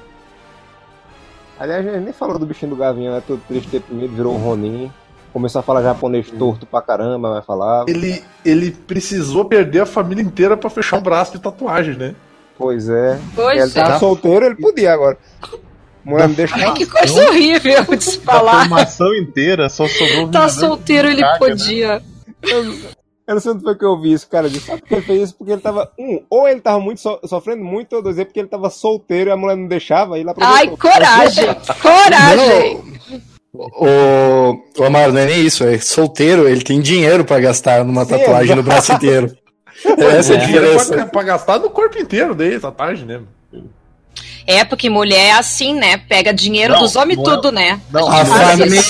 Aliás, 1.59 1.85
a 1.87 1.91
gente 1.93 2.05
nem 2.05 2.13
falou 2.13 2.39
do 2.39 2.47
bichinho 2.47 2.71
do 2.71 2.77
Gavinho, 2.77 3.11
né? 3.13 3.21
Todo 3.27 3.43
triste, 3.49 3.83
medo, 3.91 4.15
virou 4.15 4.35
um 4.35 4.39
Ronin. 4.39 4.93
Começou 5.33 5.59
a 5.59 5.63
falar 5.63 5.83
japonês 5.83 6.31
torto 6.31 6.65
pra 6.65 6.81
caramba, 6.81 7.31
vai 7.33 7.43
falar. 7.43 7.85
Ele, 7.89 8.23
ele 8.45 8.71
precisou 8.71 9.45
perder 9.45 9.81
a 9.81 9.87
família 9.87 10.23
inteira 10.23 10.57
pra 10.57 10.71
fechar 10.71 10.99
um 10.99 11.03
braço 11.03 11.33
de 11.33 11.41
tatuagem, 11.41 11.97
né? 11.97 12.15
Pois 12.57 12.89
é. 12.89 13.19
Pois 13.35 13.61
ele 13.61 13.71
tava 13.73 13.97
é. 13.97 13.99
solteiro, 13.99 14.47
ele 14.47 14.55
podia 14.55 14.93
agora. 14.93 15.19
Mulher 16.05 16.29
não 16.29 16.35
deixa. 16.35 16.55
Ai, 16.57 16.73
que 16.75 16.87
coisa 16.87 17.29
horrível 17.29 17.85
de 17.85 18.05
se 18.05 18.19
A 18.19 18.23
falar. 18.23 18.69
formação 18.69 19.15
inteira 19.15 19.69
só 19.69 19.87
sobrou 19.87 20.29
Tá 20.29 20.49
solteiro, 20.49 21.09
ele 21.09 21.23
caca, 21.23 21.55
né? 21.55 22.01
Eu 23.29 23.35
não 23.35 23.41
sei 23.43 23.53
onde 23.53 23.63
foi 23.63 23.77
que 23.77 23.85
eu 23.85 24.01
vi 24.01 24.13
isso, 24.15 24.27
cara. 24.27 24.49
Disse, 24.49 24.67
sabe 24.67 24.81
por 24.81 24.89
que 24.89 24.95
ele 24.95 25.03
fez 25.03 25.23
isso? 25.25 25.35
Porque 25.37 25.53
ele 25.53 25.61
tava. 25.61 25.93
Um, 25.99 26.23
ou 26.31 26.49
ele 26.49 26.61
tava 26.63 26.81
muito 26.81 26.99
so- 27.03 27.21
sofrendo 27.27 27.63
muito, 27.63 27.95
ou 27.95 28.01
dois, 28.03 28.19
é 28.19 28.25
porque 28.25 28.41
ele 28.41 28.49
tava 28.49 28.71
solteiro 28.71 29.29
e 29.29 29.33
a 29.33 29.37
mulher 29.37 29.55
não 29.57 29.69
deixava, 29.69 30.17
e 30.17 30.23
ele 30.23 30.31
Ai, 30.41 30.69
coragem! 30.77 31.45
Coragem! 31.83 32.83
O, 33.53 34.59
o 34.81 34.85
Amaro, 34.85 35.13
não 35.13 35.21
é 35.21 35.27
nem 35.27 35.41
isso, 35.45 35.65
é 35.65 35.79
solteiro, 35.79 36.49
ele 36.49 36.63
tem 36.63 36.81
dinheiro 36.81 37.25
pra 37.25 37.39
gastar 37.41 37.85
numa 37.85 38.05
Sim, 38.05 38.11
tatuagem 38.19 38.55
no 38.57 38.63
braço 38.63 38.93
inteiro. 38.93 39.37
Essa 39.99 40.35
é 40.35 40.37
a 40.37 40.41
Dinheiro 40.41 40.65
diferença. 40.67 40.95
pra, 40.95 41.07
pra 41.07 41.23
gastar 41.23 41.59
no 41.59 41.71
corpo 41.71 41.99
inteiro 41.99 42.35
daí, 42.35 42.59
tatuagem, 42.59 43.05
né? 43.07 43.21
É, 44.51 44.65
porque 44.65 44.89
mulher 44.89 45.27
é 45.27 45.33
assim, 45.33 45.75
né? 45.75 45.99
Pega 45.99 46.33
dinheiro 46.33 46.73
Não, 46.73 46.81
dos 46.81 46.97
homens 46.97 47.19
é- 47.19 47.23
tudo, 47.23 47.53
né? 47.53 47.79
Não, 47.93 48.09
A 48.11 48.25
faz 48.25 48.59
família, 48.59 48.83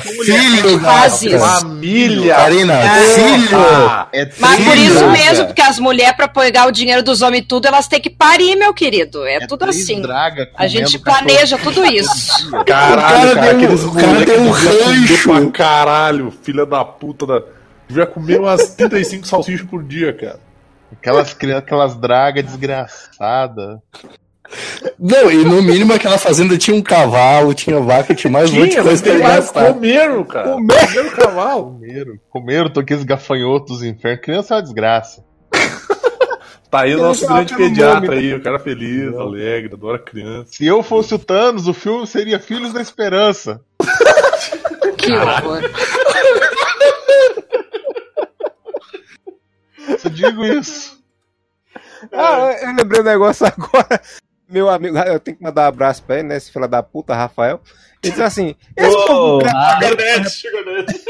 filho 0.00 0.80
Faz 0.80 1.12
gasta. 1.22 1.26
isso. 1.28 1.38
Família! 1.38 2.34
Karina, 2.34 2.74
filho. 3.14 3.56
Ah, 3.56 4.08
É 4.12 4.28
Mas 4.40 4.64
por 4.64 4.76
isso 4.76 5.08
mesmo, 5.10 5.46
porque 5.46 5.62
as 5.62 5.78
mulheres, 5.78 6.16
pra 6.16 6.26
pegar 6.26 6.66
o 6.66 6.72
dinheiro 6.72 7.00
dos 7.00 7.22
homens 7.22 7.44
tudo, 7.48 7.66
elas 7.68 7.86
têm 7.86 8.00
que 8.00 8.10
parir, 8.10 8.56
meu 8.56 8.74
querido. 8.74 9.24
É, 9.24 9.34
É 9.36 9.46
tudo 9.46 9.64
assim. 9.66 10.02
draga 10.02 10.50
A 10.56 10.66
gente 10.66 10.98
cachorro. 10.98 11.04
planeja 11.04 11.58
tudo 11.58 11.84
isso. 11.86 12.48
O 12.48 12.64
cara 12.64 12.64
Caralho, 12.64 13.34
cara, 13.36 13.54
tem 13.54 13.68
um- 13.68 13.94
cara 13.94 14.26
tem 14.26 14.40
um 14.40 14.50
rancho. 14.50 15.28
pra 15.30 15.50
caralho, 15.52 16.34
filha 16.42 16.66
da 16.66 16.84
puta 16.84 17.24
da... 17.24 17.40
Devia 17.86 18.06
comer 18.06 18.40
umas 18.40 18.70
35 18.74 19.26
salsichas 19.28 19.64
por 19.68 19.80
dia, 19.84 20.12
cara. 20.12 20.40
Aquelas, 20.92 21.32
crianças, 21.34 21.62
aquelas 21.64 21.94
dragas 21.94 22.44
desgraçadas. 22.44 23.78
Não, 24.98 25.30
e 25.30 25.44
no 25.44 25.62
mínimo 25.62 25.92
aquela 25.92 26.18
fazenda 26.18 26.56
tinha 26.56 26.76
um 26.76 26.82
cavalo, 26.82 27.54
tinha 27.54 27.80
vaca, 27.80 28.14
tinha 28.14 28.30
mais 28.30 28.50
um 28.50 28.60
monte 28.60 28.76
de 28.76 28.82
coisa 28.82 29.02
pra 29.02 29.18
gastar. 29.18 29.72
comeram, 29.72 30.24
cara. 30.24 30.52
Comeram 30.52 31.10
cavalo. 31.10 31.64
Comeram, 31.72 32.18
comeram 32.30 32.70
toqueles 32.70 33.04
gafanhotos 33.04 33.80
do 33.80 33.86
inferno. 33.86 34.20
Criança 34.20 34.54
é 34.54 34.56
uma 34.56 34.62
desgraça. 34.62 35.24
Tá 36.70 36.80
aí 36.80 36.96
o 36.96 36.98
nosso 36.98 37.24
grande 37.24 37.54
pediatra 37.54 38.00
nome. 38.00 38.18
aí, 38.18 38.34
o 38.34 38.42
cara 38.42 38.58
feliz, 38.58 39.14
alegre, 39.14 39.74
adora 39.74 39.96
criança. 39.96 40.54
Se 40.54 40.66
eu 40.66 40.82
fosse 40.82 41.14
o 41.14 41.18
Thanos, 41.20 41.68
o 41.68 41.72
filme 41.72 42.04
seria 42.04 42.40
Filhos 42.40 42.72
da 42.72 42.82
Esperança. 42.82 43.60
Que 44.98 45.12
horror. 45.12 45.62
Eu 50.04 50.10
digo 50.10 50.44
isso. 50.44 50.98
Ah, 52.12 52.56
eu 52.60 52.74
lembrei 52.74 53.00
um 53.00 53.04
negócio 53.04 53.46
agora. 53.46 54.00
Meu 54.48 54.68
amigo, 54.68 54.96
eu 54.98 55.18
tenho 55.18 55.36
que 55.36 55.42
mandar 55.42 55.64
um 55.64 55.68
abraço 55.68 56.02
pra 56.02 56.18
ele, 56.18 56.28
né? 56.28 56.36
Esse 56.36 56.52
filho 56.52 56.68
da 56.68 56.82
puta, 56.82 57.14
Rafael. 57.14 57.60
Ele 58.02 58.10
disse 58.10 58.22
assim: 58.22 58.54
esse 58.76 58.94
Ô, 58.94 59.06
povo, 59.06 59.46
ah, 59.46 59.74
Sugar 59.80 59.96
Daddy, 59.96 60.30
Sugar 60.30 60.64
Daddy. 60.64 61.04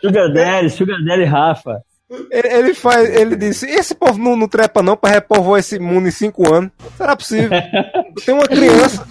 Sugar 0.00 0.32
Daddy, 0.32 0.70
Sugar 0.70 1.04
Daddy 1.04 1.24
Rafa. 1.24 1.82
ele, 2.30 2.48
ele 2.48 2.74
faz, 2.74 3.08
ele 3.08 3.36
disse: 3.36 3.66
esse 3.66 3.94
povo 3.94 4.18
não, 4.18 4.36
não 4.36 4.48
trepa 4.48 4.82
não 4.82 4.96
pra 4.96 5.10
repovoar 5.10 5.60
esse 5.60 5.78
mundo 5.78 6.08
em 6.08 6.10
cinco 6.10 6.52
anos. 6.52 6.70
Será 6.96 7.14
possível? 7.16 7.50
Tem 8.26 8.34
uma 8.34 8.46
criança. 8.48 9.06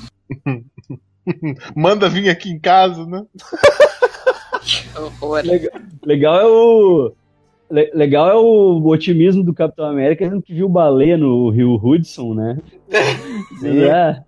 Manda 1.76 2.10
vir 2.10 2.30
aqui 2.30 2.50
em 2.50 2.60
casa, 2.60 3.06
né? 3.06 3.24
Legal, 5.46 5.72
legal 6.06 6.40
é 6.40 6.46
o. 6.46 7.14
le- 7.70 7.92
Legal 7.94 8.30
é 8.30 8.36
o 8.36 8.86
otimismo 8.88 9.44
do 9.44 9.54
Capitão 9.54 9.86
América, 9.86 10.24
dizendo 10.26 10.42
que 10.42 10.54
viu 10.54 10.68
baleia 10.70 11.18
no 11.18 11.50
Rio 11.50 11.76
Hudson, 11.76 12.34
né? 12.34 12.58
É, 13.64 14.24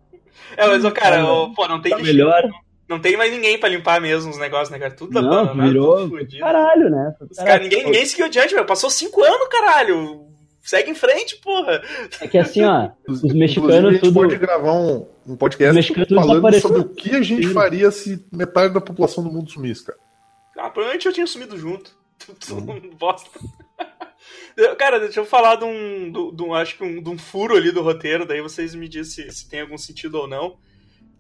É, 0.58 0.68
mas, 0.68 0.84
ô, 0.84 0.92
cara, 0.92 1.24
pô, 1.56 1.68
não 1.68 1.82
tem 1.82 1.92
tá 1.92 2.00
melhor. 2.00 2.50
Não 2.90 3.00
tem 3.00 3.16
mais 3.16 3.32
ninguém 3.32 3.58
pra 3.58 3.70
limpar 3.70 4.02
mesmo 4.02 4.32
os 4.32 4.38
negócios, 4.38 4.70
né, 4.70 4.78
cara? 4.78 4.92
Tudo 4.94 5.14
Não, 5.22 5.32
abandonado, 5.32 5.68
virou 5.68 5.98
tudo 5.98 6.18
fudido. 6.18 6.40
caralho, 6.44 6.90
né? 6.90 7.16
Os 7.30 7.38
cara, 7.38 7.60
ninguém, 7.64 7.86
ninguém 7.86 8.06
seguiu 8.06 8.26
adiante, 8.26 8.54
meu. 8.54 8.66
Passou 8.66 8.90
cinco 8.90 9.24
anos, 9.24 9.48
caralho. 9.48 10.26
Segue 10.62 10.92
em 10.92 10.96
frente, 10.96 11.38
porra. 11.38 11.82
É 12.20 12.28
que 12.28 12.38
assim, 12.38 12.64
ó, 12.66 12.90
os 13.08 13.24
a 13.24 13.34
mexicanos 13.34 13.94
gente 13.94 14.02
tudo. 14.04 14.14
pode 14.14 14.36
gravar 14.36 14.74
um, 14.74 15.08
um 15.26 15.36
podcast 15.38 15.94
falando 16.14 16.60
sobre 16.60 16.82
o 16.82 16.90
que 16.90 17.16
a 17.16 17.22
gente 17.22 17.48
faria 17.48 17.90
se 17.92 18.24
metade 18.32 18.74
da 18.74 18.82
população 18.82 19.24
do 19.24 19.32
mundo 19.32 19.50
sumisse, 19.50 19.86
cara. 19.86 19.98
Ah, 20.58 20.70
provavelmente 20.70 21.08
eu 21.08 21.14
tinha 21.14 21.26
sumido 21.26 21.58
junto. 21.58 21.92
Tudo 22.40 22.72
um 22.72 22.90
bosta. 22.96 23.40
Cara, 24.78 25.00
deixa 25.00 25.20
eu 25.20 25.26
falar 25.26 25.56
de 25.56 25.66
um, 25.66 26.12
do- 26.12 26.32
de 26.32 26.44
um- 26.44 26.54
acho 26.54 26.78
que 26.78 26.84
um, 26.84 27.02
de 27.02 27.10
um 27.10 27.18
furo 27.18 27.56
ali 27.56 27.72
do 27.72 27.82
roteiro, 27.82 28.26
daí 28.26 28.42
vocês 28.42 28.76
me 28.76 28.88
dizem 28.88 29.30
se, 29.30 29.36
se 29.40 29.50
tem 29.50 29.62
algum 29.62 29.78
sentido 29.78 30.16
ou 30.20 30.28
não. 30.28 30.58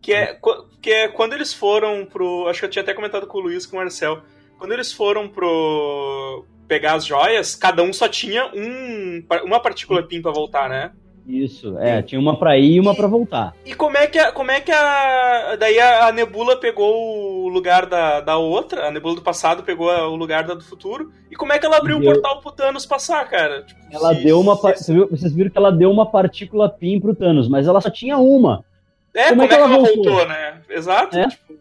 Que 0.01 0.13
é, 0.13 0.33
qu- 0.33 0.67
que 0.81 0.89
é 0.91 1.07
quando 1.07 1.33
eles 1.33 1.53
foram 1.53 2.05
pro. 2.05 2.47
Acho 2.47 2.59
que 2.59 2.65
eu 2.65 2.69
tinha 2.69 2.83
até 2.83 2.93
comentado 2.93 3.27
com 3.27 3.37
o 3.37 3.41
Luiz 3.41 3.63
e 3.63 3.69
com 3.69 3.75
o 3.77 3.79
Marcel. 3.79 4.21
Quando 4.57 4.71
eles 4.73 4.91
foram 4.91 5.27
pro. 5.27 6.45
pegar 6.67 6.93
as 6.95 7.05
joias, 7.05 7.55
cada 7.55 7.83
um 7.83 7.93
só 7.93 8.07
tinha 8.07 8.51
um, 8.53 9.23
uma 9.45 9.59
partícula 9.61 10.01
PIN 10.07 10.21
pra 10.21 10.31
voltar, 10.31 10.69
né? 10.69 10.91
Isso, 11.27 11.77
é, 11.79 12.01
tinha 12.01 12.19
uma 12.19 12.35
pra 12.35 12.57
ir 12.57 12.73
e 12.73 12.79
uma 12.79 12.95
pra 12.95 13.07
voltar. 13.07 13.53
E 13.65 13.73
como 13.75 13.95
é 13.95 14.07
que 14.07 14.17
a, 14.19 14.31
como 14.31 14.49
é 14.51 14.59
que 14.59 14.71
a 14.71 15.55
daí 15.57 15.79
a, 15.79 16.07
a 16.07 16.11
Nebula 16.11 16.57
pegou 16.57 17.43
o 17.45 17.47
lugar 17.47 17.85
da, 17.85 18.19
da 18.21 18.37
outra, 18.37 18.87
a 18.87 18.91
Nebula 18.91 19.15
do 19.15 19.21
passado 19.21 19.63
pegou 19.63 19.89
a- 19.89 20.07
o 20.09 20.15
lugar 20.15 20.43
da 20.45 20.55
do 20.55 20.63
futuro, 20.63 21.11
e 21.29 21.35
como 21.35 21.53
é 21.53 21.59
que 21.59 21.65
ela 21.65 21.77
abriu 21.77 21.97
o 21.97 21.99
Deu. 21.99 22.11
portal 22.13 22.41
pro 22.41 22.51
Thanos 22.51 22.85
passar, 22.85 23.23
cara? 23.29 23.61
Tipo, 23.63 23.79
Ela 23.91 24.15
se- 24.15 24.23
deu 24.23 24.39
uma. 24.41 24.55
se- 24.55 24.61
par- 24.61 24.77
você 24.77 24.93
viu- 24.93 25.07
Vocês 25.09 25.31
viram 25.33 25.49
que 25.51 25.57
ela 25.57 25.71
deu 25.71 25.91
uma 25.91 26.05
partícula 26.07 26.67
PIN 26.67 26.99
pro 26.99 27.15
Thanos, 27.15 27.47
mas 27.47 27.67
ela 27.67 27.79
só 27.79 27.89
tinha 27.89 28.17
uma. 28.17 28.65
É, 29.13 29.29
como, 29.29 29.43
é 29.43 29.47
que 29.47 29.53
ela, 29.53 29.67
voltou? 29.67 29.95
voltou? 30.03 30.27
né? 30.27 30.61
Exato. 30.69 31.17
É. 31.17 31.27
Tipo, 31.27 31.53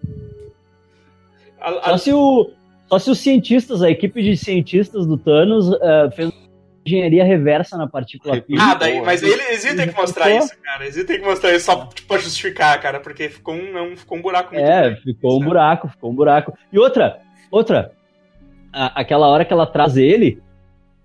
a- 1.61 1.91
Só 1.91 1.97
se, 1.99 2.12
o, 2.12 2.51
só 2.89 2.99
se 2.99 3.11
os 3.11 3.19
cientistas, 3.19 3.82
a 3.82 3.91
equipe 3.91 4.23
de 4.23 4.37
cientistas 4.37 5.07
do 5.07 5.19
Thanos 5.19 5.70
eh, 5.81 6.11
fez 6.16 6.31
engenharia 6.86 7.24
reversa 7.24 7.77
na 7.77 7.86
partícula 7.86 8.40
PIN. 8.40 8.57
ah, 8.59 8.74
daí, 8.74 9.01
mas 9.02 9.23
aí 9.23 9.31
eles 9.31 9.65
iam 9.65 9.77
ter 9.77 9.93
que 9.93 10.01
mostrar 10.01 10.31
isso, 10.31 10.57
cara. 10.62 10.85
Eles 10.85 10.97
iam 10.97 11.07
ter 11.07 11.19
que 11.19 11.24
mostrar 11.27 11.55
isso 11.55 11.66
só 11.66 11.86
tipo, 11.86 12.09
pra 12.09 12.19
justificar, 12.19 12.81
cara, 12.81 13.01
porque 13.01 13.28
ficou 13.28 13.55
um, 13.55 13.73
não, 13.73 13.97
ficou 13.97 14.16
um 14.19 14.23
buraco 14.23 14.55
muito 14.55 14.65
É, 14.66 14.82
grande. 14.89 15.01
ficou 15.02 15.32
um 15.32 15.39
Sabe? 15.39 15.47
buraco, 15.47 15.89
ficou 15.89 16.11
um 16.11 16.15
buraco. 16.15 16.55
E 16.73 16.78
outra, 16.78 17.20
outra, 17.51 17.93
a- 18.73 19.01
aquela 19.01 19.28
hora 19.28 19.44
que 19.44 19.52
ela 19.52 19.66
traz 19.66 19.97
ele, 19.97 20.40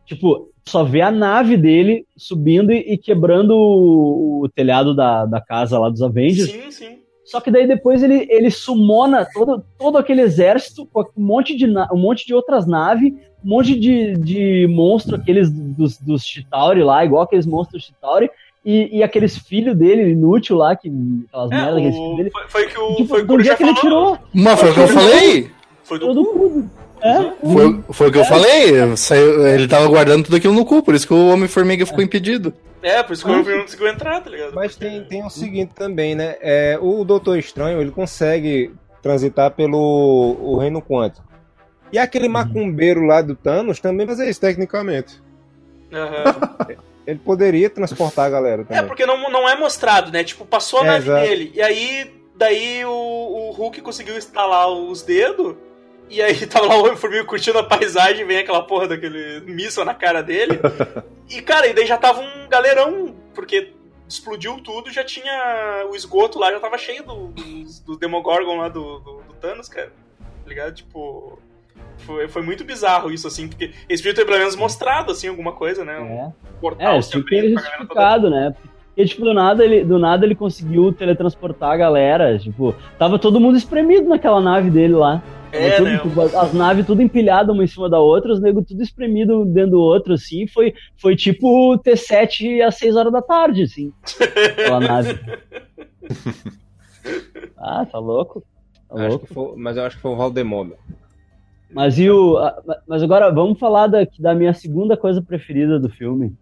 tipo, 0.05 0.49
só 0.67 0.83
vê 0.83 1.01
a 1.01 1.11
nave 1.11 1.57
dele 1.57 2.05
subindo 2.17 2.71
e, 2.71 2.93
e 2.93 2.97
quebrando 2.97 3.51
o, 3.55 4.43
o 4.43 4.49
telhado 4.49 4.95
da, 4.95 5.25
da 5.25 5.41
casa 5.41 5.77
lá 5.77 5.89
dos 5.89 6.01
Avengers. 6.01 6.49
Sim, 6.51 6.71
sim. 6.71 6.99
Só 7.25 7.41
que 7.41 7.49
daí 7.51 7.67
depois 7.67 8.03
ele, 8.03 8.27
ele 8.29 8.51
sumona 8.51 9.25
todo, 9.33 9.65
todo 9.79 9.97
aquele 9.97 10.21
exército 10.21 10.85
com 10.85 11.01
um 11.17 11.23
monte 11.25 11.55
de, 11.57 11.65
um 11.65 11.97
monte 11.97 12.23
de 12.25 12.35
outras 12.35 12.67
naves, 12.67 13.11
um 13.45 13.49
monte 13.49 13.79
de, 13.79 14.13
de 14.17 14.67
monstro, 14.67 15.15
aqueles 15.15 15.49
dos, 15.51 15.97
dos 15.99 16.23
Chitauri 16.25 16.83
lá, 16.83 17.05
igual 17.05 17.23
aqueles 17.23 17.45
monstros 17.45 17.83
Chitauri, 17.85 18.29
e, 18.65 18.97
e 18.97 19.03
aqueles 19.03 19.37
filhos 19.37 19.77
dele, 19.77 20.09
inútil 20.11 20.57
lá, 20.57 20.75
que, 20.75 20.91
aquelas 21.29 21.51
É, 21.51 21.55
merdas, 21.55 21.75
aqueles 21.77 21.95
filhos 21.95 22.17
dele. 22.17 22.31
foi, 22.31 22.43
foi 22.47 22.65
que 22.67 22.79
o, 22.79 22.95
Tipo, 22.95 23.07
foi 23.09 23.25
que 23.27 23.43
já 23.43 23.53
é 23.53 23.55
que 23.55 23.63
ele 23.63 23.75
falou. 23.75 24.15
tirou? 24.15 24.19
Mas 24.33 24.59
foi 24.59 24.71
o 24.71 24.73
que 24.73 24.79
eu 24.79 24.87
falei. 24.87 25.51
Foi 25.83 25.99
do 25.99 26.05
Todo 26.07 26.23
mundo. 26.23 26.69
É, 27.01 27.31
Foi, 27.45 27.83
foi 27.91 28.07
o 28.07 28.11
que 28.11 28.17
eu 28.17 28.25
falei. 28.25 28.95
Saiu- 28.97 29.45
ele 29.45 29.67
tava 29.67 29.85
guardando 29.87 30.23
tudo 30.25 30.37
aquilo 30.37 30.55
no 30.55 30.65
cu, 30.65 30.81
por 30.81 30.95
isso 30.95 31.05
que 31.05 31.13
o 31.13 31.27
Homem-Formiga 31.29 31.85
ficou 31.85 32.03
impedido. 32.03 32.51
É, 32.81 33.03
por 33.03 33.13
isso 33.13 33.23
que 33.23 33.29
o 33.29 33.33
Wolverine 33.33 33.57
não 33.59 33.65
conseguiu 33.65 33.87
entrar, 33.89 34.21
tá 34.21 34.29
ligado? 34.31 34.53
Mas 34.55 34.75
tem, 34.75 35.03
tem 35.03 35.23
o 35.23 35.29
seguinte 35.29 35.73
também, 35.75 36.15
né? 36.15 36.35
É, 36.41 36.79
o 36.81 37.03
Doutor 37.03 37.37
Estranho, 37.37 37.79
ele 37.79 37.91
consegue 37.91 38.71
transitar 39.03 39.51
pelo 39.51 40.35
o 40.41 40.57
reino 40.57 40.81
quântico. 40.81 41.23
E 41.91 41.97
aquele 41.99 42.27
macumbeiro 42.27 43.01
lá 43.05 43.21
do 43.21 43.35
Thanos 43.35 43.79
também 43.79 44.05
fazia 44.07 44.29
isso, 44.29 44.41
tecnicamente. 44.41 45.21
Aham. 45.93 46.77
Ele 47.07 47.19
poderia 47.19 47.69
transportar 47.69 48.25
a 48.25 48.29
galera 48.29 48.61
É, 48.63 48.65
também. 48.65 48.87
porque 48.87 49.05
não, 49.05 49.29
não 49.29 49.47
é 49.47 49.55
mostrado, 49.55 50.11
né? 50.11 50.23
Tipo, 50.23 50.45
passou 50.45 50.79
a 50.79 50.83
É, 50.83 50.87
nave 50.87 51.05
exato. 51.09 51.21
dele. 51.27 51.51
E 51.53 51.61
aí, 51.61 52.11
daí 52.35 52.83
o, 52.85 52.89
o 52.91 53.51
Hulk 53.51 53.79
conseguiu 53.81 54.17
instalar 54.17 54.67
os 54.69 55.03
dedos. 55.03 55.55
E 56.09 56.21
aí 56.21 56.33
tava 56.47 56.65
lá 56.65 56.75
o 56.77 56.83
Homem-Formiga 56.85 57.23
curtindo 57.25 57.59
a 57.59 57.63
paisagem, 57.63 58.25
vem 58.25 58.39
aquela 58.39 58.63
porra 58.63 58.87
daquele 58.87 59.41
míssil 59.41 59.85
na 59.85 59.93
cara 59.93 60.21
dele. 60.23 60.59
e, 61.29 61.41
cara, 61.41 61.67
e 61.67 61.73
daí 61.73 61.85
já 61.85 61.97
tava 61.97 62.21
um 62.21 62.49
galerão, 62.49 63.15
porque 63.35 63.73
explodiu 64.09 64.59
tudo, 64.61 64.91
já 64.91 65.03
tinha 65.03 65.85
o 65.89 65.95
esgoto 65.95 66.39
lá, 66.39 66.51
já 66.51 66.59
tava 66.59 66.77
cheio 66.77 67.03
do, 67.03 67.27
dos, 67.27 67.79
do 67.79 67.95
Demogorgon 67.97 68.57
lá 68.57 68.67
do, 68.69 68.99
do, 68.99 69.21
do 69.21 69.33
Thanos, 69.39 69.69
cara. 69.69 69.91
Tá 70.43 70.49
ligado? 70.49 70.73
Tipo. 70.73 71.39
Foi, 72.05 72.27
foi 72.27 72.41
muito 72.41 72.63
bizarro 72.63 73.11
isso, 73.11 73.27
assim, 73.27 73.47
porque 73.47 73.71
eles 73.89 74.01
podiam 74.01 74.15
ter 74.15 74.25
pelo 74.25 74.37
menos 74.37 74.55
mostrado, 74.55 75.11
assim, 75.11 75.27
alguma 75.27 75.51
coisa, 75.53 75.83
né? 75.83 75.99
Um 75.99 76.05
É. 76.05 76.33
portal 76.61 76.95
É, 76.95 77.01
galera 77.01 77.11
toda 77.11 77.49
justificado, 77.49 78.29
né? 78.29 78.55
Porque, 78.87 79.05
tipo, 79.09 79.25
do 79.25 79.33
nada, 79.33 79.65
ele, 79.65 79.83
do 79.83 79.99
nada 79.99 80.25
ele 80.25 80.35
conseguiu 80.35 80.91
teletransportar 80.93 81.71
a 81.71 81.77
galera. 81.77 82.37
Tipo, 82.39 82.73
tava 82.97 83.19
todo 83.19 83.39
mundo 83.41 83.57
espremido 83.57 84.07
naquela 84.07 84.39
nave 84.39 84.69
dele 84.69 84.93
lá. 84.93 85.21
É, 85.51 85.77
tudo, 85.77 85.85
né? 85.89 85.97
tipo, 85.99 86.21
as 86.21 86.53
naves 86.53 86.85
tudo 86.85 87.01
empilhadas 87.01 87.53
uma 87.55 87.63
em 87.63 87.67
cima 87.67 87.89
da 87.89 87.97
outra, 87.99 88.33
os 88.33 88.41
negros 88.41 88.65
tudo 88.67 88.81
espremido 88.83 89.45
dentro 89.45 89.71
do 89.71 89.79
outro, 89.81 90.13
assim. 90.13 90.47
Foi, 90.47 90.73
foi 90.97 91.15
tipo 91.15 91.73
o 91.73 91.77
T7 91.79 92.61
às 92.61 92.75
6 92.75 92.95
horas 92.97 93.11
da 93.11 93.21
tarde, 93.21 93.63
assim. 93.63 93.91
Aquela 94.57 94.79
nave. 94.79 95.19
Ah, 97.57 97.85
tá 97.85 97.99
louco? 97.99 98.43
Tá 98.89 98.95
Acho 98.95 99.07
louco. 99.09 99.27
que 99.27 99.33
foi- 99.33 99.53
mas 99.57 99.77
eu 99.77 99.83
acho 99.83 99.95
que 99.95 100.01
foi 100.01 100.11
o 100.11 100.15
Valdemar. 100.15 100.67
Mas 101.75 101.99
e 101.99 102.09
o. 102.09 102.37
Mas 102.87 103.03
agora 103.03 103.29
vamos 103.29 103.59
falar 103.59 103.87
da, 103.87 104.07
da 104.17 104.33
minha 104.33 104.53
segunda 104.53 104.95
coisa 104.95 105.21
preferida 105.21 105.77
do 105.77 105.89
filme. 105.89 106.33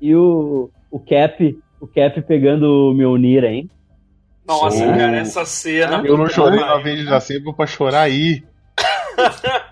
E 0.00 0.16
o, 0.16 0.70
o 0.90 0.98
Cap, 0.98 1.58
o 1.78 1.86
Cap 1.86 2.22
pegando 2.22 2.64
o 2.64 2.94
Mjolnir, 2.94 3.44
hein? 3.44 3.70
Nossa, 4.46 4.78
Sim. 4.78 4.86
cara, 4.86 5.16
essa 5.18 5.44
cena. 5.44 6.02
Eu 6.06 6.16
não 6.16 6.26
chorei 6.26 6.58
uma 6.58 6.82
vez 6.82 7.04
da 7.04 7.20
sempre 7.20 7.52
pra 7.52 7.66
chorar 7.66 8.00
aí. 8.00 8.42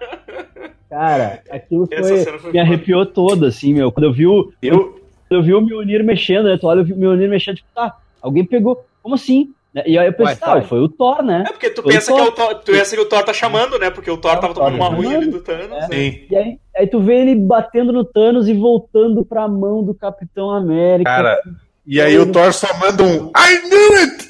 Cara, 0.91 1.43
aquilo 1.51 1.89
Essa 1.91 2.09
foi, 2.09 2.19
cena 2.19 2.39
foi 2.39 2.53
me 2.53 2.59
arrepiou 2.59 3.07
todo, 3.07 3.47
assim, 3.47 3.73
meu. 3.73 3.91
Quando 3.91 4.05
eu 4.05 4.13
vi 4.13 4.27
o, 4.27 4.53
Eu, 4.63 5.01
eu 5.31 5.43
vi 5.43 5.55
o 5.55 5.61
Mjolnir 5.63 6.05
mexendo, 6.05 6.45
né? 6.45 6.59
Tu 6.59 6.67
olha 6.67 6.83
o 6.83 6.87
Mjolnir 6.87 7.29
mexendo, 7.29 7.57
tipo, 7.57 7.69
tá, 7.75 7.97
alguém 8.21 8.45
pegou. 8.45 8.85
Como 9.03 9.15
assim? 9.15 9.55
Né? 9.77 9.83
E 9.85 9.99
aí 9.99 10.07
eu 10.07 10.13
pensei, 10.15 10.37
tá, 10.37 10.63
foi 10.63 10.81
o 10.81 10.89
Thor, 10.89 11.23
né? 11.23 11.45
É 11.47 11.53
porque 11.53 11.69
tu 11.69 11.83
Foi 11.83 11.93
pensa, 11.93 12.11
que 12.11 12.19
é 12.19 12.23
o 12.23 12.33
Thor. 12.33 12.55
Tu 12.55 12.73
pensa 12.73 12.97
que 12.97 13.03
o 13.03 13.05
Thor 13.05 13.23
tá 13.23 13.35
chamando, 13.35 13.79
né? 13.79 13.91
Porque 13.91 14.11
o 14.11 14.17
Thor 14.17 14.33
tava 14.37 14.53
o 14.53 14.55
Thor 14.55 14.65
tomando 14.65 14.81
uma 14.81 14.89
tá 14.89 14.97
ruim 14.97 15.15
ali 15.15 15.31
do 15.31 15.43
Thanos. 15.43 15.69
né? 15.69 15.89
sim. 15.93 16.27
E 16.31 16.37
aí, 16.37 16.59
aí 16.75 16.87
tu 16.87 16.99
vê 16.99 17.21
ele 17.21 17.35
batendo 17.35 17.93
no 17.93 18.03
Thanos 18.03 18.49
e 18.49 18.55
voltando 18.55 19.23
pra 19.23 19.47
mão 19.47 19.85
do 19.85 19.93
Capitão 19.93 20.51
América. 20.51 21.11
Cara, 21.11 21.39
e 21.87 22.01
aí 22.01 22.19
o 22.19 22.33
Thor 22.33 22.55
só 22.55 22.69
manda 22.79 23.03
um 23.03 23.31
I 23.37 23.69
knew 23.69 23.99
it! 24.01 24.27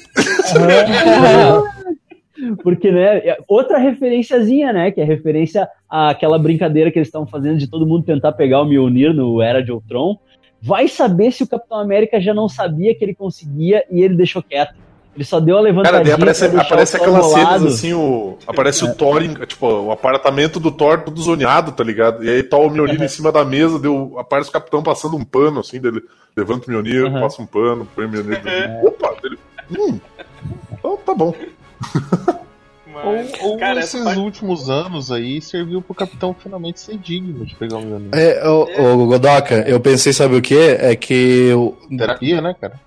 Porque, 2.61 2.91
né, 2.91 3.17
é 3.19 3.37
outra 3.47 3.79
referenciazinha, 3.79 4.71
né, 4.71 4.91
que 4.91 5.01
é 5.01 5.03
referência 5.03 5.67
àquela 5.89 6.37
brincadeira 6.37 6.91
que 6.91 6.99
eles 6.99 7.07
estavam 7.07 7.25
fazendo 7.25 7.57
de 7.57 7.67
todo 7.67 7.87
mundo 7.87 8.05
tentar 8.05 8.33
pegar 8.33 8.61
o 8.61 8.65
Mjolnir 8.65 9.11
no 9.13 9.41
Era 9.41 9.63
de 9.63 9.71
Ultron. 9.71 10.19
Vai 10.61 10.87
saber 10.87 11.31
se 11.31 11.41
o 11.41 11.47
Capitão 11.47 11.79
América 11.79 12.19
já 12.19 12.33
não 12.33 12.49
sabia 12.49 12.93
que 12.93 13.03
ele 13.03 13.15
conseguia 13.15 13.83
e 13.89 14.03
ele 14.03 14.15
deixou 14.15 14.43
quieto. 14.43 14.75
Ele 15.17 15.25
só 15.25 15.39
deu 15.39 15.55
a 15.55 15.61
Cara, 15.61 15.67
levantadinha 15.69 16.03
daí 16.03 16.13
aparece, 16.13 16.45
aparece 16.45 16.95
aquelas 16.95 17.25
cenas 17.31 17.65
assim, 17.65 17.91
o, 17.91 18.37
aparece 18.45 18.85
o 18.85 18.93
Thor, 18.93 19.19
tipo, 19.47 19.67
o 19.67 19.91
apartamento 19.91 20.59
do 20.59 20.71
Thor 20.71 21.01
todo 21.01 21.19
zoneado, 21.19 21.71
tá 21.71 21.83
ligado? 21.83 22.23
E 22.23 22.29
aí 22.29 22.43
tá 22.43 22.55
o 22.55 22.69
Mjolnir 22.69 23.01
em 23.01 23.07
cima 23.07 23.31
da 23.31 23.43
mesa, 23.43 23.79
deu, 23.79 24.15
aparece 24.19 24.49
o 24.49 24.53
capitão 24.53 24.83
passando 24.83 25.17
um 25.17 25.23
pano, 25.25 25.59
assim, 25.61 25.81
dele 25.81 26.03
levanta 26.35 26.67
o 26.67 26.69
Mjolnir, 26.69 27.05
Uhum. 27.05 27.19
passa 27.19 27.41
um 27.41 27.47
pano, 27.47 27.87
põe 27.95 28.05
o 28.05 28.09
Mjolnir. 28.09 28.39
Opa! 28.83 29.15
Dele, 29.23 29.39
hum, 29.71 29.99
então 30.71 30.97
tá 31.03 31.15
bom. 31.15 31.33
Mas, 32.85 33.33
Ou, 33.41 33.49
ou 33.51 33.57
cara, 33.57 33.79
esses 33.79 34.03
parte- 34.03 34.19
últimos 34.19 34.69
anos 34.69 35.11
aí 35.11 35.41
serviu 35.41 35.81
pro 35.81 35.93
capitão 35.93 36.35
finalmente 36.37 36.79
ser 36.79 36.97
digno 36.97 37.45
de 37.45 37.55
pegar 37.55 37.77
o 37.77 37.81
Mjolnir. 37.81 38.09
É, 38.13 38.47
o, 38.47 39.01
o 39.03 39.07
Godoka, 39.07 39.55
eu 39.67 39.79
pensei, 39.79 40.13
sabe 40.13 40.35
o 40.35 40.41
que? 40.41 40.57
É 40.57 40.95
que. 40.95 41.51
o- 41.53 41.75
Terapia, 41.95 42.41
né, 42.41 42.55
cara? 42.59 42.79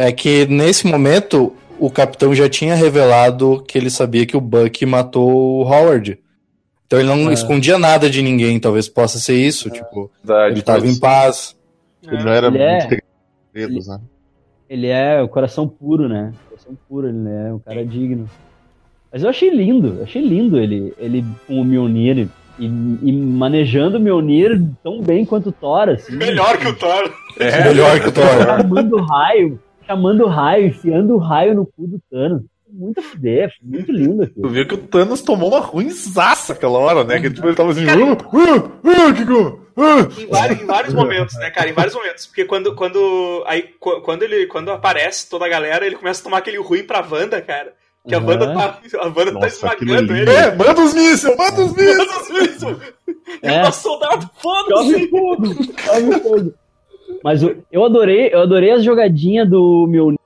É 0.00 0.12
que 0.12 0.46
nesse 0.46 0.86
momento 0.86 1.52
o 1.78 1.90
capitão 1.90 2.32
já 2.34 2.48
tinha 2.48 2.74
revelado 2.76 3.64
que 3.66 3.76
ele 3.76 3.90
sabia 3.90 4.24
que 4.24 4.36
o 4.36 4.40
Buck 4.40 4.86
matou 4.86 5.28
o 5.30 5.62
Howard. 5.64 6.18
Então 6.86 6.98
ele 7.00 7.08
não 7.08 7.30
É. 7.30 7.32
escondia 7.34 7.78
nada 7.78 8.08
de 8.08 8.22
ninguém, 8.22 8.60
talvez 8.60 8.88
possa 8.88 9.18
ser 9.18 9.34
isso. 9.34 9.68
Tipo, 9.70 10.10
ele 10.50 10.62
tava 10.62 10.86
em 10.86 10.98
paz. 10.98 11.56
Ele 12.06 12.22
não 12.22 12.32
era 12.32 12.46
Ele 12.46 12.58
é- 12.62 12.78
muito 12.78 13.02
segredos, 13.52 13.88
né? 13.88 14.00
Ele 14.70 14.86
é 14.86 15.20
o 15.20 15.28
coração 15.28 15.66
puro, 15.66 16.08
né? 16.08 16.32
Coração 16.48 16.78
puro, 16.88 17.08
ele 17.08 17.28
é 17.28 17.52
um 17.52 17.58
cara 17.58 17.84
digno. 17.84 18.28
Mas 19.12 19.22
eu 19.22 19.28
achei 19.30 19.50
lindo, 19.50 20.00
achei 20.02 20.22
lindo 20.22 20.58
ele, 20.58 20.94
ele 20.98 21.24
com 21.46 21.60
o 21.60 21.64
Mjolnir 21.64 22.28
e, 22.58 22.64
e 22.66 23.12
manejando 23.12 23.96
o 23.96 24.00
Mjolnir 24.00 24.62
tão 24.82 25.00
bem 25.02 25.24
quanto 25.24 25.48
o 25.48 25.52
Thor, 25.52 25.88
assim. 25.88 26.14
Melhor 26.16 26.56
que 26.58 26.68
o 26.68 26.74
Thor. 26.76 27.12
É, 27.40 27.64
Melhor 27.64 28.00
que 28.00 28.08
o 28.08 28.12
Thor. 28.12 28.24
chamando 28.24 28.96
raio, 29.02 29.58
chamando 29.88 30.26
raio, 30.26 30.66
enfiando 30.66 31.14
o 31.14 31.18
raio 31.18 31.54
no 31.54 31.66
cu 31.66 31.86
do 31.86 32.00
Thanos. 32.10 32.42
Muito 32.70 33.00
fuder, 33.00 33.50
foi 33.58 33.66
muito 33.78 33.90
lindo 33.90 34.18
Tu 34.26 34.30
aquilo. 34.30 34.48
vê 34.50 34.64
que 34.66 34.74
o 34.74 34.78
Thanos 34.78 35.22
tomou 35.22 35.48
uma 35.48 35.58
ruimzaça 35.60 36.52
aquela 36.52 36.78
hora, 36.78 37.02
né? 37.02 37.18
Que 37.18 37.30
tipo, 37.30 37.46
ele 37.46 37.56
tava 37.56 37.70
assim, 37.70 37.86
uh, 37.86 38.12
uh, 38.12 38.56
uh, 38.84 39.60
uh. 39.74 40.20
Em 40.20 40.26
vários, 40.26 40.60
em 40.60 40.66
vários 40.66 40.92
momentos, 40.94 41.34
né, 41.36 41.50
cara? 41.50 41.70
Em 41.70 41.72
vários 41.72 41.94
momentos. 41.94 42.26
Porque 42.26 42.44
quando, 42.44 42.74
quando, 42.74 43.42
aí, 43.46 43.62
qu- 43.80 44.02
quando, 44.02 44.22
ele, 44.22 44.46
quando 44.46 44.70
aparece 44.70 45.30
toda 45.30 45.46
a 45.46 45.48
galera, 45.48 45.86
ele 45.86 45.96
começa 45.96 46.20
a 46.20 46.24
tomar 46.24 46.38
aquele 46.38 46.58
ruim 46.58 46.84
pra 46.84 47.00
Wanda, 47.10 47.40
cara. 47.40 47.72
Que 48.06 48.14
a. 48.14 48.18
Wanda 48.18 48.52
tá, 48.52 48.80
a 49.00 49.06
Wanda 49.06 49.32
tá 49.32 49.40
Nossa, 49.40 49.66
aquilo 49.68 49.90
esmagando 49.94 50.12
é 50.14 50.20
ele. 50.20 50.30
É, 50.30 50.54
manda 50.54 50.80
os 50.82 50.92
mísseis, 50.94 51.36
manda 51.38 51.60
os 51.62 51.72
mísseis! 51.72 51.96
Manda 51.96 52.44
isso! 52.44 52.80
É. 53.42 53.54
Ele 53.54 53.62
tá 53.62 53.72
soldado, 53.72 54.30
foda-se! 54.42 54.92
Chove 54.92 55.08
fogo, 55.08 55.46
chove 55.46 56.20
fogo. 56.20 56.54
Mas 57.22 57.42
eu 57.42 57.84
adorei, 57.84 58.30
eu 58.32 58.40
adorei 58.40 58.70
as 58.70 58.84
jogadinhas 58.84 59.48
do 59.48 59.86
Mjolnir 59.88 60.18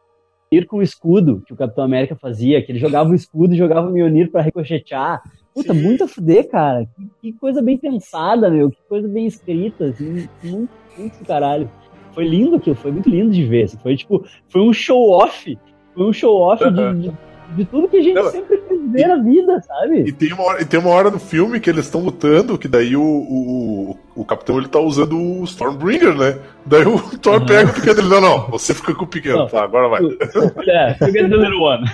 com 0.69 0.79
o 0.79 0.83
escudo 0.83 1.43
que 1.47 1.53
o 1.53 1.57
Capitão 1.57 1.85
América 1.85 2.15
fazia, 2.15 2.63
que 2.63 2.71
ele 2.71 2.79
jogava 2.79 3.11
o 3.11 3.15
escudo 3.15 3.55
e 3.55 3.59
jogava 3.59 3.89
o 3.89 3.93
Mjolnir 3.93 4.31
pra 4.31 4.43
ricochetear. 4.43 5.23
Puta, 5.55 5.75
Sim. 5.75 5.83
muito 5.83 6.05
a 6.05 6.09
fuder, 6.09 6.49
cara. 6.49 6.87
Que, 6.97 7.11
que 7.21 7.39
coisa 7.39 7.63
bem 7.63 7.77
pensada, 7.77 8.51
meu. 8.51 8.71
Que 8.71 8.83
coisa 8.89 9.07
bem 9.09 9.27
escrita, 9.27 9.87
assim. 9.87 10.29
Muito, 10.43 10.71
muito 10.97 11.25
caralho. 11.27 11.71
Foi 12.13 12.27
lindo 12.27 12.57
aquilo, 12.57 12.77
foi 12.77 12.91
muito 12.93 13.09
lindo 13.09 13.31
de 13.31 13.45
ver. 13.45 13.65
assim. 13.65 13.79
Foi 13.79 13.97
tipo, 13.97 14.25
foi 14.49 14.63
um 14.63 14.73
show-off. 14.73 15.59
Foi 15.95 16.05
um 16.05 16.13
show-off 16.13 16.65
de, 16.71 16.95
de, 17.03 17.13
de 17.57 17.65
tudo 17.65 17.89
que 17.89 17.97
a 17.97 18.03
gente 18.03 18.15
Não, 18.15 18.31
sempre 18.31 18.57
quis 18.69 18.93
ver 18.93 19.07
na 19.09 19.17
vida, 19.17 19.61
sabe? 19.63 20.01
E 20.09 20.13
tem, 20.13 20.33
uma 20.33 20.43
hora, 20.45 20.63
e 20.63 20.65
tem 20.65 20.81
uma 20.81 20.91
hora 20.91 21.11
no 21.11 21.19
filme 21.19 21.61
que 21.61 21.69
eles 21.71 21.85
estão 21.85 22.01
lutando, 22.03 22.59
que 22.59 22.67
daí 22.69 22.97
o, 22.97 23.03
o, 23.03 23.99
o 24.17 24.25
capitão 24.25 24.59
ele 24.59 24.69
tá 24.69 24.79
usando 24.81 25.17
o 25.19 25.45
Stormbringer, 25.45 26.15
né? 26.17 26.39
Daí 26.67 26.85
o 26.87 26.99
Thor 27.19 27.37
Aham. 27.37 27.47
pega 27.47 27.71
o 27.71 27.75
pequeno 27.75 27.95
dele, 27.95 28.09
não, 28.09 28.21
não, 28.21 28.49
você 28.51 28.75
fica 28.75 28.95
com 28.95 29.05
o 29.05 29.09
pequeno, 29.09 29.39
Não. 29.39 29.47
tá, 29.49 29.63
agora 29.65 29.89
vai. 29.89 30.01
É, 30.69 30.95
forget 30.95 31.29
the 31.31 31.37
little 31.37 31.61
one. 31.63 31.85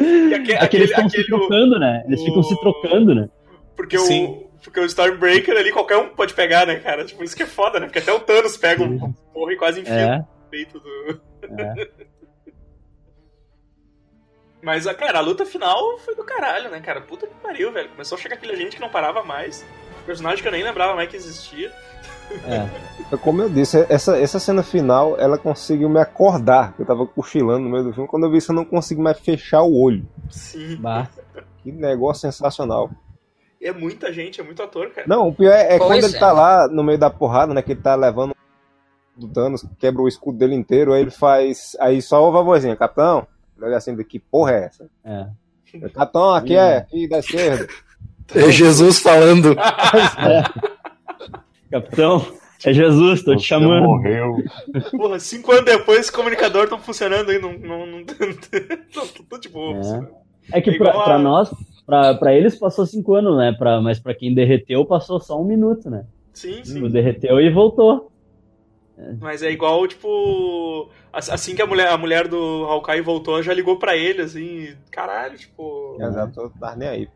E 0.00 0.34
aque- 0.34 0.52
É 0.52 0.66
que 0.68 0.76
eles 0.76 0.90
estão 0.90 1.08
se 1.08 1.16
aquele- 1.20 1.28
trocando, 1.38 1.78
né? 1.78 2.04
Eles 2.06 2.22
ficam 2.22 2.42
se 2.42 2.54
o- 2.54 2.58
trocando, 2.60 3.14
né? 3.14 3.28
Porque 3.76 3.98
Sim. 3.98 4.26
o, 4.26 4.48
porque 4.62 4.80
o 4.80 4.84
Stormbreaker 4.84 5.56
ali 5.56 5.72
qualquer 5.72 5.96
um 5.96 6.08
pode 6.08 6.34
pegar, 6.34 6.66
né, 6.66 6.76
cara? 6.76 7.04
Tipo, 7.04 7.24
isso 7.24 7.36
que 7.36 7.42
é 7.42 7.46
foda, 7.46 7.80
né? 7.80 7.86
Porque 7.86 7.98
até 8.00 8.12
o 8.12 8.20
Thanos 8.20 8.56
pega 8.56 8.82
um 8.82 9.12
porra 9.32 9.52
e 9.52 9.56
quase 9.56 9.80
enfia 9.80 9.92
É, 9.94 10.16
no 10.18 10.26
peito 10.50 10.78
do. 10.80 11.20
é. 11.60 11.74
Mas, 14.62 14.86
a- 14.86 14.94
cara, 14.94 15.18
a 15.18 15.22
luta 15.22 15.46
final 15.46 15.98
foi 15.98 16.14
do 16.14 16.24
caralho, 16.24 16.70
né, 16.70 16.80
cara? 16.80 17.00
Puta 17.00 17.26
que 17.26 17.34
pariu, 17.34 17.72
velho. 17.72 17.88
Começou 17.90 18.16
a 18.16 18.20
chegar 18.20 18.36
aquele 18.36 18.56
gente 18.56 18.76
que 18.76 18.82
não 18.82 18.88
parava 18.88 19.22
mais. 19.22 19.64
Personagem 20.04 20.42
que 20.42 20.48
eu 20.48 20.52
nem 20.52 20.62
lembrava 20.64 20.94
mais 20.94 21.08
que 21.08 21.16
existia. 21.16 21.72
É. 22.46 23.16
Como 23.18 23.40
eu 23.42 23.48
disse, 23.48 23.86
essa, 23.88 24.18
essa 24.18 24.38
cena 24.38 24.62
final, 24.62 25.18
ela 25.18 25.38
conseguiu 25.38 25.88
me 25.88 26.00
acordar. 26.00 26.74
Eu 26.78 26.84
tava 26.84 27.06
cochilando 27.06 27.60
no 27.64 27.70
meio 27.70 27.84
do 27.84 27.92
filme. 27.92 28.08
Quando 28.08 28.24
eu 28.24 28.30
vi 28.30 28.38
isso, 28.38 28.52
eu 28.52 28.56
não 28.56 28.64
consegui 28.64 29.00
mais 29.00 29.18
fechar 29.18 29.62
o 29.62 29.80
olho. 29.80 30.06
Sim. 30.30 30.76
Bah. 30.76 31.08
Que 31.62 31.72
negócio 31.72 32.22
sensacional. 32.22 32.90
É 33.60 33.72
muita 33.72 34.12
gente, 34.12 34.40
é 34.40 34.44
muito 34.44 34.62
ator, 34.62 34.90
cara. 34.90 35.06
Não, 35.06 35.28
o 35.28 35.34
pior 35.34 35.52
é, 35.52 35.74
é 35.74 35.78
quando 35.78 36.04
ele 36.04 36.16
é. 36.16 36.18
tá 36.18 36.32
lá 36.32 36.68
no 36.68 36.84
meio 36.84 36.98
da 36.98 37.10
porrada, 37.10 37.52
né? 37.52 37.60
Que 37.62 37.72
ele 37.72 37.80
tá 37.82 37.94
levando 37.94 38.34
do 39.16 39.26
Thanos, 39.28 39.64
quebra 39.78 40.00
o 40.00 40.06
escudo 40.08 40.38
dele 40.38 40.54
inteiro, 40.54 40.92
aí 40.92 41.00
ele 41.00 41.10
faz. 41.10 41.76
Aí 41.80 42.00
só 42.00 42.22
ouve 42.22 42.38
a 42.38 42.42
vozinha, 42.42 42.76
capitão. 42.76 43.26
Olha 43.60 43.76
assim, 43.76 43.96
que 44.04 44.18
porra 44.18 44.52
é 44.52 44.64
essa? 44.66 44.88
É. 45.04 45.26
Capitão, 45.92 46.34
aqui 46.34 46.56
é, 46.56 46.78
aqui 46.78 47.08
da 47.08 47.18
esquerda. 47.18 47.66
É 48.34 48.50
Jesus 48.50 49.00
falando. 49.00 49.54
Capitão, 51.70 52.24
é 52.64 52.72
Jesus, 52.72 53.22
tô 53.22 53.34
te 53.36 53.42
Você 53.42 53.48
chamando. 53.48 53.84
morreu. 53.84 54.42
Porra, 54.96 55.18
cinco 55.18 55.52
anos 55.52 55.64
depois, 55.66 56.06
os 56.06 56.10
comunicadores 56.10 56.64
estão 56.64 56.78
funcionando 56.78 57.30
aí, 57.30 57.38
não. 57.38 57.52
não, 57.58 57.86
não, 57.86 57.98
não 58.00 59.06
tô 59.28 59.38
de 59.38 59.48
boa. 59.48 59.76
É. 60.52 60.58
É 60.58 60.60
que 60.62 60.72
pra, 60.78 60.88
Igual 60.90 61.00
a- 61.00 61.04
pra 61.04 61.18
nós, 61.18 61.50
pra, 61.84 62.14
pra 62.14 62.34
eles 62.34 62.58
passou 62.58 62.86
cinco 62.86 63.14
anos, 63.14 63.36
né? 63.36 63.52
Pra, 63.52 63.80
mas 63.82 63.98
pra 64.00 64.14
quem 64.14 64.34
derreteu 64.34 64.84
passou 64.86 65.20
só 65.20 65.38
um 65.40 65.44
minuto, 65.44 65.90
né? 65.90 66.04
Sim, 66.32 66.62
sim. 66.64 66.74
Tipo, 66.74 66.88
derreteu 66.88 67.38
e 67.40 67.50
voltou. 67.50 68.10
Mas 69.20 69.42
é 69.42 69.50
igual, 69.50 69.86
tipo. 69.86 70.88
Ass- 71.12 71.30
Assim 71.30 71.54
que 71.54 71.62
a 71.62 71.66
mulher, 71.66 71.88
a 71.88 71.96
mulher 71.98 72.28
do 72.28 72.64
Hawkeye 72.68 73.00
voltou, 73.00 73.42
já 73.42 73.52
ligou 73.54 73.78
pra 73.78 73.96
ele, 73.96 74.22
assim. 74.22 74.68
Caralho, 74.90 75.36
tipo. 75.38 75.96
Exato, 76.00 76.40
eu 76.40 76.50
tava 76.60 76.76
nem 76.76 76.88
aí. 76.88 77.08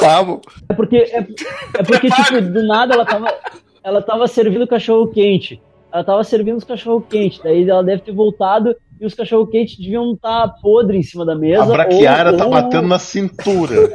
Tava. 0.00 0.40
É 0.68 0.74
porque, 0.74 0.96
é, 0.96 1.18
é 1.18 1.82
porque 1.84 2.10
tipo, 2.10 2.40
do 2.40 2.66
nada 2.66 2.94
ela 2.94 3.04
tava, 3.06 3.32
ela 3.84 4.02
tava 4.02 4.26
servindo 4.26 4.66
cachorro 4.66 5.06
quente. 5.08 5.60
Ela 5.92 6.04
tava 6.04 6.22
servindo 6.24 6.56
os 6.56 6.64
cachorro 6.64 7.00
quente. 7.08 7.40
Daí 7.42 7.68
ela 7.68 7.82
deve 7.84 8.02
ter 8.02 8.12
voltado 8.12 8.74
e 9.00 9.06
os 9.06 9.14
cachorro 9.14 9.46
quente 9.46 9.80
deviam 9.80 10.12
estar 10.12 10.48
podre 10.60 10.98
em 10.98 11.02
cima 11.02 11.24
da 11.24 11.34
mesa. 11.34 11.62
A 11.62 11.66
braquiara 11.66 12.32
ou- 12.32 12.36
tá 12.36 12.44
ou- 12.44 12.50
batendo 12.50 12.86
na 12.88 12.98
cintura. 12.98 13.76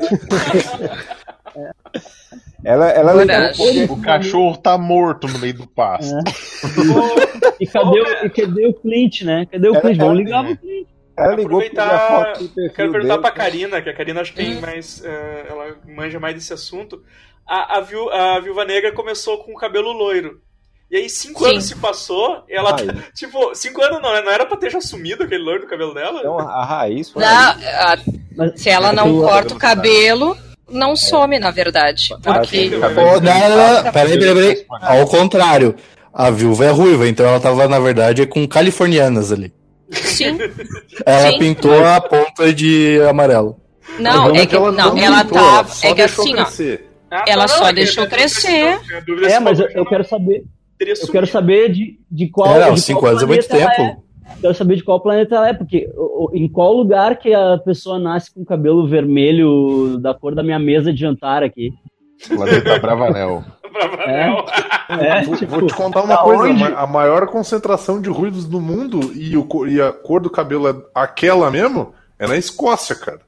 Ela, 2.66 2.90
ela 2.90 3.14
ligou 3.24 3.96
O 3.98 4.02
cachorro 4.02 4.58
tá 4.58 4.78
morto 4.78 5.28
no 5.28 5.38
meio 5.40 5.54
do 5.54 5.68
pasto. 5.68 6.16
E 7.58 7.66
cadê, 7.68 8.02
o, 8.02 8.26
e 8.26 8.30
cadê 8.30 8.68
o 8.68 8.74
Clint, 8.74 9.22
né? 9.22 9.48
Cadê 9.50 9.70
o 9.70 9.72
Ela- 9.76 9.82
Clint? 9.82 9.98
Vamos 9.98 10.18
ligar 10.18 10.44
pro 10.44 10.58
Clint. 10.58 10.88
Ela 11.18 11.30
ligou 11.36 11.46
aproveitar. 11.46 12.08
foto 12.08 12.44
do 12.50 12.54
Quero 12.74 12.92
perguntar 12.92 13.02
dele. 13.14 13.22
pra 13.22 13.32
Karina, 13.32 13.82
que 13.82 13.90
a 13.90 13.96
Karina 13.96 14.20
acho 14.22 14.34
que 14.34 14.38
tem 14.44 14.60
mais. 14.60 15.02
eh, 15.06 15.46
ela 15.50 15.76
manja 15.88 16.20
mais 16.20 16.36
desse 16.36 16.52
assunto. 16.52 17.02
A, 17.48 17.78
a, 17.78 17.82
viu, 17.82 18.12
a 18.12 18.40
Viúva 18.42 18.66
Negra 18.66 18.92
começou 18.92 19.38
com 19.38 19.54
o 19.54 19.58
cabelo 19.58 19.94
loiro. 19.94 20.42
E 20.92 20.98
aí, 20.98 21.10
cinco 21.10 21.46
Sim. 21.46 21.52
anos 21.52 21.64
se 21.64 21.76
passou, 21.78 22.44
e 22.50 22.54
ela. 22.54 22.74
Tá- 22.74 22.94
Tipo, 23.14 23.56
cinco 23.56 23.82
anos 23.82 24.02
não, 24.02 24.12
né? 24.14 24.22
Não 24.22 24.32
era 24.32 24.46
pra 24.46 24.58
ter 24.58 24.70
já 24.70 24.82
sumido 24.82 25.24
aquele 25.24 25.42
loiro 25.44 25.62
do 25.62 25.68
cabelo 25.68 25.94
dela? 25.94 26.20
Então, 26.20 26.38
a 26.38 26.66
raiz 26.66 27.10
foi 27.10 27.24
Não, 27.24 27.30
a- 27.30 27.98
se 28.58 28.70
ela 28.70 28.92
não 28.92 29.04
aquilo- 29.06 29.22
corta 29.24 29.54
o 29.54 29.58
cabelo, 29.58 30.38
não 30.70 30.96
some, 30.96 31.40
na 31.40 31.52
verdade. 31.52 32.10
Porque. 32.22 32.70
tem 32.70 32.78
Ô, 32.80 33.20
não, 33.20 33.50
não, 33.50 33.84
não. 33.84 33.92
Peraí, 33.92 34.18
peraí, 34.20 34.34
peraí. 34.36 34.66
Ao 34.82 35.06
contrário. 35.08 35.76
A 36.18 36.30
viúva 36.30 36.64
é 36.64 36.70
ruiva, 36.70 37.10
então 37.10 37.26
ela 37.28 37.42
tava, 37.42 37.68
na 37.68 37.78
verdade, 37.78 38.26
com 38.26 38.48
californianas 38.48 39.34
ali. 39.34 39.52
Sim. 39.92 40.38
Ela 41.06 41.32
Sim. 41.32 41.40
pintou 41.40 41.86
a 41.86 42.00
ponta 42.00 42.54
de 42.54 43.02
amarelo. 43.02 43.60
Não, 44.00 44.34
é 44.34 44.46
que, 44.46 44.58
não, 44.58 44.98
ela 44.98 45.24
pintou, 45.26 45.38
tá. 45.40 45.64
só 45.66 45.88
É 45.90 45.94
que 45.94 46.02
assim, 46.02 46.32
ó. 46.34 46.44
crescer. 46.46 46.90
Ah, 47.12 47.26
Ela 47.28 47.48
tá, 47.48 47.58
só 47.58 47.72
deixou 47.72 48.08
crescer. 48.08 48.80
É, 49.30 49.40
mas 49.40 49.60
eu, 49.60 49.66
ela 49.68 49.78
eu 49.80 49.86
quero 49.86 50.04
saber. 50.06 50.44
Eu 50.80 51.08
quero 51.12 51.28
saber 51.28 51.72
de, 51.72 52.00
de 52.10 52.30
qual. 52.30 52.56
É, 52.56 52.66
não, 52.66 52.74
de 52.74 52.82
cinco 52.82 53.02
qual 53.02 53.12
anos 53.12 53.24
é 53.24 53.26
muito 53.26 53.46
ela 53.54 53.70
tempo. 53.70 53.82
é. 53.82 53.98
Quero 54.42 54.54
saber 54.54 54.76
de 54.76 54.84
qual 54.84 55.00
planeta 55.00 55.36
ela 55.36 55.50
é, 55.50 55.54
porque 55.54 55.90
em 56.34 56.48
qual 56.48 56.74
lugar 56.74 57.18
que 57.18 57.34
a 57.34 57.58
pessoa 57.58 58.00
nasce 58.00 58.34
com 58.34 58.44
cabelo 58.44 58.88
vermelho 58.88 59.98
da 60.00 60.14
cor 60.14 60.34
da 60.36 60.44
minha 60.44 60.60
mesa 60.60 60.92
de 60.92 61.00
jantar 61.00 61.44
aqui. 61.44 61.74
Planeta 62.28 62.80
Bravanel. 62.80 63.44
Pra 63.76 63.90
Manel. 63.90 64.46
É, 64.88 65.22
Vou, 65.24 65.36
tipo, 65.36 65.52
vou 65.60 65.68
te 65.68 65.74
contar 65.74 66.04
uma 66.04 66.18
coisa: 66.18 66.44
a 66.44 66.48
onde? 66.48 66.64
a 66.64 66.88
maior 66.88 67.28
concentração 67.28 68.02
de 68.02 68.10
ruídos 68.10 68.46
do 68.46 68.62
mundo 68.62 69.12
e, 69.14 69.36
o 69.36 69.68
e 69.68 69.82
a 69.82 69.92
cor 69.92 70.22
do 70.22 70.30
cabelo 70.30 70.70
é 70.70 70.76
aquela 70.94 71.52
mesmo 71.52 71.94
é 72.18 72.26
na 72.26 72.38
Escócia, 72.38 72.96
cara. 72.96 73.20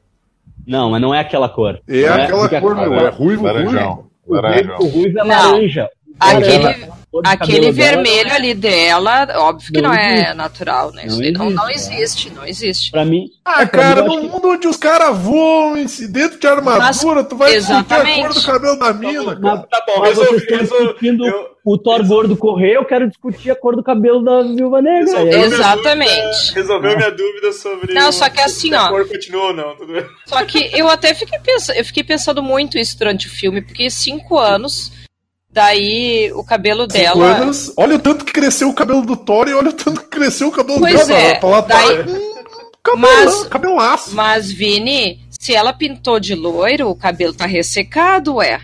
Não, 0.66 0.92
mas 0.92 1.02
não 1.02 1.14
é 1.14 1.20
aquela 1.20 1.50
cor. 1.50 1.82
É 1.88 2.08
Não 2.30 2.44
aquela 2.44 2.62
cor, 2.62 2.76
meu. 2.76 2.94
É 2.94 3.10
ruivo, 3.10 3.44
ruivo. 3.44 3.44
Laranjão. 3.44 4.06
O 4.26 4.36
ruivo, 4.36 4.48
Laranjão. 4.48 4.78
o 4.80 4.88
ruivo 4.88 5.20
é 5.20 5.24
laranja. 5.24 5.90
Aquele, 6.20 6.88
aquele 7.24 7.38
cabelo 7.72 7.74
dela- 7.74 8.04
vermelho 8.04 8.34
ali 8.34 8.54
dela, 8.54 9.28
óbvio 9.38 9.72
que 9.74 9.82
Não 9.82 9.90
não, 9.90 9.96
é 9.98 10.14
existe. 10.16 10.34
natural, 10.36 10.92
né? 10.92 11.06
Isso 11.08 11.18
Não 11.18 11.24
aí 11.26 11.32
não, 11.32 11.50
não 11.50 11.70
existe, 11.70 11.94
é. 11.94 12.02
existe, 12.02 12.30
não 12.32 12.46
existe. 12.46 12.92
Pra 12.92 13.06
mim. 13.06 13.26
Ah, 13.46 13.62
é, 13.64 13.66
cara, 13.66 14.02
mim, 14.04 14.08
no 14.08 14.14
acho 14.14 14.22
que- 14.22 14.28
mundo 14.28 14.50
onde 14.50 14.68
os 14.68 14.78
caras 14.78 15.18
voam 15.18 15.74
dentro 16.10 16.40
de 16.40 16.48
armadura, 16.48 17.24
tu 17.24 17.36
vai 17.38 17.54
discutir 17.58 17.94
a 17.94 18.04
cor 18.04 18.34
do 18.34 18.42
cabelo 18.44 18.78
da 18.78 18.94
mina, 18.94 19.24
cara. 19.24 19.40
Mas, 19.42 19.66
Tá 19.70 19.84
bom, 19.88 20.00
mas 20.00 20.16
vocês 20.18 20.32
resolvi. 20.32 20.38
estão 20.44 20.58
resolvi 20.60 20.84
discutindo 20.86 21.26
eu- 21.28 21.58
o 21.66 21.78
Thor 21.78 22.06
gordo 22.08 22.38
correr, 22.38 22.76
eu 22.78 22.86
quero 22.86 23.08
discutir 23.08 23.52
a 23.52 23.56
cor 23.56 23.76
do 23.76 23.84
cabelo 23.84 24.24
da 24.24 24.42
Viúva 24.44 24.82
Negra. 24.82 25.00
Resolveu 25.06 25.24
aí- 25.26 25.48
minha 25.50 25.58
Exatamente. 25.58 26.12
dúvida- 26.12 26.54
Resolveu 26.56 26.98
minha 26.98 27.12
dúvida 27.12 27.52
sobre. 27.54 27.94
Não, 27.94 28.12
só 28.12 28.30
que 28.30 28.42
assim, 28.42 28.70
se 28.70 28.76
a 28.76 28.86
ó. 28.86 28.90
cor 28.90 29.08
continua 29.08 29.44
ou 29.48 29.54
não, 29.54 29.76
tudo 29.76 29.92
bem. 29.94 30.06
Só 30.26 30.44
que 30.46 30.70
eu 30.74 30.88
até 30.90 31.14
fiquei 31.14 31.40
pensando, 31.40 31.76
eu 31.78 31.86
fiquei 31.86 32.04
pensando 32.04 32.42
muito 32.44 32.78
isso 32.78 32.98
durante 32.98 33.28
o 33.28 33.30
filme, 33.30 33.62
porque 33.62 33.90
cinco 33.90 34.38
anos, 34.38 34.92
daí 35.58 36.32
o 36.34 36.44
cabelo 36.44 36.84
Cinco 36.84 36.94
dela. 36.94 37.26
anos, 37.26 37.74
olha 37.76 37.96
o 37.96 38.00
tanto 38.00 38.24
que 38.24 38.32
cresceu 38.32 38.70
o 38.70 38.74
cabelo 38.74 39.02
do 39.02 39.18
Thor 39.18 39.48
e 39.50 39.54
olha 39.56 39.70
o 39.70 39.74
tanto 39.74 40.02
que 40.02 40.08
cresceu 40.08 40.48
o 40.50 40.52
cabelo 40.52 40.80
Pois 40.80 41.08
dela. 41.08 41.20
é, 41.20 41.40
Ela 41.42 41.62
tá 41.64 41.76
daí- 41.82 41.98
com 41.98 42.04
cabelão, 42.84 43.26
Mas- 43.26 43.44
cabelaço. 43.46 44.16
Mas, 44.16 44.52
Vini, 44.52 45.20
se 45.40 45.54
ela 45.56 45.74
pintou 45.74 46.20
de 46.20 46.36
loiro, 46.36 46.90
o 46.90 46.96
cabelo 46.96 47.34
tá 47.34 47.46
ressecado, 47.48 48.36
ué. 48.36 48.62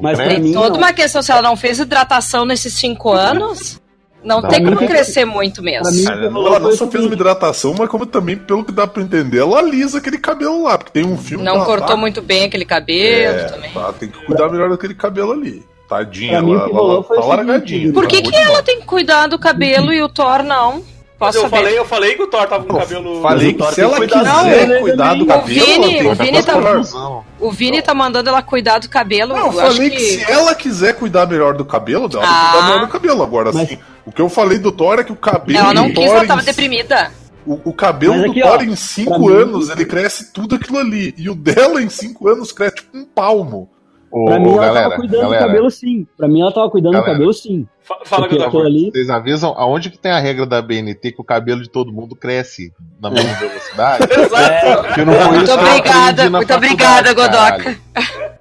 Mas 0.00 0.16
pra 0.16 0.28
Tem 0.28 0.38
mim, 0.40 0.52
Toda 0.52 0.70
não. 0.70 0.76
uma 0.78 0.92
questão, 0.92 1.20
se 1.22 1.32
ela 1.32 1.42
não 1.42 1.56
fez 1.56 1.80
hidratação 1.80 2.44
nesses 2.44 2.72
cinco 2.74 3.10
anos, 3.10 3.80
não 4.22 4.40
Não, 4.40 4.48
tem 4.48 4.62
pra 4.62 4.76
como 4.76 4.86
crescer 4.88 5.24
muito 5.24 5.60
mesmo. 5.60 5.82
pra 5.82 5.90
mim- 5.90 6.04
Cara, 6.04 6.26
ela 6.26 6.60
não 6.60 6.76
só 6.76 6.86
fez 6.88 7.04
uma 7.04 7.12
hidratação, 7.14 7.74
mas 7.76 7.88
como 7.88 8.06
também, 8.06 8.36
pelo 8.36 8.64
que 8.64 8.70
dá 8.70 8.86
pra 8.86 9.02
entender, 9.02 9.38
ela 9.38 9.58
alisa 9.58 9.98
aquele 9.98 10.18
cabelo 10.18 10.62
lá, 10.62 10.78
porque 10.78 10.92
tem 10.92 11.04
um 11.04 11.18
filme 11.18 11.42
que 11.42 11.50
Não 11.50 11.56
ela 11.56 11.64
cortou 11.64 11.88
tá- 11.88 11.96
muito 11.96 12.22
bem 12.22 12.44
aquele 12.44 12.64
cabelo 12.64 13.36
É, 13.36 13.44
também. 13.48 13.70
tá, 13.72 13.92
tem 13.92 14.08
que 14.08 14.24
cuidar 14.24 14.48
melhor 14.48 14.70
daquele 14.70 14.94
cabelo 14.94 15.32
ali. 15.32 15.64
Tadinha, 15.96 16.32
Pra 16.38 16.42
mim, 16.42 16.52
ela, 16.54 16.68
ela 16.70 17.02
tá 17.04 17.24
largadinha. 17.24 17.92
Por 17.92 18.06
que, 18.06 18.22
que 18.22 18.34
ela 18.36 18.62
tem 18.62 18.80
que 18.80 18.86
cuidar 18.86 19.26
do 19.26 19.38
cabelo 19.38 19.92
e 19.92 20.02
o 20.02 20.08
Thor 20.08 20.42
não? 20.42 20.82
Posso 21.18 21.38
eu 21.38 21.42
saber? 21.42 21.56
falei, 21.56 21.78
eu 21.78 21.84
falei 21.84 22.14
que 22.16 22.22
o 22.22 22.26
Thor 22.26 22.46
tava 22.48 22.64
com 22.64 22.72
o 22.74 22.78
cabelo. 22.80 23.22
Falei 23.22 23.52
que 23.52 23.64
se 23.66 23.74
tem 23.76 23.84
ela 23.84 23.96
cuidar 23.96 24.18
quiser 24.44 24.66
dele 24.66 24.80
cuidar 24.80 25.14
do 25.14 25.26
cabelo, 25.26 25.42
O 25.42 25.46
Vini- 25.46 25.70
ela 25.72 25.82
tem 25.86 26.06
o 26.08 26.16
que 26.16 26.22
Vini 26.24 26.42
tá-. 26.42 27.22
O 27.38 27.50
Vini 27.52 27.82
tá 27.82 27.94
mandando 27.94 28.28
ela 28.28 28.42
cuidar 28.42 28.78
do 28.80 28.88
cabelo. 28.88 29.32
Não, 29.34 29.46
eu 29.46 29.52
falei 29.52 29.90
que... 29.90 29.96
que... 29.96 30.02
se 30.02 30.32
ela 30.32 30.52
quiser 30.54 30.94
cuidar 30.94 31.26
melhor 31.26 31.54
do 31.54 31.64
cabelo 31.64 32.08
dela, 32.08 32.24
tem 32.24 32.32
que 32.32 32.36
Ah. 32.36 32.50
cuidar 32.52 32.66
melhor 32.66 32.86
do 32.86 32.92
cabelo. 32.92 33.22
Agora, 33.22 33.52
Mas- 33.52 33.62
assim, 33.62 33.78
o 34.04 34.10
que 34.10 34.20
eu 34.20 34.28
falei 34.28 34.58
do 34.58 34.72
Thor 34.72 34.98
é 34.98 35.04
que 35.04 35.12
o 35.12 35.16
cabelo 35.16 35.58
Ela 35.60 35.74
não 35.74 35.86
do 35.88 35.94
quis, 35.94 36.06
Thor 36.06 36.14
ela 36.16 36.24
em 36.24 36.28
tava 36.28 36.42
deprimida. 36.42 37.12
O, 37.46 37.58
o 37.70 37.72
cabelo 37.72 38.14
Mas 38.14 38.24
do 38.24 38.30
aqui, 38.32 38.40
Thor 38.40 38.50
ó, 38.58 38.62
em 38.62 38.66
pra 38.66 38.76
5 38.76 39.18
mim- 39.20 39.32
anos, 39.32 39.70
ele 39.70 39.84
cresce 39.84 40.32
tudo 40.32 40.56
aquilo 40.56 40.78
ali. 40.78 41.14
E 41.16 41.30
o 41.30 41.36
dela 41.36 41.80
em 41.80 41.88
5 41.88 42.28
anos 42.28 42.50
cresce 42.50 42.76
tipo 42.76 42.96
um 42.98 43.04
palmo. 43.04 43.68
Pra 44.12 44.38
mim, 44.38 44.48
ela 44.52 44.66
galera, 44.66 44.82
tava 44.90 44.96
cuidando 44.96 45.20
galera, 45.22 45.42
do 45.42 45.46
cabelo 45.48 45.70
sim. 45.70 46.06
Pra 46.16 46.28
mim, 46.28 46.40
ela 46.42 46.52
tava 46.52 46.70
cuidando 46.70 46.92
Galera. 46.92 47.10
do 47.10 47.14
cabelo 47.14 47.32
sim. 47.32 47.66
Fa- 47.80 47.98
Fala, 48.04 48.22
Porque 48.22 48.36
Gustavo. 48.36 48.58
aquilo 48.58 48.68
ali. 48.76 48.90
Vocês 48.92 49.08
avisam 49.10 49.54
aonde 49.56 49.90
que 49.90 49.98
tem 49.98 50.12
a 50.12 50.20
regra 50.20 50.44
da 50.46 50.60
BNT 50.60 51.12
que 51.12 51.20
o 51.20 51.24
cabelo 51.24 51.62
de 51.62 51.70
todo 51.70 51.92
mundo 51.92 52.14
cresce 52.14 52.72
na 53.00 53.10
mesma 53.10 53.32
velocidade? 53.40 54.04
Exato. 54.12 54.94
Foi 54.94 55.04
Muito 55.04 55.44
isso 55.44 55.54
obrigada, 55.54 56.30
muito 56.30 56.54
obrigada, 56.54 57.14
Godoca. 57.14 57.76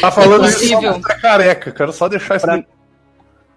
Tá 0.00 0.10
falando 0.10 0.46
isso 0.46 0.64
Impossível. 0.64 0.94
só 0.94 0.98
pra 1.00 1.14
careca. 1.20 1.70
Quero 1.70 1.92
só 1.92 2.08
deixar 2.08 2.36
isso 2.36 2.44
Pra- 2.44 2.56
daí. 2.56 2.66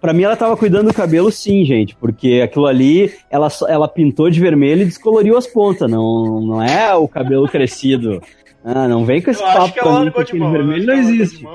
Pra 0.00 0.12
mim, 0.12 0.22
ela 0.22 0.36
tava 0.36 0.56
cuidando 0.56 0.88
do 0.88 0.94
cabelo 0.94 1.32
sim, 1.32 1.64
gente. 1.64 1.96
Porque 1.96 2.40
aquilo 2.44 2.66
ali, 2.66 3.12
ela, 3.30 3.48
ela 3.68 3.88
pintou 3.88 4.28
de 4.30 4.38
vermelho 4.38 4.82
e 4.82 4.86
descoloriu 4.86 5.36
as 5.36 5.46
pontas. 5.46 5.90
Não, 5.90 6.40
não 6.40 6.62
é 6.62 6.94
o 6.94 7.08
cabelo 7.08 7.48
crescido. 7.48 8.22
Ah, 8.64 8.88
não 8.88 9.04
vem 9.04 9.20
com 9.20 9.30
esse 9.30 9.42
Eu 9.42 9.46
acho 9.46 9.56
papo 9.58 9.72
que 9.74 9.80
pra 9.80 9.88
ela 9.90 9.98
mim, 10.00 10.04
largou 10.06 10.24
que 10.24 10.24
de 10.24 10.30
aquele 10.30 10.42
mão. 10.42 10.52
vermelho 10.52 10.82
eu 10.82 10.86
não 10.86 11.02
existe. 11.02 11.46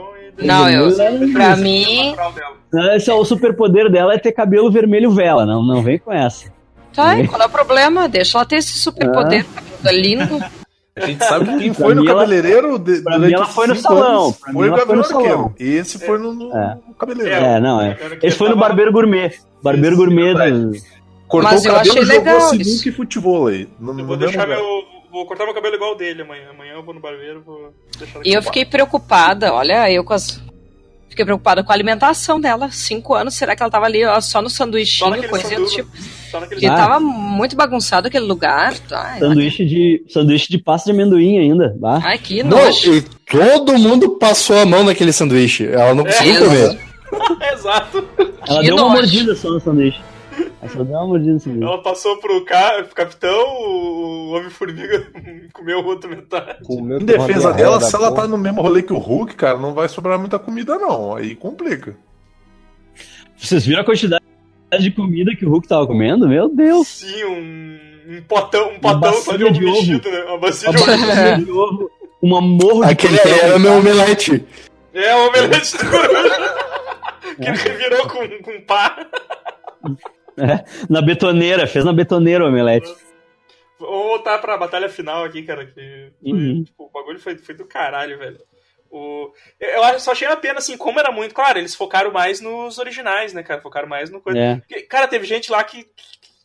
Não, 0.41 0.69
eu, 0.69 0.95
pra 1.34 1.56
mim. 1.57 2.15
Ah, 2.73 2.95
Esse 2.95 3.10
é 3.10 3.14
o 3.14 3.26
superpoder 3.26 3.90
dela, 3.91 4.14
é 4.14 4.18
ter 4.18 4.31
cabelo 4.31 4.72
vermelho 4.72 5.11
vela. 5.11 5.45
Não, 5.45 5.64
não 5.64 5.81
vem 5.81 5.98
com 5.99 6.14
essa. 6.14 6.45
Tá, 6.94 7.19
e 7.19 7.27
qual 7.27 7.41
é 7.41 7.45
o 7.45 7.49
problema? 7.49 8.07
Deixa 8.07 8.38
ela 8.38 8.45
ter 8.45 8.57
esse 8.57 8.77
superpoder, 8.77 9.45
cabelo 9.84 9.98
é 9.98 10.02
lindo. 10.02 10.44
A 10.95 11.06
gente 11.06 11.23
sabe 11.23 11.45
que 11.45 11.57
quem 11.60 11.73
foi 11.73 11.94
no 11.95 12.02
mim, 12.02 12.10
ela- 12.10 12.22
cabeleireiro 12.23 12.77
de, 12.80 13.02
pra 13.02 13.14
mim, 13.14 13.18
durante 13.27 13.34
ela 13.36 13.45
foi 13.48 13.68
no 13.68 13.76
salão. 13.76 14.34
foi 14.34 14.53
mim, 14.53 14.60
o 14.60 14.64
ela 14.65 14.77
foi 14.77 14.80
Gabriel 14.80 14.98
no 14.98 15.03
salão. 15.03 15.53
Esse 15.57 15.99
foi 15.99 16.18
no, 16.18 16.34
no 16.34 16.57
É. 16.57 16.77
cabeleireiro. 16.98 17.45
É, 17.45 17.60
não, 17.60 17.81
é. 17.81 17.98
Esse 18.22 18.38
foi 18.38 18.49
no 18.49 18.56
barbeiro 18.57 18.91
gourmet. 18.91 19.31
Barbeiro 19.64 19.95
gourmet 19.95 20.34
do. 20.34 20.72
Cortou 21.27 21.52
Mas 21.52 21.64
o 21.64 21.68
eu 21.68 21.73
cabelo 21.76 21.91
achei 21.91 22.02
e 22.02 22.06
jogou 22.06 22.19
legal 22.26 22.41
sinuca 22.49 22.90
e 22.90 22.91
futebol 22.91 23.48
aí. 23.48 23.68
No, 23.80 23.98
Eu 23.99 24.06
vou 24.06 24.18
deixar 24.18 24.41
lugar. 24.44 24.57
meu. 24.57 24.98
Vou 25.11 25.26
cortar 25.26 25.45
meu 25.45 25.53
cabelo 25.53 25.76
igual 25.76 25.94
o 25.94 25.95
dele 25.95 26.22
amanhã. 26.22 26.49
Amanhã 26.52 26.73
eu 26.73 26.84
vou 26.84 26.94
no 26.94 26.99
barbeiro, 26.99 27.41
vou 27.45 27.73
deixar 27.98 28.22
E 28.23 28.34
eu 28.34 28.41
fiquei 28.44 28.64
preocupada, 28.65 29.53
olha, 29.53 29.91
eu 29.91 30.03
com 30.03 30.14
as. 30.14 30.41
Fiquei 31.10 31.26
preocupada 31.26 31.64
com 31.64 31.72
a 31.72 31.76
alimentação 31.76 32.40
dela. 32.40 32.69
Cinco 32.72 33.15
anos, 33.15 33.34
será 33.34 33.56
que 33.56 33.64
ela 33.64 33.72
tava 33.72 33.88
ali 33.88 34.06
ó, 34.06 34.22
só 34.22 34.41
no 34.44 34.49
sanduichinho, 34.49 35.27
coisinha 35.27 35.60
do 35.60 35.65
tipo. 35.65 35.90
Só 36.30 36.40
naquele 36.40 36.61
Porque 36.61 36.68
Ah. 36.68 36.76
tava 36.76 36.99
muito 36.99 37.56
bagunçado 37.56 38.07
aquele 38.07 38.26
lugar. 38.26 38.76
Ai, 38.91 39.19
Sanduíche 39.19 39.65
de, 39.65 40.03
sanduíche 40.07 40.48
de 40.49 40.60
pasta 40.60 40.91
de 40.91 40.95
amendoim 40.95 41.40
ainda. 41.40 41.76
Bah. 41.80 41.99
ai 42.03 42.19
que 42.19 42.44
Não, 42.44 42.57
nojo. 42.65 42.94
e 42.94 43.02
todo 43.26 43.77
mundo 43.80 44.11
passou 44.19 44.60
a 44.60 44.65
mão 44.68 44.84
naquele 44.84 45.11
sanduíche. 45.11 45.65
Ela 45.68 45.95
não 45.95 46.03
conseguiu 46.06 46.36
É, 46.36 46.40
comer. 46.40 46.80
Exato. 47.53 48.07
Ela 48.48 48.61
que 48.61 48.68
deu 48.68 48.76
uma 48.76 48.84
nojo. 48.84 48.95
mordida 48.95 49.36
só 49.36 49.49
no 49.49 49.60
sanduíche. 49.60 49.99
Só 50.68 50.84
deu 50.84 50.95
uma 50.95 51.07
mordida. 51.07 51.40
Ela 51.61 51.82
passou 51.82 52.18
pro 52.18 52.44
ca... 52.45 52.84
capitão, 52.94 53.48
o 53.48 54.32
Homem-Formiga 54.36 55.07
comeu 55.53 55.80
o 55.80 55.86
outro 55.86 56.10
metade. 56.10 56.64
Comeu 56.64 56.99
Em 56.99 57.06
defesa 57.06 57.53
dela, 57.53 57.80
se 57.82 57.95
ela 57.95 58.10
porra. 58.10 58.24
tá 58.24 58.28
no 58.28 58.38
mesmo 58.38 58.61
rolê 58.61 58.82
que 58.84 58.94
o 58.94 58.98
Hulk, 58.98 59.36
cara, 59.36 59.57
não 59.57 59.74
vai 59.74 59.88
sobrar 59.88 60.20
muita 60.20 60.38
comida, 60.38 60.78
não. 60.78 61.16
Aí 61.16 61.36
complica. 61.36 61.95
Vocês 63.38 63.66
viram 63.66 63.82
a 63.82 63.86
quantidade 63.86 64.22
de 64.80 64.91
comida 64.91 65.36
que 65.36 65.45
o 65.45 65.49
Hulk 65.49 65.68
tava 65.68 65.88
comendo? 65.88 66.28
Meu 66.28 66.49
Deus! 66.49 66.88
Sim, 66.88 67.24
um, 67.24 67.80
um 68.18 68.22
potão, 68.28 68.72
um 68.74 68.80
potão 68.80 69.14
só 69.14 69.36
de 69.36 69.45
ovo 69.45 69.53
de 69.53 69.66
ovo. 69.66 69.74
mexido, 69.76 70.11
né? 70.11 70.24
Uma 70.26 70.38
bacia 70.38 70.70
de 70.72 71.45
de 71.45 71.52
ovo, 71.52 71.90
uma 72.22 72.41
morro 72.41 72.86
de 72.86 72.91
Aquele 72.91 73.18
era 73.18 73.57
meu 73.57 73.74
omelete. 73.74 74.45
É, 74.94 75.16
o 75.16 75.30
omelete 75.30 75.78
do 75.78 75.90
coruja. 75.90 76.70
que 77.40 77.45
ele 77.49 77.57
revirou 77.57 78.07
com, 78.07 78.44
com 78.44 78.61
pá. 78.61 78.98
É, 80.40 80.64
na 80.90 81.02
betoneira, 81.02 81.68
fez 81.68 81.84
na 81.86 81.94
betoneira 81.94 82.44
o 82.44 82.48
omelete. 82.48 82.88
Vamos 83.80 84.03
voltar 84.07 84.40
pra 84.40 84.57
batalha 84.57 84.90
final 84.90 85.24
aqui, 85.24 85.44
cara. 85.44 85.66
Que 85.66 86.11
foi, 86.22 86.32
Uhum. 86.34 86.64
tipo, 86.64 86.84
o 86.86 86.90
bagulho 86.90 87.20
foi, 87.20 87.38
foi 87.38 87.56
do 87.56 87.66
caralho, 87.66 88.18
velho. 88.18 88.38
O... 88.91 89.32
Eu 89.60 89.99
só 89.99 90.11
achei 90.11 90.28
a 90.28 90.36
pena, 90.36 90.57
assim, 90.60 90.76
como 90.76 90.99
era 90.99 91.11
muito. 91.11 91.34
Claro, 91.34 91.60
eles 91.60 91.76
focaram 91.76 92.11
mais 92.11 92.41
nos 92.41 92.78
originais, 92.80 93.34
né, 93.34 93.44
cara? 93.44 93.61
Focaram 93.61 93.88
mais 93.88 94.10
no 94.10 94.20
coisa. 94.20 94.40
É. 94.40 94.56
Porque, 94.57 94.82
cara, 94.82 95.07
teve 95.07 95.26
gente 95.28 95.52
lá 95.52 95.64
que, 95.64 95.84
que, 95.84 95.91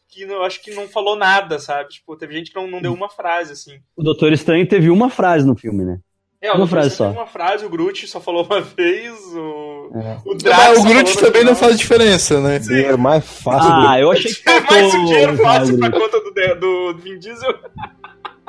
que 0.09 0.27
não- 0.27 0.43
acho 0.43 0.63
que 0.63 0.75
não 0.75 0.87
falou 0.87 1.17
nada, 1.17 1.59
sabe? 1.59 1.89
Tipo, 1.89 2.17
teve 2.17 2.35
gente 2.35 2.51
que 2.51 2.57
não, 2.57 2.67
não 2.69 2.83
deu 2.83 2.93
uma 2.93 3.09
frase, 3.09 3.53
assim. 3.53 3.81
O 3.97 4.03
Doutor 4.03 4.33
Estranho 4.33 4.69
teve 4.69 4.91
uma 4.91 5.09
frase 5.11 5.47
no 5.47 5.57
filme, 5.57 5.85
né? 5.85 5.99
É, 6.47 6.53
o 6.53 6.57
Uma 6.57 6.67
frase 6.67 6.91
só. 6.91 7.11
Uma 7.11 7.27
frase, 7.27 7.65
o 7.65 7.71
Groot 7.71 8.07
só 8.07 8.21
falou 8.21 8.45
uma 8.45 8.61
vez, 8.61 9.13
o. 9.35 9.91
É. 9.95 10.19
O 10.27 10.33
Mas 10.35 10.43
Drax 10.43 10.79
o 10.79 10.83
Groot 10.85 11.15
também 11.19 11.45
não 11.45 11.55
final. 11.55 11.71
faz 11.71 11.79
diferença, 11.79 12.41
né? 12.41 12.59
Dinheiro 12.59 12.99
mais 12.99 13.25
fácil. 13.25 13.71
Ah, 13.73 13.99
eu 13.99 14.11
achei 14.11 14.31
que 14.33 14.43
É 14.51 14.61
faltou. 14.61 14.77
mais 14.77 14.95
um 14.95 15.05
dinheiro 15.07 15.33
o 15.33 15.37
fácil 15.39 15.79
pra 15.79 15.91
conta 15.91 16.21
do, 16.21 16.31
de- 16.35 16.55
do 16.57 16.95
Vin 16.99 17.19
Diesel. 17.19 17.55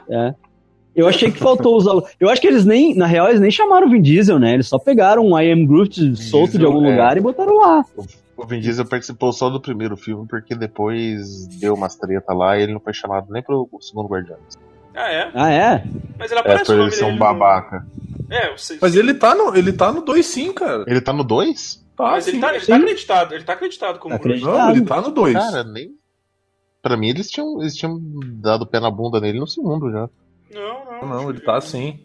É. 0.09 0.33
Eu 0.93 1.07
achei 1.07 1.31
que 1.31 1.39
faltou 1.39 1.75
usar. 1.77 1.93
Eu 2.19 2.29
acho 2.29 2.41
que 2.41 2.47
eles 2.47 2.65
nem, 2.65 2.93
na 2.95 3.05
real, 3.05 3.27
eles 3.29 3.39
nem 3.41 3.51
chamaram 3.51 3.87
o 3.87 3.89
Vin 3.89 4.01
Diesel, 4.01 4.39
né? 4.39 4.53
Eles 4.53 4.67
só 4.67 4.77
pegaram 4.77 5.25
um 5.25 5.39
I 5.39 5.51
Am 5.51 5.65
Groot 5.65 6.15
solto 6.17 6.51
de 6.51 6.57
Diesel, 6.57 6.67
algum 6.73 6.85
é. 6.85 6.91
lugar 6.91 7.17
e 7.17 7.21
botaram 7.21 7.55
lá. 7.57 7.83
O 8.37 8.45
Vin 8.45 8.59
Diesel 8.59 8.85
participou 8.85 9.31
só 9.31 9.49
do 9.49 9.61
primeiro 9.61 9.95
filme, 9.95 10.27
porque 10.27 10.53
depois 10.53 11.47
deu 11.59 11.73
umas 11.73 11.95
treta 11.95 12.33
lá 12.33 12.57
e 12.57 12.63
ele 12.63 12.73
não 12.73 12.79
foi 12.81 12.93
chamado 12.93 13.27
nem 13.31 13.41
pro 13.41 13.69
segundo 13.79 14.07
Guardiões. 14.09 14.57
Ah, 14.95 15.11
é? 15.11 15.31
Ah, 15.33 15.51
é? 15.51 15.83
Mas 16.17 16.31
ele 16.31 16.39
É, 16.39 16.41
aparece 16.41 16.71
ele 16.71 16.91
ser 16.91 17.05
um 17.05 17.17
babaca. 17.17 17.85
No... 18.29 18.33
É, 18.35 18.51
eu 18.51 18.57
sei. 18.57 18.77
Mas 18.81 18.95
ele 18.95 19.13
tá 19.13 19.35
no, 19.35 19.55
ele 19.55 19.73
tá 19.73 19.91
no 19.91 20.01
2 20.01 20.25
sim, 20.25 20.53
cara. 20.53 20.83
Ele 20.87 21.01
tá 21.01 21.11
no 21.13 21.23
2? 21.23 21.83
Tá, 21.95 22.03
Mas 22.11 22.27
ele 22.27 22.37
sim. 22.37 22.41
tá, 22.41 22.55
ele 22.55 22.65
tá 22.65 22.75
acreditado, 22.75 23.33
ele 23.35 23.43
tá 23.43 23.53
acreditado 23.53 23.99
como 23.99 24.15
Tá 24.15 24.19
acreditado. 24.19 24.57
Não, 24.57 24.71
ele 24.71 24.81
tá 24.85 25.01
no 25.01 25.11
2. 25.11 25.33
Cara, 25.33 25.63
nem. 25.63 25.91
Pra 26.81 26.97
mim, 26.97 27.09
eles 27.09 27.29
tinham, 27.29 27.61
eles 27.61 27.75
tinham 27.75 27.99
dado 28.01 28.65
pé 28.65 28.79
na 28.79 28.91
bunda 28.91 29.19
nele 29.19 29.39
no 29.39 29.47
segundo 29.47 29.91
já. 29.91 30.09
Não, 30.53 30.85
não. 30.85 31.07
Não, 31.09 31.29
ele 31.29 31.39
tá 31.39 31.59
sim. 31.61 31.99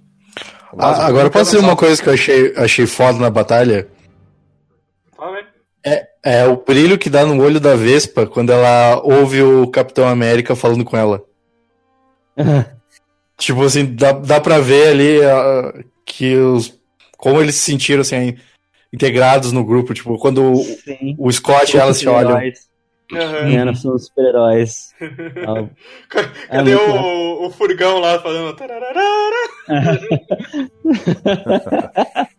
Ah, 0.78 1.06
agora 1.06 1.26
eu 1.26 1.30
posso 1.30 1.52
dizer 1.52 1.64
uma 1.64 1.76
coisa 1.76 2.00
que 2.02 2.08
eu 2.08 2.14
achei, 2.14 2.54
achei 2.56 2.86
foda 2.86 3.18
na 3.18 3.28
batalha? 3.30 3.88
Fala, 5.16 5.32
velho. 5.32 5.48
É 6.22 6.46
o 6.46 6.56
brilho 6.56 6.98
que 6.98 7.10
dá 7.10 7.24
no 7.24 7.42
olho 7.42 7.58
da 7.58 7.74
Vespa 7.74 8.26
quando 8.26 8.52
ela 8.52 9.00
ouve 9.02 9.42
o 9.42 9.66
Capitão 9.68 10.06
América 10.06 10.54
falando 10.54 10.84
com 10.84 10.96
ela. 10.96 11.22
Tipo 13.40 13.64
assim, 13.64 13.86
dá, 13.86 14.12
dá 14.12 14.40
pra 14.40 14.58
ver 14.58 14.88
ali 14.88 15.24
ah, 15.24 15.82
que 16.04 16.36
os. 16.36 16.78
Como 17.16 17.40
eles 17.40 17.54
se 17.54 17.62
sentiram 17.62 18.02
assim, 18.02 18.36
integrados 18.92 19.50
no 19.50 19.64
grupo. 19.64 19.94
Tipo, 19.94 20.18
quando 20.18 20.52
o, 20.52 20.56
Sim. 20.56 21.16
o 21.18 21.32
Scott 21.32 21.74
e 21.76 21.80
ela 21.80 21.94
se 21.94 22.06
olham. 22.06 22.38
É, 23.12 23.64
nós 23.64 23.80
somos 23.80 24.06
super-heróis. 24.06 24.94
Ah, 25.44 25.66
Cadê 26.48 26.76
muito 26.76 26.92
o, 26.92 27.46
o 27.46 27.50
furgão 27.50 27.98
lá 27.98 28.20
falando? 28.20 28.56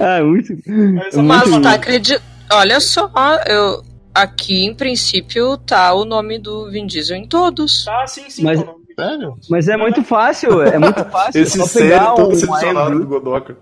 Ah, 0.00 0.22
muito. 0.22 0.52
Mas, 0.66 1.14
muito 1.14 1.28
Mas 1.28 1.62
tá 1.62 1.74
acreditando. 1.74 2.24
Olha 2.50 2.80
só, 2.80 3.10
eu. 3.46 3.82
Aqui, 4.14 4.64
em 4.64 4.74
princípio, 4.74 5.56
tá 5.58 5.92
o 5.94 6.04
nome 6.04 6.40
do 6.40 6.68
Vin 6.70 6.86
Diesel 6.86 7.16
em 7.16 7.28
todos. 7.28 7.84
Tá, 7.84 8.04
sim, 8.06 8.28
sim. 8.28 8.42
Mas-? 8.42 8.64
Sério? 8.98 9.36
Mas 9.48 9.68
é 9.68 9.76
muito 9.76 10.02
fácil, 10.02 10.62
é 10.62 10.78
muito 10.78 11.04
fácil. 11.10 11.42
Esse 11.42 11.58
é 11.58 11.62
só 11.62 11.66
sério 11.68 11.88
pegar 11.90 12.12
todo 12.14 12.32
um 12.32 12.34
selecionado 12.34 12.98
do. 12.98 13.06
Godoka. 13.06 13.56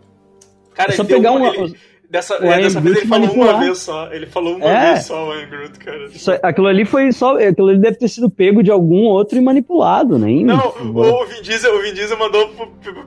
Cara, 0.74 0.92
É 0.92 0.96
só 0.96 1.04
pegar 1.04 1.32
uma- 1.32 1.50
um. 1.50 1.64
ele- 1.64 1.76
Dessa, 2.08 2.34
é, 2.36 2.60
dessa 2.62 2.80
vez 2.80 2.98
ele 2.98 3.06
falou 3.06 3.24
uma 3.26 3.34
manipular. 3.34 3.60
vez 3.64 3.78
só. 3.78 4.12
Ele 4.12 4.26
falou 4.26 4.56
uma 4.56 4.64
É. 4.64 4.92
vez 4.92 5.06
só 5.06 5.28
o 5.28 5.46
Groot, 5.48 5.76
cara. 5.80 6.04
Isso- 6.06 6.30
aquilo 6.40 6.68
ali 6.68 6.84
foi 6.84 7.10
só. 7.10 7.36
Aquilo 7.36 7.68
ali 7.68 7.80
deve 7.80 7.96
ter 7.96 8.06
sido 8.06 8.30
pego 8.30 8.62
de 8.62 8.70
algum 8.70 9.02
outro 9.06 9.36
e 9.36 9.40
manipulado, 9.40 10.16
nem. 10.16 10.44
Não, 10.44 10.68
o 10.78 11.26
Vin 11.26 11.42
Diesel, 11.42 11.76
o 11.76 11.82
Vin 11.82 11.92
Diesel 11.94 12.16
mandou 12.16 12.48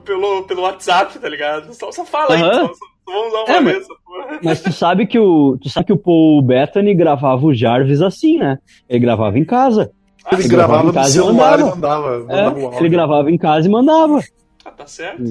pelo, 0.04 0.42
pelo 0.44 0.62
WhatsApp, 0.62 1.18
tá 1.18 1.28
ligado? 1.30 1.72
Só, 1.72 1.90
só 1.90 2.04
fala 2.04 2.34
aí, 2.34 2.42
Aham. 2.42 2.52
só, 2.68 2.74
só 2.74 2.86
vamos 3.06 3.28
usar 3.28 3.38
uma 3.38 3.48
É, 3.56 3.60
mas- 3.60 3.72
vez 3.72 3.84
essa 3.86 3.94
porra. 4.04 4.38
Mas 4.42 4.60
tu 4.60 4.72
sabe 4.72 5.06
que 5.06 5.18
o. 5.18 5.56
Tu 5.62 5.70
sabe 5.70 5.86
que 5.86 5.92
o 5.94 5.98
Paul 5.98 6.42
Bettany 6.42 6.92
gravava 6.94 7.46
o 7.46 7.54
Jarvis 7.54 8.02
assim, 8.02 8.36
né? 8.36 8.58
Ele 8.86 8.98
gravava 9.00 9.38
em 9.38 9.44
casa. 9.46 9.90
Ah, 10.24 10.34
Ele 10.34 10.48
gravava 10.48 10.82
gravava 10.82 10.82
em 10.82 10.86
no 10.86 10.92
casa 10.92 11.08
e 11.08 11.12
celular 11.12 11.58
e 11.58 11.62
mandava. 11.64 11.74
mandava, 11.76 12.14
É, 12.32 12.44
mandava 12.44 12.76
ele 12.78 12.88
gravava 12.88 13.30
em 13.30 13.38
casa 13.38 13.66
e 13.66 13.70
mandava. 13.70 14.20
Ah, 14.64 14.70
tá 14.70 14.86
certo. 14.86 15.22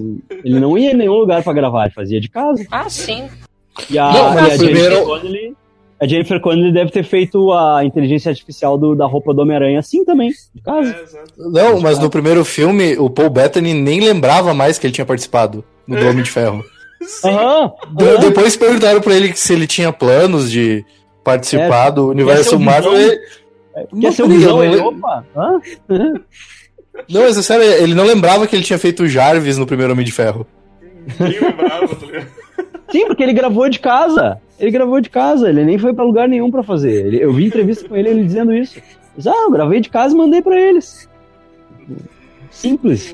Ele 0.44 0.60
não 0.60 0.78
ia 0.78 0.92
em 0.92 0.96
nenhum 0.96 1.14
lugar 1.14 1.44
pra 1.44 1.54
gravar, 1.54 1.86
ele 1.86 1.94
fazia 1.94 2.20
de 2.20 2.30
casa. 2.30 2.66
Ah, 2.72 2.90
sim. 2.90 3.30
E 3.90 3.98
a, 3.98 4.12
Não, 4.12 4.34
e 4.48 4.52
a 4.54 4.58
primeiro- 4.58 4.80
Jennifer 4.96 5.04
Connelly. 5.06 5.54
A 6.02 6.08
Jennifer 6.08 6.40
Connelly 6.42 6.72
deve 6.74 6.92
ter 6.92 7.04
feito 7.04 7.52
a 7.52 7.84
inteligência 7.84 8.30
artificial 8.30 8.78
do- 8.78 8.96
da 8.96 9.06
roupa 9.06 9.34
do 9.34 9.42
Homem-Aranha 9.42 9.80
assim 9.80 10.04
também, 10.06 10.30
de 10.56 10.62
casa. 10.64 10.90
É. 10.92 11.24
Não, 11.38 11.82
mas 11.82 12.00
no 12.00 12.10
primeiro 12.10 12.44
filme, 12.46 12.98
o 12.98 13.10
Paul 13.10 13.30
Bettany 13.30 13.74
nem 13.74 14.00
lembrava 14.00 14.54
mais 14.54 14.80
que 14.80 14.88
ele 14.88 14.94
tinha 14.94 15.06
participado 15.06 15.64
no 15.86 15.98
do 15.98 16.08
Homem 16.08 16.24
de 16.24 16.32
Ferro. 16.32 16.64
Aham. 17.24 17.72
De- 17.96 18.04
aham. 18.10 18.20
Depois 18.20 18.56
perguntaram 18.58 19.00
pra 19.02 19.14
ele 19.14 19.34
se 19.36 19.54
ele 19.54 19.68
tinha 19.68 19.92
planos 19.92 20.50
de 20.52 20.84
participar 21.24 21.88
É, 21.88 21.92
do 21.92 22.08
universo 22.10 22.56
o 22.56 22.60
Marvel. 22.60 22.94
Ele... 22.96 23.20
Quer 24.00 24.12
ser 24.14 24.24
o 24.24 24.28
Não, 24.28 24.36
visão? 24.36 24.64
ele- 24.64 24.78
opa, 24.78 25.26
hã? 25.36 25.60
Não, 27.10 27.22
mas 27.22 27.38
é 27.38 27.42
sério, 27.42 27.64
ele 27.64 27.94
não 27.96 28.04
lembrava 28.04 28.46
que 28.46 28.56
ele 28.56 28.64
tinha 28.64 28.78
feito 28.80 29.04
o 29.04 29.08
Jarvis 29.08 29.58
no 29.58 29.66
primeiro 29.66 29.94
Homem 29.94 30.06
de 30.06 30.12
Ferro. 30.12 30.46
Ninguém 31.20 31.40
lembrava, 31.40 31.96
tá 31.96 32.06
ligado? 32.06 32.28
Sim, 32.92 33.06
porque 33.08 33.24
ele 33.24 33.32
gravou 33.34 33.70
de 33.70 33.80
casa. 33.80 34.42
Ele 34.60 34.72
gravou 34.72 35.00
de 35.00 35.10
casa, 35.10 35.48
ele 35.48 35.64
nem 35.64 35.78
foi 35.78 35.94
pra 35.94 36.04
lugar 36.04 36.28
nenhum 36.28 36.52
pra 36.52 36.62
fazer. 36.62 37.06
Ele- 37.06 37.24
eu 37.24 37.32
vi 37.32 37.46
entrevista 37.46 37.88
com 37.88 37.96
ele, 37.96 38.10
ele 38.10 38.24
dizendo 38.24 38.54
isso. 38.54 38.82
Disse, 39.16 39.30
ah, 39.30 39.44
eu 39.46 39.52
gravei 39.52 39.80
de 39.80 39.90
casa 39.90 40.14
e 40.14 40.18
mandei 40.18 40.42
pra 40.42 40.60
eles. 40.60 41.08
Simples. 42.52 43.14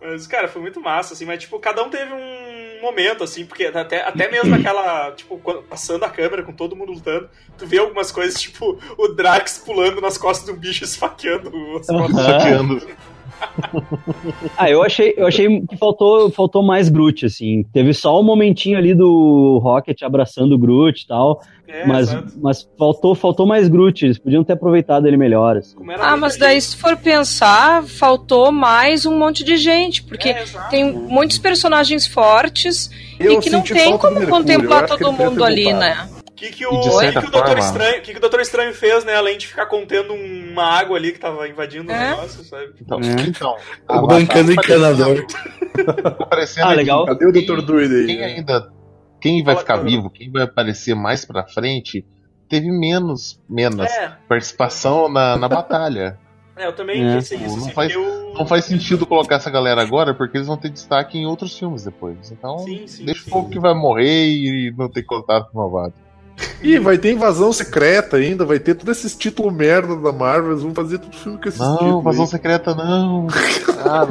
Mas, 0.00 0.26
cara, 0.26 0.48
foi 0.48 0.62
muito 0.62 0.80
massa, 0.80 1.12
assim, 1.14 1.26
mas, 1.26 1.40
tipo, 1.40 1.58
cada 1.58 1.82
um 1.82 1.90
teve 1.90 2.12
um 2.14 2.59
momento, 2.80 3.22
assim, 3.24 3.44
porque 3.44 3.66
até, 3.66 4.02
até 4.02 4.30
mesmo 4.30 4.54
aquela, 4.54 5.12
tipo, 5.16 5.38
quando- 5.38 5.62
passando 5.62 6.04
a 6.04 6.10
câmera 6.10 6.42
com 6.42 6.52
todo 6.52 6.74
mundo 6.76 6.92
lutando, 6.92 7.28
tu 7.58 7.66
vê 7.66 7.78
algumas 7.78 8.10
coisas, 8.12 8.40
tipo, 8.40 8.78
o 8.98 9.08
Drax 9.08 9.58
pulando 9.64 10.00
nas 10.00 10.16
costas 10.18 10.46
de 10.46 10.52
um 10.52 10.56
bicho 10.56 10.84
esfaqueando 10.84 11.48
as 11.78 11.86
costas. 11.86 12.16
Aham. 12.16 12.80
Ah, 14.56 14.70
eu 14.70 14.82
achei, 14.82 15.14
eu 15.16 15.26
achei 15.26 15.60
que 15.62 15.76
faltou, 15.76 16.30
faltou 16.30 16.62
mais 16.62 16.88
Groot, 16.88 17.26
assim. 17.26 17.64
Teve 17.72 17.92
só 17.92 18.20
um 18.20 18.22
momentinho 18.22 18.76
ali 18.76 18.94
do 18.94 19.58
Rocket 19.62 20.02
abraçando 20.02 20.54
o 20.54 20.58
Groot 20.58 21.02
e 21.02 21.06
tal. 21.06 21.40
É, 21.66 21.86
mas, 21.86 22.14
mas 22.36 22.68
faltou, 22.78 23.14
faltou 23.14 23.46
mais 23.46 23.68
Groot. 23.68 24.04
Eles 24.04 24.18
podiam 24.18 24.44
ter 24.44 24.54
aproveitado 24.54 25.06
ele 25.06 25.16
melhor. 25.16 25.56
assim. 25.56 25.76
Ah, 25.98 26.16
mas 26.16 26.36
daí, 26.36 26.54
gente. 26.54 26.64
se 26.64 26.76
for 26.76 26.96
pensar, 26.96 27.84
faltou 27.84 28.50
mais 28.50 29.06
um 29.06 29.16
monte 29.18 29.44
de 29.44 29.56
gente, 29.56 30.02
porque 30.02 30.30
É, 30.30 30.44
tem 30.68 30.92
muitos 30.92 31.38
personagens 31.38 32.06
fortes 32.06 32.90
Eu 33.18 33.34
e 33.34 33.38
que 33.38 33.50
não 33.50 33.62
tem 33.62 33.96
como 33.96 34.26
contemplar 34.26 34.86
todo 34.86 35.12
mundo 35.12 35.44
ali, 35.44 35.72
né? 35.72 36.08
O 36.40 36.42
que, 36.42 36.50
que 36.52 36.66
o, 36.66 36.70
que 36.70 37.12
que 37.12 37.18
o 37.18 37.30
Doutor 37.30 37.46
forma- 37.48 37.58
Estranho, 37.60 38.02
que, 38.02 38.12
que 38.12 38.16
o 38.16 38.20
Doutor 38.20 38.40
Estranho 38.40 38.72
fez, 38.72 39.04
né? 39.04 39.14
Além 39.14 39.36
de 39.36 39.46
ficar 39.46 39.66
contendo 39.66 40.14
uma 40.14 40.64
água 40.64 40.96
ali 40.96 41.12
que 41.12 41.18
tava 41.18 41.46
invadindo 41.46 41.90
o 41.90 41.94
É. 41.94 42.10
negócio, 42.12 42.42
sabe? 42.44 42.72
Então, 42.80 42.98
É. 42.98 43.22
então 43.28 43.56
a 43.86 44.00
Bancando 44.00 44.54
batalha 44.54 44.76
encanador. 44.78 45.26
tá 46.02 46.10
parecendo 46.26 46.66
Ah, 46.66 46.70
aqui. 46.70 46.76
legal. 46.78 47.04
Cadê 47.04 47.26
o 47.26 47.32
Dr. 47.32 47.60
Druid 47.60 47.94
aí? 47.94 48.06
Quem 48.06 48.24
ainda. 48.24 48.72
Quem 49.20 49.44
vai 49.44 49.54
Fala, 49.54 49.60
ficar 49.66 49.76
vivo, 49.76 50.08
quem 50.08 50.30
vai 50.32 50.44
aparecer 50.44 50.94
mais 50.94 51.26
pra 51.26 51.46
frente, 51.46 52.06
teve 52.48 52.70
menos, 52.70 53.38
menos 53.46 53.90
É, 53.90 54.16
participação 54.26 55.10
na, 55.10 55.36
na 55.36 55.46
batalha. 55.46 56.18
é, 56.56 56.66
eu 56.66 56.72
também 56.74 57.06
É. 57.06 57.16
pensei 57.16 57.36
nisso, 57.36 57.54
Não 57.58 57.64
assim, 57.64 57.72
faz- 57.74 57.94
o... 57.94 58.32
não 58.34 58.46
faz 58.46 58.64
sentido 58.64 59.04
colocar 59.04 59.36
essa 59.36 59.50
galera 59.50 59.82
agora 59.82 60.14
porque 60.14 60.38
eles 60.38 60.46
vão 60.46 60.56
ter 60.56 60.70
destaque 60.70 61.18
em 61.18 61.26
outros 61.26 61.56
filmes 61.58 61.84
depois. 61.84 62.32
Então, 62.32 62.60
Sim, 62.60 62.86
sim, 62.86 63.04
deixa 63.04 63.24
sim. 63.24 63.30
o 63.30 63.32
povo 63.34 63.50
que 63.50 63.60
vai 63.60 63.74
morrer 63.74 64.26
e 64.26 64.72
não 64.74 64.88
ter 64.88 65.02
contato 65.02 65.50
renovado. 65.52 65.92
Ih, 66.62 66.78
vai 66.78 66.98
ter 66.98 67.12
invasão 67.12 67.52
secreta 67.52 68.16
ainda, 68.18 68.44
vai 68.44 68.58
ter 68.58 68.74
todos 68.74 68.96
esses 68.98 69.14
títulos 69.16 69.52
merda 69.52 69.96
da 69.96 70.12
Marvel, 70.12 70.52
eles 70.52 70.62
vão 70.62 70.74
fazer 70.74 70.98
tudo 70.98 71.16
filme 71.16 71.38
com 71.40 71.48
esses 71.48 71.60
Não, 71.60 71.76
títulos. 71.76 72.00
invasão 72.00 72.24
aí. 72.24 72.30
secreta 72.30 72.74
não. 72.74 73.26
Ah, 73.82 74.04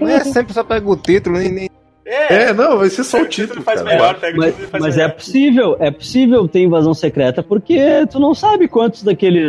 não 0.00 0.08
é 0.08 0.24
sempre 0.24 0.54
só 0.54 0.64
pega 0.64 0.88
o 0.88 0.96
título, 0.96 1.36
nem, 1.36 1.52
nem 1.52 1.70
É, 2.12 2.52
não, 2.52 2.78
vai 2.78 2.90
ser 2.90 3.04
só 3.04 3.20
o 3.22 3.26
título. 3.26 3.62
faz 3.62 3.80
cara. 3.82 3.94
melhor, 3.94 4.14
pega 4.18 4.36
o 4.36 4.40
Mas, 4.40 4.50
título 4.52 4.68
faz 4.70 4.82
mas 4.84 4.94
é 4.96 5.02
melhor. 5.02 5.14
possível, 5.14 5.76
é 5.78 5.90
possível 5.90 6.48
ter 6.48 6.60
invasão 6.60 6.92
secreta, 6.94 7.42
porque 7.42 8.06
tu 8.10 8.18
não 8.18 8.34
sabe 8.34 8.66
quantos 8.68 9.02
daqueles. 9.02 9.46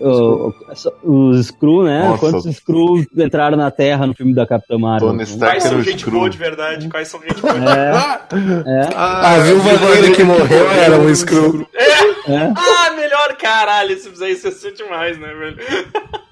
uh, 0.00 0.54
os 1.02 1.46
Screw, 1.46 1.84
né? 1.84 2.02
Nossa. 2.08 2.18
Quantos 2.18 2.56
Screw 2.56 3.04
entraram 3.16 3.56
na 3.56 3.70
Terra 3.70 4.06
no 4.06 4.14
filme 4.14 4.34
da 4.34 4.46
Capitã 4.46 4.76
Marvel. 4.78 5.12
Né? 5.14 5.24
Quais 5.38 5.62
são 5.62 5.78
o 5.78 5.82
gente 5.82 6.00
Screw. 6.00 6.18
boa 6.18 6.28
de 6.30 6.36
verdade? 6.38 6.88
Quais 6.88 7.08
são 7.08 7.20
gente 7.22 7.40
boa? 7.40 7.54
É, 7.54 7.92
é, 8.82 8.94
A 8.94 9.38
viúva 9.38 9.72
negra 9.72 10.10
que 10.14 10.22
morreu 10.24 10.70
era 10.70 10.98
um 10.98 11.14
Screw. 11.14 11.66
é, 12.28 12.52
Ah, 12.54 12.92
melhor 12.94 13.34
caralho, 13.38 13.92
isso 13.92 14.10
aí 14.22 14.32
isso 14.32 14.48
é 14.48 14.70
demais, 14.72 15.18
né, 15.18 15.32
velho? 15.32 15.56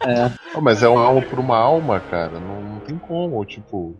é. 0.07 0.31
Não, 0.55 0.61
mas 0.61 0.83
é 0.83 0.89
uma 0.89 1.01
alma 1.03 1.23
por 1.23 1.39
uma 1.39 1.57
alma, 1.57 2.01
cara. 2.11 2.33
Não, 2.39 2.61
não 2.61 2.81
tem 2.81 2.99
como, 2.99 3.43
tipo. 3.45 3.97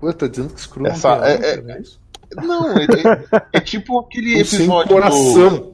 Pô, 0.00 0.12
tá 0.12 0.26
dizendo 0.26 0.52
que 0.54 0.60
Screw 0.60 0.86
Essa- 0.86 1.16
não 1.16 1.22
tem 1.22 1.30
é- 1.30 1.34
alma, 1.34 1.46
é- 1.46 1.56
cara, 1.62 1.80
isso? 1.80 2.00
Não, 2.36 2.76
é, 2.76 2.84
é- 2.84 3.42
é 3.54 3.60
tipo 3.60 3.98
aquele 4.00 4.40
episódio. 4.40 4.88
do- 4.88 4.94
coração. 4.94 5.72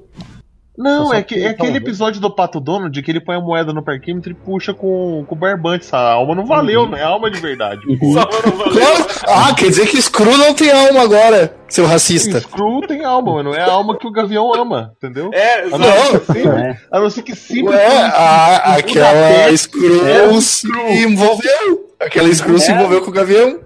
Não, 0.76 1.08
Só 1.08 1.14
é, 1.14 1.22
que, 1.22 1.34
é 1.34 1.38
tem 1.38 1.48
aquele 1.48 1.76
episódio 1.76 2.18
do 2.18 2.34
Pato 2.34 2.58
Donald 2.58 3.02
que 3.02 3.10
ele 3.10 3.20
põe 3.20 3.36
a 3.36 3.40
moeda 3.40 3.74
no 3.74 3.84
parquímetro 3.84 4.30
e 4.32 4.34
puxa 4.34 4.72
com, 4.72 5.22
com 5.28 5.34
o 5.34 5.38
barbante. 5.38 5.84
Essa 5.84 5.98
alma 5.98 6.34
não 6.34 6.46
valeu, 6.46 6.88
não 6.88 6.96
é 6.96 7.02
alma 7.02 7.30
de 7.30 7.38
verdade. 7.38 7.82
pô. 7.98 8.12
Só 8.14 8.26
não 8.46 8.56
valeu. 8.56 9.06
Ah, 9.28 9.54
quer 9.54 9.68
dizer 9.68 9.86
que 9.86 10.00
Screw 10.00 10.36
não 10.38 10.54
tem 10.54 10.70
alma 10.70 11.02
agora, 11.02 11.54
seu 11.68 11.84
racista. 11.84 12.40
Screw 12.40 12.80
tem 12.88 13.04
alma, 13.04 13.34
mano. 13.34 13.54
É 13.54 13.60
a 13.60 13.70
alma 13.70 13.98
que 13.98 14.06
o 14.06 14.10
Gavião 14.10 14.50
ama, 14.54 14.94
entendeu? 14.96 15.30
É, 15.34 15.60
A 15.64 15.68
não, 15.78 16.34
sim, 16.34 16.48
É. 16.48 16.78
a 16.90 17.00
não 17.00 17.10
ser 17.10 17.22
que 17.22 17.36
simplesmente. 17.36 17.84
Ué, 17.84 17.96
a, 18.14 18.74
aquela 18.76 19.54
Screw 19.56 20.06
É, 20.06 20.40
se 20.40 20.66
envolveu. 21.04 21.90
Aquela 22.00 22.34
Screw 22.34 22.58
se 22.58 22.70
É. 22.70 22.74
envolveu 22.74 23.02
com 23.02 23.10
o 23.10 23.14
Gavião. 23.14 23.60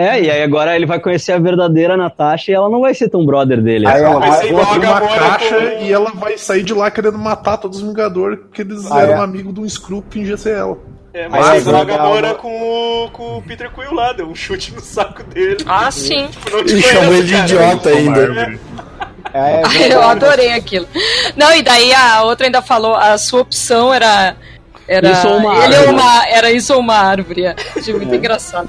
É, 0.00 0.20
e 0.22 0.30
aí 0.30 0.42
agora 0.44 0.76
ele 0.76 0.86
vai 0.86 1.00
conhecer 1.00 1.32
a 1.32 1.38
verdadeira 1.40 1.96
Natasha 1.96 2.52
e 2.52 2.54
ela 2.54 2.68
não 2.70 2.80
vai 2.80 2.94
ser 2.94 3.08
tão 3.08 3.26
brother 3.26 3.60
dele. 3.60 3.84
Aí 3.84 4.00
ela 4.00 4.20
Vai 4.20 4.32
ser 4.32 4.52
uma 4.54 5.00
caixa 5.00 5.56
com- 5.56 5.84
e 5.84 5.92
ela 5.92 6.12
vai 6.14 6.38
sair 6.38 6.62
de 6.62 6.72
lá 6.72 6.88
querendo 6.88 7.18
matar 7.18 7.56
todos 7.56 7.82
os 7.82 7.88
Vingadores 7.88 8.38
porque 8.38 8.62
eles 8.62 8.88
Ah, 8.92 9.00
eram 9.02 9.14
é? 9.14 9.24
amigos 9.24 9.52
de 9.52 9.60
um 9.60 9.68
Screw 9.68 10.00
que 10.02 10.20
fingia 10.20 10.36
ser 10.36 10.56
ela. 10.56 10.78
É, 11.12 11.26
mas 11.26 11.64
vai 11.64 11.80
a 11.80 11.84
dar 11.84 11.84
Gamora 11.84 12.26
uma- 12.28 12.34
com, 12.36 12.48
o- 13.06 13.10
com 13.10 13.38
o 13.38 13.42
Peter 13.42 13.68
Quill 13.72 13.92
lá, 13.92 14.12
deu 14.12 14.26
um 14.28 14.36
chute 14.36 14.72
no 14.72 14.80
saco 14.80 15.24
dele. 15.24 15.64
Ah, 15.66 15.90
sim. 15.90 16.28
Tipo, 16.28 16.50
não 16.58 16.64
E 16.64 16.80
chamou 16.82 17.14
ele 17.14 17.22
de 17.26 17.34
idiota 17.34 17.88
ainda. 17.88 18.58
é, 19.34 19.62
é 19.62 19.62
Eu 19.92 20.02
adorei 20.02 20.52
aquilo. 20.52 20.86
Não, 21.34 21.52
e 21.56 21.62
daí 21.62 21.92
a 21.92 22.22
outra 22.22 22.46
ainda 22.46 22.62
falou, 22.62 22.94
a 22.94 23.18
sua 23.18 23.40
opção 23.40 23.92
era. 23.92 24.36
Era 24.86 25.10
Isso 25.10 25.28
ou 25.28 25.36
uma 25.38 25.54
ele 25.54 25.74
árvore. 25.74 25.86
ou 25.88 25.92
uma, 25.92 26.28
era 26.28 26.50
isso 26.52 26.72
ou 26.74 26.80
uma 26.80 26.94
árvore. 26.96 27.44
é. 27.46 27.56
Achei 27.76 27.92
muito 27.94 28.14
engraçado. 28.14 28.68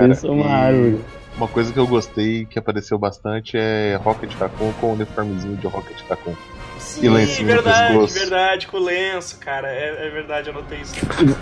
Cara, 0.00 0.12
Isso 0.12 0.26
é 0.26 0.30
uma 0.30 0.46
árvore. 0.50 0.98
Uma 1.36 1.48
coisa 1.48 1.72
que 1.72 1.78
eu 1.78 1.86
gostei 1.86 2.44
que 2.44 2.58
apareceu 2.58 2.98
bastante 2.98 3.56
é 3.56 3.98
Rocket 4.02 4.34
Raccoon 4.34 4.72
com 4.80 4.88
o 4.88 4.92
uniformezinho 4.92 5.56
de 5.56 5.66
Rocket 5.66 5.96
Raccoon. 6.08 6.34
Sim, 6.78 7.06
E 7.06 7.08
lencinho 7.08 7.48
no 7.48 7.54
verdade, 7.54 7.88
pescoço. 7.92 8.18
verdade, 8.18 8.66
com 8.66 8.76
o 8.76 8.80
lenço, 8.84 9.38
cara. 9.38 9.68
É, 9.68 10.06
é 10.06 10.10
verdade, 10.10 10.48
eu 10.48 10.54
notei 10.54 10.78
isso. 10.80 10.94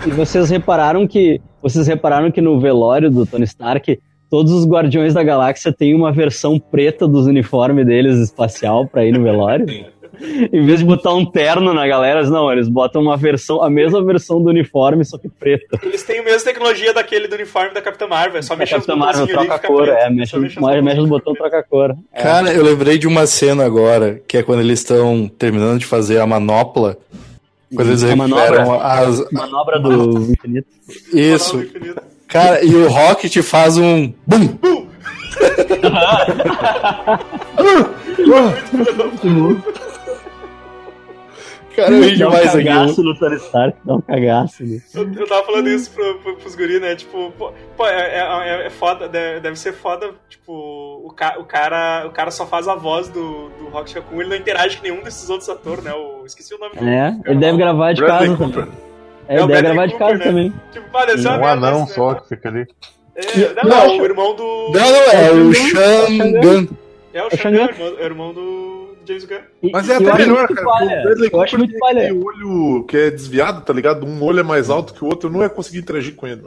E, 0.05 0.09
e 0.09 0.11
vocês 0.11 0.49
repararam 0.49 1.07
que 1.07 1.41
vocês 1.61 1.87
repararam 1.87 2.31
que 2.31 2.39
no 2.41 2.59
velório 2.59 3.09
do 3.09 3.25
Tony 3.25 3.45
Stark 3.45 3.99
todos 4.29 4.51
os 4.53 4.65
Guardiões 4.67 5.13
da 5.13 5.23
Galáxia 5.23 5.73
têm 5.73 5.95
uma 5.95 6.11
versão 6.11 6.59
preta 6.59 7.07
dos 7.07 7.25
uniformes 7.25 7.85
deles 7.85 8.19
espacial 8.19 8.85
pra 8.87 9.03
ir 9.03 9.11
no 9.11 9.23
velório? 9.23 9.65
em 10.51 10.65
vez 10.65 10.79
de 10.79 10.85
botar 10.85 11.13
um 11.13 11.25
terno 11.25 11.73
na 11.73 11.87
galera, 11.87 12.23
não, 12.29 12.51
eles 12.51 12.67
botam 12.67 13.01
uma 13.01 13.17
versão, 13.17 13.61
a 13.61 13.69
mesma 13.69 14.03
versão 14.03 14.41
do 14.41 14.49
uniforme, 14.49 15.03
só 15.05 15.17
que 15.17 15.29
preta. 15.29 15.79
Eles 15.83 16.03
têm 16.03 16.19
a 16.19 16.23
mesma 16.23 16.41
tecnologia 16.41 16.93
daquele 16.93 17.27
do 17.27 17.35
uniforme 17.35 17.73
da 17.73 17.81
Capitã 17.81 18.07
Marvel, 18.07 18.39
é 18.39 18.41
só 18.41 18.53
A 18.53 18.57
mexer 18.57 18.75
os 18.77 18.85
Capitã 18.85 18.95
Marvel 18.95 19.25
e 19.25 19.29
troca 19.29 19.55
a 19.55 19.59
cor, 19.59 19.83
preto. 19.83 19.97
é, 19.97 20.09
mexe, 20.09 20.37
mexer 20.37 20.59
os 20.59 20.65
mexe, 20.65 20.81
mexe 20.81 21.01
os 21.01 21.09
botões. 21.09 21.37
troca 21.37 21.59
a 21.59 21.63
cor. 21.63 21.95
É. 22.13 22.21
Cara, 22.21 22.53
eu 22.53 22.63
lembrei 22.63 22.97
de 22.97 23.07
uma 23.07 23.25
cena 23.25 23.65
agora, 23.65 24.21
que 24.27 24.37
é 24.37 24.43
quando 24.43 24.61
eles 24.61 24.79
estão 24.79 25.27
terminando 25.27 25.79
de 25.79 25.85
fazer 25.85 26.19
a 26.19 26.27
manopla. 26.27 26.97
Quando 27.73 27.89
eles 27.89 28.03
A 28.03 28.07
recuperam 28.07 28.65
manobra? 28.65 28.83
as. 28.83 29.31
Manobra 29.31 29.79
do 29.79 30.31
infinito. 30.31 30.67
Isso. 31.13 31.59
Infinito. 31.61 32.01
Cara, 32.27 32.63
e 32.63 32.73
o 32.75 32.87
Rocket 32.87 33.35
faz 33.43 33.77
um. 33.77 34.11
BUM! 34.25 34.57
Cara, 41.79 41.91
eu 41.93 42.01
ri 42.01 42.17
Dá 42.17 42.27
um 42.27 42.31
demais 42.31 42.51
cagaço 42.51 43.03
no 43.03 43.17
Tony 43.19 43.35
Stark, 43.37 43.77
dá 43.83 43.93
um 43.95 44.01
cagaço. 44.01 44.63
Né? 44.63 44.81
Eu, 44.93 45.13
eu 45.13 45.27
tava 45.27 45.45
falando 45.45 45.69
isso 45.69 45.91
pro, 45.91 46.15
pro, 46.19 46.35
pros 46.37 46.55
guri, 46.55 46.79
né? 46.79 46.95
Tipo, 46.95 47.31
pô, 47.37 47.51
pô, 47.77 47.85
é, 47.87 48.19
é, 48.19 48.65
é 48.67 48.69
foda, 48.69 49.07
deve, 49.07 49.39
deve 49.39 49.55
ser 49.57 49.73
foda, 49.73 50.11
tipo, 50.29 50.51
o, 51.05 51.11
ca, 51.15 51.35
o, 51.39 51.43
cara, 51.43 52.05
o 52.07 52.11
cara 52.11 52.31
só 52.31 52.45
faz 52.45 52.67
a 52.67 52.75
voz 52.75 53.07
do, 53.09 53.49
do 53.49 53.69
Rocket 53.69 53.95
Raccoon, 53.95 54.21
ele 54.21 54.29
não 54.29 54.35
interage 54.37 54.77
com 54.77 54.83
nenhum 54.83 55.01
desses 55.03 55.29
outros 55.29 55.49
atores, 55.49 55.83
né? 55.83 55.93
O, 55.93 56.25
esqueci 56.25 56.53
o 56.53 56.59
nome 56.59 56.75
do 56.75 56.87
É, 56.87 57.11
cara 57.11 57.21
ele 57.25 57.39
deve 57.39 57.57
gravar 57.57 57.93
de 57.93 58.01
Bradley 58.01 58.29
casa 58.29 58.37
Cooper. 58.43 58.65
também. 58.65 58.79
É 59.27 59.33
É, 59.33 59.35
ele 59.35 59.43
o 59.43 59.47
deve 59.47 59.61
gravar 59.61 59.85
de 59.85 59.97
casa 59.97 60.17
né? 60.17 60.23
também. 60.25 60.53
Tipo, 60.71 60.89
pá, 60.89 61.05
deve 61.05 61.21
ser 61.21 61.27
uma 61.27 61.37
Um 61.37 61.45
anão 61.45 61.79
né? 61.81 61.85
só 61.87 62.13
que 62.15 62.27
fica 62.29 62.49
ali. 62.49 62.67
É, 63.15 63.53
não, 63.63 63.69
Não, 63.69 63.87
não, 63.87 63.97
o 63.99 64.05
irmão 64.05 64.35
do. 64.35 64.71
Não, 64.73 64.91
não, 64.91 65.11
é 65.11 65.31
o 65.31 65.53
Shangan. 65.53 66.67
É 67.13 67.23
o 67.23 67.25
É 67.25 67.25
o 67.25 67.29
Xangan, 67.37 67.67
Xangan. 67.67 67.69
irmão, 67.69 67.87
é 67.99 68.01
o 68.01 68.05
irmão 68.05 68.33
do 68.33 68.68
James 69.09 69.25
Gunn. 69.25 69.71
Mas 69.73 69.89
é 69.89 69.95
até 69.95 70.13
melhor, 70.17 70.47
cara. 70.47 70.63
falha. 70.63 70.99
O 70.99 71.03
Bradley 71.03 71.29
Eu 71.33 71.41
acho 71.41 71.57
muito 71.57 71.71
tem 71.71 71.79
falha. 71.79 72.01
aquele 72.03 72.23
olho 72.23 72.83
que 72.85 72.95
é 72.97 73.11
desviado, 73.11 73.61
tá 73.65 73.73
ligado? 73.73 74.05
Um 74.05 74.23
olho 74.23 74.39
é 74.39 74.43
mais 74.43 74.69
alto 74.69 74.93
que 74.93 75.03
o 75.03 75.07
outro, 75.07 75.27
eu 75.29 75.33
não 75.33 75.41
ia 75.41 75.49
conseguir 75.49 75.79
interagir 75.79 76.15
com 76.15 76.27
ele. 76.27 76.43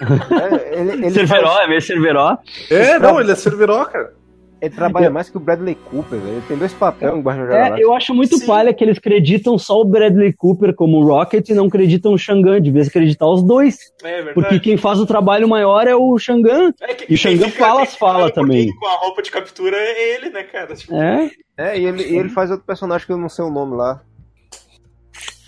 É, 0.00 0.80
ele, 0.80 0.92
ele, 0.92 1.10
Cerveró, 1.10 1.48
faz- 1.48 1.64
é 1.64 1.68
meio 1.68 1.82
Cerveró. 1.82 2.38
É, 2.70 2.98
não, 2.98 3.20
ele 3.20 3.32
é 3.32 3.34
Cerveró, 3.34 3.84
cara. 3.84 4.12
Ele 4.60 4.74
trabalha 4.74 5.10
mais 5.10 5.28
que 5.28 5.36
o 5.36 5.40
Bradley 5.40 5.74
Cooper, 5.74 6.18
velho. 6.18 6.32
Ele 6.34 6.42
tem 6.48 6.56
dois 6.56 6.72
papéis 6.72 7.12
no 7.12 7.20
Guardião 7.20 7.46
da 7.46 7.54
É, 7.54 7.62
Galáxia. 7.64 7.82
eu 7.84 7.92
acho 7.94 8.14
muito 8.14 8.38
Sim. 8.38 8.46
palha 8.46 8.72
que 8.72 8.82
eles 8.82 8.98
acreditam 8.98 9.58
só 9.58 9.80
o 9.80 9.84
Bradley 9.84 10.32
Cooper 10.32 10.74
como 10.74 11.04
Rocket 11.04 11.48
e 11.48 11.54
não 11.54 11.66
acreditam 11.66 12.12
o 12.12 12.18
Xangan. 12.18 12.60
Devia 12.60 12.82
acreditar 12.82 13.26
os 13.28 13.42
dois. 13.42 13.78
É 14.02 14.16
verdade. 14.22 14.34
Porque 14.34 14.58
quem 14.60 14.76
faz 14.76 14.98
o 14.98 15.06
trabalho 15.06 15.48
maior 15.48 15.86
é 15.86 15.94
o 15.94 16.18
Xangan. 16.18 16.72
É 16.80 16.94
que- 16.94 17.04
E 17.12 17.14
o 17.14 17.18
fica- 17.18 17.48
fala 17.50 17.74
quem 17.80 17.82
as 17.88 17.96
fala 17.96 18.30
também. 18.30 18.74
Com 18.76 18.86
a 18.86 18.96
roupa 18.98 19.22
de 19.22 19.30
captura 19.30 19.76
é 19.76 20.14
ele, 20.14 20.30
né, 20.30 20.42
cara? 20.44 20.74
Tipo, 20.74 20.94
É. 20.94 21.30
É, 21.58 21.78
e 21.78 21.84
ele, 21.84 22.02
e 22.02 22.16
ele 22.16 22.28
faz 22.28 22.50
outro 22.50 22.66
personagem 22.66 23.06
que 23.06 23.12
eu 23.12 23.18
não 23.18 23.28
sei 23.28 23.44
o 23.44 23.50
nome 23.50 23.76
lá. 23.76 24.00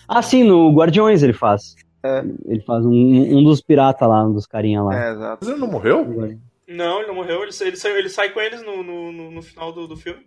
Ah, 0.06 0.22
sim, 0.22 0.42
no 0.44 0.72
Guardiões 0.72 1.22
ele 1.22 1.32
faz. 1.34 1.74
É. 2.02 2.24
Ele 2.46 2.60
faz 2.62 2.84
um, 2.86 2.90
um 2.92 3.42
dos 3.44 3.60
piratas 3.60 4.08
lá, 4.08 4.24
um 4.24 4.32
dos 4.32 4.46
carinha 4.46 4.82
lá. 4.82 4.94
É, 5.08 5.12
exato. 5.12 5.38
Mas 5.40 5.50
ele 5.50 5.58
não 5.60 5.68
morreu? 5.68 6.06
Não, 6.68 6.98
ele 6.98 7.08
não 7.08 7.14
morreu, 7.14 7.42
ele, 7.42 7.52
sai- 7.52 7.68
ele, 7.68 7.76
sai, 7.78 7.92
ele 7.92 8.10
sai 8.10 8.28
com 8.28 8.40
eles 8.40 8.62
no, 8.62 8.82
no, 8.82 9.10
no, 9.10 9.30
no 9.30 9.42
final 9.42 9.72
do, 9.72 9.88
do 9.88 9.96
filme. 9.96 10.20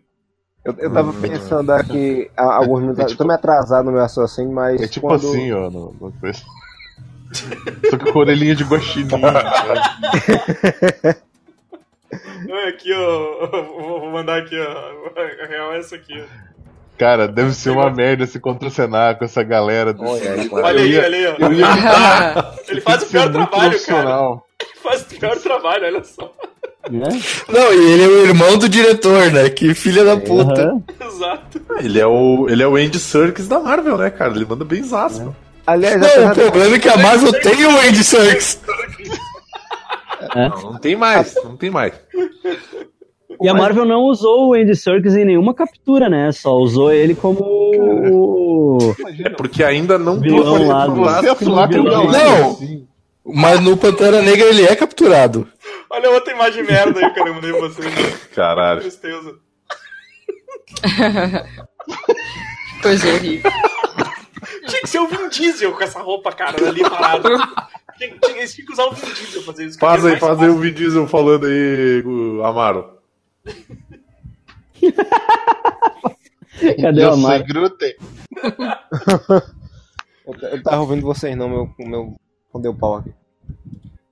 Eu, 0.65 0.75
eu 0.79 0.91
tava 0.91 1.13
pensando 1.13 1.71
aqui 1.71 2.29
há 2.35 2.55
alguns 2.55 2.81
minutos. 2.81 3.11
Eu 3.11 3.17
tô 3.17 3.25
me 3.25 3.33
atrasado 3.33 3.85
no 3.85 3.91
meu 3.91 4.01
raciocínio, 4.01 4.51
mas. 4.51 4.81
É 4.81 4.87
tipo 4.87 5.07
quando... 5.07 5.27
assim, 5.27 5.51
ó. 5.51 5.69
No, 5.69 5.95
no 5.99 6.11
coisa. 6.19 6.41
Só 7.89 7.97
que 7.97 8.11
com 8.11 8.19
orelhinha 8.19 8.55
de 8.55 8.63
guaxinim. 8.63 9.07
né? 9.21 11.15
Não, 12.47 12.67
aqui, 12.67 12.91
ó. 12.93 13.47
Vou, 13.79 14.11
mandar 14.11 14.39
aqui, 14.39 14.55
ó. 14.59 15.21
A 15.43 15.47
real 15.47 15.73
é 15.73 15.79
essa 15.79 15.95
aqui, 15.95 16.21
ó. 16.21 16.25
Cara, 16.97 17.27
deve 17.27 17.53
ser 17.53 17.71
uma 17.71 17.89
merda 17.89 18.27
se 18.27 18.39
contracenar 18.39 19.17
com 19.17 19.25
essa 19.25 19.41
galera. 19.41 19.93
Do... 19.93 20.03
Olha 20.03 20.33
aí, 20.33 20.49
Olha 20.51 20.81
aí, 20.81 20.91
ia, 20.91 21.03
olha 21.03 21.17
aí, 21.17 21.25
ó. 21.27 21.51
ia 21.51 22.53
Ele 22.69 22.81
faz 22.81 23.01
o 23.03 23.07
pior 23.07 23.31
trabalho, 23.31 23.85
cara. 23.85 24.41
Faz 24.81 25.01
o 25.01 25.05
pior 25.05 25.37
trabalho, 25.37 25.85
olha 25.85 26.03
só. 26.03 26.33
Né? 26.89 27.07
Não, 27.47 27.73
e 27.73 27.91
ele 27.91 28.03
é 28.03 28.07
o 28.07 28.25
irmão 28.25 28.57
do 28.57 28.67
diretor, 28.67 29.31
né? 29.31 29.49
Que 29.49 29.73
filha 29.75 30.03
da 30.03 30.17
puta. 30.17 30.63
Aham. 30.63 30.83
Exato. 30.99 31.61
Ele 31.79 31.99
é 31.99 32.07
o, 32.07 32.47
ele 32.49 32.63
é 32.63 32.67
o 32.67 32.75
Andy 32.75 32.99
Serkis 32.99 33.47
da 33.47 33.59
Marvel, 33.59 33.97
né, 33.97 34.09
cara? 34.09 34.33
Ele 34.35 34.45
manda 34.45 34.65
bem 34.65 34.81
zaço. 34.83 35.33
Aliás, 35.65 35.95
Não, 36.01 36.31
o 36.31 36.35
problema 36.35 36.75
é 36.75 36.79
que 36.79 36.89
a 36.89 36.97
Marvel 36.97 37.31
tem 37.39 37.65
o 37.65 37.79
Andy 37.79 38.03
Serkis. 38.03 38.59
Não, 40.35 40.71
não 40.71 40.79
tem 40.79 40.95
mais, 40.95 41.35
não 41.43 41.55
tem 41.55 41.69
mais. 41.69 41.93
E 43.41 43.47
a 43.49 43.53
Marvel 43.53 43.85
não 43.85 44.01
usou 44.01 44.49
o 44.49 44.53
Andy 44.53 44.75
Serkis 44.75 45.15
em 45.15 45.25
nenhuma 45.25 45.53
captura, 45.53 46.09
né? 46.09 46.31
Só 46.31 46.55
usou 46.57 46.91
ele 46.91 47.13
como. 47.15 48.77
É 49.23 49.29
porque 49.29 49.63
ainda 49.63 49.97
não 49.97 50.19
Vilão 50.19 50.63
lá 50.67 50.85
do- 50.87 51.35
vilão. 51.35 51.67
galera 52.07 52.39
Não. 52.39 52.51
assim. 52.51 52.87
Mas 53.25 53.59
no 53.61 53.77
Pantera 53.77 54.21
Negra 54.21 54.47
ele 54.47 54.63
é 54.63 54.75
capturado. 54.75 55.47
Olha 55.89 56.09
outra 56.09 56.33
imagem 56.33 56.63
merda 56.63 56.99
aí 56.99 57.13
que 57.13 57.19
eu 57.19 57.33
mandei 57.33 57.51
pra 57.51 57.61
vocês. 57.61 57.85
né? 57.85 58.19
Caralho. 58.33 58.81
Tristeza. 58.81 59.39
Coisa 62.81 63.13
horrível. 63.13 63.51
Tinha 64.67 64.81
que 64.81 64.87
ser 64.87 64.99
o 64.99 65.07
Vin 65.07 65.29
Diesel 65.29 65.71
com 65.73 65.83
essa 65.83 66.01
roupa, 66.01 66.31
cara, 66.31 66.67
ali 66.67 66.81
parado. 66.81 67.29
Tinha, 67.97 68.17
tinha, 68.19 68.37
eles 68.37 68.53
tinham 68.53 68.65
que 68.65 68.73
usar 68.73 68.85
o 68.85 68.93
Vin 68.93 69.13
Diesel 69.13 69.43
pra 69.43 69.53
fazer 69.53 69.65
isso. 69.65 69.77
Faz 69.79 70.03
é 70.03 70.07
aí, 70.07 70.11
mais 70.13 70.19
faz 70.19 70.39
aí 70.41 70.49
o 70.49 70.57
Vin 70.57 70.73
Diesel 70.73 71.07
falando 71.07 71.45
aí, 71.45 72.03
Amaro. 72.43 72.97
Cadê 76.81 77.05
o 77.05 77.13
Amaro? 77.13 77.45
Eu, 80.25 80.33
eu 80.49 80.63
tava 80.63 80.81
ouvindo 80.81 81.01
vocês 81.01 81.35
não, 81.35 81.49
meu, 81.49 81.73
meu. 81.77 82.15
Quando 82.51 82.63
deu 82.63 82.73
pau 82.75 82.97
aqui. 82.97 83.13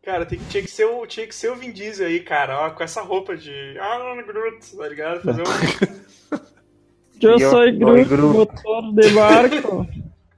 Cara, 0.03 0.26
tem, 0.26 0.40
tinha, 0.49 0.64
que 0.64 0.72
ser 0.72 0.86
o, 0.86 1.06
tinha 1.06 1.28
que 1.28 1.36
ser 1.36 1.52
o 1.52 1.56
Vin 1.56 1.72
Diesel 1.72 2.07
aí, 2.07 2.20
cara, 2.22 2.66
ó, 2.66 2.70
com 2.72 2.84
essa 2.84 3.02
roupa 3.02 3.36
de. 3.38 3.52
Ah, 3.80 4.24
Groot, 4.26 4.76
tá 4.76 4.88
ligado? 4.88 5.22
Fazer 5.22 5.41
um. 5.41 5.45
Eu 7.22 7.32
Eu 7.32 7.40
sou 7.40 7.49
sou 7.52 7.72
Groot, 7.74 8.06
Groot. 8.10 8.34
motor 8.38 8.94
de 8.94 9.10
barco. 9.10 9.88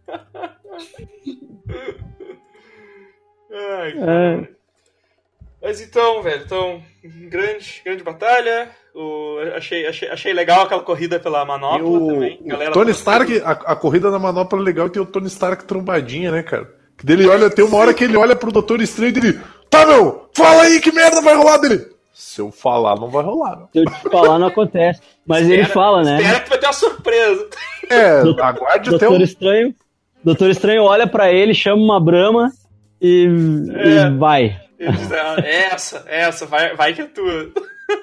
Ai, 3.53 3.93
cara. 3.93 4.11
É. 4.11 4.47
Mas 5.61 5.79
então, 5.79 6.23
velho, 6.23 6.43
então, 6.43 6.81
grande, 7.29 7.81
grande 7.85 8.03
batalha. 8.03 8.69
O, 8.95 9.37
achei, 9.55 9.85
achei, 9.87 10.09
achei 10.09 10.33
legal 10.33 10.63
aquela 10.63 10.81
corrida 10.81 11.19
pela 11.19 11.43
E 11.43 11.45
manopla 11.45 11.87
o, 11.87 12.07
também. 12.07 12.39
o 12.43 12.71
Tony 12.71 12.91
Stark, 12.91 13.41
a, 13.41 13.51
a 13.51 13.75
corrida 13.75 14.09
da 14.11 14.19
manopla 14.19 14.59
é 14.59 14.61
legal 14.63 14.87
e 14.87 14.89
tem 14.89 15.01
o 15.01 15.05
Tony 15.05 15.27
Stark 15.27 15.63
trombadinha, 15.65 16.31
né, 16.31 16.43
cara? 16.43 16.80
Que 17.01 17.05
dele 17.05 17.27
olha, 17.27 17.49
tem 17.49 17.65
uma 17.65 17.77
hora 17.77 17.93
que 17.93 18.03
ele 18.03 18.15
olha 18.15 18.35
pro 18.35 18.51
Doutor 18.51 18.79
Estranho 18.81 19.13
e 19.15 19.17
ele. 19.19 19.39
Tá, 19.69 19.85
meu, 19.85 20.29
fala 20.35 20.63
aí 20.63 20.79
que 20.79 20.91
merda 20.91 21.21
vai 21.21 21.35
rolar 21.35 21.57
dele. 21.57 21.85
Se 22.13 22.39
eu 22.39 22.51
falar, 22.51 22.95
não 22.99 23.07
vai 23.09 23.23
rolar, 23.23 23.57
meu. 23.57 23.67
Se 23.73 23.79
eu 23.79 23.85
te 23.85 24.09
falar, 24.09 24.37
não 24.37 24.47
acontece. 24.47 25.01
Mas 25.25 25.45
ele 25.49 25.61
Espera- 25.63 25.73
fala, 25.73 26.03
né? 26.03 26.17
Espera 26.21 26.39
que 26.41 26.49
vai 26.49 26.59
ter 26.59 26.65
uma 26.67 26.73
surpresa. 26.73 27.47
É, 27.89 28.19
aguarde 28.41 28.89
Doutor 28.91 29.11
o. 29.19 29.23
Estranho. 29.23 29.73
Doutor 30.23 30.49
Estranho 30.51 30.83
olha 30.83 31.07
pra 31.07 31.31
ele, 31.33 31.53
chama 31.53 31.81
uma 31.81 31.99
brama 31.99 32.51
e, 33.01 33.27
e 33.83 33.97
É. 33.97 34.09
vai. 34.11 34.59
Ele 34.79 34.91
diz, 34.93 35.11
"Ah, 35.11 35.35
essa, 35.43 36.03
essa, 36.07 36.45
vai, 36.45 36.75
vai 36.75 36.93
que 36.93 37.01
é 37.01 37.05
tua. 37.05 37.49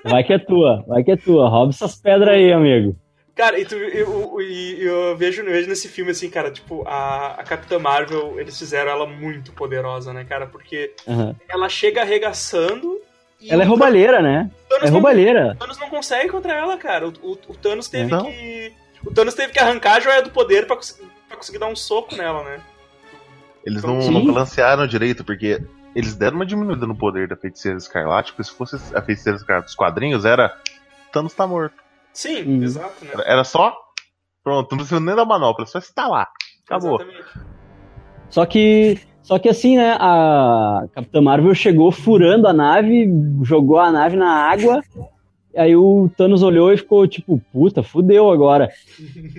Vai 0.05 0.25
que 0.25 0.33
é 0.33 0.39
tua, 0.39 0.85
vai 0.87 1.05
que 1.05 1.11
é 1.13 1.17
tua. 1.17 1.49
Rouba 1.49 1.71
essas 1.71 1.95
pedras 1.97 2.35
aí, 2.35 2.53
amigo. 2.53 2.97
Cara, 3.39 3.57
e, 3.57 3.65
tu, 3.65 3.77
eu, 3.77 4.41
e 4.41 4.83
eu 4.85 5.17
vejo, 5.17 5.43
eu 5.43 5.53
vejo 5.53 5.69
nesse 5.69 5.87
filme, 5.89 6.11
assim, 6.11 6.29
cara, 6.29 6.51
tipo, 6.51 6.83
a, 6.89 7.35
a 7.39 7.45
Capitã 7.45 7.79
Marvel, 7.79 8.35
eles 8.41 8.59
fizeram 8.59 8.91
ela 8.91 9.07
muito 9.07 9.53
poderosa, 9.53 10.13
né, 10.13 10.25
cara? 10.25 10.49
Porque 10.49 10.93
Aham. 11.07 11.37
ela 11.49 11.69
chega 11.69 12.01
arregaçando. 12.03 13.01
e 13.41 13.49
Ela 13.53 13.63
é 13.63 13.67
roubalheira, 13.67 14.21
né? 14.21 14.51
Thanos 14.69 14.83
É 14.83 14.87
não- 14.87 14.95
roubalheira. 14.95 15.53
O 15.53 15.57
Thanos 15.57 15.79
não 15.79 15.89
consegue 15.89 16.29
contra 16.31 16.53
ela, 16.53 16.77
cara. 16.77 17.07
O, 17.07 17.13
o, 17.23 17.33
o 17.47 17.55
Thanos 17.55 17.87
teve 17.89 18.11
Não. 18.11 18.25
que. 18.25 18.73
O 19.07 19.13
Thanos 19.15 19.35
teve 19.35 19.53
que 19.53 19.61
arrancar 19.61 19.99
a 19.99 20.01
joia 20.01 20.21
do 20.21 20.31
poder 20.31 20.67
pra, 20.67 20.75
pra 21.29 21.37
conseguir 21.37 21.59
dar 21.61 21.69
um 21.69 21.77
soco 21.77 22.17
nela, 22.17 22.43
né? 22.43 22.61
Eles 23.65 23.85
não, 23.85 24.01
Sim. 24.03 24.15
não 24.15 24.27
balancearam 24.27 24.85
direito, 24.85 25.25
porque 25.25 25.63
eles 25.95 26.17
deram 26.17 26.35
uma 26.35 26.45
diminuída 26.47 26.89
no 26.89 26.97
poder 26.99 27.29
da 27.29 27.37
feiticeira 27.37 27.79
escarlate, 27.79 28.33
porque 28.33 28.51
se 28.51 28.57
fosse 28.57 28.75
a 28.97 29.01
feiticeira 29.01 29.37
escarlate 29.39 29.67
dos 29.67 29.77
quadrinhos, 29.77 30.25
era. 30.25 30.53
Thanos 31.13 31.33
tá 31.35 31.47
morto. 31.47 31.77
Sim, 32.19 32.43
Uhum. 32.43 32.63
exato, 32.65 33.05
né? 33.05 33.13
Era, 33.27 33.45
só. 33.45 33.73
Pronto, 34.43 34.73
não 34.73 34.79
precisa 34.79 34.99
nem 34.99 35.15
da 35.15 35.25
manopla, 35.25 35.65
só 35.67 35.79
instalar. 35.79 36.29
Acabou. 36.67 37.01
Exatamente. 37.01 37.29
Só 38.29 38.45
que, 38.45 38.99
só 39.23 39.39
que 39.39 39.49
assim, 39.49 39.77
né? 39.77 39.97
A 40.01 40.87
Capitã 40.93 41.21
Marvel 41.21 41.55
chegou 41.55 41.93
furando 41.93 42.49
a 42.49 42.53
nave, 42.53 43.09
jogou 43.45 43.79
a 43.79 43.93
nave 43.93 44.17
na 44.17 44.33
água. 44.33 44.83
Aí 45.57 45.77
o 45.77 46.11
Thanos 46.17 46.43
olhou 46.43 46.73
e 46.73 46.77
ficou 46.77 47.07
tipo, 47.07 47.41
puta, 47.53 47.85
fudeu 47.85 48.33
agora. 48.33 48.69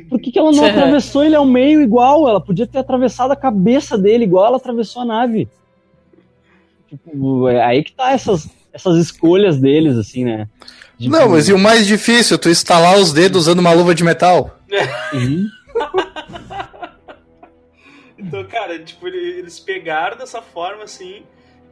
Por 0.10 0.18
que, 0.18 0.31
que 0.31 0.39
ela 0.39 0.53
não 0.53 0.64
atravessou 0.65 1.26
ele 1.26 1.35
ao 1.35 1.45
meio 1.45 1.81
igual? 1.81 2.30
Ela 2.30 2.39
podia 2.39 2.65
ter 2.65 2.77
atravessado 2.77 3.31
a 3.31 3.35
cabeça 3.35 3.97
dele 3.97 4.23
igual 4.23 4.45
ela 4.45 4.57
atravessou 4.57 5.01
a 5.01 5.06
nave. 5.06 5.49
Tipo, 6.88 7.49
é 7.49 7.61
aí 7.61 7.84
que 7.84 7.91
tá 7.91 8.11
essas, 8.14 8.49
essas 8.72 8.97
escolhas 8.97 9.60
deles, 9.60 9.97
assim, 9.97 10.23
né? 10.23 10.47
De- 11.00 11.10
Não, 11.10 11.30
mas 11.30 11.48
e 11.48 11.54
o 11.54 11.58
mais 11.60 11.88
difícil? 11.88 12.38
Tu 12.38 12.50
instalar 12.50 12.98
os 12.98 13.14
dedos 13.14 13.44
usando 13.48 13.60
uma 13.60 13.72
luva 13.72 13.96
de 13.96 14.04
metal. 14.04 14.58
Uhum. 15.14 15.48
Então, 18.18 18.44
cara, 18.44 18.78
tipo, 18.80 19.08
ele- 19.08 19.40
eles 19.40 19.60
pegaram 19.60 20.18
dessa 20.18 20.42
forma, 20.42 20.84
assim, 20.84 21.22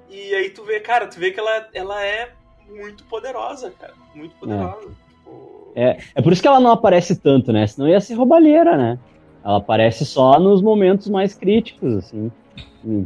e 0.09 0.33
aí 0.33 0.49
tu 0.49 0.63
vê, 0.63 0.79
cara, 0.79 1.05
tu 1.07 1.19
vê 1.19 1.31
que 1.31 1.39
ela, 1.39 1.67
ela 1.73 2.01
é 2.03 2.29
muito 2.69 3.03
poderosa, 3.03 3.71
cara. 3.77 3.93
Muito 4.15 4.33
poderosa. 4.37 4.79
Tipo, 4.87 5.71
É, 5.75 5.97
é 6.15 6.21
por 6.21 6.31
isso 6.31 6.41
que 6.41 6.47
ela 6.47 6.59
não 6.61 6.71
aparece 6.71 7.17
tanto, 7.17 7.51
né? 7.51 7.67
Senão 7.67 7.87
ia 7.87 7.99
ser 7.99 8.13
roubalheira, 8.13 8.77
né? 8.77 8.97
Ela 9.43 9.57
aparece 9.57 10.05
só 10.05 10.39
nos 10.39 10.61
momentos 10.61 11.07
mais 11.09 11.33
críticos, 11.35 11.93
assim. 11.95 12.31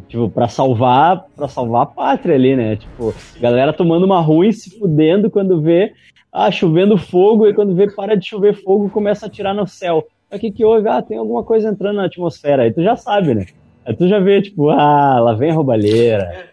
Tipo, 0.08 0.30
pra 0.30 0.48
salvar, 0.48 1.26
pra 1.36 1.48
salvar 1.48 1.82
a 1.82 1.86
pátria 1.88 2.36
ali, 2.36 2.56
né? 2.56 2.76
Tipo, 2.76 3.14
galera 3.40 3.74
tomando 3.74 4.06
uma 4.06 4.22
ruim, 4.22 4.52
se 4.52 4.78
fudendo 4.78 5.30
quando 5.32 5.60
vê, 5.62 5.94
ah, 6.32 6.52
chovendo 6.52 6.98
fogo, 6.98 7.48
e 7.48 7.54
quando 7.54 7.76
vê 7.76 7.90
para 7.92 8.16
de 8.16 8.28
chover 8.28 8.54
fogo, 8.54 8.90
começa 8.90 9.26
a 9.26 9.28
atirar 9.28 9.54
no 9.54 9.68
céu. 9.68 10.08
Aí 10.30 10.38
O 10.38 10.42
que 10.42 10.52
que 10.52 10.66
houve? 10.66 10.88
Ah, 10.88 11.02
tem 11.02 11.18
alguma 11.18 11.44
coisa 11.44 11.70
entrando 11.70 11.98
na 11.98 12.06
atmosfera. 12.06 12.64
Aí 12.64 12.72
tu 12.72 12.82
já 12.82 12.96
sabe, 12.96 13.36
né? 13.36 13.46
Aí 13.86 13.96
tu 13.96 14.08
já 14.08 14.20
vê, 14.20 14.42
tipo, 14.42 14.70
ah, 14.70 15.20
lá 15.20 15.34
vem 15.34 15.52
a 15.52 15.54
roubalheira. 15.54 16.50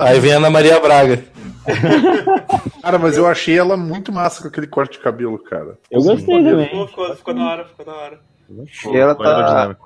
Aí 0.00 0.20
vem 0.20 0.32
a 0.32 0.36
Ana 0.36 0.50
Maria 0.50 0.80
Braga. 0.80 1.22
Cara, 2.82 2.98
mas 2.98 3.16
eu 3.16 3.26
achei 3.26 3.58
ela 3.58 3.76
muito 3.76 4.12
massa 4.12 4.42
com 4.42 4.48
aquele 4.48 4.66
corte 4.66 4.98
de 4.98 4.98
cabelo, 4.98 5.38
cara. 5.38 5.78
Eu 5.90 6.02
gostei 6.02 6.36
ficou, 6.36 6.44
também. 6.44 6.86
ficou, 6.86 7.16
ficou 7.16 7.34
da 7.34 7.42
hora, 7.42 7.64
ficou 7.64 7.86
da 7.86 7.92
hora. 7.92 8.20
E 8.48 8.96
ela 8.96 9.12
Ficou 9.12 9.24
tá, 9.24 9.76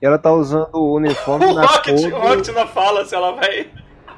e 0.00 0.06
ela 0.06 0.18
tá 0.18 0.32
usando 0.32 0.74
o 0.74 0.94
uniforme 0.94 1.44
O 1.44 1.54
na 1.54 1.66
Rocket, 1.66 2.10
cor 2.10 2.12
o 2.12 2.18
Rocket 2.18 2.48
não 2.54 2.66
fala 2.66 3.04
se 3.04 3.14
ela 3.14 3.32
vai. 3.32 3.68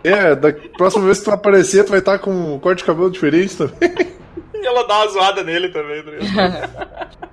É, 0.05 0.35
da 0.35 0.53
próxima 0.53 1.05
vez 1.05 1.19
que 1.19 1.25
tu 1.25 1.31
aparecer, 1.31 1.85
tu 1.85 1.91
vai 1.91 1.99
estar 1.99 2.19
com 2.19 2.31
um 2.31 2.59
corte 2.59 2.79
de 2.79 2.85
cabelo 2.85 3.11
diferente 3.11 3.57
também. 3.57 3.91
E 4.61 4.67
ela 4.67 4.87
dá 4.87 4.99
uma 4.99 5.09
zoada 5.09 5.43
nele 5.43 5.69
também, 5.71 6.03
tá? 6.03 7.09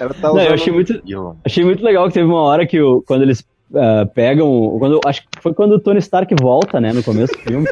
Ela 0.00 0.14
tá 0.14 0.28
Não, 0.32 0.40
eu 0.40 0.54
achei 0.54 0.72
muito, 0.72 0.98
Achei 1.44 1.62
muito 1.62 1.84
legal 1.84 2.08
que 2.08 2.14
teve 2.14 2.26
uma 2.26 2.40
hora 2.40 2.66
que 2.66 2.80
o, 2.80 3.02
quando 3.02 3.20
eles 3.20 3.44
ah, 3.74 4.06
pegam. 4.14 4.76
Quando, 4.78 5.00
acho 5.04 5.22
que 5.22 5.28
foi 5.40 5.52
quando 5.52 5.72
o 5.72 5.78
Tony 5.78 5.98
Stark 5.98 6.34
volta, 6.40 6.80
né? 6.80 6.92
No 6.92 7.02
começo 7.02 7.32
do 7.34 7.38
filme. 7.40 7.68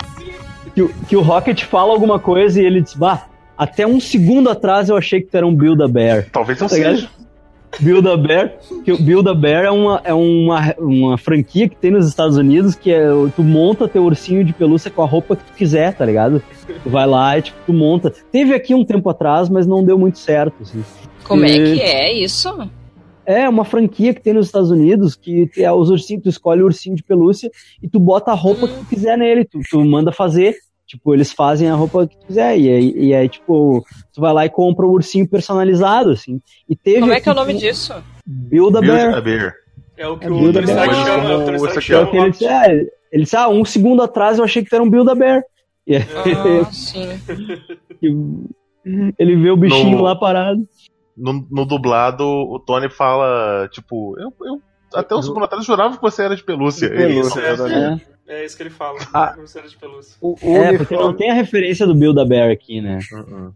que, 0.74 0.82
o- 0.82 0.94
que 1.08 1.16
o 1.16 1.22
Rocket 1.22 1.64
fala 1.64 1.92
alguma 1.92 2.18
coisa 2.18 2.60
e 2.60 2.66
ele 2.66 2.82
diz: 2.82 2.94
Bah, 2.94 3.26
até 3.56 3.86
um 3.86 3.98
segundo 3.98 4.50
atrás 4.50 4.88
eu 4.88 4.96
achei 4.96 5.20
que 5.20 5.28
tu 5.28 5.36
era 5.36 5.46
um 5.46 5.54
Build-A-Bear. 5.54 6.28
Talvez 6.30 6.60
não 6.60 6.68
Tá 6.68 6.76
ligado? 6.76 7.08
Seja. 7.76 7.84
Build-A-Bear. 7.90 8.52
Que 8.84 8.92
o 8.92 8.98
Build-A-Bear 9.02 9.64
é, 9.64 9.70
uma, 9.70 10.00
é 10.04 10.14
uma, 10.14 10.74
uma 10.78 11.18
franquia 11.18 11.68
que 11.68 11.76
tem 11.76 11.90
nos 11.90 12.06
Estados 12.08 12.36
Unidos 12.36 12.74
que 12.74 12.92
é 12.92 13.06
tu 13.34 13.42
monta 13.42 13.88
teu 13.88 14.04
ursinho 14.04 14.44
de 14.44 14.52
pelúcia 14.52 14.90
com 14.90 15.02
a 15.02 15.06
roupa 15.06 15.36
que 15.36 15.44
tu 15.44 15.52
quiser, 15.54 15.94
tá 15.94 16.04
ligado? 16.04 16.42
Tu 16.82 16.90
vai 16.90 17.06
lá 17.06 17.38
e 17.38 17.42
tipo, 17.42 17.58
tu 17.66 17.72
monta. 17.72 18.12
Teve 18.32 18.54
aqui 18.54 18.74
um 18.74 18.84
tempo 18.84 19.08
atrás, 19.08 19.48
mas 19.48 19.66
não 19.66 19.84
deu 19.84 19.98
muito 19.98 20.18
certo, 20.18 20.54
assim. 20.62 20.84
Como 21.24 21.44
é 21.44 21.56
E- 21.56 21.74
que 21.74 21.80
é 21.80 22.12
isso? 22.12 22.68
É 23.26 23.48
uma 23.48 23.64
franquia 23.64 24.12
que 24.12 24.20
tem 24.20 24.34
nos 24.34 24.46
Estados 24.46 24.70
Unidos 24.70 25.14
que 25.16 25.48
é 25.56 25.72
os 25.72 25.88
ursinhos, 25.88 26.22
tu 26.24 26.28
escolhe 26.28 26.60
o 26.62 26.66
ursinho 26.66 26.94
de 26.94 27.02
pelúcia 27.02 27.50
e 27.82 27.88
tu 27.88 27.98
bota 27.98 28.30
a 28.30 28.34
roupa 28.34 28.68
que 28.68 28.74
tu 28.74 28.84
quiser 28.84 29.16
nele, 29.16 29.46
tu, 29.46 29.60
tu 29.70 29.82
manda 29.82 30.12
fazer. 30.12 30.54
Tipo, 30.86 31.14
eles 31.14 31.32
fazem 31.32 31.68
a 31.70 31.74
roupa 31.74 32.06
que 32.06 32.16
tu 32.18 32.26
quiser. 32.26 32.58
E 32.58 32.68
aí, 32.68 32.92
e 32.96 33.14
aí, 33.14 33.28
tipo, 33.28 33.82
tu 34.12 34.20
vai 34.20 34.32
lá 34.32 34.44
e 34.44 34.50
compra 34.50 34.84
o 34.86 34.90
ursinho 34.92 35.26
personalizado, 35.28 36.10
assim. 36.10 36.40
E 36.68 36.76
teve. 36.76 37.00
Como 37.00 37.12
é 37.12 37.20
que 37.20 37.28
é 37.28 37.32
o 37.32 37.34
nome 37.34 37.54
um 37.54 37.56
disso? 37.56 37.94
Build 38.26 38.76
a 38.76 38.80
Build 38.80 38.96
Bear. 38.96 39.14
a 39.16 39.20
Bear. 39.20 39.54
É 39.96 40.06
o 40.08 40.18
que 40.18 40.26
É 40.26 40.30
o 40.30 40.34
Build 40.38 40.58
a 40.58 40.60
Tony 40.62 40.72
Stark 40.72 40.94
Bear. 40.94 41.04
chama. 41.06 41.24
O 41.24 41.38
Tony 41.38 41.44
Como 41.44 41.56
Stark 41.56 41.78
esse 41.78 41.80
chama 41.86 42.02
Porque 42.04 42.18
o 42.18 42.22
ele 42.22 42.30
disse, 42.32 42.46
ah, 42.46 42.68
ele 42.70 43.22
disse, 43.24 43.36
ah, 43.36 43.48
um 43.48 43.64
segundo 43.64 44.02
atrás 44.02 44.38
eu 44.38 44.44
achei 44.44 44.62
que 44.62 44.68
tu 44.70 44.74
era 44.74 44.84
um 44.84 44.90
Build 44.90 45.10
a 45.10 45.14
Bear. 45.14 45.42
E 45.86 45.96
aí, 45.96 46.02
Ah, 46.62 46.64
sim. 46.72 47.08
ele 49.18 49.36
vê 49.36 49.50
o 49.50 49.56
bichinho 49.56 49.98
No- 49.98 50.02
lá 50.04 50.14
parado. 50.16 50.66
No, 51.16 51.46
no 51.50 51.64
dublado, 51.64 52.24
o 52.24 52.58
Tony 52.58 52.90
fala, 52.90 53.68
tipo, 53.70 54.18
eu, 54.18 54.32
eu 54.46 54.60
até 54.92 55.14
um 55.14 55.22
segundo 55.22 55.44
atrás 55.44 55.64
jurava 55.64 55.94
que 55.96 56.02
você 56.02 56.24
era 56.24 56.34
de 56.34 56.42
pelúcia. 56.42 56.88
De 56.90 56.96
pelúcia, 56.96 57.52
Isso, 57.52 57.66
é. 57.68 57.78
É, 57.94 57.96
É 58.26 58.44
isso 58.44 58.56
que 58.56 58.62
ele 58.62 58.70
fala. 58.70 58.98
Ah. 59.12 59.34
Será 59.46 59.66
de 59.66 59.76
pelúcia. 59.76 60.16
O, 60.20 60.30
o 60.42 60.56
é 60.56 60.76
porque 60.78 60.94
não 60.94 61.02
uniforme, 61.08 61.18
tem 61.18 61.30
a 61.30 61.34
referência 61.34 61.86
do 61.86 61.94
Build 61.94 62.18
a 62.20 62.24
Bear 62.24 62.50
aqui, 62.50 62.80
né? 62.80 62.98
Uh-uh. 63.12 63.54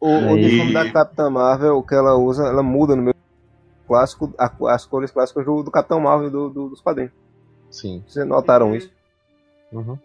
o, 0.00 0.08
o 0.08 0.14
Aí- 0.16 0.32
uniforme 0.44 0.72
da 0.74 0.90
Capitã 0.90 1.30
Marvel, 1.30 1.76
o 1.78 1.82
que 1.86 1.94
ela 1.94 2.14
usa, 2.16 2.46
ela 2.46 2.62
muda 2.62 2.94
no 2.94 3.02
meu 3.02 3.14
clássico, 3.88 4.32
a- 4.38 4.52
as 4.74 4.84
cores 4.84 5.10
clássicas 5.10 5.44
do, 5.44 5.62
do 5.62 5.70
Capitão 5.70 6.00
Marvel 6.00 6.30
do, 6.30 6.48
do- 6.50 6.68
dos 6.68 6.80
quadrinhos. 6.80 7.12
Sim. 7.70 8.04
Vocês 8.06 8.26
notaram 8.26 8.74
isso? 8.74 8.90
Uhum. 9.72 9.98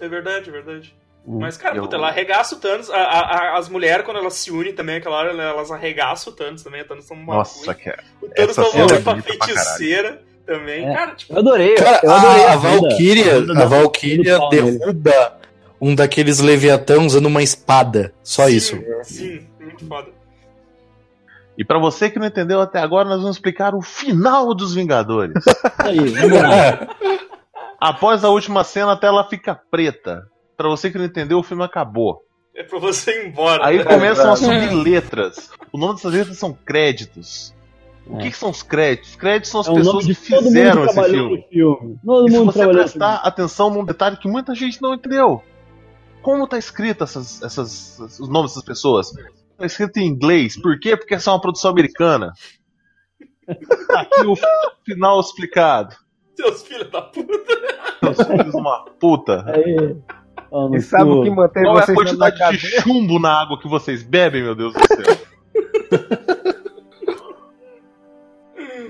É 0.00 0.08
verdade, 0.08 0.48
é 0.48 0.52
verdade. 0.52 0.96
Hum. 1.26 1.38
Mas, 1.40 1.56
cara, 1.56 1.76
Eu- 1.76 1.82
puta, 1.82 1.96
ela 1.96 2.08
arregaça 2.08 2.54
o 2.54 2.58
Thanos. 2.58 2.90
A- 2.90 2.96
a- 2.96 3.20
a- 3.54 3.58
as 3.58 3.68
mulheres, 3.68 4.04
quando 4.04 4.18
elas 4.18 4.34
se 4.34 4.50
unem 4.50 4.74
também, 4.74 4.96
aquela 4.96 5.16
hora, 5.16 5.30
elas 5.32 5.70
arregaçam 5.70 6.32
o 6.32 6.36
Thanos 6.36 6.62
também. 6.62 6.82
O 6.82 6.84
Thanos 6.84 7.06
toma 7.06 7.22
uma 7.22 7.34
Nossa, 7.36 7.64
ruim. 7.72 7.78
cara. 7.78 8.04
O 8.20 8.28
Thanos 8.28 8.54
cena 8.54 8.68
uma 8.68 8.84
é 8.84 9.00
pra 9.00 9.12
bonita 9.14 9.36
pra 9.36 9.46
feiticeira 9.46 10.22
também. 10.46 10.88
É. 10.88 10.94
Cara, 10.94 11.14
tipo, 11.14 11.32
Eu 11.32 11.38
adorei. 11.38 11.74
Cara, 11.74 12.00
eu 12.02 12.10
adorei 12.10 12.44
a, 12.44 12.52
a. 12.52 12.56
Valkyria, 12.56 13.36
a 13.36 13.64
Valkyria 13.66 14.38
derruba 14.50 15.38
um 15.80 15.94
daqueles 15.94 16.40
Leviatã 16.40 17.00
usando 17.00 17.26
uma 17.26 17.42
espada. 17.42 18.12
Só 18.22 18.46
sim, 18.46 18.54
isso. 18.54 18.78
Sim, 19.02 19.46
muito 19.60 19.86
foda. 19.86 20.08
E 21.56 21.64
pra 21.64 21.78
você 21.78 22.08
que 22.08 22.18
não 22.18 22.26
entendeu 22.26 22.60
até 22.60 22.78
agora, 22.78 23.08
nós 23.08 23.20
vamos 23.20 23.36
explicar 23.36 23.74
o 23.74 23.82
final 23.82 24.54
dos 24.54 24.74
Vingadores. 24.74 25.44
Aí, 25.78 25.98
vamos 25.98 26.40
lá. 26.40 26.88
Após 27.80 28.24
a 28.24 28.30
última 28.30 28.62
cena, 28.62 28.92
a 28.92 28.96
tela 28.96 29.28
fica 29.28 29.54
preta. 29.54 30.22
Pra 30.56 30.68
você 30.68 30.90
que 30.90 30.98
não 30.98 31.04
entendeu, 31.04 31.38
o 31.38 31.42
filme 31.42 31.64
acabou. 31.64 32.22
É 32.54 32.62
pra 32.62 32.78
você 32.78 33.10
ir 33.10 33.28
embora. 33.28 33.66
Aí 33.66 33.78
né? 33.78 33.84
começam 33.84 34.32
a 34.32 34.36
subir 34.36 34.72
letras. 34.72 35.50
O 35.72 35.78
nome 35.78 35.94
dessas 35.94 36.12
letras 36.12 36.38
são 36.38 36.52
créditos. 36.52 37.52
O 38.06 38.18
que, 38.18 38.30
que 38.30 38.36
são 38.36 38.50
os 38.50 38.62
créditos? 38.62 39.10
Os 39.10 39.16
créditos 39.16 39.50
são 39.50 39.60
as 39.60 39.68
É 39.68 39.74
pessoas 39.74 40.04
que 40.04 40.14
fizeram 40.14 40.84
esse 40.84 41.02
filme. 41.04 41.46
filme. 41.50 41.98
Todo 42.04 42.28
E 42.28 42.30
se 42.32 42.44
você 42.44 42.68
prestar 42.68 43.14
atenção 43.16 43.70
num 43.70 43.84
detalhe 43.84 44.16
que 44.16 44.28
muita 44.28 44.54
gente 44.54 44.82
não 44.82 44.94
entendeu. 44.94 45.42
Como 46.20 46.46
tá 46.46 46.58
escrito 46.58 47.04
essas, 47.04 47.42
essas, 47.42 47.98
os 48.20 48.28
nomes 48.28 48.52
dessas 48.52 48.64
pessoas? 48.64 49.12
Tá 49.56 49.66
escrito 49.66 49.96
em 49.98 50.06
inglês. 50.06 50.60
Por 50.60 50.78
quê? 50.78 50.96
Porque 50.96 51.14
essa 51.14 51.30
é 51.30 51.32
uma 51.32 51.40
produção 51.40 51.70
americana. 51.70 52.32
Tá 53.88 54.00
aqui 54.00 54.26
o 54.26 54.34
final 54.84 55.20
explicado. 55.20 55.96
Seus 56.36 56.62
filhos 56.62 56.90
da 56.90 57.02
puta. 57.02 57.32
Seus 58.00 58.26
filhos 58.26 58.54
uma 58.54 58.84
puta. 59.00 59.44
Aí, 59.52 59.96
E 60.76 60.80
sabe 60.80 61.10
o 61.10 61.22
que 61.22 61.30
mantém 61.30 61.62
Qual 61.64 61.78
é 61.78 61.82
a 61.82 61.94
quantidade 61.94 62.58
de 62.58 62.80
chumbo 62.80 63.18
na 63.18 63.40
água 63.42 63.58
que 63.60 63.68
vocês 63.68 64.02
bebem, 64.02 64.42
meu 64.42 64.54
Deus 64.54 64.72
do 64.74 64.80
céu? 64.86 65.18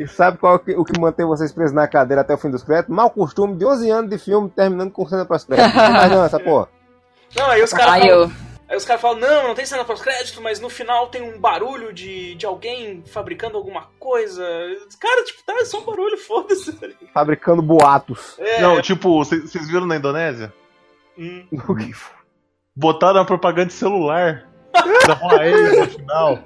E 0.03 0.09
sabe 0.09 0.39
qual 0.39 0.55
é 0.55 0.57
o 0.57 0.59
que, 0.59 0.73
o 0.77 0.85
que 0.85 1.01
mantém 1.01 1.24
vocês 1.27 1.53
presos 1.53 1.73
na 1.73 1.87
cadeira 1.89 2.23
até 2.23 2.35
o 2.35 2.39
fim 2.39 2.51
dos 2.51 2.62
créditos? 2.62 2.95
Mau 2.95 3.11
costume 3.11 3.57
de 3.57 3.65
11 3.65 3.91
anos 3.91 4.11
de 4.11 4.19
filme 4.19 4.49
terminando 4.51 4.91
com 4.91 5.07
cena 5.07 5.24
pós-crédito. 5.24 5.74
Mais 5.74 6.11
não, 6.11 6.24
essa 6.24 6.39
porra. 6.41 6.69
Não, 7.37 7.47
aí 7.51 7.62
os 7.62 7.73
caras 7.73 7.95
Aí 7.95 8.09
eu. 8.09 8.31
Aí 8.69 8.77
os 8.77 8.87
caras 8.87 9.03
falam, 9.03 9.19
não, 9.20 9.49
não 9.49 9.55
tem 9.55 9.66
cena 9.66 9.85
pós-crédito, 9.85 10.41
mas 10.41 10.59
no 10.59 10.70
final 10.70 11.09
tem 11.09 11.20
um 11.20 11.39
barulho 11.39 11.93
de, 11.93 12.35
de 12.37 12.47
alguém 12.47 13.03
fabricando 13.07 13.59
alguma 13.59 13.89
coisa. 13.99 14.43
Cara, 14.99 15.23
tipo, 15.24 15.43
tá, 15.45 15.53
é 15.61 15.65
só 15.66 15.79
um 15.81 15.85
barulho, 15.85 16.16
foda-se. 16.16 16.73
tá? 16.73 16.87
Fabricando 17.12 17.61
boatos. 17.61 18.35
É, 18.39 18.62
Não, 18.62 18.81
tipo, 18.81 19.23
vocês 19.23 19.51
vocês 19.51 19.69
viram 19.69 19.85
na 19.87 19.97
Indonésia? 19.97 20.53
hum, 21.19 21.47
O 21.69 21.77
que 21.77 21.93
foi? 21.93 22.16
Botaram 22.74 23.20
a 23.20 23.24
propaganda 23.27 23.66
de 23.66 23.74
celular. 23.74 24.49
Da 25.07 25.12
Huawei 25.15 25.53
no 25.81 25.87
final. 25.87 26.39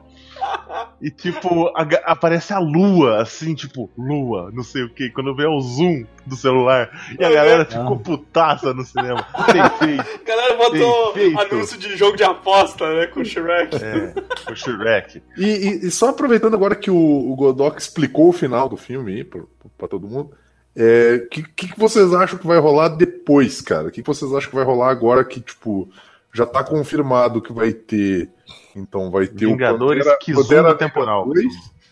E 1.00 1.10
tipo, 1.10 1.68
a 1.76 1.82
aparece 2.10 2.52
a 2.52 2.58
lua, 2.58 3.20
assim, 3.20 3.54
tipo, 3.54 3.90
lua, 3.98 4.50
não 4.52 4.62
sei 4.62 4.82
o 4.84 4.88
que, 4.88 5.10
quando 5.10 5.36
vê 5.36 5.46
o 5.46 5.60
zoom 5.60 6.04
do 6.24 6.34
celular. 6.34 6.90
E 7.18 7.24
a 7.24 7.30
galera 7.30 7.64
ficou 7.66 7.98
putaça 7.98 8.72
no 8.72 8.82
cinema. 8.82 9.22
Feito. 9.78 10.00
a 10.00 10.24
galera 10.26 10.56
botou 10.56 11.12
Perfeito. 11.12 11.54
anúncio 11.54 11.78
de 11.78 11.96
jogo 11.96 12.16
de 12.16 12.24
aposta, 12.24 12.88
né, 12.94 13.06
com 13.08 13.20
o 13.20 13.24
Shrek. 13.24 13.76
É, 13.76 14.14
o 14.50 14.56
Shrek. 14.56 15.22
E, 15.36 15.44
e- 15.44 15.86
e 15.86 15.90
só 15.90 16.08
aproveitando 16.08 16.54
agora 16.54 16.74
que 16.74 16.90
o, 16.90 16.96
o 16.96 17.36
Godok 17.36 17.78
explicou 17.78 18.28
o 18.30 18.32
final 18.32 18.68
do 18.68 18.76
filme 18.76 19.12
aí 19.12 19.24
pra, 19.24 19.42
pra 19.76 19.88
todo 19.88 20.08
mundo, 20.08 20.30
o 20.30 20.36
é, 20.78 21.18
que, 21.30 21.42
que, 21.42 21.68
que 21.68 21.78
vocês 21.78 22.12
acham 22.14 22.38
que 22.38 22.46
vai 22.46 22.58
rolar 22.58 22.88
depois, 22.88 23.60
cara? 23.60 23.88
O 23.88 23.90
que, 23.90 24.02
que 24.02 24.06
vocês 24.06 24.32
acham 24.32 24.50
que 24.50 24.56
vai 24.56 24.64
rolar 24.64 24.90
agora 24.90 25.24
que, 25.24 25.40
tipo, 25.40 25.88
já 26.32 26.44
tá 26.46 26.62
confirmado 26.64 27.40
que 27.42 27.52
vai 27.52 27.72
ter. 27.72 28.30
Então 28.76 29.10
vai 29.10 29.26
ter 29.26 29.46
Vingadores, 29.46 30.06
o 30.06 30.34
Pantera- 30.34 30.74
temporal. 30.74 31.26
Negra 31.26 31.42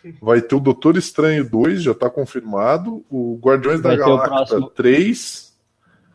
2, 0.04 0.18
vai 0.20 0.40
ter 0.42 0.54
o 0.54 0.60
Doutor 0.60 0.96
Estranho 0.98 1.48
2, 1.48 1.82
já 1.82 1.94
tá 1.94 2.10
confirmado. 2.10 3.02
O 3.10 3.38
Guardiões 3.42 3.80
Vai 3.80 3.96
da 3.96 4.04
o 4.04 4.08
Galáxia 4.18 4.28
próximo. 4.58 4.70
3. 4.70 5.54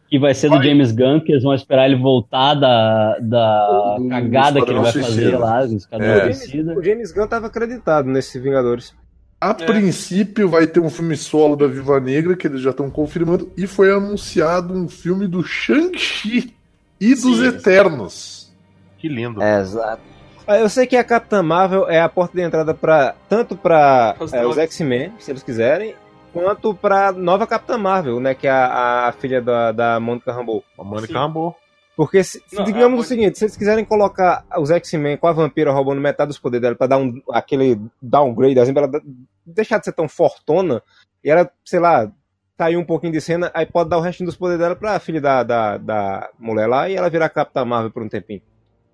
Que 0.09 0.17
vai 0.17 0.33
ser 0.33 0.49
do 0.49 0.61
James 0.63 0.91
Gunn, 0.91 1.19
que 1.19 1.31
eles 1.31 1.43
vão 1.43 1.53
esperar 1.53 1.85
ele 1.87 2.01
voltar 2.01 2.55
da, 2.55 3.17
da 3.19 3.97
cagada 4.09 4.59
que 4.63 4.71
ele 4.71 4.79
vai 4.79 4.91
fazer 4.91 5.37
lá, 5.37 5.63
É. 5.91 6.33
Suicida. 6.33 6.73
O 6.77 6.83
James 6.83 7.11
Gunn 7.11 7.27
tava 7.27 7.47
acreditado 7.47 8.07
nesse 8.07 8.39
Vingadores. 8.39 8.93
A 9.41 9.53
princípio 9.53 10.49
vai 10.49 10.65
ter 10.67 10.79
um 10.79 10.89
filme 10.89 11.15
solo 11.15 11.55
da 11.55 11.65
Viva 11.67 11.99
Negra, 11.99 12.35
que 12.35 12.45
eles 12.47 12.59
já 12.61 12.71
estão 12.71 12.89
confirmando, 12.89 13.51
e 13.55 13.65
foi 13.67 13.91
anunciado 13.91 14.73
um 14.73 14.89
filme 14.89 15.27
do 15.27 15.43
Shang-Chi 15.43 16.53
e 16.99 17.09
dos 17.15 17.37
Sim. 17.37 17.45
Eternos. 17.47 18.51
Que 18.97 19.07
lindo. 19.07 19.41
Exato. 19.41 20.01
Ah, 20.49 20.57
Eu 20.57 20.67
sei 20.67 20.87
que 20.87 20.97
a 20.97 21.03
Capitã 21.03 21.43
Marvel 21.43 21.87
é 21.87 22.01
a 22.01 22.09
porta 22.09 22.35
de 22.35 22.41
entrada 22.41 22.73
para 22.73 23.13
tanto 23.29 23.55
para 23.55 24.15
Os 24.19 24.25
os 24.25 24.31
drogas. 24.31 24.57
X-Men, 24.57 25.13
se 25.19 25.31
eles 25.31 25.43
quiserem, 25.43 25.93
quanto 26.33 26.73
para 26.73 27.11
nova 27.11 27.45
Capitã 27.45 27.77
Marvel, 27.77 28.19
né, 28.19 28.33
que 28.33 28.47
é 28.47 28.49
a, 28.49 29.07
a 29.07 29.11
filha 29.11 29.39
da, 29.43 29.71
da 29.71 29.99
Monica 29.99 30.31
Rambeau. 30.33 30.63
A 30.75 30.83
Mônica 30.83 31.13
Sim. 31.13 31.15
acabou. 31.19 31.55
Porque, 31.95 32.23
se, 32.23 32.41
Não, 32.51 32.63
digamos 32.63 32.97
a 32.97 33.01
o 33.01 33.05
seguinte, 33.05 33.37
se 33.37 33.45
eles 33.45 33.55
quiserem 33.55 33.85
colocar 33.85 34.43
os 34.57 34.71
X-Men 34.71 35.17
com 35.17 35.27
a 35.27 35.33
vampira 35.33 35.71
roubando 35.71 36.01
metade 36.01 36.29
dos 36.29 36.39
poderes 36.39 36.63
dela 36.63 36.75
pra 36.75 36.87
dar 36.87 36.97
um, 36.97 37.21
aquele 37.31 37.79
downgrade, 38.01 38.59
assim, 38.59 38.73
pra 38.73 38.85
ela 38.85 39.01
deixar 39.45 39.77
de 39.77 39.85
ser 39.85 39.93
tão 39.93 40.09
fortona, 40.09 40.81
e 41.23 41.29
ela, 41.29 41.47
sei 41.63 41.79
lá, 41.79 42.11
sair 42.57 42.75
um 42.75 42.85
pouquinho 42.85 43.13
de 43.13 43.21
cena, 43.21 43.51
aí 43.53 43.67
pode 43.67 43.89
dar 43.91 43.99
o 43.99 44.01
resto 44.01 44.25
dos 44.25 44.35
poderes 44.35 44.59
dela 44.59 44.75
pra 44.75 44.99
filha 44.99 45.21
da, 45.21 45.43
da, 45.43 45.77
da 45.77 46.29
mulher 46.39 46.65
lá 46.65 46.89
e 46.89 46.95
ela 46.95 47.07
virar 47.07 47.29
Capitã 47.29 47.63
Marvel 47.63 47.91
por 47.91 48.01
um 48.01 48.09
tempinho. 48.09 48.41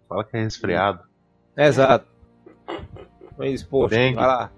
Fala 0.09 0.25
que 0.25 0.35
é 0.35 0.41
resfriado. 0.41 1.14
Exato. 1.57 2.05
Mas, 3.37 3.63
poxa, 3.63 3.95
Dengue. 3.95 4.15
vai 4.15 4.27
lá. 4.27 4.51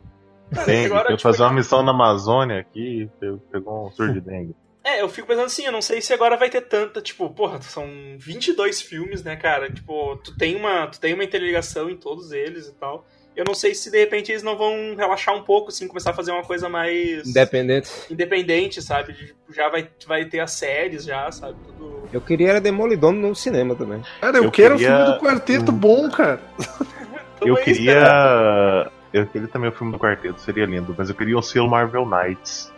Dengue. 0.65 0.85
Agora, 0.85 1.05
Foi 1.07 1.17
tipo, 1.17 1.21
fazer 1.29 1.43
uma 1.43 1.53
missão 1.53 1.83
na 1.83 1.91
Amazônia 1.91 2.59
aqui 2.59 3.09
e 3.21 3.37
pegou 3.51 3.87
um 3.87 3.91
surto 3.91 4.13
de 4.13 4.21
dengue. 4.21 4.55
É, 4.83 5.01
eu 5.01 5.09
fico 5.09 5.27
pensando 5.27 5.47
assim, 5.47 5.65
eu 5.65 5.71
não 5.71 5.81
sei 5.81 6.01
se 6.01 6.13
agora 6.13 6.37
vai 6.37 6.49
ter 6.49 6.61
tanta, 6.61 7.01
tipo, 7.01 7.29
porra, 7.29 7.61
são 7.61 7.85
22 8.17 8.81
filmes, 8.81 9.21
né, 9.21 9.35
cara? 9.35 9.69
Tipo, 9.69 10.15
tu 10.17 10.33
tem 10.37 10.55
uma, 10.55 10.87
tu 10.87 10.97
tem 10.97 11.13
uma 11.13 11.25
interligação 11.25 11.89
em 11.89 11.97
todos 11.97 12.31
eles 12.31 12.67
e 12.67 12.73
tal. 12.73 13.05
Eu 13.37 13.45
não 13.45 13.53
sei 13.53 13.75
se 13.75 13.91
de 13.91 13.99
repente 13.99 14.31
eles 14.31 14.41
não 14.41 14.57
vão 14.57 14.95
relaxar 14.97 15.35
um 15.35 15.43
pouco, 15.43 15.69
assim, 15.69 15.87
começar 15.87 16.09
a 16.09 16.13
fazer 16.13 16.31
uma 16.31 16.41
coisa 16.43 16.67
mais 16.67 17.25
Independente. 17.27 17.89
independente, 18.09 18.81
sabe? 18.81 19.15
Já 19.55 19.69
vai, 19.69 19.87
vai 20.07 20.25
ter 20.25 20.39
as 20.39 20.51
séries, 20.53 21.05
já, 21.05 21.31
sabe? 21.31 21.55
Tudo. 21.77 22.09
Eu 22.11 22.19
queria 22.19 22.49
era 22.49 22.59
Demolidor 22.61 23.11
no 23.11 23.35
cinema 23.35 23.75
também. 23.75 24.01
Cara, 24.19 24.37
eu, 24.37 24.45
Eu 24.45 24.51
quero 24.51 24.73
o 24.73 24.77
queria- 24.79 24.97
filme 24.97 25.11
do 25.13 25.19
quarteto 25.19 25.71
bom, 25.71 26.09
cara. 26.09 26.41
Eu 27.39 27.55
queria. 27.57 28.89
Eu 29.13 29.27
queria 29.27 29.47
também 29.47 29.69
o 29.69 29.71
filme 29.71 29.93
do 29.93 29.99
quarteto, 29.99 30.41
seria 30.41 30.65
lindo, 30.65 30.93
mas 30.97 31.07
eu 31.07 31.13
queria 31.15 31.37
um 31.37 31.41
selo 31.41 31.69
Marvel 31.69 32.03
Knights. 32.03 32.73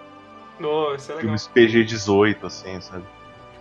Nossa, 0.59 0.95
isso 0.97 1.11
é 1.11 1.15
legal. 1.15 1.21
Filmes 1.21 1.49
PG-18, 1.55 2.35
assim, 2.43 2.81
sabe? 2.81 3.03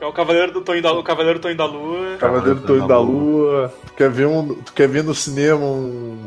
É 0.01 0.05
o 0.05 0.13
Cavaleiro 0.13 0.51
do 0.53 0.61
Tonho 0.61 0.83
da, 0.83 0.93
o 0.93 1.03
Cavaleiro 1.05 1.39
do 1.39 1.43
Tonho 1.43 1.57
da 1.57 1.65
Lua. 1.65 2.17
Cavaleiro 2.19 2.61
Tonho 2.63 2.87
da 2.89 2.99
Lua. 2.99 3.73
Tu 3.87 3.93
quer 3.95 4.11
ver, 4.11 4.27
um, 4.27 4.55
tu 4.57 4.73
quer 4.73 4.89
ver 4.89 5.05
no 5.05 5.15
cinema 5.15 5.65
um 5.65 6.25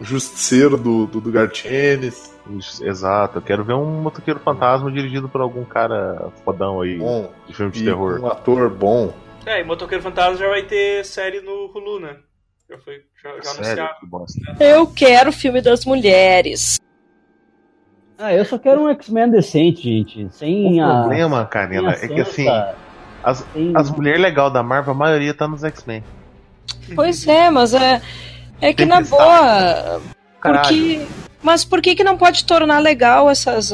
justiceiro 0.00 0.76
do, 0.76 1.06
do, 1.06 1.20
do 1.20 1.30
Gartienes. 1.32 2.36
Exato, 2.80 3.38
eu 3.38 3.42
quero 3.42 3.62
ver 3.64 3.74
um 3.74 4.00
motoqueiro 4.00 4.40
fantasma 4.40 4.90
dirigido 4.90 5.28
por 5.28 5.40
algum 5.42 5.64
cara 5.64 6.30
fodão 6.44 6.80
aí 6.80 6.96
Bom. 6.98 7.30
de 7.46 7.54
filme 7.54 7.70
de 7.72 7.82
E 7.82 7.84
terror. 7.84 8.20
um 8.20 8.26
ator 8.26 8.70
bom. 8.70 9.12
É, 9.44 9.60
e 9.60 9.64
Motoqueiro 9.64 10.02
Fantasma 10.02 10.36
já 10.36 10.48
vai 10.48 10.62
ter 10.62 11.04
série 11.04 11.40
no 11.40 11.70
Hulu, 11.74 12.00
né? 12.00 12.16
Já 12.68 12.76
foi, 12.78 12.96
já, 13.22 13.64
já 13.74 13.88
que 13.94 14.06
bosta. 14.06 14.38
Eu 14.60 14.86
quero 14.86 15.30
o 15.30 15.32
filme 15.32 15.60
das 15.62 15.84
mulheres. 15.86 16.78
Ah, 18.18 18.34
eu 18.34 18.44
só 18.44 18.58
quero 18.58 18.82
um 18.82 18.88
X-Men 18.90 19.30
decente, 19.30 19.82
gente. 19.82 20.24
O 20.24 20.30
Sem 20.30 20.80
a. 20.82 21.00
problema, 21.02 21.38
sem 21.40 21.46
Karina, 21.48 21.90
a 21.90 21.94
é 21.94 22.08
que 22.08 22.20
assim, 22.20 22.46
as, 23.22 23.38
sem- 23.38 23.72
as 23.76 23.90
mulheres 23.90 24.20
legais 24.20 24.52
da 24.52 24.62
Marvel, 24.62 24.92
a 24.92 24.96
maioria 24.96 25.32
tá 25.32 25.46
nos 25.48 25.62
X-Men. 25.64 26.02
Pois 26.94 27.26
é, 27.26 27.48
mas 27.50 27.72
é, 27.74 28.02
é 28.60 28.72
que 28.72 28.84
na 28.84 29.00
boa. 29.00 30.00
Porque, 30.42 31.00
mas 31.42 31.64
por 31.64 31.80
que, 31.82 31.94
que 31.94 32.04
não 32.04 32.16
pode 32.16 32.44
tornar 32.44 32.78
legal 32.78 33.28
essas, 33.28 33.72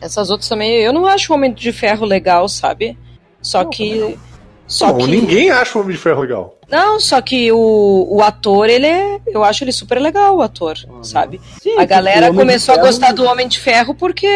essas 0.00 0.30
outras 0.30 0.48
também? 0.48 0.70
Eu 0.82 0.92
não 0.92 1.06
acho 1.06 1.32
o 1.32 1.36
Homem 1.36 1.52
de 1.52 1.72
Ferro 1.72 2.06
legal, 2.06 2.48
sabe? 2.48 2.96
Só 3.42 3.64
que. 3.64 4.18
Só 4.66 4.88
Não, 4.88 4.98
que. 4.98 5.06
ninguém 5.10 5.50
acha 5.50 5.78
o 5.78 5.80
Homem 5.82 5.96
de 5.96 6.02
Ferro 6.02 6.20
legal. 6.20 6.54
Não, 6.70 7.00
só 7.00 7.22
que 7.22 7.50
o, 7.50 8.06
o 8.10 8.22
ator, 8.22 8.68
ele 8.68 8.86
é. 8.86 9.18
Eu 9.26 9.42
acho 9.42 9.64
ele 9.64 9.72
super 9.72 9.98
legal, 9.98 10.36
o 10.36 10.42
ator, 10.42 10.76
sabe? 11.02 11.40
Sim, 11.62 11.78
A 11.78 11.86
galera 11.86 12.30
começou 12.34 12.72
a 12.72 12.76
Ferro- 12.76 12.86
gostar 12.88 13.12
do 13.12 13.24
Homem 13.24 13.48
de 13.48 13.58
Ferro 13.58 13.94
porque. 13.94 14.28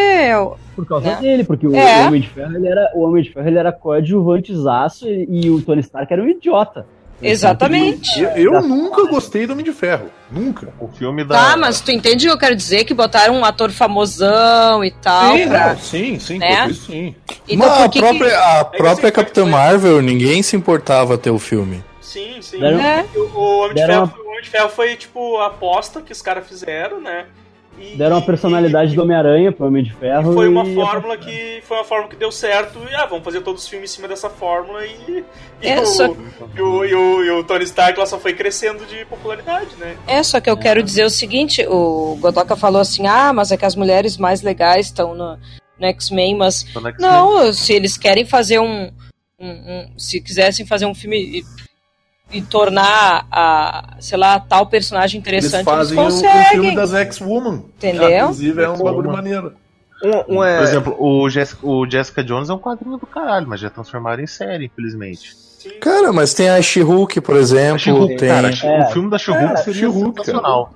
Por 0.75 0.87
causa 0.87 1.07
né? 1.11 1.17
dele, 1.21 1.45
porque 1.45 1.67
o, 1.67 1.77
É. 1.77 2.03
o 2.03 2.07
Homem 2.07 2.23
de 2.23 2.29
Ferro 2.31 2.57
ele 2.57 2.67
era, 2.67 2.91
o 2.95 3.03
Homem 3.03 3.23
de 3.23 3.31
Ferro 3.31 3.47
ele 3.47 3.59
era 3.59 3.71
coadjuvantezaço 3.73 5.07
e, 5.07 5.27
e 5.29 5.51
o 5.51 5.61
Tony 5.61 5.81
Stark 5.81 6.11
era 6.11 6.23
um 6.23 6.29
idiota. 6.29 6.87
Exatamente. 7.23 8.21
Eu, 8.21 8.55
eu 8.55 8.63
nunca 8.63 9.05
gostei 9.07 9.47
do 9.47 9.53
Homem 9.53 9.65
de 9.65 9.73
Ferro. 9.73 10.07
Nunca. 10.31 10.73
O 10.81 10.89
filme 10.89 11.25
da. 11.25 11.35
Tá, 11.51 11.57
mas 11.57 11.81
tu 11.81 11.91
entende 11.91 12.27
o 12.27 12.31
que 12.31 12.35
eu 12.35 12.39
quero 12.39 12.57
dizer? 12.57 12.85
Que 12.85 12.95
botaram 12.95 13.35
um 13.35 13.45
ator 13.45 13.71
famosão 13.71 14.85
e 14.85 14.91
tal. 14.91 15.37
sim, 15.37 15.49
pra- 15.49 15.69
não, 15.69 15.79
sim, 15.79 16.19
sim, 16.19 16.39
né? 16.39 16.67
isso, 16.71 16.87
sim. 16.87 17.15
Então 17.49 17.69
Mas 17.69 17.83
a 17.85 17.89
própria, 17.89 18.29
que... 18.31 18.35
a 18.35 18.65
que 18.65 18.77
própria 18.79 19.09
assim, 19.09 19.15
Capitã 19.15 19.43
foi- 19.43 19.51
Marvel, 19.51 20.03
ninguém 20.03 20.43
se 20.43 20.57
importava 20.57 21.17
ter 21.19 21.31
o 21.31 21.39
filme. 21.39 21.85
Sim, 22.01 22.37
sim. 22.41 22.59
Deram- 22.59 22.81
É. 22.81 23.05
O, 23.15 23.21
o 23.21 23.59
Homem 23.61 23.69
de 23.71 23.75
Deram 23.75 24.07
Ferro, 24.09 24.23
o 24.25 24.29
Homem 24.31 24.43
de 24.43 24.51
Ferro 24.51 24.69
foi, 24.71 24.97
tipo, 24.97 25.39
a 25.39 25.47
aposta 25.47 26.01
que 26.01 26.13
os 26.13 26.21
caras 26.23 26.47
fizeram, 26.47 27.01
né? 27.01 27.27
E- 27.83 27.97
Deram 27.97 28.17
a 28.17 28.23
personalidade 28.23 28.93
e- 28.93 28.97
do 28.97 29.03
Homem-Aranha 29.03 29.51
pro 29.53 29.67
Homem 29.67 29.83
de 29.83 29.91
e 29.91 29.95
Ferro. 29.95 30.33
foi 30.35 30.49
uma 30.49 30.65
e- 30.65 30.75
fórmula 30.75 31.17
que 31.17 31.63
foi 31.67 31.77
uma 31.79 31.85
fórmula 31.85 32.09
que 32.11 32.17
deu 32.17 32.31
certo 32.31 32.79
e 32.91 32.95
ah, 32.95 33.07
vamos 33.07 33.25
fazer 33.25 33.41
todos 33.43 33.63
os 33.63 33.69
filmes 33.69 33.91
em 33.91 33.95
cima 33.97 34.07
dessa 34.09 34.31
fórmula 34.31 34.85
e, 34.87 35.25
e, 35.63 35.69
É, 35.69 35.81
o, 35.81 35.87
só- 35.87 36.07
e, 36.55 36.61
o, 36.61 36.85
e, 36.85 36.95
o, 36.95 37.25
e 37.25 37.31
o 37.31 37.45
Tony 37.45 37.65
Stark 37.65 37.99
lá 37.99 38.07
só 38.07 38.19
foi 38.19 38.33
crescendo 38.35 38.85
de 38.87 39.05
popularidade, 39.07 39.71
né? 39.79 39.97
É, 40.07 40.23
só 40.23 40.41
que 40.41 40.49
eu 40.49 40.57
quero 40.57 40.83
dizer 40.83 41.05
o 41.05 41.11
seguinte, 41.11 41.67
o 41.69 42.17
Godoka 42.21 42.55
falou 42.57 42.81
assim, 42.81 43.07
ah, 43.07 43.33
mas 43.33 43.51
é 43.51 43.57
que 43.57 43.65
as 43.65 43.75
mulheres 43.77 44.17
mais 44.17 44.43
legais 44.43 44.87
estão 44.87 45.15
no, 45.15 45.37
no 45.79 45.87
X-Men, 45.87 46.37
mas 46.37 46.65
no 46.75 46.89
X-Men. 46.89 46.95
não, 47.11 47.53
se 47.53 47.73
eles 47.73 47.97
querem 47.97 48.25
fazer 48.25 48.59
um, 48.61 48.91
um- 49.41 49.49
um- 49.49 49.99
se 49.99 50.21
quisessem 50.21 50.65
fazer 50.65 50.87
um 50.87 50.95
filme 50.95 51.43
e, 52.33 52.43
tornar 52.43 53.27
a, 53.31 53.97
sei 54.01 54.17
lá, 54.19 54.39
tal 54.41 54.67
personagem 54.67 55.19
Eles 55.21 55.27
interessante, 55.29 55.69
eles, 55.69 55.79
fazem 55.79 55.99
o, 55.99 56.01
o 56.01 56.05
conseguem. 56.05 56.51
filme 56.51 56.75
das 56.75 56.95
X-Woman. 56.95 57.65
Entendeu? 57.77 58.19
Inclusive 58.25 58.63
é 58.63 58.69
um 58.69 58.79
bagulho 58.79 59.11
maneiro. 59.13 59.53
Um, 60.29 60.37
um 60.37 60.45
é... 60.45 60.57
Por 60.59 60.65
exemplo, 60.65 60.97
o 60.99 61.31
Jessica, 61.31 61.67
o 61.67 61.89
Jessica 61.89 62.25
Jones 62.25 62.51
é 62.51 62.55
um 62.55 62.59
quadrinho 62.59 62.97
do 62.97 63.07
caralho, 63.07 63.47
mas 63.49 63.61
já 63.61 63.71
transformaram 63.71 64.23
em 64.23 64.27
série, 64.27 64.67
infelizmente. 64.67 65.37
Cara, 65.81 66.13
mas 66.13 66.35
tem 66.35 66.49
a 66.49 66.61
She-Hulk, 66.61 67.21
por 67.21 67.37
exemplo. 67.37 67.79
She-Hulk, 67.79 68.17
tem... 68.17 68.29
cara, 68.29 68.51
É. 68.65 68.83
o 68.83 68.91
filme 68.91 69.09
da 69.09 69.17
She-Hulk 69.19 69.59
seria 69.61 69.75
She-Hulk, 69.81 70.15
cara. 70.17 70.25
sensacional. 70.25 70.73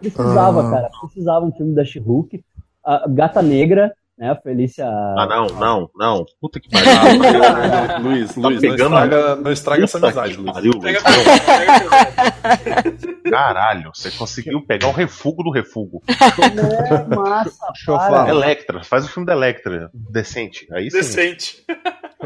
Precisava, 0.00 0.66
Ah. 0.66 0.70
cara. 0.70 0.90
Precisava 1.02 1.44
um 1.46 1.52
filme 1.52 1.74
da 1.74 1.84
She-Hulk. 1.84 2.42
A 2.84 3.04
Gata 3.08 3.42
Negra, 3.42 3.92
né? 4.18 4.30
A 4.30 4.36
Felícia. 4.36 4.86
Ah, 4.86 5.26
não, 5.28 5.46
não, 5.46 5.90
não. 5.96 6.24
Puta 6.40 6.60
que 6.60 6.68
Ah, 6.72 6.80
pariu. 7.94 8.02
Luiz, 8.02 8.36
Luiz, 8.36 8.36
não 8.36 8.60
pegando- 8.60 8.94
estraga, 8.94 9.36
não 9.36 9.52
estraga 9.52 9.84
essa 9.84 9.98
amizade, 9.98 10.36
Luiz. 10.36 10.52
pariu, 10.52 10.72
Luiz. 10.74 11.02
Caralho, 13.30 13.90
você 13.94 14.10
conseguiu 14.10 14.64
pegar 14.64 14.88
o 14.88 14.92
refugo 14.92 15.42
do 15.42 15.50
refugo. 15.50 16.02
É 16.14 17.14
massa, 17.16 17.66
Deixa 17.72 17.90
eu 17.90 17.96
para. 17.96 18.06
falar. 18.08 18.28
Electra, 18.28 18.84
faz 18.84 19.04
o 19.04 19.08
filme 19.08 19.26
da 19.26 19.32
Electra. 19.32 19.90
Decente. 19.92 20.66
Aí 20.72 20.90
sim. 20.90 20.96
Decente. 20.98 21.64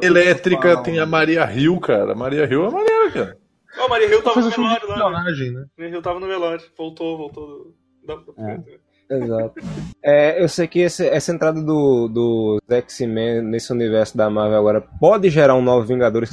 Elétrica 0.02 0.82
tem 0.82 0.98
a 0.98 1.06
Maria 1.06 1.50
Hill, 1.52 1.78
cara. 1.80 2.12
A 2.12 2.14
Maria 2.14 2.44
Hill 2.44 2.66
é 2.66 2.70
maneira, 2.70 3.10
cara. 3.10 3.36
Ó, 3.78 3.86
o 3.86 3.88
Maria 3.90 4.08
Hill 4.08 4.22
tava 4.22 4.40
no 4.40 4.50
velório 4.50 4.88
lá. 4.88 5.22
né? 5.24 5.30
né? 5.30 5.64
Maria 5.76 5.92
Hill 5.94 6.02
tava 6.02 6.20
no 6.20 6.26
velório. 6.26 6.62
Voltou, 6.76 7.16
voltou. 7.16 7.46
do- 7.46 7.74
da- 8.06 8.14
da- 8.16 8.62
Exato. 9.10 9.54
É, 10.02 10.42
eu 10.42 10.48
sei 10.48 10.66
que 10.68 10.80
esse- 10.80 11.06
essa 11.08 11.32
entrada 11.32 11.62
do, 11.62 12.08
do 12.08 12.62
X-Men 12.68 13.42
nesse 13.42 13.72
universo 13.72 14.16
da 14.16 14.28
Marvel 14.28 14.58
agora 14.58 14.80
pode 14.80 15.30
gerar 15.30 15.54
um 15.54 15.62
novo 15.62 15.86
Vingadores 15.86 16.30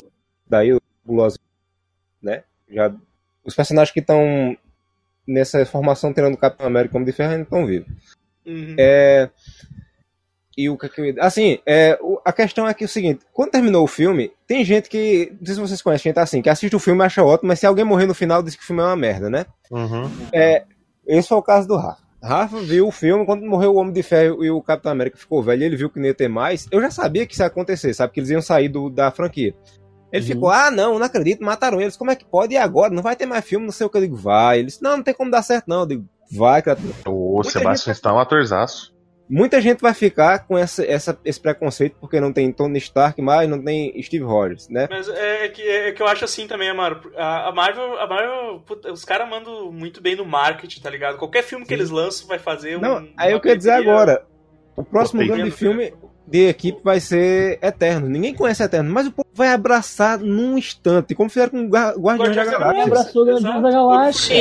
daí, 0.48 0.74
o 0.74 0.82
Buloso, 1.06 1.40
né? 2.22 2.44
Já, 2.70 2.94
os 3.46 3.56
personagens 3.56 3.94
que 3.94 4.00
estão 4.02 4.58
nessa 5.28 5.66
formação 5.66 6.14
tirando 6.14 6.34
o 6.34 6.38
Capitão 6.38 6.68
América 6.68 6.92
como 6.94 7.06
de 7.06 7.12
ferro 7.12 7.32
ainda 7.32 7.44
estão 7.44 7.66
vivos. 7.66 7.88
Uhum. 8.46 8.76
É, 8.78 9.30
e 10.58 10.70
o 10.70 10.78
que, 10.78 10.88
que 10.90 11.02
eu 11.02 11.16
Assim, 11.20 11.60
é, 11.66 11.98
o- 12.02 12.20
a 12.24 12.32
questão 12.32 12.68
é 12.68 12.74
que 12.74 12.84
é 12.84 12.88
o 12.88 12.90
seguinte: 12.90 13.26
quando 13.34 13.52
terminou 13.52 13.84
o 13.84 13.88
filme, 13.88 14.32
tem 14.48 14.64
gente 14.64 14.90
que. 14.90 15.32
Não 15.40 15.46
sei 15.46 15.56
se 15.56 15.62
vocês 15.62 15.82
conhecem, 15.82 16.10
gente 16.12 16.20
assim, 16.20 16.42
que 16.42 16.50
assiste 16.50 16.76
o 16.76 16.80
filme 16.80 17.02
e 17.02 17.06
acha 17.06 17.24
ótimo, 17.24 17.48
mas 17.50 17.60
se 17.60 17.66
alguém 17.66 17.84
morrer 17.86 18.06
no 18.06 18.14
final, 18.14 18.42
diz 18.44 18.56
que 18.56 18.64
o 18.64 18.66
filme 18.66 18.82
é 18.82 18.86
uma 18.86 18.96
merda, 18.96 19.30
né? 19.30 19.46
Uhum. 19.72 20.10
É, 20.34 20.64
esse 21.08 21.28
foi 21.28 21.38
o 21.38 21.42
caso 21.44 21.68
do 21.68 21.76
Rafa. 21.76 22.05
Rafa 22.24 22.60
viu 22.62 22.88
o 22.88 22.92
filme, 22.92 23.26
quando 23.26 23.46
morreu 23.46 23.74
o 23.74 23.76
Homem 23.76 23.94
de 23.94 24.02
Ferro 24.02 24.44
e 24.44 24.50
o 24.50 24.62
Capitão 24.62 24.92
América 24.92 25.18
ficou 25.18 25.44
velho, 25.44 25.64
ele 25.64 25.76
viu 25.76 25.90
que 25.90 26.00
não 26.00 26.08
ia 26.08 26.14
ter 26.14 26.28
mais. 26.28 26.68
Eu 26.72 26.82
já 26.82 26.90
sabia 26.90 27.26
que 27.26 27.34
isso 27.34 27.44
ia 27.44 27.48
acontecer, 27.48 27.94
sabe? 27.94 28.14
Que 28.14 28.20
eles 28.20 28.30
iam 28.32 28.42
sair 28.42 28.68
do- 28.68 28.90
da 28.90 29.12
franquia. 29.12 29.54
Ele 30.12 30.22
Uhum. 30.24 30.28
ficou, 30.32 30.50
ah, 30.50 30.72
não, 30.72 30.98
não 30.98 31.06
acredito, 31.06 31.44
mataram 31.44 31.80
eles. 31.82 31.96
Como 31.98 32.10
é 32.10 32.16
que 32.16 32.26
pode? 32.26 32.54
E 32.54 32.58
agora? 32.58 32.94
Não 32.94 33.04
vai 33.04 33.16
ter 33.16 33.26
mais 33.26 33.44
filme, 33.46 33.66
não 33.66 33.72
sei 33.74 33.86
o 33.86 33.90
que. 33.90 33.98
Eu 33.98 34.02
digo, 34.02 34.16
vai. 34.16 34.60
Eles, 34.60 34.80
não, 34.80 34.98
não 34.98 35.04
tem 35.04 35.14
como 35.14 35.30
dar 35.30 35.44
certo, 35.44 35.66
não. 35.68 35.82
Eu 35.82 35.86
digo, 35.86 36.06
vai, 36.32 36.62
criatura. 36.62 36.94
O 37.08 37.44
Sebastian 37.44 37.92
Stan 37.94 38.10
é 38.12 38.14
um 38.14 38.20
atorzaço. 38.20 38.95
Muita 39.28 39.60
gente 39.60 39.82
vai 39.82 39.94
ficar 39.94 40.46
com 40.46 40.56
essa, 40.58 40.86
essa- 40.86 41.18
esse 41.26 41.40
preconceito 41.40 41.96
porque 42.00 42.20
não 42.20 42.32
tem 42.32 42.52
Tony 42.52 42.78
Stark 42.78 43.20
mais, 43.22 43.50
não 43.50 43.60
tem 43.64 44.00
Steve 44.04 44.24
Rogers, 44.24 44.70
né? 44.70 44.88
Mas 44.90 45.10
é 45.10 45.50
que, 45.50 45.62
é 45.64 45.92
que 45.92 46.02
eu 46.02 46.08
acho 46.08 46.24
assim 46.26 46.48
também, 46.48 46.70
Amaro. 46.70 47.12
A, 47.18 47.50
a 47.50 47.52
Marvel, 47.52 48.00
a 48.00 48.08
Marvel 48.08 48.60
puta, 48.66 48.92
os 48.92 49.04
caras 49.04 49.28
mandam 49.28 49.72
muito 49.72 50.00
bem 50.00 50.16
no 50.16 50.26
marketing, 50.26 50.80
tá 50.80 50.90
ligado? 50.92 51.18
Qualquer 51.18 51.42
filme 51.44 51.66
que 51.66 51.74
eles 51.74 51.90
lançam 51.90 52.28
vai 52.28 52.38
fazer 52.38 52.78
um. 52.78 52.82
Não, 52.82 53.08
aí 53.18 53.32
eu 53.32 53.40
queria 53.42 53.58
dizer 53.58 53.72
agora. 53.72 54.26
O 54.76 54.84
próximo 54.84 55.26
grande 55.26 55.52
filme 55.52 55.94
de 56.28 56.48
equipe 56.48 56.80
vai 56.84 57.00
ser 57.00 57.60
Eterno. 57.62 58.08
Ninguém 58.10 58.34
conhece 58.34 58.64
Eterno, 58.64 58.92
mas 58.92 59.08
o 59.08 59.12
povo 59.12 59.28
vai 59.34 59.50
abraçar 59.50 60.18
num 60.20 60.58
instante, 60.58 61.14
como 61.14 61.30
fizeram 61.30 61.52
com 61.52 61.68
Guardiões 61.68 61.96
da 61.96 62.02
Guardiões 62.02 62.36
da 62.36 62.46
Galáxia. 62.46 62.84
Abraçou 62.84 63.22
o 63.22 63.26
Guardiões 63.28 63.64
da 63.64 63.72
Galáxia. 63.72 64.36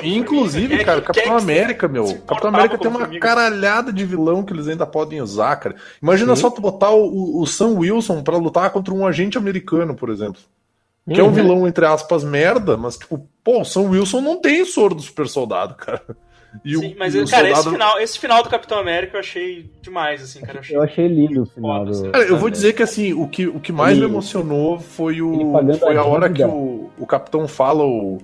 Sim? 0.00 0.16
Inclusive, 0.16 0.84
cara, 0.84 0.98
o 1.00 1.02
Capitão 1.02 1.36
América, 1.36 1.88
meu. 1.88 2.04
Capitão 2.26 2.48
América 2.50 2.78
tem 2.78 2.90
uma 2.90 3.06
caralhada 3.18 3.92
de 3.92 4.04
vilão 4.04 4.42
que 4.42 4.52
eles 4.52 4.68
ainda 4.68 4.86
podem 4.86 5.20
usar, 5.20 5.56
cara. 5.56 5.76
Imagina 6.02 6.36
só 6.36 6.50
tu 6.50 6.60
botar 6.60 6.90
o, 6.90 7.04
o- 7.06 7.42
o 7.42 7.46
Sam 7.46 7.78
Wilson 7.78 8.22
pra 8.22 8.36
lutar 8.36 8.70
contra 8.70 8.92
um 8.94 9.06
agente 9.06 9.36
americano, 9.38 9.94
por 9.94 10.10
exemplo. 10.10 10.40
Que 11.12 11.18
é 11.20 11.24
um 11.24 11.32
vilão, 11.32 11.66
entre 11.66 11.84
aspas, 11.86 12.22
merda, 12.22 12.76
mas, 12.76 12.96
tipo, 12.96 13.26
pô, 13.42 13.62
o 13.62 13.64
Sam 13.64 13.88
Wilson 13.88 14.20
não 14.20 14.40
tem 14.40 14.64
soro 14.64 14.94
do 14.94 15.02
super 15.02 15.26
soldado, 15.26 15.74
cara. 15.74 16.02
E 16.64 16.76
Sim, 16.76 16.94
o, 16.94 16.98
mas, 16.98 17.14
e 17.14 17.18
o 17.20 17.28
cara, 17.28 17.48
esse, 17.48 17.62
soldado- 17.62 17.70
final, 17.76 18.00
esse 18.00 18.18
final 18.18 18.42
do 18.42 18.48
Capitão 18.48 18.78
América 18.78 19.16
eu 19.16 19.20
achei 19.20 19.70
demais, 19.80 20.22
assim, 20.22 20.40
cara. 20.40 20.54
Eu 20.56 20.60
achei 20.60 20.76
Eu 20.76 20.82
achei 20.82 21.08
lindo 21.08 21.42
o 21.42 21.46
final 21.46 21.78
Foda, 21.80 21.90
assim. 21.92 22.02
do. 22.04 22.10
Cara, 22.10 22.24
eu 22.24 22.36
vou 22.36 22.50
dizer 22.50 22.72
que 22.72 22.82
assim, 22.82 23.12
o 23.12 23.28
que, 23.28 23.46
o 23.46 23.60
que 23.60 23.72
mais 23.72 23.96
Ele- 23.96 24.06
me 24.06 24.12
emocionou 24.12 24.78
foi 24.80 25.22
o 25.22 25.52
foi 25.78 25.96
a 25.96 26.00
a 26.00 26.04
hora 26.04 26.28
que 26.28 26.42
o, 26.44 26.90
o 26.98 27.06
Capitão 27.06 27.46
fala 27.46 27.84
o, 27.84 28.18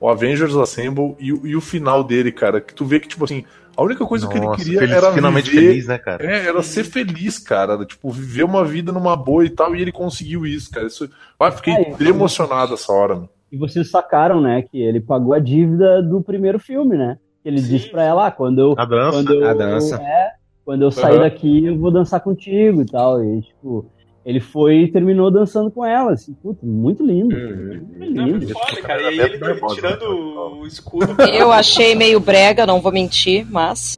o 0.00 0.08
Avengers 0.08 0.56
Assemble 0.56 1.14
e, 1.20 1.32
o- 1.32 1.46
e 1.46 1.54
o 1.56 1.60
final 1.60 2.02
dele, 2.02 2.32
cara, 2.32 2.60
que 2.60 2.74
tu 2.74 2.84
vê 2.84 2.98
que 2.98 3.06
tipo 3.08 3.24
assim, 3.24 3.44
a 3.76 3.82
única 3.84 4.04
coisa 4.04 4.26
que 4.26 4.36
ele 4.36 4.44
Nossa, 4.46 4.64
queria 4.64 4.80
feliz- 4.80 4.96
era 4.96 5.12
finalmente 5.12 5.50
viver, 5.50 5.68
feliz, 5.68 5.86
né, 5.86 5.98
cara? 5.98 6.26
É, 6.26 6.46
era 6.46 6.62
ser 6.64 6.82
feliz, 6.82 7.38
cara, 7.38 7.84
tipo 7.84 8.10
viver 8.10 8.42
uma 8.42 8.64
vida 8.64 8.90
numa 8.90 9.14
boa 9.16 9.44
e 9.44 9.50
tal, 9.50 9.76
e 9.76 9.80
ele 9.80 9.92
conseguiu 9.92 10.44
isso, 10.44 10.68
cara. 10.70 10.86
Isso, 10.88 11.08
ah, 11.38 11.50
fiquei 11.52 11.74
Ah, 11.74 11.96
e- 12.00 12.08
emocionado 12.08 12.74
essa 12.74 12.92
hora. 12.92 13.14
Mano. 13.14 13.28
E 13.52 13.56
vocês 13.56 13.88
sacaram, 13.90 14.40
né, 14.42 14.62
que 14.68 14.82
ele 14.82 15.00
pagou 15.00 15.32
a 15.32 15.38
dívida 15.38 16.02
do 16.02 16.20
primeiro 16.20 16.58
filme, 16.58 16.96
né? 16.98 17.16
Ele 17.48 17.62
Sim. 17.62 17.68
disse 17.76 17.88
pra 17.88 18.04
ela, 18.04 18.26
ah, 18.26 18.30
quando 18.30 18.58
eu, 18.58 18.74
A 18.76 18.84
dança. 18.84 19.10
quando 19.16 19.34
eu, 19.34 19.48
A 19.48 19.54
dança. 19.54 19.96
É, 20.02 20.32
quando 20.66 20.82
eu 20.82 20.90
sair 20.90 21.14
Aham. 21.14 21.22
daqui, 21.22 21.64
eu 21.64 21.78
vou 21.78 21.90
dançar 21.90 22.20
contigo 22.20 22.82
e 22.82 22.84
tal. 22.84 23.24
E, 23.24 23.40
tipo, 23.40 23.86
ele 24.22 24.38
foi 24.38 24.80
e 24.80 24.92
terminou 24.92 25.30
dançando 25.30 25.70
com 25.70 25.82
ela, 25.82 26.12
assim, 26.12 26.34
puta, 26.34 26.58
muito 26.62 27.02
lindo. 27.02 27.34
Uhum. 27.34 27.86
Muito 27.96 28.14
Não, 28.14 28.26
lindo. 28.26 28.36
muito 28.38 28.52
foda, 28.52 28.82
cara. 28.82 29.00
E 29.10 29.18
ele, 29.18 29.38
tirando 29.74 30.00
né? 30.02 30.58
o 30.60 30.66
escudo. 30.66 31.16
Eu 31.32 31.50
achei 31.50 31.94
meio 31.94 32.20
brega, 32.20 32.66
não 32.66 32.82
vou 32.82 32.92
mentir, 32.92 33.46
mas. 33.50 33.96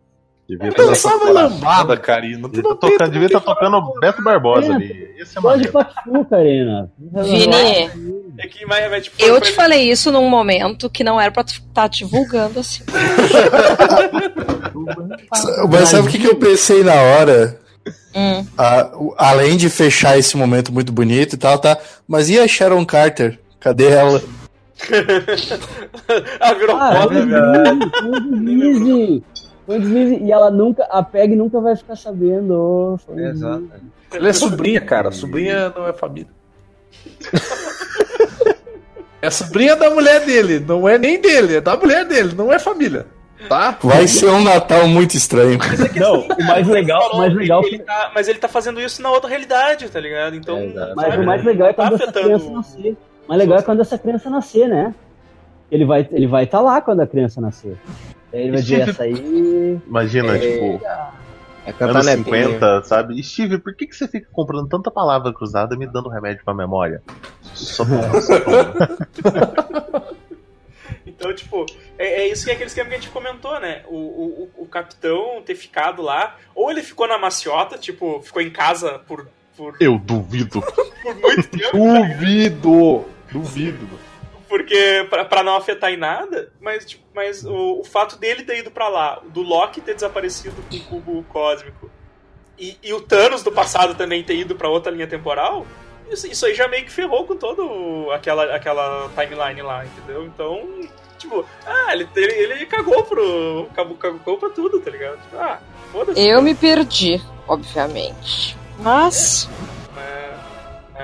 Devia 0.51 0.67
Eu 0.67 0.71
estar 0.71 0.83
dançava 0.85 1.31
lambada, 1.31 1.97
Karina. 1.97 2.49
Devia 2.49 2.63
tá 2.63 2.75
tem- 2.77 2.91
tocando, 2.91 3.11
devia 3.13 3.31
tá 3.31 3.41
tocando 3.41 3.93
Beto 4.01 4.21
Barbosa 4.23 4.75
ali. 4.75 5.09
Esse 5.17 5.39
é 5.39 5.41
Pode. 5.41 5.69
Pacu, 5.69 6.25
Karina. 6.25 6.91
Vini, 6.99 7.91
É 8.37 8.49
que, 8.49 8.67
mas, 8.67 8.91
mas, 8.91 9.05
tipo, 9.05 9.23
eu 9.23 9.35
foi- 9.37 9.41
te 9.43 9.53
falei 9.53 9.89
isso 9.89 10.11
num 10.11 10.29
momento 10.29 10.91
que 10.91 11.05
não 11.05 11.21
era 11.21 11.31
pra 11.31 11.43
estar 11.43 11.63
tá 11.73 11.87
divulgando 11.87 12.59
assim. 12.59 12.83
Mas 15.71 15.89
sabe 15.89 16.09
o 16.09 16.11
que, 16.11 16.19
que 16.19 16.27
eu 16.27 16.37
pensei 16.37 16.83
na 16.83 16.95
hora? 16.95 17.59
Hum. 18.15 18.45
Ah, 18.59 18.91
além 19.19 19.57
de 19.57 19.69
fechar 19.71 20.19
esse 20.19 20.37
momento 20.37 20.73
muito 20.73 20.93
bonito 20.93 21.35
e 21.35 21.37
tal, 21.37 21.59
tá? 21.59 21.79
Mas 22.09 22.29
e 22.29 22.39
a 22.39 22.49
Sharon 22.49 22.85
Carter? 22.85 23.39
Cadê 23.61 23.89
ela? 23.91 24.21
ah, 26.41 26.55
virou 26.55 26.77
Ah, 26.77 27.03
foda, 27.03 27.27
velho. 27.27 29.23
Foi 29.71 29.79
um 29.79 29.81
deslize. 29.81 30.25
E 30.25 30.33
ela 30.33 30.51
nunca, 30.51 30.85
a 30.85 31.03
Peg 31.03 31.37
nunca 31.37 31.61
vai 31.61 31.77
ficar 31.77 31.97
sabendo. 31.97 32.99
Foi 33.07 33.15
um 33.15 33.29
Exato. 33.29 33.71
Ela 34.13 34.29
é 34.29 34.33
sobrinha, 34.33 34.81
cara. 34.81 35.13
Sobrinha 35.13 35.73
não 35.77 35.87
é 35.87 35.93
família. 35.93 36.31
É 39.23 39.29
sobrinha 39.29 39.77
da 39.77 39.91
mulher 39.91 40.25
dele, 40.25 40.65
não 40.67 40.89
é 40.89 40.97
nem 40.97 41.21
dele, 41.21 41.57
é 41.57 41.61
da 41.61 41.77
mulher 41.77 42.07
dele, 42.07 42.33
não 42.35 42.51
é 42.51 42.59
família. 42.59 43.07
Tá? 43.51 43.77
Vai 43.83 44.09
ser 44.09 44.31
um 44.31 44.43
Natal 44.43 44.89
muito 44.89 45.15
estranho. 45.15 45.59
Não, 45.95 46.21
o 46.27 46.45
mais 46.47 46.67
legal, 46.67 47.11
o 47.13 47.19
mais 47.19 47.35
legal 47.35 47.61
ele, 47.65 47.77
ele 47.77 47.83
tá, 47.83 48.11
mas 48.15 48.29
ele 48.29 48.39
tá 48.39 48.49
fazendo 48.49 48.81
isso 48.81 49.03
na 49.03 49.11
outra 49.11 49.29
realidade, 49.29 49.91
tá 49.91 50.01
ligado? 50.01 50.37
Então. 50.37 50.57
É. 50.57 50.95
Mas 50.97 51.07
sabe, 51.07 51.23
o 51.23 51.27
mais 51.27 51.45
legal 51.45 51.69
é 51.69 51.73
tá 51.75 51.83
quando 51.83 51.95
essa 51.97 52.05
afetando- 52.05 52.27
criança 52.27 52.51
nascer. 52.51 52.93
O 52.93 53.29
mais 53.29 53.39
legal 53.41 53.59
é 53.59 53.63
quando 53.63 53.81
essa 53.81 53.99
criança 53.99 54.31
nascer, 54.31 54.69
né? 54.69 54.95
Ele 55.71 55.85
vai 55.85 56.09
ele 56.13 56.27
vai 56.27 56.45
estar 56.45 56.61
lá 56.61 56.81
quando 56.81 57.01
a 57.01 57.07
criança 57.07 57.41
nascer. 57.43 57.77
Ele 58.33 58.53
vai 58.53 58.63
Steve- 58.63 58.91
essa 58.91 59.03
aí. 59.03 59.79
Imagina, 59.87 60.39
tipo, 60.39 60.81
É 61.67 61.75
anos 61.85 62.07
netinho. 62.07 62.25
50, 62.25 62.83
sabe? 62.85 63.23
Steve, 63.23 63.59
por 63.59 63.75
que, 63.75 63.87
que 63.87 63.95
você 63.97 64.07
fica 64.09 64.29
comprando 64.33 64.69
tanta 64.69 64.91
palavra 64.91 65.33
cruzada 65.33 65.75
e 65.75 65.79
me 65.79 65.87
dando 65.87 66.09
remédio 66.09 66.45
pra 66.45 66.55
memória? 66.55 67.03
Só. 67.55 67.85
Então, 71.07 71.35
tipo, 71.35 71.67
é, 71.99 72.23
é 72.23 72.29
isso 72.33 72.45
que 72.45 72.51
é 72.51 72.55
aquele 72.55 72.69
esquema 72.69 72.89
que 72.89 72.95
a 72.95 72.99
gente 72.99 73.11
comentou, 73.11 73.59
né? 73.61 73.83
O, 73.89 73.95
o, 73.97 74.51
o- 74.59 74.63
o 74.63 74.67
capitão 74.67 75.43
ter 75.45 75.55
ficado 75.55 76.01
lá, 76.03 76.37
ou 76.55 76.71
ele 76.71 76.83
ficou 76.83 77.07
na 77.07 77.19
maciota, 77.19 77.77
tipo, 77.77 78.23
ficou 78.23 78.41
em 78.41 78.51
casa 78.51 79.01
por, 79.07 79.27
por, 79.57 79.77
Eu 79.81 79.99
duvido. 79.99 80.63
por 81.03 81.15
muito 81.17 81.49
tempo, 81.49 81.77
Duvido! 81.77 83.05
Duvido. 83.31 83.89
Porque 84.51 85.07
pra 85.29 85.45
não 85.45 85.55
afetar 85.55 85.93
em 85.93 85.97
nada, 85.97 86.53
mas, 86.61 86.85
tipo, 86.85 87.05
mas 87.15 87.45
o, 87.45 87.79
o 87.81 87.85
fato 87.85 88.19
dele 88.19 88.43
ter 88.43 88.59
ido 88.59 88.71
pra 88.71 88.89
lá, 88.89 89.23
do 89.25 89.43
Loki 89.43 89.81
ter 89.81 89.95
desaparecido 89.95 90.57
com 90.69 90.77
o 90.77 90.81
cubo 90.81 91.23
cósmico, 91.29 91.89
e, 92.59 92.77
e 92.83 92.93
o 92.93 93.01
Thanos 93.01 93.45
do 93.45 93.53
passado 93.53 93.95
também 93.95 94.25
ter 94.25 94.35
ido 94.35 94.57
pra 94.57 94.69
outra 94.69 94.91
linha 94.91 95.07
temporal, 95.07 95.65
isso, 96.11 96.27
isso 96.27 96.45
aí 96.45 96.53
já 96.53 96.67
meio 96.67 96.85
que 96.85 96.91
ferrou 96.91 97.25
com 97.25 97.37
toda 97.37 97.63
aquela, 98.13 98.57
aquela 98.57 99.09
timeline 99.11 99.63
lá, 99.63 99.87
entendeu? 99.87 100.27
Então, 100.27 100.69
tipo, 101.17 101.47
ah, 101.65 101.93
ele, 101.93 102.09
ele, 102.17 102.33
ele 102.33 102.67
cagou 102.67 103.05
pro. 103.05 103.69
Cagou, 103.73 103.97
cagou 103.97 104.37
pra 104.37 104.51
tudo, 104.51 104.81
tá 104.81 104.91
ligado? 104.91 105.21
Tipo, 105.23 105.37
ah, 105.37 105.61
foda-se. 105.93 106.21
Eu 106.21 106.43
me 106.43 106.57
perdi. 106.57 107.23
obviamente. 107.47 108.57
Mas. 108.81 109.49
É, 109.49 109.70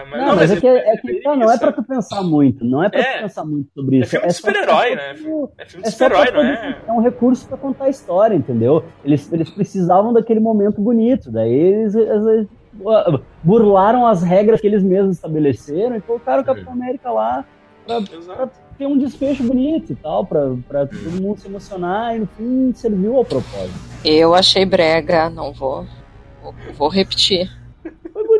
mas, 0.05 0.21
Não, 0.27 0.37
mas 0.37 0.51
é 0.51 0.61
que, 0.61 0.67
é 0.67 0.97
que 0.97 1.15
tá, 1.23 1.37
não 1.37 1.51
é 1.51 1.59
pra 1.59 1.73
tu 1.73 1.83
pensar 1.83 2.23
muito, 2.23 2.65
não 2.65 2.83
é 2.83 2.89
pra 2.89 3.01
É. 3.01 3.17
tu 3.19 3.23
pensar 3.23 3.45
muito 3.45 3.69
sobre 3.75 3.97
É 3.97 4.01
isso. 4.01 4.11
filme 4.11 4.27
de 4.27 4.33
super-herói, 4.35 4.93
é 4.93 4.97
né? 4.97 5.11
É 5.11 5.15
filme 5.67 5.83
de 5.83 5.89
É 5.89 5.91
super-herói, 5.91 6.31
não 6.33 6.41
é? 6.43 6.77
é 6.87 6.93
um 6.93 7.01
recurso 7.01 7.47
pra 7.49 7.57
contar 7.57 7.85
a 7.85 7.89
história, 7.89 8.35
entendeu? 8.35 8.85
Eles, 9.05 9.33
eles 9.33 9.51
precisavam 9.51 10.13
daquele 10.13 10.41
momento 10.41 10.81
bonito, 10.81 11.31
daí 11.31 11.53
eles, 11.53 11.95
eles 11.95 12.47
uh, 12.81 13.21
burlaram 13.43 14.07
as 14.07 14.23
regras 14.23 14.61
que 14.61 14.67
eles 14.67 14.83
mesmos 14.83 15.17
estabeleceram 15.17 15.97
e 15.97 16.01
colocaram 16.01 16.43
o 16.43 16.45
Capitão 16.45 16.73
América 16.73 17.11
lá 17.11 17.45
pra, 17.87 18.01
pra 18.37 18.49
ter 18.77 18.87
um 18.87 18.99
desfecho 18.99 19.43
bonito 19.43 19.93
e 19.93 19.97
tal, 19.97 20.27
pra, 20.27 20.55
pra 20.69 20.87
todo 20.87 21.23
mundo 21.23 21.39
se 21.39 21.47
emocionar 21.49 22.15
e 22.17 22.19
no 22.21 22.27
fim 22.27 22.73
serviu 22.75 23.17
ao 23.17 23.25
propósito. 23.25 23.79
Eu 24.05 24.35
achei 24.35 24.65
brega, 24.67 25.31
não 25.31 25.53
vou. 25.53 25.87
Vou, 26.43 26.55
vou 26.77 26.89
repetir. 26.89 27.51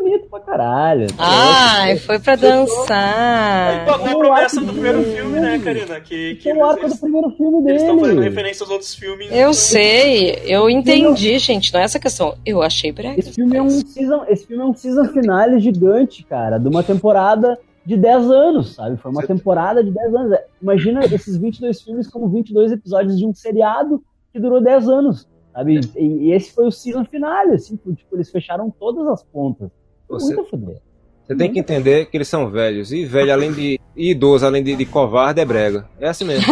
Foi 0.07 0.17
bonito 0.17 0.29
pra 0.29 0.39
caralho. 0.39 1.07
Ai, 1.17 1.97
foi 1.97 2.19
pra 2.19 2.35
dançar. 2.35 3.85
Com 3.85 3.91
a 3.91 3.99
promessa 3.99 4.61
do 4.61 4.71
primeiro 4.71 5.03
filme, 5.03 5.39
né, 5.39 5.59
Karina? 5.59 5.99
Que, 5.99 6.35
que 6.35 6.49
é 6.49 6.55
o 6.55 6.65
arco 6.65 6.87
do 6.87 6.97
primeiro 6.97 7.29
filme 7.31 7.69
eles 7.69 7.81
estão 7.81 7.99
fazendo 7.99 8.15
dele. 8.15 8.29
referência 8.29 8.63
aos 8.63 8.71
outros 8.71 8.95
filmes. 8.95 9.27
Eu 9.31 9.53
sei, 9.53 10.41
eu 10.45 10.69
entendi, 10.69 11.37
gente. 11.39 11.73
Não 11.73 11.79
é 11.81 11.83
essa 11.83 11.99
questão. 11.99 12.35
Eu 12.45 12.61
achei 12.61 12.91
brega. 12.91 13.19
Esse 13.19 13.33
filme 13.33 13.57
é 13.57 13.61
um 13.61 13.69
season, 13.69 14.23
esse 14.29 14.47
filme 14.47 14.63
é 14.63 14.65
um 14.65 14.73
season 14.73 15.05
finale 15.05 15.59
gigante, 15.59 16.23
cara, 16.23 16.57
de 16.57 16.67
uma 16.67 16.83
temporada 16.83 17.57
de 17.85 17.95
10 17.95 18.31
anos, 18.31 18.75
sabe? 18.75 18.97
Foi 18.97 19.11
uma 19.11 19.25
temporada 19.25 19.83
de 19.83 19.91
10 19.91 20.15
anos. 20.15 20.37
Imagina 20.61 21.05
esses 21.05 21.37
22 21.37 21.81
filmes 21.81 22.07
como 22.07 22.27
22 22.29 22.71
episódios 22.71 23.17
de 23.17 23.25
um 23.25 23.33
seriado 23.33 24.01
que 24.33 24.39
durou 24.39 24.61
10 24.61 24.89
anos, 24.89 25.27
sabe? 25.53 25.79
E, 25.95 26.05
e 26.27 26.31
esse 26.33 26.51
foi 26.53 26.67
o 26.67 26.71
season 26.71 27.05
finale, 27.05 27.53
assim, 27.53 27.77
tipo, 27.77 28.15
eles 28.15 28.29
fecharam 28.29 28.69
todas 28.69 29.07
as 29.07 29.23
pontas. 29.23 29.69
Você-. 30.09 30.35
Você 30.35 31.35
tem 31.35 31.51
que 31.51 31.59
entender 31.59 32.05
que 32.05 32.15
eles 32.15 32.27
são 32.29 32.49
velhos. 32.49 32.91
E 32.93 33.05
velho, 33.05 33.33
além 33.33 33.51
de. 33.51 33.79
E 33.95 34.11
idoso, 34.11 34.45
além 34.45 34.63
de, 34.63 34.75
de 34.75 34.85
covarde, 34.85 35.41
é 35.41 35.45
brega. 35.45 35.85
É 35.99 36.07
assim 36.07 36.23
mesmo. 36.23 36.45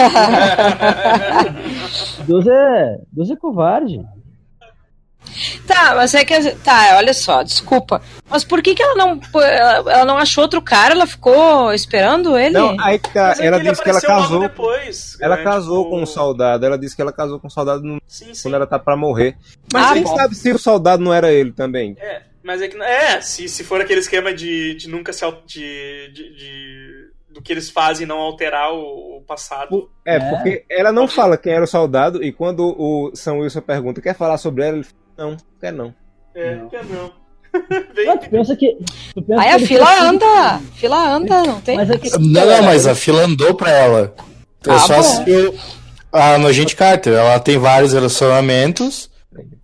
Deus 2.27 2.45
é, 2.47 2.97
Deus 3.11 3.29
é 3.31 3.35
covarde. 3.35 4.01
Tá, 5.65 5.93
mas 5.95 6.13
é 6.13 6.23
que. 6.23 6.51
Tá, 6.57 6.95
olha 6.97 7.13
só, 7.13 7.41
desculpa. 7.41 8.01
Mas 8.29 8.43
por 8.43 8.61
que, 8.61 8.75
que 8.75 8.83
ela 8.83 8.95
não. 8.95 9.19
Ela, 9.41 9.91
ela 9.91 10.05
não 10.05 10.17
achou 10.17 10.43
outro 10.43 10.61
cara? 10.61 10.93
Ela 10.93 11.07
ficou 11.07 11.73
esperando 11.73 12.37
ele? 12.37 12.53
Não, 12.57 12.75
aí 12.79 12.99
que 12.99 13.11
tá. 13.11 13.29
Mas 13.29 13.39
é 13.39 13.45
Ela 13.47 13.57
que 13.57 13.63
ele 13.63 13.71
disse 13.71 13.83
que 13.83 13.89
ela 13.89 13.97
apareceu 13.99 14.15
logo 14.15 14.27
casou. 14.29 14.41
depois, 14.41 15.17
Ela 15.19 15.37
né, 15.37 15.43
casou 15.43 15.83
tipo- 15.83 15.89
com 15.95 16.01
um 16.03 16.05
soldado. 16.05 16.65
Ela 16.65 16.77
disse 16.77 16.95
que 16.95 17.01
ela 17.01 17.11
casou 17.11 17.39
com 17.39 17.47
um 17.47 17.49
soldado 17.49 17.81
no- 17.83 17.99
Sim, 18.07 18.33
sim. 18.33 18.43
quando 18.43 18.55
ela 18.55 18.67
tá 18.67 18.77
pra 18.77 18.95
morrer. 18.95 19.35
Mas 19.73 19.85
Ah, 19.89 19.93
quem 19.93 20.03
bom. 20.03 20.15
sabe 20.15 20.35
se 20.35 20.51
o 20.51 20.59
soldado 20.59 21.03
não 21.03 21.13
era 21.13 21.31
ele 21.31 21.51
também? 21.51 21.95
É, 21.99 22.21
mas 22.45 22.61
é 22.61 22.67
que. 22.67 22.81
É, 22.81 23.19
se, 23.21 23.49
se 23.49 23.63
for 23.63 23.81
aquele 23.81 23.99
esquema 23.99 24.33
de, 24.33 24.75
de 24.75 24.87
nunca 24.89 25.11
se. 25.11 25.25
De, 25.45 26.11
de, 26.13 26.35
de- 26.35 27.05
do 27.29 27.41
que 27.41 27.51
eles 27.51 27.69
fazem 27.69 28.07
não 28.07 28.17
alterar 28.17 28.71
o, 28.73 29.17
o 29.17 29.21
passado. 29.27 29.89
É, 30.07 30.15
É. 30.15 30.19
porque 30.29 30.63
ela 30.69 30.89
não 30.93 31.05
fala 31.05 31.37
quem 31.37 31.51
era 31.51 31.65
o 31.65 31.67
soldado 31.67 32.23
e 32.23 32.31
quando 32.31 32.73
o 32.79 33.11
Sam 33.13 33.39
Wilson 33.39 33.59
pergunta, 33.59 33.99
quer 34.01 34.15
falar 34.15 34.37
sobre 34.37 34.63
ela? 34.63 34.77
Ele 34.77 34.85
fala, 34.85 34.97
não, 35.31 35.37
quer 35.59 35.73
não. 35.73 35.93
É, 36.33 36.55
que 36.69 36.77
não. 36.93 37.11
Não, 38.05 38.17
tu 38.17 38.29
pensa 38.29 38.53
que. 38.55 38.77
Tu 39.13 39.21
pensa 39.21 39.41
Aí 39.41 39.47
que 39.57 39.63
a 39.63 39.67
fila 39.67 39.85
tudo- 39.85 40.05
anda. 40.07 40.61
Fila 40.75 41.09
anda, 41.15 41.43
não 41.43 41.61
tem? 41.61 41.77
Mas 41.77 41.89
é 41.89 41.97
que, 41.97 42.09
Não, 42.19 42.45
não, 42.45 42.63
mas 42.63 42.85
a 42.85 42.93
fila 42.93 43.21
andou 43.23 43.53
pra 43.55 43.71
ela. 43.71 44.13
É 44.67 44.71
Ah, 44.71 44.79
só 44.79 44.93
bom. 44.95 44.99
assistir 44.99 45.53
a 46.11 46.37
Nogente 46.37 46.75
Carter. 46.75 47.13
Ela 47.13 47.39
tem 47.39 47.57
vários 47.57 47.93
relacionamentos, 47.93 49.09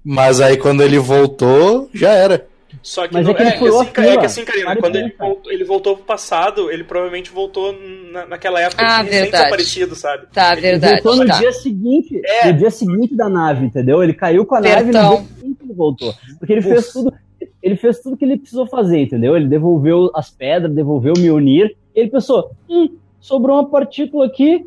mas 0.04 0.40
aí 0.40 0.56
quando 0.56 0.82
ele 0.84 1.00
voltou, 1.00 1.90
já 1.94 2.12
era. 2.12 2.48
Só 2.84 3.08
que, 3.08 3.14
Mas 3.14 3.26
não, 3.26 3.32
é 3.32 3.36
que 3.36 3.42
ele 3.44 3.50
é, 3.50 3.52
que 3.54 3.60
furou 3.60 3.82
assim, 3.82 3.90
a 3.90 3.94
fila. 4.02 4.08
é 4.14 4.18
que 4.18 4.26
assim, 4.26 4.46
Karina, 4.46 4.76
quando 4.76 4.96
ele 4.96 5.14
voltou, 5.18 5.52
ele 5.52 5.64
voltou 5.64 5.96
pro 5.98 6.06
passado, 6.06 6.72
ele 6.72 6.84
provavelmente 6.84 7.30
voltou 7.30 7.76
na, 8.12 8.26
naquela 8.26 8.60
época 8.60 8.82
Ah, 8.84 9.04
que 9.04 9.10
verdade. 9.12 9.32
desaparecido, 9.32 9.96
sabe? 9.96 10.28
Tá, 10.34 10.54
Ele 10.54 10.62
verdade. 10.62 11.02
voltou 11.04 11.16
no 11.24 11.28
Tá. 11.28 11.38
dia 11.40 11.52
seguinte, 11.52 12.20
É. 12.26 12.52
no 12.52 12.58
dia 12.58 12.72
seguinte 12.72 13.16
da 13.16 13.30
nave, 13.30 13.66
entendeu? 13.66 14.02
Ele 14.04 14.14
caiu 14.14 14.46
com 14.46 14.56
a 14.56 14.62
nave 14.62 14.86
no 14.86 14.92
Pertão. 14.94 15.16
dia 15.18 15.26
seguinte 15.40 15.60
ele 15.64 15.74
voltou. 15.74 16.14
Porque 16.40 16.54
ele 16.54 16.62
fez 16.64 16.92
tudo, 16.92 17.14
ele 17.62 17.76
fez 17.76 18.00
tudo 18.00 18.18
que 18.18 18.26
ele 18.26 18.38
precisou 18.38 18.66
fazer, 18.66 19.00
entendeu? 19.00 19.36
Ele 19.36 19.48
devolveu 19.48 20.10
as 20.16 20.32
pedras, 20.32 20.74
devolveu 20.74 21.14
o 21.16 21.20
Mjolnir, 21.20 21.76
e 21.96 22.00
ele 22.00 22.10
pensou, 22.10 22.52
hum, 22.68 22.90
sobrou 23.20 23.58
uma 23.58 23.70
partícula 23.70 24.26
aqui, 24.26 24.66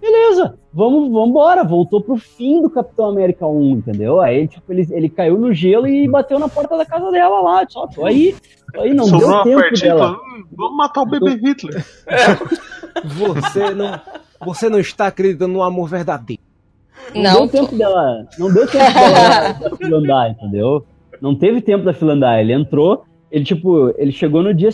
beleza, 0.00 0.58
vamos, 0.72 1.10
vamos 1.10 1.28
embora. 1.30 1.62
Voltou 1.64 2.00
pro 2.00 2.16
fim 2.16 2.62
do 2.62 2.70
Capitão 2.70 3.06
América 3.10 3.46
1, 3.46 3.70
entendeu? 3.72 4.20
Aí, 4.20 4.48
tipo, 4.48 4.72
ele, 4.72 4.86
ele 4.90 5.08
caiu 5.08 5.38
no 5.38 5.52
gelo 5.52 5.86
e 5.86 6.08
bateu 6.08 6.38
na 6.38 6.48
porta 6.48 6.76
da 6.76 6.84
casa 6.86 7.10
dela 7.10 7.40
lá, 7.40 7.64
só, 7.68 7.86
tô 7.86 8.04
aí, 8.06 8.34
tô 8.72 8.80
aí, 8.80 8.94
não 8.94 9.04
Sobrou 9.04 9.44
deu 9.44 9.58
uma 9.58 9.62
tempo 9.64 9.80
dela. 9.80 10.12
Hum, 10.12 10.44
Vamos 10.52 10.76
matar 10.76 11.02
o 11.02 11.06
bebê 11.06 11.30
Hitler. 11.34 11.84
Você 13.04 13.70
não, 13.74 14.00
você 14.44 14.68
não 14.68 14.80
está 14.80 15.06
acreditando 15.06 15.52
no 15.52 15.62
amor 15.62 15.88
verdadeiro. 15.88 16.42
Não, 17.14 17.22
Não, 17.22 17.46
deu 17.46 17.48
tempo 17.48 17.76
dela. 17.76 18.26
Não 18.38 18.52
deu 18.52 18.66
tempo 18.66 18.92
dela 18.92 19.52
da 19.70 19.76
fila 19.76 19.98
andar, 19.98 20.30
entendeu? 20.30 20.84
Não 21.20 21.34
teve 21.34 21.60
tempo 21.60 21.84
da 21.84 21.92
fila 21.92 22.12
andar. 22.14 22.40
Ele 22.40 22.52
entrou, 22.52 23.04
ele 23.30 23.44
tipo, 23.44 23.92
ele 23.98 24.12
chegou 24.12 24.42
no 24.42 24.54
dia 24.54 24.70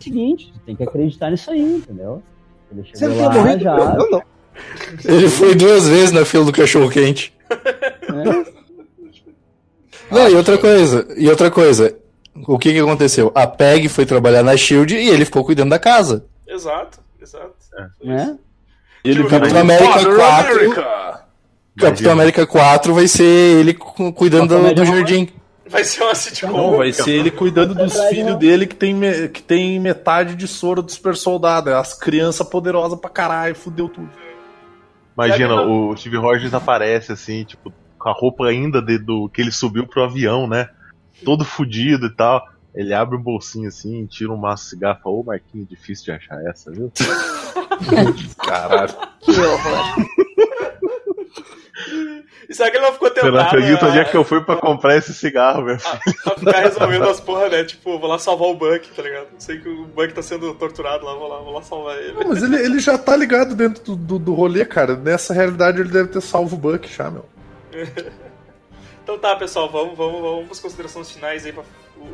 seguinte. 0.00 0.52
Tem 0.64 0.74
que 0.76 0.82
acreditar 0.82 1.30
nisso 1.30 1.50
aí, 1.50 1.76
entendeu? 1.76 2.22
Ele 2.70 2.84
chegou 2.84 2.98
Você 2.98 3.06
não 3.08 3.24
lá 3.24 3.30
tinha 3.30 3.42
morrido? 3.42 3.62
já. 3.62 3.76
Eu 3.76 4.10
não. 4.10 4.22
Ele 5.04 5.28
foi 5.28 5.54
duas 5.54 5.86
vezes 5.88 6.12
na 6.12 6.24
fila 6.24 6.44
do 6.44 6.52
cachorro 6.52 6.90
quente. 6.90 7.32
né? 8.12 8.44
Não, 10.10 10.28
e 10.28 10.34
outra 10.34 10.56
coisa, 10.58 11.06
e 11.16 11.28
outra 11.28 11.50
coisa. 11.50 11.96
O 12.46 12.58
que 12.58 12.72
que 12.72 12.78
aconteceu? 12.78 13.32
A 13.34 13.46
Peg 13.46 13.88
foi 13.88 14.04
trabalhar 14.06 14.42
na 14.42 14.56
Shield 14.56 14.94
e 14.94 15.08
ele 15.08 15.24
ficou 15.24 15.44
cuidando 15.44 15.70
da 15.70 15.78
casa. 15.78 16.26
Exato, 16.46 16.98
exato. 17.20 17.54
né? 18.04 18.36
Ele 19.04 19.16
Tipo, 19.16 19.30
Capitão 19.30 19.60
América 19.60 19.92
Father 19.92 20.16
4. 20.16 20.52
America. 20.54 21.20
Capitão 21.78 22.12
América 22.12 22.46
4 22.46 22.94
vai 22.94 23.08
ser 23.08 23.22
ele 23.60 23.74
cu- 23.74 24.12
cuidando 24.12 24.58
do, 24.58 24.74
do 24.74 24.84
jardim. 24.84 25.28
Vai 25.68 25.82
ser 25.82 26.02
uma 26.02 26.14
sitcom. 26.14 26.52
Não, 26.56 26.76
vai 26.76 26.92
ser 26.92 27.10
ele 27.10 27.30
cuidando 27.30 27.74
dos 27.74 27.98
filhos 28.08 28.36
dele 28.36 28.66
que 28.66 28.74
tem, 28.76 28.94
que 29.32 29.42
tem 29.42 29.80
metade 29.80 30.34
de 30.36 30.46
soro 30.46 30.80
do 30.82 30.90
super 30.92 31.16
soldado. 31.16 31.70
É 31.70 31.74
as 31.74 31.92
crianças 31.94 32.46
poderosas 32.48 32.98
pra 32.98 33.10
caralho, 33.10 33.54
fudeu 33.54 33.88
tudo. 33.88 34.08
Imagina, 35.16 35.62
o 35.62 35.96
Steve 35.96 36.16
Rogers 36.18 36.52
aparece 36.54 37.12
assim, 37.12 37.44
tipo, 37.44 37.72
com 37.98 38.08
a 38.08 38.12
roupa 38.12 38.46
ainda 38.46 38.82
de- 38.82 38.98
do 38.98 39.28
que 39.28 39.40
ele 39.40 39.50
subiu 39.50 39.86
pro 39.86 40.04
avião, 40.04 40.46
né? 40.46 40.68
Todo 41.24 41.44
fudido 41.44 42.06
e 42.06 42.14
tal. 42.14 42.42
Ele 42.74 42.92
abre 42.92 43.16
um 43.16 43.22
bolsinho 43.22 43.68
assim, 43.68 44.04
tira 44.06 44.30
um 44.30 44.36
maço 44.36 44.64
de 44.64 44.70
cigarro 44.70 44.98
e 45.00 45.02
fala, 45.02 45.16
ô 45.16 45.22
Marquinhos, 45.24 45.66
difícil 45.68 46.04
de 46.04 46.10
achar 46.12 46.38
essa, 46.46 46.70
viu? 46.70 46.92
Caralho. 48.36 48.94
Que 49.20 49.30
horror. 49.30 50.06
E 52.48 52.54
será 52.54 52.70
que 52.70 52.76
ele 52.78 52.86
não 52.86 52.92
ficou 52.92 53.08
Você 53.08 53.22
não 53.22 53.32
tentado 53.32 53.48
acredita 53.48 53.84
a, 53.84 53.88
onde 53.88 53.98
é 53.98 54.04
que 54.04 54.16
eu 54.16 54.24
fui 54.24 54.40
pra 54.42 54.56
comprar 54.56 54.96
esse 54.96 55.12
cigarro, 55.12 55.62
meu 55.62 55.78
filho? 55.78 56.00
a 56.26 56.30
ficar 56.30 56.60
resolvendo 56.60 57.04
as 57.04 57.20
porra, 57.20 57.48
né? 57.48 57.64
Tipo, 57.64 57.98
vou 57.98 58.08
lá 58.08 58.18
salvar 58.18 58.48
o 58.48 58.54
Buck, 58.54 58.88
tá 58.88 59.02
ligado? 59.02 59.26
Sei 59.38 59.60
que 59.60 59.68
o 59.68 59.84
Buck 59.84 60.12
tá 60.12 60.22
sendo 60.22 60.54
torturado 60.54 61.04
lá, 61.04 61.14
vou 61.14 61.28
lá, 61.28 61.38
vou 61.40 61.52
lá 61.52 61.62
salvar 61.62 61.98
ele. 61.98 62.12
Não, 62.12 62.28
mas 62.28 62.42
ele, 62.42 62.56
ele 62.56 62.78
já 62.78 62.96
tá 62.96 63.14
ligado 63.14 63.54
dentro 63.54 63.82
do, 63.82 63.96
do, 63.96 64.18
do 64.18 64.34
rolê, 64.34 64.64
cara. 64.64 64.96
Nessa 64.96 65.34
realidade 65.34 65.80
ele 65.80 65.90
deve 65.90 66.08
ter 66.08 66.22
salvo 66.22 66.56
o 66.56 66.58
Buck 66.58 66.88
já, 66.88 67.10
meu. 67.10 67.26
Então 69.06 69.16
tá, 69.20 69.36
pessoal, 69.36 69.70
vamos, 69.70 69.96
vamos, 69.96 70.20
vamos 70.20 70.46
pras 70.46 70.58
considerações 70.58 71.08
finais 71.08 71.46
aí, 71.46 71.52
pra, 71.52 71.62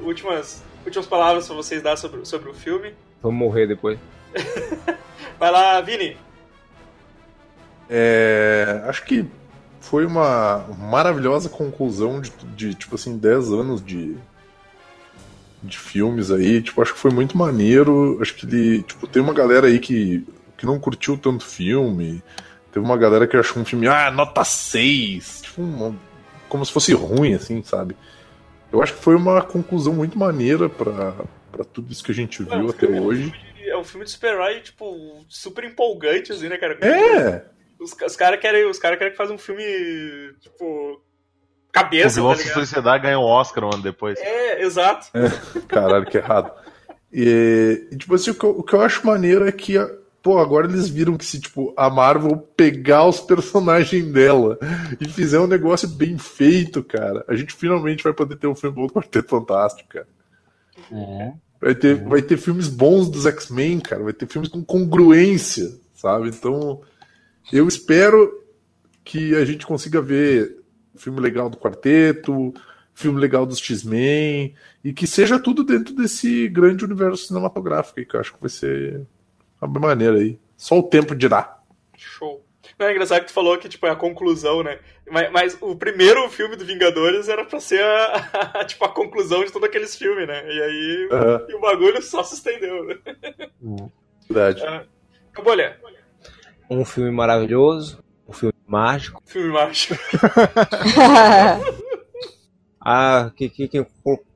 últimas, 0.03 0.63
últimas 0.85 1.07
palavras 1.07 1.47
pra 1.47 1.57
vocês 1.57 1.83
dar 1.83 1.97
sobre, 1.97 2.23
sobre 2.27 2.51
o 2.51 2.55
filme. 2.55 2.95
Vou 3.23 3.33
morrer 3.33 3.67
depois. 3.67 3.99
Vai 5.41 5.51
lá, 5.51 5.81
Vini. 5.81 6.19
É, 7.89 8.83
acho 8.87 9.05
que 9.05 9.25
foi 9.83 10.07
uma 10.07 10.65
maravilhosa 10.79 11.49
conclusão 11.51 12.21
de, 12.21 12.31
de 12.57 12.75
tipo 12.75 12.95
assim, 12.95 13.19
10 13.19 13.53
anos 13.53 13.85
de, 13.85 14.17
de 15.63 15.79
filmes 15.79 16.31
aí. 16.31 16.63
Tipo, 16.63 16.81
acho 16.83 16.95
que 16.95 16.99
foi 16.99 17.11
muito 17.11 17.37
maneiro. 17.37 18.19
Acho 18.23 18.35
que 18.35 18.47
ele. 18.47 18.83
Tipo, 18.83 19.07
tem 19.07 19.21
uma 19.23 19.35
galera 19.35 19.67
aí 19.67 19.79
que, 19.79 20.27
que 20.57 20.65
não 20.65 20.79
curtiu 20.81 21.19
tanto 21.19 21.45
filme. 21.45 22.23
Teve 22.73 22.85
uma 22.87 22.97
galera 22.97 23.27
que 23.27 23.37
achou 23.37 23.61
um 23.61 23.65
filme, 23.67 23.87
ah, 23.87 24.11
nota 24.11 24.43
6. 24.45 25.43
Tipo, 25.43 25.63
uma- 25.63 25.95
como 26.49 26.65
se 26.65 26.73
fosse 26.73 26.93
ruim, 26.95 27.35
assim, 27.35 27.63
sabe? 27.63 27.95
Eu 28.73 28.83
acho 28.83 28.95
que 28.95 29.03
foi 29.03 29.15
uma 29.15 29.43
conclusão 29.43 29.93
muito 29.93 30.19
maneira 30.19 30.69
pra, 30.69 31.15
pra 31.51 31.65
tudo 31.65 31.93
isso 31.93 32.03
que 32.05 32.13
a 32.13 32.15
gente 32.15 32.43
viu 32.43 32.67
o 32.67 32.71
até 32.71 32.87
filme- 32.87 33.01
hoje. 33.01 33.35
É 33.65 33.77
um 33.77 33.85
filme 33.85 34.05
de 34.05 34.11
super-herói, 34.11 34.61
tipo, 34.61 35.25
super 35.29 35.65
empolgante, 35.65 36.33
assim, 36.33 36.49
né, 36.49 36.57
cara? 36.59 36.79
É! 36.81 37.45
Os, 37.83 37.93
os 37.93 38.17
caras 38.17 38.41
querem, 38.41 38.65
os 38.67 38.79
cara 38.79 38.97
querem 38.97 39.13
que 39.13 39.17
faça 39.19 39.33
um 39.33 39.39
filme, 39.39 39.63
tipo, 40.41 40.65
O 40.65 41.01
cabeça, 41.73 42.15
vilão 42.17 42.33
tá 42.33 42.39
da 42.39 42.43
ligado? 42.45 42.61
sociedade 42.61 43.03
ganhou 43.03 43.25
um 43.25 43.27
Oscar 43.27 43.65
um 43.65 43.71
ano 43.73 43.83
depois. 43.83 44.19
É, 44.21 44.63
exato. 44.63 45.09
Caralho, 45.69 46.07
que 46.07 46.19
errado. 46.19 46.53
E, 47.13 47.89
tipo 47.99 48.15
assim, 48.15 48.31
o 48.31 48.35
que, 48.35 48.45
eu, 48.45 48.51
o 48.51 48.63
que 48.63 48.75
eu 48.75 48.81
acho 48.81 49.07
maneiro 49.07 49.47
é 49.47 49.53
que 49.53 49.77
pô, 50.23 50.39
agora 50.39 50.67
eles 50.69 50.89
viram 50.89 51.17
que 51.17 51.25
se, 51.25 51.41
tipo, 51.41 51.75
a 51.77 51.91
Marvel 51.91 52.37
pegar 52.57 53.05
os 53.07 53.21
personagens 53.21 54.07
dela 54.13 54.57
e 55.01 55.09
fizer 55.09 55.41
um 55.41 55.49
negócio 55.49 55.89
bem 55.89 56.17
feito, 56.17 56.83
cara, 56.83 57.25
a 57.27 57.35
gente 57.35 57.53
finalmente 57.53 58.05
vai 58.05 58.13
poder 58.13 58.37
ter 58.37 58.47
um 58.47 58.55
filme 58.55 58.77
bom 58.77 58.87
do 58.87 58.93
Quarteto 58.93 59.29
Fantástico, 59.29 59.89
cara. 59.89 60.07
É. 60.93 61.33
Vai 61.61 61.75
ter, 61.75 61.97
vai 62.05 62.23
ter 62.23 62.37
filmes 62.37 62.69
bons 62.69 63.09
dos 63.09 63.27
X-Men, 63.27 63.81
cara. 63.81 64.03
Vai 64.03 64.13
ter 64.13 64.27
filmes 64.27 64.49
com 64.49 64.65
congruência, 64.65 65.71
sabe? 65.95 66.29
Então, 66.29 66.81
eu 67.51 67.67
espero 67.67 68.43
que 69.05 69.35
a 69.35 69.45
gente 69.45 69.67
consiga 69.67 70.01
ver 70.01 70.59
filme 70.97 71.21
legal 71.21 71.49
do 71.49 71.57
Quarteto, 71.57 72.53
filme 72.95 73.19
legal 73.21 73.47
dos 73.47 73.59
X-Men, 73.59 74.55
e 74.85 74.93
que 74.93 75.07
seja 75.07 75.39
tudo 75.39 75.65
dentro 75.65 75.95
desse 75.95 76.49
grande 76.49 76.85
universo 76.85 77.27
cinematográfico 77.27 78.05
que 78.05 78.15
eu 78.17 78.21
acho 78.21 78.35
que 78.35 78.41
vai 78.41 78.51
ser 78.51 79.01
uma 79.61 79.81
maneira 79.81 80.19
aí. 80.19 80.39
Só 80.57 80.79
o 80.79 80.83
tempo 80.83 81.15
dirá. 81.15 81.59
Show. 81.97 82.45
Não, 82.79 82.87
é 82.87 82.93
engraçado 82.93 83.21
que 83.21 83.27
tu 83.27 83.33
falou 83.33 83.59
que 83.59 83.69
tipo, 83.69 83.87
é 83.87 83.91
a 83.91 83.97
conclusão, 83.97 84.63
né? 84.63 84.79
Mas, 85.11 85.33
mas 85.33 85.59
o 85.61 85.75
primeiro 85.77 86.29
filme 86.31 86.55
do 86.57 86.65
Vingadores 86.65 87.29
era 87.29 87.45
pra 87.45 87.59
ser 87.61 87.83
a, 87.83 88.53
a- 88.61 88.65
tipo, 88.65 88.85
a 88.85 88.89
conclusão 88.89 89.45
de 89.45 89.51
todos 89.53 89.69
aqueles 89.69 89.97
filmes, 89.97 90.27
né? 90.27 90.45
E 90.47 90.63
aí 90.63 91.09
Aham. 91.11 91.47
e 91.49 91.55
o 91.55 91.61
bagulho 91.61 92.01
só 92.03 92.23
se 92.23 92.35
estendeu, 92.37 92.85
né? 92.85 92.99
Verdade. 94.29 94.63
Ah, 94.67 94.85
Acabou, 95.33 95.53
olha. 95.53 95.77
Um 96.69 96.85
filme 96.85 97.11
maravilhoso, 97.11 98.03
um 98.29 98.33
filme 98.33 98.55
mágico. 98.67 99.23
Filme 99.27 99.53
mágico. 99.53 99.95
Ah, 102.85 103.31
que, 103.37 103.49
que, 103.49 103.69
que, 103.69 103.87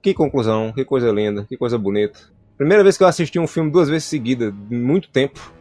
que 0.01 0.15
conclusão, 0.15 0.73
que 0.73 0.85
coisa 0.85 1.11
linda, 1.11 1.45
que 1.49 1.57
coisa 1.57 1.77
bonita. 1.77 2.21
Primeira 2.57 2.85
vez 2.85 2.97
que 2.97 3.03
eu 3.03 3.09
assisti 3.09 3.39
um 3.39 3.47
filme 3.47 3.73
duas 3.73 3.89
vezes 3.89 4.05
seguida, 4.05 4.55
muito 4.71 5.09
tempo. 5.09 5.53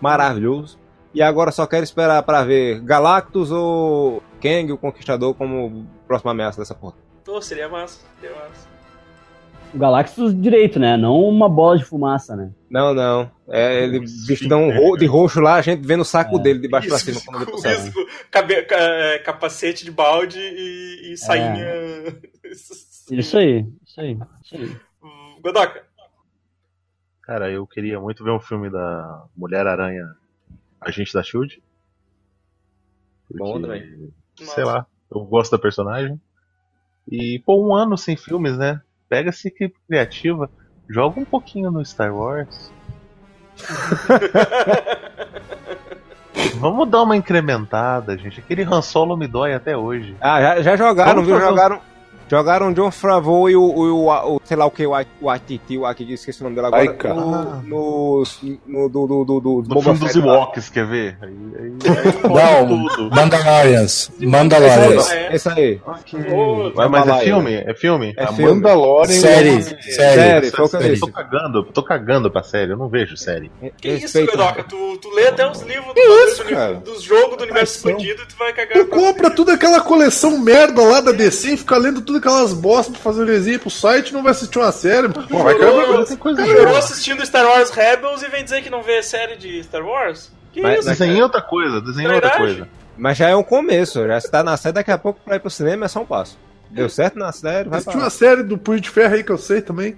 Maravilhoso. 0.00 0.78
E 1.12 1.20
agora 1.20 1.50
só 1.50 1.66
quero 1.66 1.84
esperar 1.84 2.22
pra 2.22 2.44
ver 2.44 2.80
Galactus 2.80 3.50
ou 3.50 4.22
Kang, 4.40 4.72
o 4.72 4.78
Conquistador, 4.78 5.34
como 5.34 5.86
próxima 6.06 6.30
ameaça 6.30 6.60
dessa 6.60 6.74
porra. 6.74 6.94
Pô, 7.24 7.42
seria 7.42 7.68
massa. 7.68 8.00
Seria 8.20 8.34
massa. 8.36 8.71
O 9.74 9.78
Galactus 9.78 10.34
direito, 10.38 10.78
né? 10.78 10.96
Não 10.96 11.20
uma 11.22 11.48
bola 11.48 11.78
de 11.78 11.84
fumaça, 11.84 12.36
né? 12.36 12.52
Não, 12.68 12.92
não. 12.92 13.30
É 13.48 13.82
ele 13.84 14.00
vestidão 14.26 14.70
ro- 14.70 14.96
de 14.96 15.06
roxo 15.06 15.40
lá, 15.40 15.54
a 15.54 15.62
gente 15.62 15.86
vendo 15.86 16.00
o 16.02 16.04
saco 16.04 16.38
dele 16.38 16.58
de 16.58 16.68
baixo 16.68 16.88
pra 16.88 16.98
cima. 16.98 17.20
quando 17.24 17.48
isso, 17.66 17.92
cabe- 18.30 18.62
ca- 18.64 18.76
é, 18.78 19.18
capacete 19.18 19.84
de 19.84 19.90
balde 19.90 20.38
e, 20.38 21.12
e 21.12 21.16
sainha. 21.16 21.64
Isso 23.10 23.36
aí, 23.36 23.66
isso 23.84 24.00
aí, 24.00 24.18
isso 24.44 24.56
aí. 24.56 24.76
Godoka. 25.42 25.82
Cara, 27.22 27.50
eu 27.50 27.66
queria 27.66 27.98
muito 28.00 28.22
ver 28.22 28.30
um 28.30 28.38
filme 28.40 28.70
da 28.70 29.24
Mulher-Aranha, 29.36 30.14
Agente 30.80 31.12
da 31.12 31.22
Shield. 31.22 31.60
Bom 33.34 33.60
também. 33.60 34.12
Sei 34.36 34.64
lá, 34.64 34.86
eu 35.10 35.24
gosto 35.24 35.50
da 35.52 35.58
personagem. 35.58 36.18
E, 37.10 37.40
pô, 37.44 37.66
um 37.66 37.74
ano 37.74 37.98
sem 37.98 38.16
filmes, 38.16 38.56
né? 38.56 38.80
Pega 39.12 39.28
essa 39.28 39.46
equipe 39.46 39.74
criativa, 39.86 40.48
joga 40.88 41.20
um 41.20 41.24
pouquinho 41.26 41.70
no 41.70 41.84
Star 41.84 42.16
Wars. 42.16 42.72
Vamos 46.56 46.88
dar 46.88 47.02
uma 47.02 47.14
incrementada, 47.14 48.16
gente. 48.16 48.40
Aquele 48.40 48.62
Han 48.62 48.80
Solo 48.80 49.14
me 49.14 49.26
dói 49.26 49.52
até 49.52 49.76
hoje. 49.76 50.16
Ah, 50.18 50.40
já, 50.40 50.62
já 50.62 50.76
jogaram, 50.76 51.16
Vamos 51.16 51.26
viu? 51.26 51.36
fazer 51.36 51.50
Jogaram. 51.50 51.80
Jogaram 52.32 52.72
John 52.72 52.90
Favreau 52.90 53.50
e 53.50 53.54
o, 53.54 53.60
o, 53.62 54.06
o, 54.08 54.36
o- 54.36 54.40
sei 54.42 54.56
lá 54.56 54.64
o 54.64 54.70
que, 54.70 54.86
o 54.86 54.94
Atiti, 55.28 55.76
o 55.76 55.84
Atiti, 55.84 56.14
esqueci 56.14 56.40
o 56.40 56.44
nome 56.44 56.56
dele 56.56 56.68
agora. 56.68 56.80
Ai, 56.82 56.88
cara. 56.96 57.14
no, 57.14 57.62
no, 57.62 58.22
no, 58.66 58.88
do, 58.88 59.06
do, 59.06 59.24
do, 59.24 59.40
do, 59.62 59.74
No 59.74 59.82
filme 59.82 59.98
dos. 59.98 60.16
Ewoks, 60.16 60.70
quer 60.70 60.86
ver? 60.86 61.18
Aí, 61.20 61.28
aí, 61.58 61.64
aí 61.64 62.66
Não, 62.68 62.88
tudo. 62.88 63.14
Mandalorians. 63.14 64.10
Mandalorians. 64.18 65.10
É. 65.10 65.34
Esse 65.36 65.48
aí. 65.50 65.78
Ô, 66.32 66.70
Vai, 66.74 66.88
mas 66.88 67.06
é 67.06 67.18
filme? 67.20 67.54
É 67.54 67.74
filme? 67.74 68.14
É 68.16 68.24
Ah, 68.24 68.32
filme. 68.32 68.54
Mandalorian. 68.54 69.12
Série, 69.20 69.62
Série, 69.62 69.82
série. 69.92 70.46
Eu 70.72 70.88
disse. 70.88 71.00
tô 71.00 71.08
cagando, 71.08 71.64
tô 71.64 71.82
cagando 71.82 72.30
pra 72.30 72.42
série, 72.42 72.72
eu 72.72 72.78
não 72.78 72.88
vejo 72.88 73.14
série. 73.14 73.52
Que 73.76 73.88
isso, 73.88 74.18
Respeita. 74.18 74.32
Godoka? 74.38 74.62
Tu, 74.64 74.96
tu 75.02 75.10
lê 75.14 75.26
até 75.28 75.50
os 75.50 75.60
livros 75.60 75.92
Que 75.92 76.02
do- 76.02 76.28
isso, 76.28 76.44
do- 76.44 76.48
cara? 76.50 76.74
dos 76.76 77.02
jogos 77.02 77.36
do 77.36 77.42
universo 77.44 77.76
expandido 77.76 78.22
e 78.22 78.26
tu 78.26 78.36
vai 78.38 78.54
cagar. 78.54 78.72
Tu 78.78 78.86
compra 78.86 79.28
toda 79.30 79.52
aquela 79.52 79.82
coleção 79.82 80.38
merda 80.38 80.82
lá 80.82 81.02
da 81.02 81.12
DC 81.12 81.52
e 81.52 81.56
fica 81.58 81.76
lendo 81.76 82.00
tudo 82.00 82.21
aquelas 82.22 82.52
bostas 82.54 82.94
pra 82.94 83.02
fazer 83.02 83.24
resenha 83.26 83.58
pro 83.58 83.70
site 83.70 84.08
e 84.10 84.12
não 84.12 84.22
vai 84.22 84.32
assistir 84.32 84.58
uma 84.58 84.72
série. 84.72 85.08
Pô, 85.08 85.42
vai 85.42 85.54
cair 85.58 86.16
coisa 86.18 86.44
boa. 86.44 86.78
assistindo 86.78 87.24
Star 87.26 87.44
Wars 87.46 87.70
Rebels 87.70 88.22
e 88.22 88.28
vem 88.28 88.44
dizer 88.44 88.62
que 88.62 88.70
não 88.70 88.82
vê 88.82 89.02
série 89.02 89.36
de 89.36 89.62
Star 89.64 89.84
Wars? 89.84 90.32
Que 90.52 90.60
Mas- 90.62 90.80
isso? 90.80 90.88
Desenhei 90.88 91.22
outra 91.22 91.42
coisa, 91.42 91.80
desenhei 91.80 92.12
outra 92.12 92.30
coisa. 92.36 92.68
Mas 92.96 93.16
já 93.16 93.28
é 93.28 93.36
um 93.36 93.42
começo, 93.42 94.06
já 94.06 94.18
está 94.18 94.42
na 94.44 94.56
série, 94.56 94.74
daqui 94.74 94.90
a 94.90 94.98
pouco 94.98 95.18
pra 95.24 95.36
ir 95.36 95.40
pro 95.40 95.50
cinema 95.50 95.86
é 95.86 95.88
só 95.88 96.00
um 96.00 96.06
passo. 96.06 96.38
Deu 96.70 96.88
certo 96.88 97.18
na 97.18 97.32
série, 97.32 97.68
vai 97.68 97.78
Assisti 97.78 97.92
pra 97.96 98.04
uma 98.04 98.10
série 98.10 98.42
do 98.42 98.56
Punho 98.56 98.80
de 98.80 98.88
Ferro 98.88 99.14
aí 99.14 99.24
que 99.24 99.32
eu 99.32 99.38
sei 99.38 99.60
também. 99.60 99.96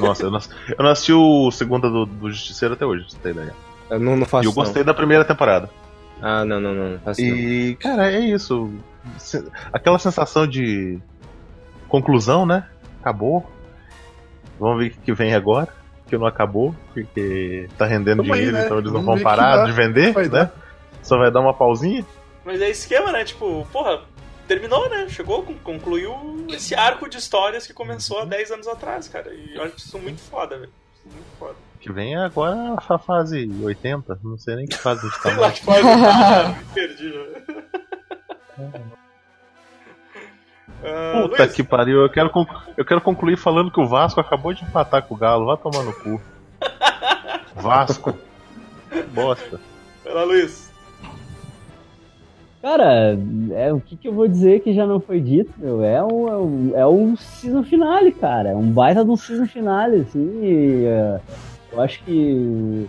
Nossa, 0.00 0.24
eu 0.24 0.30
não, 0.30 0.40
eu 0.76 0.84
não 0.84 0.90
assisti 0.90 1.12
o 1.12 1.50
segunda 1.52 1.88
do, 1.88 2.04
do 2.06 2.30
Justiceiro 2.30 2.74
até 2.74 2.84
hoje, 2.84 3.02
pra 3.04 3.10
você 3.12 3.18
ter 3.18 3.30
ideia. 3.30 3.54
Eu 3.90 4.00
não, 4.00 4.16
não 4.16 4.26
faço 4.26 4.44
E 4.44 4.46
eu 4.46 4.50
isso, 4.50 4.58
não. 4.58 4.64
gostei 4.64 4.82
da 4.84 4.92
primeira 4.94 5.24
temporada. 5.24 5.70
Ah, 6.20 6.44
não, 6.44 6.60
não, 6.60 6.74
não. 6.74 6.90
não 6.92 6.98
faço 7.00 7.20
isso, 7.20 7.30
não. 7.30 7.36
E, 7.38 7.76
cara, 7.76 8.12
é 8.12 8.18
isso. 8.20 8.70
Se- 9.18 9.44
Aquela 9.72 9.98
sensação 10.00 10.46
de 10.46 10.98
conclusão, 11.88 12.44
né? 12.46 12.68
Acabou. 13.00 13.48
Vamos 14.58 14.78
ver 14.82 14.88
o 14.90 15.00
que 15.02 15.12
vem 15.12 15.34
agora. 15.34 15.68
Que 16.06 16.16
não 16.16 16.26
acabou, 16.26 16.74
porque 16.94 17.68
tá 17.76 17.84
rendendo 17.84 18.22
Tamo 18.22 18.32
aí, 18.32 18.38
dinheiro, 18.40 18.58
né? 18.58 18.64
então 18.66 18.78
eles 18.78 18.92
não 18.92 19.02
Vamos 19.02 19.20
vão 19.20 19.24
parar 19.24 19.64
de 19.66 19.72
vender, 19.72 20.12
Vai 20.12 20.24
né? 20.24 20.28
dar. 20.30 20.52
Só 21.02 21.18
vai 21.18 21.30
dar 21.32 21.40
uma 21.40 21.52
pausinha. 21.54 22.04
Mas 22.44 22.60
é 22.60 22.68
esquema, 22.70 23.10
né? 23.10 23.24
Tipo, 23.24 23.66
porra, 23.72 24.00
terminou, 24.46 24.88
né? 24.88 25.08
Chegou, 25.08 25.42
con- 25.42 25.56
concluiu 25.64 26.46
esse 26.48 26.76
arco 26.76 27.08
de 27.10 27.18
histórias 27.18 27.66
que 27.66 27.72
começou 27.74 28.20
há 28.20 28.24
10 28.24 28.52
anos 28.52 28.68
atrás, 28.68 29.08
cara. 29.08 29.34
E 29.34 29.56
eu 29.56 29.64
acho 29.64 29.78
isso 29.78 29.98
muito 29.98 30.20
foda, 30.20 30.56
velho. 30.56 30.70
Isso 30.94 31.08
é 31.08 31.12
Muito 31.12 31.38
foda. 31.40 31.54
Que 31.80 31.92
vem 31.92 32.16
agora 32.16 32.76
a 32.88 32.98
fase 32.98 33.50
80. 33.62 34.18
Não 34.22 34.38
sei 34.38 34.54
nem 34.56 34.66
que 34.66 34.76
fase 34.78 35.00
a 35.06 35.10
gente 35.10 35.22
tá 35.22 35.28
Sei 35.30 35.38
lá 35.38 35.50
que. 35.50 35.60
Ah, 35.70 36.54
me 36.58 36.64
perdi, 36.72 37.10
velho. 38.56 38.92
Ah, 40.84 41.22
Puta 41.22 41.42
Luiz, 41.42 41.54
que 41.54 41.62
pariu, 41.62 42.02
eu 42.02 42.08
quero, 42.08 42.30
eu 42.76 42.84
quero 42.84 43.00
concluir 43.00 43.36
falando 43.36 43.70
que 43.70 43.80
o 43.80 43.86
Vasco 43.86 44.20
acabou 44.20 44.52
de 44.52 44.64
empatar 44.64 45.02
com 45.02 45.14
o 45.14 45.18
Galo, 45.18 45.46
vai 45.46 45.56
tomar 45.56 45.84
no 45.84 45.92
cu. 45.92 46.20
Vasco. 47.56 48.14
Bosta. 49.12 49.60
vai 50.04 50.14
lá, 50.14 50.24
Luiz. 50.24 50.66
Cara, 52.62 53.16
é, 53.52 53.72
o 53.72 53.80
que, 53.80 53.96
que 53.96 54.08
eu 54.08 54.12
vou 54.12 54.26
dizer 54.26 54.60
que 54.60 54.74
já 54.74 54.86
não 54.86 54.98
foi 54.98 55.20
dito, 55.20 55.52
meu? 55.56 55.84
É 55.84 56.02
um, 56.02 56.28
é 56.28 56.36
um, 56.36 56.72
é 56.78 56.86
um 56.86 57.16
season 57.16 57.62
finale, 57.62 58.10
cara. 58.10 58.50
É 58.50 58.56
um 58.56 58.70
baita 58.70 59.04
de 59.04 59.10
um 59.10 59.16
season 59.16 59.46
finale, 59.46 60.00
assim. 60.00 60.40
e, 60.42 60.84
é, 60.84 61.20
eu 61.72 61.80
acho 61.80 62.02
que. 62.02 62.88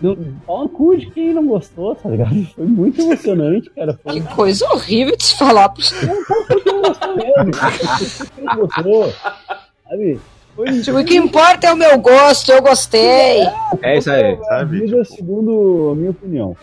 Não, 0.00 0.16
pau 0.46 0.62
no 0.62 0.68
cu 0.70 0.96
de 0.96 1.10
quem 1.10 1.32
não 1.34 1.46
gostou, 1.46 1.94
tá 1.94 2.08
ligado? 2.08 2.34
Foi 2.56 2.64
muito 2.66 3.00
emocionante, 3.00 3.68
cara. 3.70 3.98
Foi 4.02 4.14
Que 4.20 4.34
coisa 4.34 4.66
horrível 4.72 5.16
de 5.16 5.24
se 5.24 5.36
falar 5.38 5.68
pro 5.68 5.82
quem 5.82 6.72
não 6.72 6.82
gostou 6.82 7.16
mesmo. 7.16 7.50
Não 8.42 8.56
gostou, 8.56 9.12
sabe? 9.88 10.20
Foi, 10.56 10.80
Tipo, 10.82 10.98
o 10.98 11.04
que 11.04 11.16
importa 11.16 11.68
é 11.68 11.72
o 11.72 11.76
meu 11.76 11.98
gosto, 11.98 12.50
eu 12.50 12.60
gostei. 12.62 13.42
É 13.82 13.98
isso 13.98 14.10
aí. 14.10 14.36
sabe? 14.48 14.80
vida 14.80 15.04
segundo 15.04 15.90
a 15.92 15.94
minha 15.96 16.10
opinião. 16.10 16.56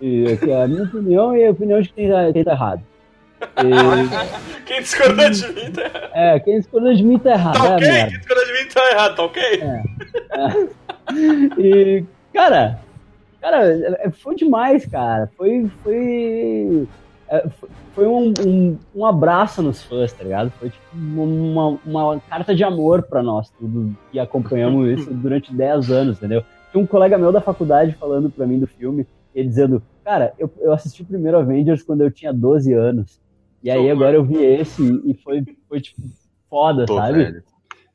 E, 0.00 0.36
que 0.38 0.50
a 0.50 0.66
minha 0.66 0.84
opinião 0.84 1.36
e 1.36 1.46
a 1.46 1.50
opinião 1.50 1.80
de 1.80 1.92
quem 1.92 2.08
tá, 2.10 2.32
quem 2.32 2.42
tá 2.44 2.52
errado. 2.52 2.82
E, 3.58 4.60
Quem 4.66 4.80
discordou 4.82 5.30
de 5.30 5.48
mim 5.48 5.70
tá 5.72 5.82
errado. 5.82 6.10
é, 6.14 6.40
quem 6.40 6.58
discordou 6.58 6.94
de 6.94 7.02
mim 7.02 7.18
tá 7.18 7.30
errado, 7.32 7.58
Tá 7.58 7.66
é 7.66 7.74
ok? 7.76 7.88
merda. 7.88 8.10
Quem 8.10 8.18
discordou 8.18 8.46
de 8.46 8.52
mim 8.52 8.68
tá 8.72 8.90
errado, 8.90 9.16
tá 9.16 9.22
ok? 9.24 9.60
E, 11.58 12.04
cara, 12.32 12.80
cara, 13.40 13.66
é, 14.02 14.10
foi 14.10 14.34
demais, 14.34 14.86
cara. 14.86 15.30
Foi, 15.36 15.68
foi, 15.82 16.86
é, 17.28 17.48
foi- 17.94 18.06
um, 18.06 18.32
um, 18.46 18.78
um 18.94 19.06
abraço 19.06 19.62
nos 19.62 19.82
fãs, 19.82 20.12
tá 20.12 20.24
ligado? 20.24 20.50
Foi 20.52 20.70
tipo 20.70 20.82
uma, 20.96 21.78
uma 21.84 22.20
carta 22.20 22.54
de 22.54 22.64
amor 22.64 23.02
pra 23.02 23.22
nós, 23.22 23.50
tudo 23.50 23.94
que 24.10 24.18
acompanhamos 24.18 24.88
isso 24.98 25.12
durante 25.12 25.52
10 25.52 25.90
anos, 25.90 26.16
entendeu? 26.18 26.42
Tinha 26.70 26.82
um 26.82 26.86
colega 26.86 27.18
meu 27.18 27.32
da 27.32 27.40
faculdade 27.40 27.92
falando 27.94 28.30
pra 28.30 28.46
mim 28.46 28.58
do 28.58 28.66
filme, 28.66 29.06
ele 29.34 29.48
dizendo, 29.48 29.82
cara, 30.04 30.32
eu, 30.38 30.50
eu 30.60 30.72
assisti 30.72 31.02
o 31.02 31.06
primeiro 31.06 31.38
Avengers 31.38 31.82
quando 31.82 32.02
eu 32.02 32.10
tinha 32.10 32.32
12 32.32 32.72
anos. 32.72 33.20
E 33.62 33.70
aí 33.70 33.90
agora 33.90 34.16
eu 34.16 34.24
vi 34.24 34.42
esse 34.42 34.82
e 35.04 35.12
foi, 35.14 35.44
foi 35.68 35.80
tipo, 35.80 36.00
foda, 36.48 36.86
sabe? 36.86 37.24
velho. 37.24 37.42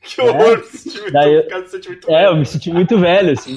Que 0.06 0.22
horror, 0.22 0.57
muito, 0.57 1.11
Daí 1.11 1.34
eu- 1.34 1.48
cara, 1.48 1.61
me 1.61 1.68
senti 1.68 1.88
muito 1.90 2.11
É, 2.11 2.27
eu 2.27 2.36
me 2.36 2.45
senti 2.45 2.72
muito 2.72 2.99
velho, 2.99 3.32
assim. 3.34 3.56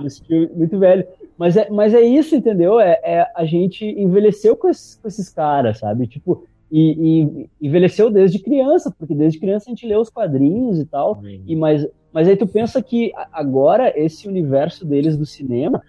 Me 0.00 0.10
senti 0.10 0.50
muito 0.54 0.78
velho. 0.78 1.06
Mas 1.36 1.56
é, 1.56 1.70
mas 1.70 1.94
é 1.94 2.00
isso, 2.00 2.34
entendeu? 2.34 2.78
É, 2.80 3.00
é 3.02 3.26
a 3.34 3.44
gente 3.44 3.84
envelheceu 3.84 4.56
com 4.56 4.68
esses, 4.68 4.96
com 4.96 5.08
esses 5.08 5.28
caras, 5.30 5.78
sabe? 5.78 6.06
Tipo, 6.06 6.44
e, 6.70 7.48
e 7.60 7.66
envelheceu 7.66 8.10
desde 8.10 8.38
criança, 8.38 8.94
porque 8.96 9.14
desde 9.14 9.40
criança 9.40 9.66
a 9.68 9.70
gente 9.70 9.86
lê 9.86 9.96
os 9.96 10.10
quadrinhos 10.10 10.78
e 10.78 10.84
tal. 10.84 11.22
E 11.46 11.56
mas, 11.56 11.86
mas 12.12 12.28
aí 12.28 12.36
tu 12.36 12.46
pensa 12.46 12.82
que 12.82 13.12
agora 13.32 13.92
esse 13.98 14.28
universo 14.28 14.84
deles 14.84 15.16
do 15.16 15.26
cinema 15.26 15.82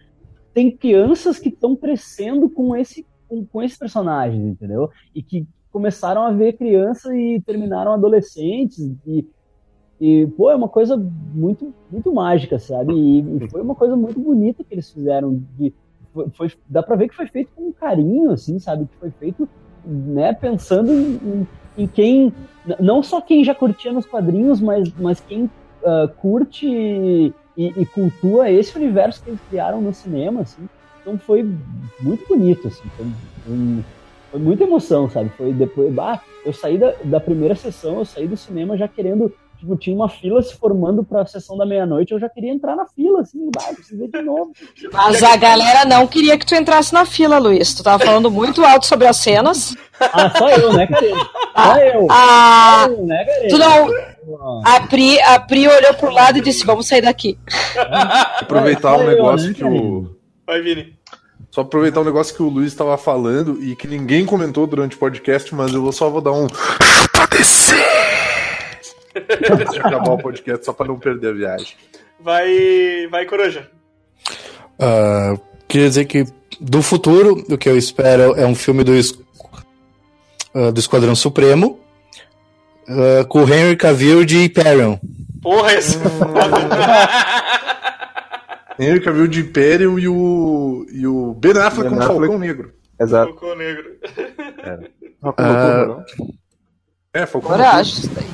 tem 0.53 0.71
crianças 0.71 1.37
que 1.37 1.49
estão 1.49 1.75
crescendo 1.75 2.49
com 2.49 2.75
esse 2.75 3.05
com, 3.27 3.45
com 3.45 3.61
esses 3.63 3.77
personagens, 3.77 4.43
entendeu? 4.45 4.89
E 5.15 5.23
que 5.23 5.45
começaram 5.71 6.23
a 6.23 6.31
ver 6.31 6.53
crianças 6.57 7.13
e 7.13 7.41
terminaram 7.45 7.93
adolescentes 7.93 8.79
e 9.07 9.25
e, 10.01 10.25
pô, 10.35 10.49
é 10.49 10.55
uma 10.55 10.67
coisa 10.67 10.97
muito, 10.97 11.71
muito 11.91 12.11
mágica, 12.11 12.57
sabe? 12.57 12.91
E, 12.91 13.19
e 13.19 13.47
foi 13.49 13.61
uma 13.61 13.75
coisa 13.75 13.95
muito 13.95 14.19
bonita 14.19 14.63
que 14.63 14.73
eles 14.73 14.89
fizeram. 14.89 15.39
De, 15.57 15.71
foi, 16.11 16.27
foi- 16.31 16.51
dá 16.67 16.81
pra 16.81 16.95
ver 16.95 17.07
que 17.07 17.15
foi 17.15 17.27
feito 17.27 17.51
com 17.55 17.71
carinho, 17.71 18.31
assim, 18.31 18.57
sabe? 18.57 18.85
Que 18.85 18.95
foi 18.99 19.11
feito, 19.11 19.47
né, 19.85 20.33
pensando 20.33 20.91
em, 20.91 21.19
em- 21.23 21.47
em 21.83 21.87
quem... 21.87 22.33
Não 22.79 23.03
só 23.03 23.21
quem 23.21 23.43
já 23.43 23.53
curtia 23.53 23.93
nos 23.93 24.05
quadrinhos, 24.07 24.59
mas, 24.59 24.91
mas 24.99 25.19
quem 25.19 25.47
ah, 25.85 26.09
curte 26.17 26.65
e, 26.67 27.33
e 27.57 27.85
cultua 27.85 28.49
esse 28.49 28.75
universo 28.75 29.23
que 29.23 29.29
eles 29.29 29.39
criaram 29.49 29.81
no 29.81 29.93
cinema, 29.93 30.41
assim. 30.41 30.67
Então 31.01 31.15
foi 31.19 31.47
muito 32.01 32.27
bonito, 32.27 32.67
assim. 32.67 32.87
Foi, 32.97 33.05
um- 33.47 33.83
foi 34.31 34.39
muita 34.39 34.63
emoção, 34.63 35.07
sabe? 35.09 35.29
Foi 35.37 35.53
depois... 35.53 35.95
Ah, 35.99 36.19
eu 36.43 36.53
saí 36.53 36.79
da, 36.79 36.91
da 37.03 37.19
primeira 37.19 37.53
sessão, 37.53 37.99
eu 37.99 38.05
saí 38.05 38.27
do 38.27 38.35
cinema 38.35 38.75
já 38.75 38.87
querendo 38.87 39.31
tipo, 39.61 39.77
tinha 39.77 39.95
uma 39.95 40.09
fila 40.09 40.41
se 40.41 40.55
formando 40.55 41.03
pra 41.03 41.25
sessão 41.25 41.55
da 41.55 41.65
meia-noite, 41.65 42.11
eu 42.11 42.19
já 42.19 42.27
queria 42.27 42.51
entrar 42.51 42.75
na 42.75 42.85
fila, 42.87 43.21
assim, 43.21 43.49
vai, 43.55 43.73
preciso 43.75 43.99
ver 43.99 44.09
de 44.09 44.21
novo. 44.21 44.51
Mas 44.91 45.21
a 45.21 45.35
galera 45.37 45.85
não 45.85 46.07
queria 46.07 46.37
que 46.37 46.45
tu 46.45 46.55
entrasse 46.55 46.91
na 46.91 47.05
fila, 47.05 47.37
Luiz. 47.37 47.73
Tu 47.73 47.83
tava 47.83 48.03
falando 48.03 48.31
muito 48.31 48.65
alto 48.65 48.87
sobre 48.87 49.07
as 49.07 49.17
cenas. 49.17 49.75
Ah, 49.99 50.31
só 50.35 50.49
eu, 50.49 50.73
né, 50.73 50.87
Karine? 50.87 51.13
Só 51.55 51.77
eu. 51.77 52.07
Ah, 52.09 52.85
Só 52.87 52.91
eu, 52.91 53.05
né, 53.05 53.23
Karine? 53.23 53.49
tu 53.49 53.57
não. 53.59 54.61
A 54.65 54.79
Pri, 54.87 55.19
a 55.21 55.39
Pri 55.39 55.67
olhou 55.67 55.93
pro 55.93 56.11
lado 56.11 56.39
e 56.39 56.41
disse: 56.41 56.65
Vamos 56.65 56.87
sair 56.87 57.01
daqui. 57.01 57.37
Aproveitar 58.39 58.97
um 58.97 59.01
eu, 59.01 59.07
negócio 59.07 59.47
né, 59.49 59.53
que 59.53 59.63
o. 59.63 60.15
Vai, 60.45 60.61
Vini. 60.61 60.95
Só 61.51 61.61
aproveitar 61.61 61.99
um 61.99 62.05
negócio 62.05 62.33
que 62.33 62.41
o 62.41 62.49
Luiz 62.49 62.71
estava 62.71 62.97
falando 62.97 63.61
e 63.61 63.75
que 63.75 63.87
ninguém 63.87 64.25
comentou 64.25 64.65
durante 64.65 64.95
o 64.95 64.99
podcast, 64.99 65.53
mas 65.53 65.73
eu 65.73 65.91
só 65.91 66.09
vou 66.09 66.21
dar 66.21 66.31
um. 66.31 66.47
Pra 67.11 67.25
descer! 67.25 67.75
Antes 67.75 68.21
de 68.23 68.30
acabar 69.79 70.11
o 70.11 70.17
podcast, 70.17 70.65
só 70.65 70.73
para 70.73 70.87
não 70.87 70.99
perder 70.99 71.29
a 71.29 71.33
viagem. 71.33 71.75
Vai, 72.19 73.07
vai, 73.09 73.25
Coruja. 73.25 73.69
Ah, 74.79 75.35
queria 75.67 75.89
dizer 75.89 76.05
que 76.05 76.25
do 76.59 76.81
futuro, 76.81 77.45
o 77.49 77.57
que 77.57 77.69
eu 77.69 77.77
espero 77.77 78.35
é 78.35 78.45
um 78.45 78.55
filme 78.55 78.83
do, 78.83 78.91
ah, 80.53 80.71
do 80.71 80.79
Esquadrão 80.79 81.15
Supremo 81.15 81.79
ah, 82.87 83.25
com 83.27 83.43
o 83.43 83.53
Henry 83.53 83.75
Cavill 83.75 84.25
de 84.25 84.37
Hyperion. 84.37 84.97
Porra, 85.41 85.73
esse 85.73 85.97
é. 85.97 86.01
Henry 88.83 89.01
Cavill 89.01 89.27
de 89.27 89.41
Imperium 89.41 89.99
e 89.99 90.07
o, 90.07 90.85
e 90.91 91.05
o 91.05 91.33
Ben 91.33 91.51
Affleck 91.51 91.89
Ben 91.89 91.89
como 91.89 92.01
Affleck. 92.01 92.19
Falcão 92.19 92.39
Negro. 92.39 92.81
Exato. 93.01 93.33
Cocô 93.33 93.55
negro. 93.55 93.97
Ah, 95.23 96.03
É, 97.13 97.25
Falcão 97.25 97.49
Coragem, 97.49 97.93
isso 97.93 98.09
daí. 98.13 98.27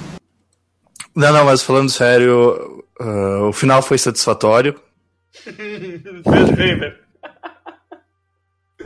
Não, 1.18 1.34
não, 1.34 1.46
mas 1.46 1.62
falando 1.64 1.90
sério, 1.90 2.84
ah, 3.00 3.48
o 3.50 3.54
final 3.54 3.82
foi 3.82 3.98
satisfatório. 3.98 4.80
Heimer. 6.58 7.00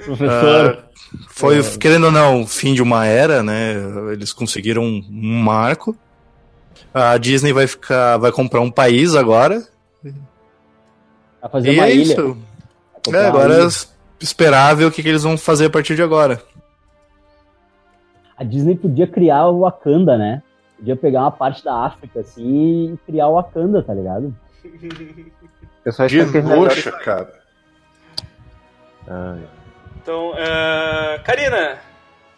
Professor, 0.05 0.79
Ah, 0.83 0.89
foi, 1.29 1.61
querendo 1.77 2.05
ou 2.05 2.11
não, 2.11 2.41
o 2.43 2.47
fim 2.47 2.73
de 2.73 2.81
uma 2.81 3.05
era, 3.05 3.43
né? 3.43 3.73
Eles 4.11 4.33
conseguiram 4.33 4.83
um, 4.83 5.01
marco. 5.43 5.95
A 6.93 7.17
Disney 7.17 7.53
vai 7.53 7.67
ficar, 7.67 8.17
vai 8.17 8.31
comprar 8.31 8.61
um 8.61 8.71
país 8.71 9.15
agora. 9.15 9.61
vai 11.41 11.51
fazer 11.51 11.73
E 11.73 11.77
uma 11.77 11.85
é 11.87 11.95
ilha. 11.95 12.03
isso. 12.13 12.37
É, 13.13 13.25
agora 13.27 13.53
ilha. 13.55 13.63
é 13.67 13.69
esperar 14.23 14.75
ver 14.75 14.85
o 14.85 14.91
que, 14.91 15.03
que 15.03 15.09
eles 15.09 15.23
vão 15.23 15.37
fazer 15.37 15.65
a 15.65 15.69
partir 15.69 15.95
de 15.95 16.01
agora. 16.03 16.41
A 18.37 18.43
Disney 18.43 18.75
podia 18.75 19.05
criar 19.07 19.47
o 19.49 19.59
Wakanda, 19.59 20.17
né? 20.17 20.41
Podia 20.81 20.95
pegar 20.95 21.21
uma 21.21 21.31
parte 21.31 21.63
da 21.63 21.85
África, 21.85 22.21
assim, 22.21 22.93
e 22.93 22.97
criar 23.05 23.27
o 23.27 23.35
Wakanda, 23.35 23.83
tá 23.83 23.93
ligado? 23.93 24.35
Eu 25.85 25.91
só 25.91 26.07
De 26.07 26.17
espero 26.17 26.31
que 26.31 26.37
eles 26.39 26.49
melhorem- 26.49 26.75
noxa, 26.75 26.91
cara. 26.91 27.33
Ai. 29.07 29.39
Então, 30.01 30.33
é... 30.37 31.19
Karina. 31.23 31.77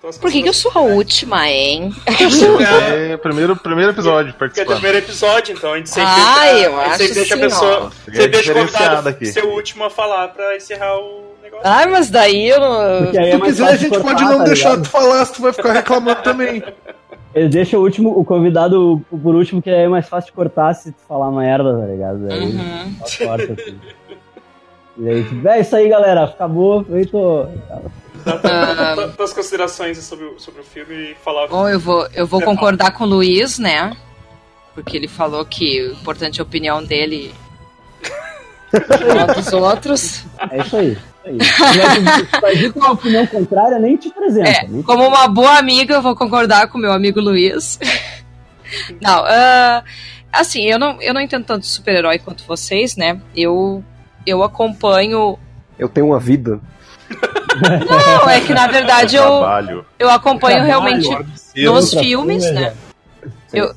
tuas 0.02 0.18
Por 0.18 0.30
que, 0.32 0.41
que 0.44 0.49
eu 0.49 0.53
sou 0.53 0.72
a 0.76 0.80
última, 0.82 1.48
hein? 1.49 1.94
É, 2.94 3.15
primeiro, 3.18 3.56
primeiro 3.56 3.91
episódio 3.91 4.34
Porque 4.34 4.60
é 4.60 4.64
o 4.64 4.68
primeiro 4.68 4.98
episódio, 4.98 5.56
então 5.56 5.74
a 5.74 5.78
gente 5.78 5.90
sempre 5.90 6.10
Ah, 6.10 6.44
deixa, 6.44 6.65
eu 6.65 6.80
a 6.80 6.84
gente 6.84 6.90
acho 6.90 6.98
sempre 6.99 7.14
deixa 7.15 7.34
a 7.34 7.38
assim, 7.38 7.45
pessoa. 7.45 7.80
ó. 7.86 7.90
Você 8.11 8.28
deixa 8.28 8.52
o 8.52 8.56
convidado 8.56 9.10
aqui. 9.10 9.26
ser 9.28 9.44
o 9.45 9.49
último 9.53 9.84
a 9.86 9.90
falar 9.90 10.28
pra 10.30 10.56
encerrar 10.57 10.98
o 10.99 11.36
negócio. 11.41 11.65
Ai, 11.68 11.86
mas 11.88 12.10
daí 12.10 12.48
eu 12.49 12.60
não. 12.60 12.80
Aí 12.82 13.11
Se 13.11 13.18
é 13.20 13.32
tu 13.32 13.40
mais 13.40 13.52
quiser, 13.53 13.68
a 13.70 13.76
gente 13.76 13.90
cortar, 13.90 14.03
pode 14.10 14.24
não 14.24 14.38
tá 14.40 14.44
deixar 14.44 14.70
ligado? 14.72 14.84
tu 14.84 14.90
falar, 14.90 15.26
se 15.26 15.34
tu 15.34 15.41
vai 15.41 15.53
ficar 15.53 15.74
reclamando 15.74 16.22
também. 16.22 16.64
Eles 17.36 17.50
deixam 17.50 17.80
o 17.80 17.84
último, 17.84 18.18
o 18.20 18.24
convidado 18.24 19.02
por 19.10 19.34
último, 19.36 19.62
que 19.62 19.70
aí 19.70 19.84
é 19.84 19.88
mais 19.88 20.08
fácil 20.08 20.28
de 20.32 20.34
cortar 20.36 20.74
se 20.76 20.92
tu 20.92 21.00
falar 21.08 21.32
merda, 21.32 21.78
tá 21.80 21.86
ligado? 21.86 22.32
Aí 22.32 22.44
Uhum. 22.44 22.96
corta, 23.26 23.54
assim. 23.54 23.80
E 24.98 25.10
aí, 25.10 25.24
tipo, 25.24 25.48
é 25.48 25.60
isso 25.60 25.76
aí, 25.76 25.90
galera. 25.90 26.26
Acabou, 26.26 26.84
feito. 26.84 27.48
Ah, 27.68 28.96
Tu- 28.96 29.18
Tuas 29.18 29.34
considerações 29.34 29.98
sobre 29.98 30.26
o, 30.26 30.40
sobre 30.40 30.62
o 30.62 30.64
filme 30.64 31.12
e 31.12 31.16
falar. 31.16 31.48
Bom, 31.48 31.68
eu 31.68 31.80
vou, 31.80 32.08
eu 32.14 32.28
vou 32.28 32.42
concordar 32.42 32.92
com 32.92 33.04
o 33.04 33.08
Luiz, 33.08 33.58
né? 33.58 33.98
Porque 34.76 34.96
ele 34.96 35.08
falou 35.08 35.44
que 35.44 35.82
o 35.90 35.94
importante 35.94 36.40
é 36.40 36.42
a 36.42 36.46
opinião 36.46 36.84
dele 36.84 37.34
dos 39.36 39.52
outros. 39.54 40.24
É 40.52 40.58
isso 40.62 40.78
aí. 40.78 40.98
É 41.26 41.32
isso. 41.32 42.62
Se 42.62 42.70
com 42.72 42.80
uma 42.82 42.91
opinião 42.91 43.26
contrária, 43.28 43.80
nem 43.80 43.95
te 43.95 44.10
apresenta. 44.10 44.50
É, 44.50 44.68
nem 44.68 44.82
te- 44.82 44.86
como 44.86 45.08
uma 45.08 45.28
boa 45.28 45.58
amiga, 45.58 45.95
eu 45.95 46.02
vou 46.02 46.16
concordar 46.16 46.68
com 46.68 46.78
meu 46.78 46.91
amigo 46.91 47.20
Luiz. 47.20 47.80
Não, 49.02 49.24
ah, 49.26 49.84
assim, 50.32 50.64
eu 50.64 50.80
não, 50.80 51.00
eu 51.00 51.14
não 51.14 51.22
entendo 51.22 51.45
tanto 51.45 51.64
super-herói 51.64 52.18
quanto 52.18 52.44
vocês, 52.45 52.95
né? 52.95 53.22
Eu, 53.36 53.84
eu 54.26 54.41
acompanho. 54.41 55.38
Eu 55.78 55.88
tenho 55.88 56.08
uma 56.08 56.20
vida. 56.20 56.60
Não, 57.88 58.30
é 58.30 58.41
que 58.41 58.52
na 58.52 58.66
verdade 58.66 59.16
eu, 59.16 59.28
Trabalho. 59.28 59.86
eu 60.00 60.10
acompanho 60.10 60.64
realmente 60.64 61.08
nos 61.56 61.94
filmes, 61.94 62.52
né? 62.52 62.74
Eu, 63.54 63.76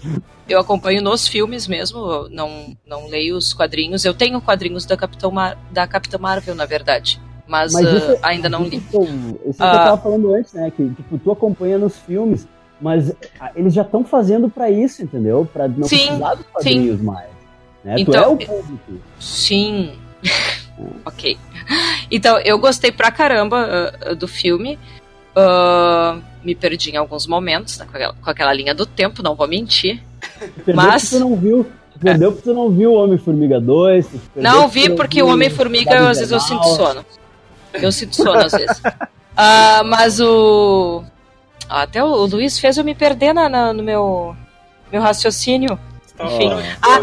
eu 0.49 0.59
acompanho 0.59 1.03
nos 1.03 1.29
filmes 1.29 1.67
mesmo, 1.67 1.99
eu 1.99 2.29
não, 2.31 2.77
não 2.87 3.07
leio 3.07 3.37
os 3.37 3.53
quadrinhos. 3.53 4.05
Eu 4.05 4.15
tenho 4.15 4.41
quadrinhos 4.41 4.87
da 4.87 4.97
Capitão, 4.97 5.31
Mar 5.31 5.59
da 5.71 5.87
Capitã 5.87 6.17
Marvel, 6.17 6.55
na 6.55 6.65
verdade. 6.65 7.21
Mas, 7.47 7.73
Mas 7.73 7.87
ah, 7.87 7.97
isso- 7.97 8.19
ainda 8.23 8.49
não 8.49 8.65
li. 8.65 8.77
Isso, 8.79 8.89
que 8.91 8.97
eu- 8.97 9.03
isso 9.03 9.59
que 9.59 9.63
Ah. 9.63 9.67
eu 9.73 9.79
tava 9.79 9.99
falando 9.99 10.35
antes, 10.35 10.53
né? 10.53 10.71
Que 10.75 10.89
tipo, 10.91 11.19
tu 11.19 11.31
acompanha 11.31 11.79
nos 11.79 11.97
filmes, 11.99 12.47
mas 12.81 13.15
ah, 13.41 13.51
eles 13.55 13.73
já 13.73 13.83
estão 13.83 14.05
fazendo 14.05 14.49
pra 14.51 14.71
isso, 14.71 15.03
entendeu? 15.03 15.49
Pra 15.53 15.69
não 15.69 15.87
Sim, 15.87 15.97
precisar 16.07 16.35
dos 16.35 16.47
quadrinhos 16.47 17.01
mais. 17.01 17.29
Né? 17.85 17.95
tu 17.97 18.01
Então, 18.01 18.23
é 18.25 18.27
o 18.27 18.37
público. 18.37 18.93
Sim. 19.21 19.93
ok. 21.05 21.39
Então, 22.11 22.39
eu 22.41 22.59
gostei 22.59 22.91
pra 22.93 23.11
caramba 23.11 23.57
ah, 23.59 24.11
ah, 24.11 24.15
do 24.15 24.27
filme. 24.27 24.79
Ah, 25.35 26.19
me 26.43 26.55
perdi 26.55 26.91
em 26.91 26.97
alguns 26.97 27.27
momentos, 27.27 27.79
né, 27.79 27.85
com, 27.91 27.97
aquela, 27.97 28.15
com 28.15 28.31
aquela 28.31 28.53
linha 28.55 28.75
do 28.75 28.87
tempo, 28.87 29.23
não 29.23 29.35
vou 29.35 29.47
mentir. 29.47 30.03
Tu 30.21 30.49
perdeu 30.65 30.75
Mas- 30.77 31.11
tu 31.11 31.19
não 31.21 31.37
viu. 31.37 31.67
Tu 31.93 31.99
perdeu 32.01 32.31
porque 32.33 32.51
tu 32.51 32.55
não 32.55 32.71
viu 32.71 32.93
o 32.93 32.95
Homem-Formiga 32.97 33.59
2. 33.61 34.07
tu 34.07 34.19
perdeu 34.35 34.53
Não 34.53 34.69
vi 34.69 34.89
tu 34.91 34.97
porque 34.97 35.23
o 35.23 35.29
Homem-Formiga, 35.29 36.09
às 36.11 36.19
vezes 36.19 36.31
eu 36.31 36.41
sinto 36.41 36.65
sono. 36.75 37.05
Eu 37.83 37.93
sinto 37.93 38.17
sono 38.17 38.33
às 38.39 38.53
vezes. 38.53 38.81
Ah, 39.37 39.83
mas 39.85 40.21
o. 40.21 41.03
ah, 41.69 41.83
Até 41.83 42.03
o 42.03 42.27
Luiz 42.27 42.59
fez 42.59 42.77
eu 42.79 42.85
me 42.85 42.95
perder 42.95 43.33
na, 43.35 43.49
na- 43.49 43.73
no 43.73 43.83
meu, 43.83 44.35
meu 44.91 45.03
raciocínio. 45.03 45.79
Enfim. 46.21 46.51
Ah, 46.83 47.01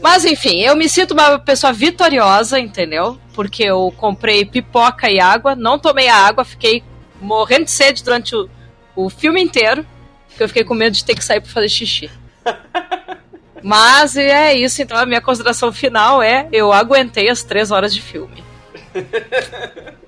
mas 0.00 0.24
enfim, 0.24 0.60
eu 0.60 0.76
me 0.76 0.88
sinto 0.88 1.12
uma 1.12 1.38
pessoa 1.38 1.72
vitoriosa, 1.72 2.58
entendeu? 2.60 3.18
Porque 3.32 3.64
eu 3.64 3.92
comprei 3.96 4.44
pipoca 4.44 5.10
e 5.10 5.18
água, 5.18 5.56
não 5.56 5.78
tomei 5.78 6.08
a 6.08 6.16
água, 6.16 6.44
fiquei 6.44 6.84
morrendo 7.20 7.64
de 7.64 7.70
sede 7.72 8.04
durante 8.04 8.36
o, 8.36 8.48
o 8.94 9.08
filme 9.10 9.42
inteiro, 9.42 9.84
porque 10.28 10.42
eu 10.44 10.48
fiquei 10.48 10.62
com 10.64 10.74
medo 10.74 10.92
de 10.94 11.04
ter 11.04 11.14
que 11.16 11.24
sair 11.24 11.40
pra 11.40 11.50
fazer 11.50 11.68
xixi. 11.68 12.10
Mas 13.62 14.14
é 14.16 14.52
isso, 14.54 14.82
então 14.82 14.96
a 14.98 15.06
minha 15.06 15.22
consideração 15.22 15.72
final 15.72 16.22
é: 16.22 16.46
eu 16.52 16.70
aguentei 16.72 17.28
as 17.30 17.42
três 17.42 17.70
horas 17.70 17.94
de 17.94 18.00
filme. 18.02 18.44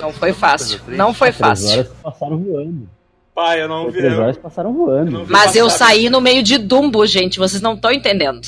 Não 0.00 0.12
foi 0.12 0.32
fácil. 0.32 0.80
Não 0.88 1.12
foi 1.14 1.32
fácil. 1.32 1.70
horas 1.80 1.88
passaram 2.02 2.38
voando. 2.38 2.88
Pai, 3.34 3.62
eu 3.62 3.68
não 3.68 3.90
vi. 3.90 4.00
Eu, 4.00 4.20
horas 4.20 4.38
passaram 4.38 4.72
voando. 4.72 5.26
Mas 5.28 5.54
eu 5.54 5.68
saí 5.68 6.08
no 6.08 6.20
meio 6.20 6.42
de 6.42 6.56
Dumbo, 6.58 7.04
gente. 7.06 7.38
Vocês 7.38 7.60
não 7.60 7.74
estão 7.74 7.92
entendendo. 7.92 8.40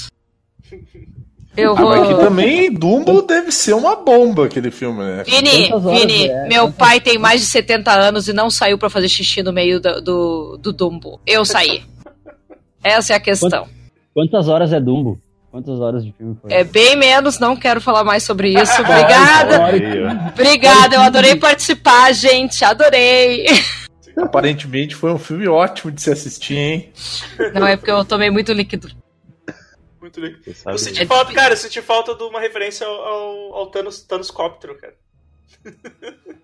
Eu 1.57 1.73
Ah, 1.77 2.07
que 2.07 2.15
vou. 2.15 2.19
também 2.21 2.71
Dumbo 2.73 3.21
deve 3.21 3.51
ser 3.51 3.73
uma 3.75 3.97
bomba 3.97 4.45
aquele 4.47 4.71
filme, 4.71 5.01
né? 5.03 5.25
Vini, 5.25 5.69
Vini, 5.91 6.29
é? 6.29 6.47
meu 6.47 6.71
pai 6.71 7.01
tem 7.01 7.19
mais 7.19 7.41
de 7.41 7.49
70 7.49 7.91
anos 7.91 8.29
e 8.29 8.33
não 8.33 8.49
saiu 8.49 8.79
pra 8.79 8.89
fazer 8.89 9.09
xixi 9.09 9.43
no 9.43 9.53
meio 9.53 9.81
do, 9.81 10.01
do, 10.01 10.57
do 10.63 10.73
Dumbo. 10.73 11.21
Eu 11.27 11.45
saí. 11.45 11.83
Essa 12.85 13.15
é 13.15 13.17
a 13.17 13.21
questão. 13.21 13.67
Quantas 14.15 14.47
horas 14.49 14.73
é 14.73 14.79
Dumbo? 14.79 15.19
Quantas 15.59 15.81
horas 15.81 16.05
de 16.05 16.13
filme 16.13 16.37
foi? 16.41 16.53
É 16.53 16.63
bem 16.63 16.95
menos, 16.95 17.41
não 17.41 17.57
quero 17.57 17.81
falar 17.81 18.05
mais 18.05 18.23
sobre 18.23 18.51
isso. 18.51 18.73
Obrigada. 18.81 20.31
Obrigada, 20.33 20.95
eu 20.95 21.01
adorei 21.01 21.35
participar, 21.35 22.13
gente. 22.13 22.65
Adorei. 22.65 23.47
Aparentemente 24.17 24.95
foi 24.95 25.13
um 25.13 25.19
filme 25.19 25.49
ótimo 25.49 25.91
de 25.91 26.01
se 26.01 26.13
assistir, 26.13 26.57
hein? 26.57 26.93
Não 27.53 27.67
é 27.67 27.77
porque 27.77 27.91
eu 27.91 28.05
tomei 28.05 28.31
muito 28.31 28.53
líquido. 28.53 28.89
Muito. 30.01 30.21
Você 30.21 30.71
Eu 30.71 30.79
senti 30.79 31.05
falta, 31.05 31.33
cara, 31.33 31.55
eu 31.55 31.57
senti 31.57 31.83
falta 31.83 32.15
de 32.15 32.23
uma 32.23 32.39
referência 32.39 32.87
ao, 32.87 32.95
ao, 32.95 33.55
ao 33.57 33.67
Thanos, 33.67 34.03
Thanos 34.03 34.31
Cóptero, 34.31 34.79
cara. 34.79 34.95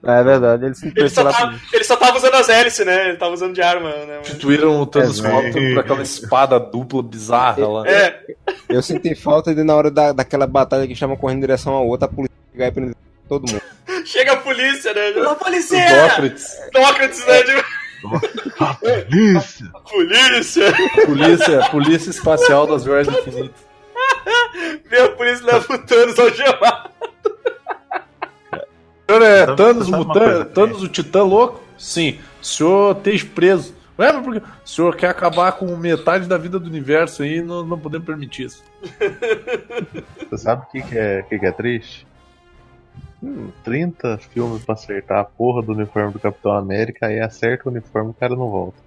É 0.06 0.22
verdade, 0.22 0.66
ele 0.66 0.74
se 0.74 0.92
Ele 0.94 1.08
só, 1.08 1.30
tava, 1.30 1.58
ele 1.72 1.84
só 1.84 1.96
tava 1.96 2.16
usando 2.18 2.34
as 2.34 2.48
hélices, 2.48 2.84
né? 2.84 3.08
Ele 3.08 3.16
tava 3.16 3.32
usando 3.32 3.54
de 3.54 3.62
arma, 3.62 3.88
né? 3.88 4.20
Substituíram 4.24 4.82
o 4.82 4.86
Thanos 4.86 5.24
É, 5.24 5.50
por 5.50 5.78
aquela 5.78 6.02
espada 6.02 6.60
dupla 6.60 7.02
bizarra 7.02 7.66
lá. 7.66 7.88
É, 7.88 8.20
Eu 8.68 8.82
senti 8.82 9.14
falta 9.14 9.54
de 9.54 9.64
na 9.64 9.74
hora 9.74 9.90
da, 9.90 10.12
daquela 10.12 10.46
batalha 10.46 10.86
que 10.86 10.92
estavam 10.92 11.16
correndo 11.16 11.38
em 11.38 11.40
direção 11.40 11.74
a 11.74 11.80
outra, 11.80 12.06
a 12.06 12.10
polícia 12.10 12.36
chegar 12.52 12.66
e 12.66 12.72
prender 12.72 12.96
todo 13.28 13.50
mundo. 13.50 13.62
chega 14.04 14.32
a 14.32 14.36
polícia, 14.36 14.92
né? 14.92 15.08
O 15.10 15.36
polícia! 15.36 16.08
Sócrates, 16.08 16.46
Sócrates, 16.74 17.26
né? 17.26 17.42
Tipo, 17.42 17.64
Isso! 19.38 19.64
polícia! 19.90 20.72
polícia, 21.06 21.70
polícia 21.70 22.10
espacial 22.10 22.66
das 22.66 22.84
Joias 22.84 23.08
Infinitas. 23.08 23.64
Vê 24.84 25.00
a 25.00 25.08
polícia 25.12 25.46
leva 25.46 25.72
o 25.72 25.78
Thanos 25.78 26.18
algemado. 26.18 26.90
Senhor 29.06 29.22
é 29.22 29.54
Thanos, 29.54 29.88
Mutan- 29.90 30.44
Thanos, 30.46 30.82
o 30.82 30.88
Titã 30.88 31.22
louco? 31.22 31.60
Sim. 31.78 32.18
O 32.40 32.44
senhor 32.44 32.96
esteja 32.96 33.26
preso. 33.34 33.74
Ué, 33.98 34.12
mas 34.12 34.24
por 34.24 34.34
quê? 34.34 34.42
O 34.64 34.68
senhor 34.68 34.96
quer 34.96 35.08
acabar 35.08 35.52
com 35.52 35.66
metade 35.76 36.26
da 36.26 36.36
vida 36.38 36.58
do 36.58 36.66
universo 36.68 37.22
aí 37.22 37.40
não, 37.40 37.64
não 37.64 37.78
podemos 37.78 38.06
permitir 38.06 38.46
isso. 38.46 38.62
Você 40.30 40.38
sabe 40.38 40.62
o 40.62 40.66
que, 40.70 40.82
que, 40.82 40.98
é, 40.98 41.20
o 41.20 41.24
que, 41.28 41.38
que 41.38 41.46
é 41.46 41.52
triste? 41.52 42.06
Hum, 43.22 43.50
30 43.62 44.18
filmes 44.18 44.64
pra 44.64 44.74
acertar 44.74 45.20
a 45.20 45.24
porra 45.24 45.62
do 45.62 45.72
uniforme 45.72 46.12
do 46.12 46.18
Capitão 46.18 46.52
América, 46.52 47.06
aí 47.06 47.20
acerta 47.20 47.68
o 47.68 47.72
uniforme 47.72 48.10
o 48.10 48.14
cara 48.14 48.34
não 48.34 48.50
volta. 48.50 48.78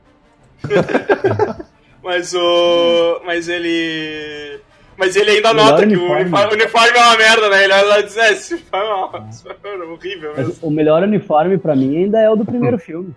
Mas 2.04 2.34
o. 2.34 3.22
Mas 3.26 3.48
ele. 3.50 4.60
Mas 4.98 5.16
ele 5.16 5.30
ainda 5.32 5.54
Melhor 5.54 5.72
nota 5.72 5.86
que 5.88 5.96
o 5.96 6.00
uniforme. 6.00 6.22
uniforme, 6.24 6.48
o 6.50 6.54
uniforme 6.54 6.98
é 6.98 7.02
uma 7.02 7.18
merda, 7.18 7.50
né? 7.50 7.64
Ele 7.64 7.74
olha 7.74 7.86
lá 7.86 8.00
e 8.00 8.04
diz: 8.04 8.18
É, 8.18 8.32
esse 8.32 8.54
uniforme 8.56 8.86
é 8.88 8.94
uma- 8.94 9.20
uniforme 9.20 9.84
é 9.84 9.88
horrível 9.88 10.30
mesmo. 10.36 10.54
Mas 10.54 10.64
o 10.64 10.72
melhor 10.72 11.04
uniforme 11.04 11.58
pra 11.58 11.76
mim 11.76 11.98
ainda 11.98 12.20
é 12.20 12.30
o 12.30 12.36
do 12.36 12.44
primeiro 12.46 12.78
filme. 12.80 13.16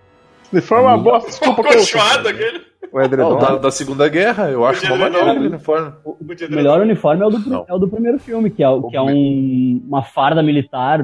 Uniforme 0.52 0.85
é 0.85 0.89
uma 0.89 0.98
bosta, 0.98 1.28
desculpa 1.31 1.62
que 1.62 1.69
Colchoado 1.77 2.28
aquele. 2.28 2.61
O 2.93 3.01
edredom. 3.01 3.31
Não, 3.31 3.39
da, 3.39 3.57
da 3.57 3.70
Segunda 3.70 4.09
Guerra, 4.09 4.51
eu 4.51 4.66
acho 4.66 4.82
uma 4.85 4.90
não. 4.90 4.98
maneira 4.98 5.31
aquele 5.31 5.47
uniforme. 5.47 5.93
O 6.05 6.16
melhor 6.51 6.81
uniforme 6.81 7.23
é 7.23 7.27
o 7.27 7.31
do, 7.31 7.39
Não. 7.48 7.65
é 7.69 7.73
o 7.74 7.78
do 7.78 7.89
primeiro 7.89 8.19
filme, 8.19 8.51
que 8.51 8.62
é, 8.65 8.69
o, 8.69 8.82
que 8.89 8.97
é 8.97 9.01
um, 9.01 9.81
uma 9.86 10.02
farda 10.02 10.43
militar. 10.43 10.98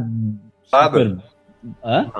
Nada. 0.73 0.98
super- 0.98 1.16
Hã? 1.85 2.11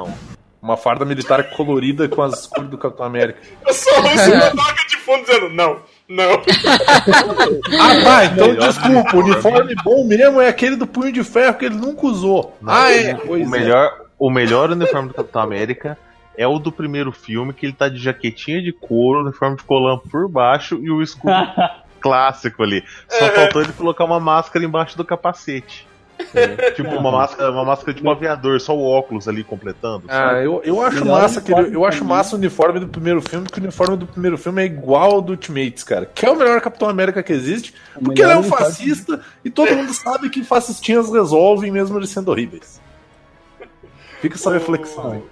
Uma 0.63 0.77
farda 0.77 1.05
militar 1.05 1.51
colorida 1.51 2.09
com 2.09 2.23
as 2.23 2.47
cores 2.47 2.71
do 2.71 2.79
Capitão 2.79 3.07
América. 3.07 3.39
Eu 3.67 3.75
só 3.75 3.91
ouço 4.01 4.33
uma 4.33 4.51
toca 4.51 4.87
de 4.89 4.97
fundo 4.99 5.25
dizendo: 5.25 5.49
Não, 5.51 5.79
não. 6.09 6.43
Ah, 7.79 8.03
tá, 8.05 8.25
então 8.27 8.49
Melhor 8.49 8.69
desculpa, 8.69 9.17
o 9.17 9.21
uniforme 9.21 9.75
bom 9.85 10.05
mesmo 10.07 10.41
é 10.41 10.49
aquele 10.49 10.77
do 10.77 10.87
punho 10.87 11.13
de 11.13 11.23
ferro 11.25 11.55
que 11.55 11.65
ele 11.65 11.75
nunca 11.77 12.07
usou. 12.07 12.57
ah, 12.67 12.93
é. 12.93 13.15
O 13.27 13.37
é. 13.37 13.45
melhor, 13.45 13.91
o 14.19 14.31
melhor 14.31 14.71
uniforme 14.71 15.09
do 15.09 15.15
Capitão 15.15 15.43
América 15.43 15.99
é 16.37 16.47
o 16.47 16.59
do 16.59 16.71
primeiro 16.71 17.13
filme, 17.13 17.53
que 17.53 17.67
ele 17.67 17.73
tá 17.73 17.89
de 17.89 17.99
jaquetinha 17.99 18.63
de 18.63 18.73
couro, 18.73 19.23
uniforme 19.23 19.57
de 19.57 19.65
colã 19.65 19.99
por 19.99 20.29
baixo 20.29 20.79
e 20.83 20.91
o 20.91 21.03
escudo 21.03 21.33
clássico 22.01 22.63
ali. 22.63 22.85
Só 23.09 23.27
É. 23.27 23.31
faltou 23.31 23.63
ele 23.63 23.73
colocar 23.73 24.05
uma 24.05 24.21
máscara 24.21 24.65
embaixo 24.65 24.97
do 24.97 25.05
capacete. 25.05 25.87
Tipo, 26.75 26.91
uma 26.97 27.11
máscara, 27.11 27.51
uma 27.51 27.65
máscara 27.65 27.95
tipo 27.95 28.11
aviador, 28.11 28.61
só 28.61 28.77
o 28.77 28.83
óculos 28.83 29.29
ali 29.29 29.45
completando. 29.45 30.05
Ah, 30.09 30.31
sabe? 30.31 30.45
eu, 30.45 30.63
eu 30.65 30.81
acho 30.81 31.05
Melhor 31.05 31.21
massa 31.21 31.41
uniforme 31.41 31.75
eu 31.75 31.85
acho 31.85 32.05
massa 32.05 32.35
o 32.35 32.39
uniforme 32.39 32.81
do 32.81 32.89
primeiro 32.89 33.21
filme, 33.23 33.47
que 33.49 33.59
o 33.59 33.63
uniforme 33.63 33.97
do 33.97 34.07
primeiro 34.07 34.39
filme 34.39 34.63
é 34.63 34.67
igual 34.67 35.13
ao 35.13 35.23
do 35.23 35.31
Ultimates, 35.33 35.85
cara. 35.85 36.07
Que 36.07 36.27
é 36.27 36.31
o 36.31 36.37
melhor 36.37 36.61
Capitão 36.61 36.89
América 36.89 37.23
que 37.23 37.33
existe, 37.33 37.75
O 37.95 38.05
porque 38.05 38.23
ele 38.23 38.33
é 38.33 38.37
um 38.37 38.43
fascista 38.43 39.21
e 39.45 39.51
todo 39.51 39.75
mundo 39.75 39.93
sabe 39.95 40.31
que 40.31 40.43
fascistinhas 40.43 41.11
resolvem 41.11 41.71
mesmo 41.71 41.99
eles 41.99 42.11
sendo 42.11 42.31
horríveis. 42.31 42.81
Fica 44.21 44.35
essa 44.37 44.53
reflexão 44.53 45.13
aí. 45.13 45.23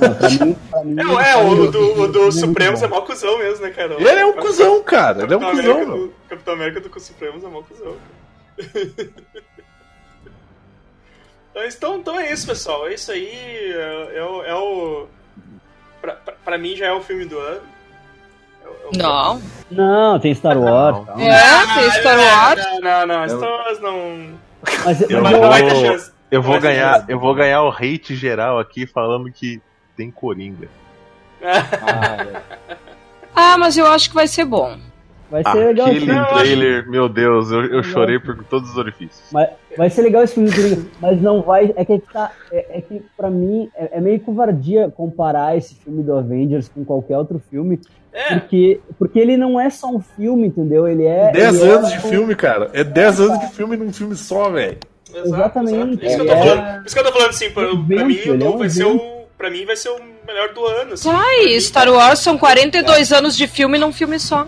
Não, 0.00 0.14
pra 0.14 0.30
mim, 0.30 0.56
pra 0.70 0.84
mim, 0.84 0.96
É, 1.18 1.30
é, 1.30 1.36
o 1.36 1.66
do, 1.66 2.00
o 2.02 2.08
do 2.08 2.20
muito 2.20 2.32
Supremos 2.32 2.80
bom. 2.80 2.86
é 2.86 2.88
mó 2.88 3.00
cuzão 3.00 3.38
mesmo, 3.38 3.64
né, 3.64 3.70
cara? 3.70 3.94
Ele 3.94 4.08
é 4.08 4.24
um 4.24 4.32
cuzão, 4.34 4.82
cara. 4.82 5.24
Ele 5.24 5.34
é 5.34 5.36
um 5.36 5.40
cuzão, 5.40 5.72
América 5.72 5.86
meu. 5.86 5.98
do, 6.06 6.14
Capitão 6.28 6.54
América 6.54 6.80
do 6.80 7.00
Supremos 7.00 7.42
é 7.42 7.48
mó 7.48 7.62
cuzão. 7.62 7.96
Mas 8.56 8.68
então, 11.66 11.96
então 11.98 12.18
é 12.18 12.32
isso, 12.32 12.46
pessoal. 12.46 12.86
É 12.88 12.94
isso 12.94 13.10
aí. 13.10 13.28
É, 13.28 14.18
é 14.18 14.24
o. 14.24 14.42
É 14.44 14.54
o 14.54 15.06
pra, 16.00 16.12
pra, 16.14 16.34
pra 16.44 16.58
mim 16.58 16.76
já 16.76 16.86
é 16.86 16.92
o 16.92 17.00
filme 17.00 17.24
do 17.24 17.38
ano. 17.38 17.62
É 18.64 18.68
é 18.68 18.98
Não. 18.98 19.42
Não, 19.70 20.18
tem 20.18 20.34
Star 20.34 20.58
Wars. 20.58 21.06
calma. 21.06 21.22
É, 21.22 21.74
tem 21.74 21.90
Star 21.90 22.18
Wars. 22.18 22.80
Não, 22.80 23.06
não, 23.06 23.06
não. 23.06 23.28
Star 23.28 23.50
Wars 23.50 23.80
não. 23.80 24.38
Mas, 24.84 25.00
Eu 25.10 25.22
mas 25.22 25.32
Não 25.32 25.50
ter 25.50 25.76
chance. 25.76 26.12
Eu 26.30 26.42
vou 26.42 26.54
Mas 26.54 26.62
ganhar, 26.62 27.04
eu 27.08 27.18
vou 27.18 27.34
ganhar 27.34 27.62
o 27.62 27.70
hate 27.70 28.14
geral 28.14 28.58
aqui 28.58 28.86
falando 28.86 29.32
que 29.32 29.62
tem 29.96 30.10
Coringa. 30.10 30.68
Ah, 33.40 33.56
mas 33.56 33.78
eu 33.78 33.86
acho 33.86 34.08
que 34.08 34.16
vai 34.16 34.26
ser 34.26 34.44
bom. 34.44 34.76
vai 35.30 35.44
ser 35.44 35.66
legal 35.66 35.88
esse 35.88 36.10
Aquele 36.10 36.24
trailer, 36.26 36.90
meu 36.90 37.08
Deus, 37.08 37.52
eu, 37.52 37.66
eu 37.66 37.84
chorei 37.84 38.18
por 38.18 38.42
todos 38.42 38.70
os 38.70 38.76
orifícios. 38.76 39.22
Mas 39.30 39.50
vai 39.78 39.88
ser 39.88 40.02
legal 40.02 40.22
esse 40.24 40.34
filme 40.34 40.50
do 40.50 40.54
Coringa, 40.56 40.82
mas 41.00 41.22
não 41.22 41.40
vai. 41.40 41.72
É 41.76 41.84
que 41.84 41.98
tá. 42.12 42.30
É, 42.52 42.78
é 42.78 42.80
que 42.82 43.02
pra 43.16 43.30
mim 43.30 43.70
é, 43.74 43.96
é 43.96 44.00
meio 44.00 44.20
covardia 44.20 44.92
comparar 44.94 45.56
esse 45.56 45.74
filme 45.76 46.02
do 46.02 46.14
Avengers 46.14 46.68
com 46.68 46.84
qualquer 46.84 47.16
outro 47.16 47.40
filme, 47.50 47.80
É, 48.12 48.34
porque, 48.38 48.80
porque 48.98 49.18
ele 49.18 49.36
não 49.36 49.58
é 49.60 49.70
só 49.70 49.86
um 49.88 50.00
filme, 50.00 50.48
entendeu? 50.48 50.86
Ele 50.88 51.04
é. 51.06 51.30
10 51.30 51.60
ele 51.62 51.70
é 51.70 51.74
anos 51.74 51.92
de 51.92 51.98
um- 51.98 52.10
filme, 52.10 52.34
cara. 52.34 52.68
É 52.74 52.82
10 52.84 53.20
anos 53.20 53.38
de 53.40 53.46
filme 53.54 53.76
num 53.76 53.92
filme 53.92 54.16
só, 54.16 54.50
velho. 54.50 54.76
Exatamente. 55.14 56.04
exato. 56.04 56.06
Isso, 56.06 56.16
que 56.16 56.20
eu 56.22 56.32
É. 56.32 56.36
tô 56.36 56.42
falando, 56.46 56.86
isso 56.86 56.94
que 56.94 57.00
eu 57.00 57.04
tô 57.04 57.12
falando, 57.12 57.30
assim, 57.30 57.50
pra, 57.50 57.62
É 57.64 57.66
pra 57.68 58.04
mim 58.06 58.18
é 58.26 58.48
um 58.48 58.58
vai 58.58 58.68
ser 58.68 58.84
o. 58.84 59.18
Pra 59.38 59.50
mim 59.50 59.64
vai 59.64 59.76
ser 59.76 59.88
o 59.90 59.98
melhor 60.26 60.52
do 60.52 60.64
ano. 60.66 60.94
Assim. 60.94 61.08
Ai, 61.08 61.60
Star 61.60 61.88
Wars 61.88 62.18
são 62.18 62.36
42 62.36 63.12
anos 63.12 63.36
de 63.36 63.46
filme 63.46 63.78
num 63.78 63.92
filme 63.92 64.18
só. 64.18 64.46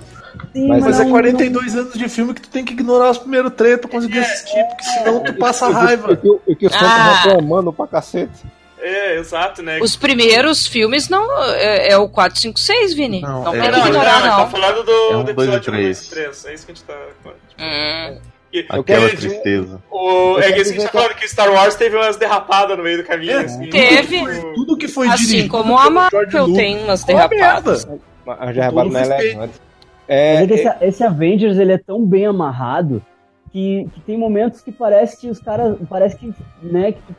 Sim, 0.53 0.67
Mas 0.69 0.83
Mas 0.85 1.01
é 1.01 1.05
não- 1.05 1.11
42 1.11 1.77
anos 1.77 1.95
de 1.95 2.09
filme 2.09 2.35
que 2.35 2.41
tu 2.43 2.49
tem 2.51 2.65
que 2.65 2.73
ignorar 2.73 3.11
os 3.11 3.19
primeiros 3.19 3.53
três 3.55 3.79
pra 3.79 3.89
conseguir 3.89 4.19
assistir, 4.19 4.65
porque 4.69 4.83
senão 4.85 5.21
tu 5.23 5.33
passa 5.35 5.69
raiva. 5.69 6.13
E 6.13 6.17
que, 6.17 6.29
o- 6.29 6.41
e 6.49 6.57
que 6.57 6.67
o 6.67 6.71
Santos 6.71 6.87
Ah. 6.89 7.23
reclamando 7.25 7.73
pra 7.73 7.87
cacete. 7.87 8.45
É, 8.83 9.17
exato, 9.19 9.63
né? 9.63 9.79
Os 9.83 9.95
primeiros 9.95 10.67
filmes 10.67 11.09
não. 11.09 11.25
É, 11.53 11.91
é 11.93 11.97
o 11.99 12.09
4, 12.09 12.41
5, 12.41 12.59
6, 12.59 12.95
Vini. 12.95 13.21
Não, 13.21 13.45
Não, 13.45 13.55
é 13.55 13.61
tem 13.61 13.71
não, 13.71 13.83
que 13.83 13.89
ignorar, 13.89 14.21
não, 14.21 14.27
não. 14.29 14.37
tá 14.39 14.47
falando 14.47 14.83
do, 14.85 14.91
É 14.93 15.17
um, 15.19 15.25
do 15.25 15.35
dois 15.35 15.49
e 15.49 15.53
episódio 15.53 15.73
três. 15.73 16.09
3. 16.09 16.45
É 16.47 16.55
isso 16.55 16.67
que 16.67 16.73
a 16.73 16.75
gente 16.75 16.85
tá. 16.85 16.97
Hum. 17.59 18.19
E- 18.53 18.67
Aquela 18.69 19.07
e- 19.07 19.17
tristeza. 19.17 19.81
O, 19.91 20.33
Eu 20.37 20.41
é 20.41 20.53
que 20.53 20.61
a 20.61 20.65
gente 20.65 20.79
tá 20.79 20.87
que- 20.89 20.93
falando 20.93 21.15
que 21.15 21.29
Star 21.29 21.53
Wars 21.53 21.75
teve 21.77 21.95
umas 21.95 22.17
derrapadas 22.17 22.77
no 22.77 22.83
meio 22.83 22.97
do 22.97 23.05
caminho. 23.05 23.33
É, 23.33 23.45
assim. 23.45 23.69
Teve. 23.71 24.19
Tipo, 24.19 24.55
Tudo 24.55 24.77
que 24.77 24.89
foi 24.89 25.07
Assim 25.09 25.25
dirigido 25.27 25.49
como 25.51 25.79
a 25.79 25.89
Marvel 25.91 26.53
tem 26.55 26.79
umas 26.83 27.05
foi 27.05 27.15
uma 27.15 27.29
derrapadas. 27.29 27.85
merda. 27.85 28.03
Mas 28.27 28.57
já 28.57 28.71
elegante. 30.11 30.31
Mas 30.33 30.41
É, 30.41 30.43
é 30.43 30.47
que 30.47 30.55
esse, 30.55 30.85
esse 30.85 31.05
Avengers 31.05 31.59
ele 31.59 31.73
é 31.73 31.79
tão 31.79 32.05
bem 32.05 32.27
amarrado 32.27 33.03
que, 33.53 33.89
que 33.95 34.01
tem 34.01 34.19
momentos 34.19 34.61
que 34.61 34.73
parece 34.73 35.21
que 35.21 35.29
os 35.29 35.41
caras. 35.41 35.77
Parece 35.89 36.17
que, 36.17 36.33
né, 36.63 36.93
que 36.93 37.01
tu 37.01 37.15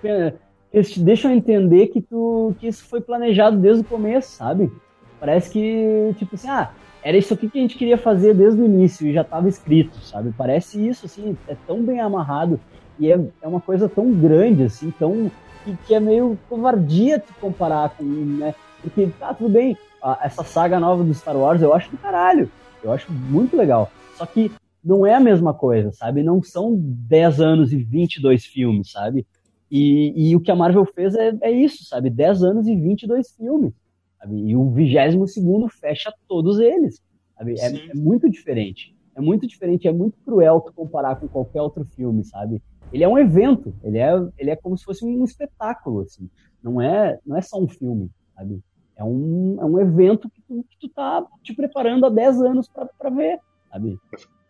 eles 0.73 0.89
te 0.89 1.01
deixam 1.01 1.31
entender 1.31 1.87
que, 1.87 2.01
tu, 2.01 2.55
que 2.59 2.67
isso 2.67 2.85
foi 2.85 3.01
planejado 3.01 3.57
desde 3.57 3.81
o 3.81 3.85
começo, 3.85 4.31
sabe? 4.37 4.71
Parece 5.19 5.51
que, 5.51 6.15
tipo 6.17 6.35
assim, 6.35 6.49
ah, 6.49 6.71
era 7.03 7.17
isso 7.17 7.33
aqui 7.33 7.49
que 7.49 7.57
a 7.57 7.61
gente 7.61 7.77
queria 7.77 7.97
fazer 7.97 8.33
desde 8.33 8.61
o 8.61 8.65
início 8.65 9.05
e 9.05 9.13
já 9.13 9.21
estava 9.21 9.49
escrito, 9.49 9.97
sabe? 9.99 10.33
Parece 10.37 10.87
isso, 10.87 11.05
assim, 11.05 11.35
é 11.47 11.55
tão 11.67 11.83
bem 11.83 11.99
amarrado 11.99 12.59
e 12.97 13.11
é, 13.11 13.19
é 13.41 13.47
uma 13.47 13.59
coisa 13.59 13.89
tão 13.89 14.11
grande, 14.13 14.63
assim, 14.63 14.91
tão. 14.97 15.29
Que, 15.63 15.77
que 15.85 15.93
é 15.93 15.99
meio 15.99 16.39
covardia 16.49 17.19
te 17.19 17.31
comparar 17.33 17.89
com, 17.89 18.03
né? 18.03 18.55
Porque, 18.81 19.07
tá, 19.19 19.31
tudo 19.33 19.49
bem, 19.49 19.77
essa 20.23 20.43
saga 20.43 20.79
nova 20.79 21.03
do 21.03 21.13
Star 21.13 21.37
Wars 21.37 21.61
eu 21.61 21.73
acho 21.73 21.91
do 21.91 21.97
caralho. 21.97 22.49
Eu 22.83 22.91
acho 22.91 23.11
muito 23.11 23.55
legal. 23.55 23.91
Só 24.15 24.25
que 24.25 24.51
não 24.83 25.05
é 25.05 25.13
a 25.13 25.19
mesma 25.19 25.53
coisa, 25.53 25.91
sabe? 25.91 26.23
Não 26.23 26.41
são 26.41 26.75
10 26.75 27.39
anos 27.39 27.73
e 27.73 27.77
22 27.77 28.45
filmes, 28.45 28.91
sabe? 28.91 29.25
E, 29.69 30.29
e 30.29 30.35
o 30.35 30.39
que 30.39 30.51
a 30.51 30.55
Marvel 30.55 30.85
fez 30.85 31.15
é, 31.15 31.33
é 31.41 31.51
isso, 31.51 31.85
sabe? 31.85 32.09
10 32.09 32.43
anos 32.43 32.67
e 32.67 32.75
22 32.75 33.31
filmes. 33.31 33.73
Sabe? 34.19 34.35
E 34.35 34.55
o 34.55 34.69
22 34.69 35.35
fecha 35.79 36.13
todos 36.27 36.59
eles. 36.59 37.01
Sabe? 37.37 37.55
É, 37.59 37.91
é 37.91 37.93
muito 37.93 38.29
diferente. 38.29 38.95
É 39.15 39.21
muito 39.21 39.45
diferente, 39.45 39.87
é 39.87 39.91
muito 39.91 40.17
cruel 40.23 40.61
tu 40.61 40.73
comparar 40.73 41.17
com 41.17 41.27
qualquer 41.27 41.61
outro 41.61 41.85
filme, 41.85 42.23
sabe? 42.23 42.61
Ele 42.93 43.03
é 43.03 43.07
um 43.07 43.17
evento, 43.17 43.73
ele 43.83 43.97
é, 43.97 44.11
ele 44.37 44.49
é 44.49 44.55
como 44.55 44.77
se 44.77 44.83
fosse 44.83 45.05
um 45.05 45.23
espetáculo, 45.23 46.01
assim. 46.01 46.29
Não 46.63 46.81
é, 46.81 47.19
não 47.25 47.37
é 47.37 47.41
só 47.41 47.59
um 47.59 47.67
filme, 47.67 48.09
sabe? 48.35 48.61
É 48.97 49.03
um, 49.03 49.57
é 49.59 49.65
um 49.65 49.79
evento 49.79 50.29
que 50.29 50.41
tu, 50.47 50.65
que 50.69 50.87
tu 50.87 50.93
tá 50.93 51.23
te 51.43 51.53
preparando 51.55 52.05
há 52.05 52.09
10 52.09 52.41
anos 52.41 52.67
pra, 52.67 52.85
pra 52.99 53.09
ver, 53.09 53.39
sabe? 53.71 53.97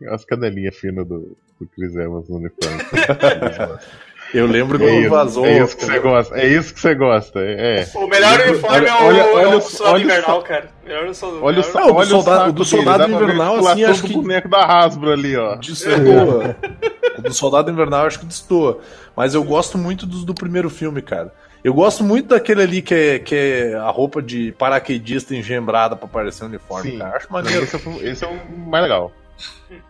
As 0.10 0.26
canelinhas 0.26 0.76
finas 0.76 1.08
do, 1.08 1.38
do 1.60 1.68
Chris 1.68 1.96
Evans 1.96 2.28
no 2.28 2.38
uniforme. 2.38 2.82
Eu 4.34 4.46
lembro 4.48 4.78
É 4.78 4.80
quando 4.88 5.00
isso, 5.02 5.10
vazou. 5.10 5.46
é 5.46 5.62
isso 5.62 5.76
que 5.76 5.84
você 5.86 6.00
gosta. 6.00 6.40
É 6.40 6.48
isso 6.48 6.74
que 6.74 6.80
você 6.80 6.96
gosta. 6.96 7.40
É. 7.42 7.86
O 7.96 8.08
melhor 8.08 8.40
uniforme 8.48 8.88
é 8.88 8.94
o, 8.94 9.04
Olha- 9.06 9.20
é 9.20 9.26
o 9.26 9.36
olha 9.36 9.58
o- 9.58 9.62
soldado 9.62 9.94
olha 9.96 10.02
o 10.02 10.06
invernal, 10.06 10.42
cara. 10.44 10.70
Melhor 10.86 11.06
o 11.08 11.14
soldado 11.14 11.44
Olha 11.44 11.60
o, 11.60 11.64
sa- 11.64 11.80
Não, 11.82 11.88
o 11.88 11.92
do 11.92 11.98
olha 11.98 12.08
soldado- 12.10 12.50
o 12.50 12.54
do 12.54 12.66
soldado 12.66 13.12
invernal, 13.12 13.56
assim, 13.68 13.84
acho 13.84 14.04
que- 14.04 14.14
boneco 14.14 14.48
da 14.48 14.64
Hasbro 14.66 15.12
ali, 15.12 15.36
ó. 15.36 15.56
Destoa. 15.58 16.56
o 17.18 17.22
do 17.22 17.34
Soldado 17.34 17.70
Invernal 17.72 18.06
acho 18.06 18.20
que 18.22 18.26
destoa. 18.26 18.80
Mas 19.18 19.34
eu 19.34 19.44
gosto 19.44 19.78
muito 19.78 20.06
dos 20.06 20.24
do 20.24 20.34
primeiro 20.34 20.70
filme, 20.70 21.02
cara. 21.02 21.34
Eu 21.64 21.74
gosto 21.74 22.04
muito 22.04 22.30
daquele 22.30 22.64
ali 22.64 22.82
que 22.82 22.94
é, 22.94 23.20
que 23.20 23.36
é 23.36 23.76
a 23.76 23.90
roupa 23.90 24.22
de 24.22 24.52
paraquedista 24.54 25.36
engembrada 25.36 25.96
pra 25.96 26.08
parecer 26.08 26.44
um 26.44 26.48
uniforme, 26.48 26.92
Sim. 26.92 26.98
cara. 26.98 27.18
Acho 27.18 27.32
maneiro. 27.32 27.64
Esse 27.64 27.76
é, 27.76 27.80
o- 27.90 28.04
esse 28.08 28.24
é 28.26 28.28
o 28.28 28.58
mais 28.68 28.82
legal. 28.84 29.12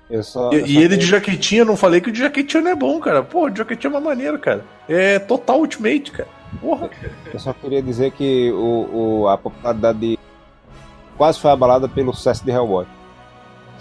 Eu 0.10 0.22
só, 0.24 0.52
E, 0.52 0.60
eu 0.60 0.66
e 0.66 0.78
ele 0.78 0.98
de 0.98 1.06
jaquetinha, 1.06 1.62
eu 1.62 1.66
não 1.66 1.78
falei 1.78 2.02
que 2.02 2.10
o 2.10 2.12
de 2.12 2.20
jaquetinha 2.20 2.62
não 2.62 2.72
é 2.72 2.76
bom, 2.76 3.00
cara. 3.00 3.24
Pô, 3.24 3.46
o 3.46 3.50
de 3.50 3.58
jaquetinha 3.60 3.90
é 3.92 3.94
uma 3.98 4.02
maneira, 4.02 4.38
cara. 4.38 4.64
É 4.88 5.18
total 5.20 5.60
ultimate, 5.60 6.12
cara. 6.12 6.30
Porra. 6.60 6.90
Eu 7.34 7.40
só 7.40 7.54
queria 7.54 7.82
dizer 7.82 8.12
que 8.12 8.52
o, 8.52 9.22
o- 9.24 9.28
a 9.30 9.38
popularidade 9.38 10.00
de- 10.00 10.20
quase 11.18 11.40
foi 11.40 11.52
abalada 11.52 11.88
pelo 11.88 12.14
sucesso 12.14 12.44
de 12.44 12.52
Hellboy. 12.52 12.86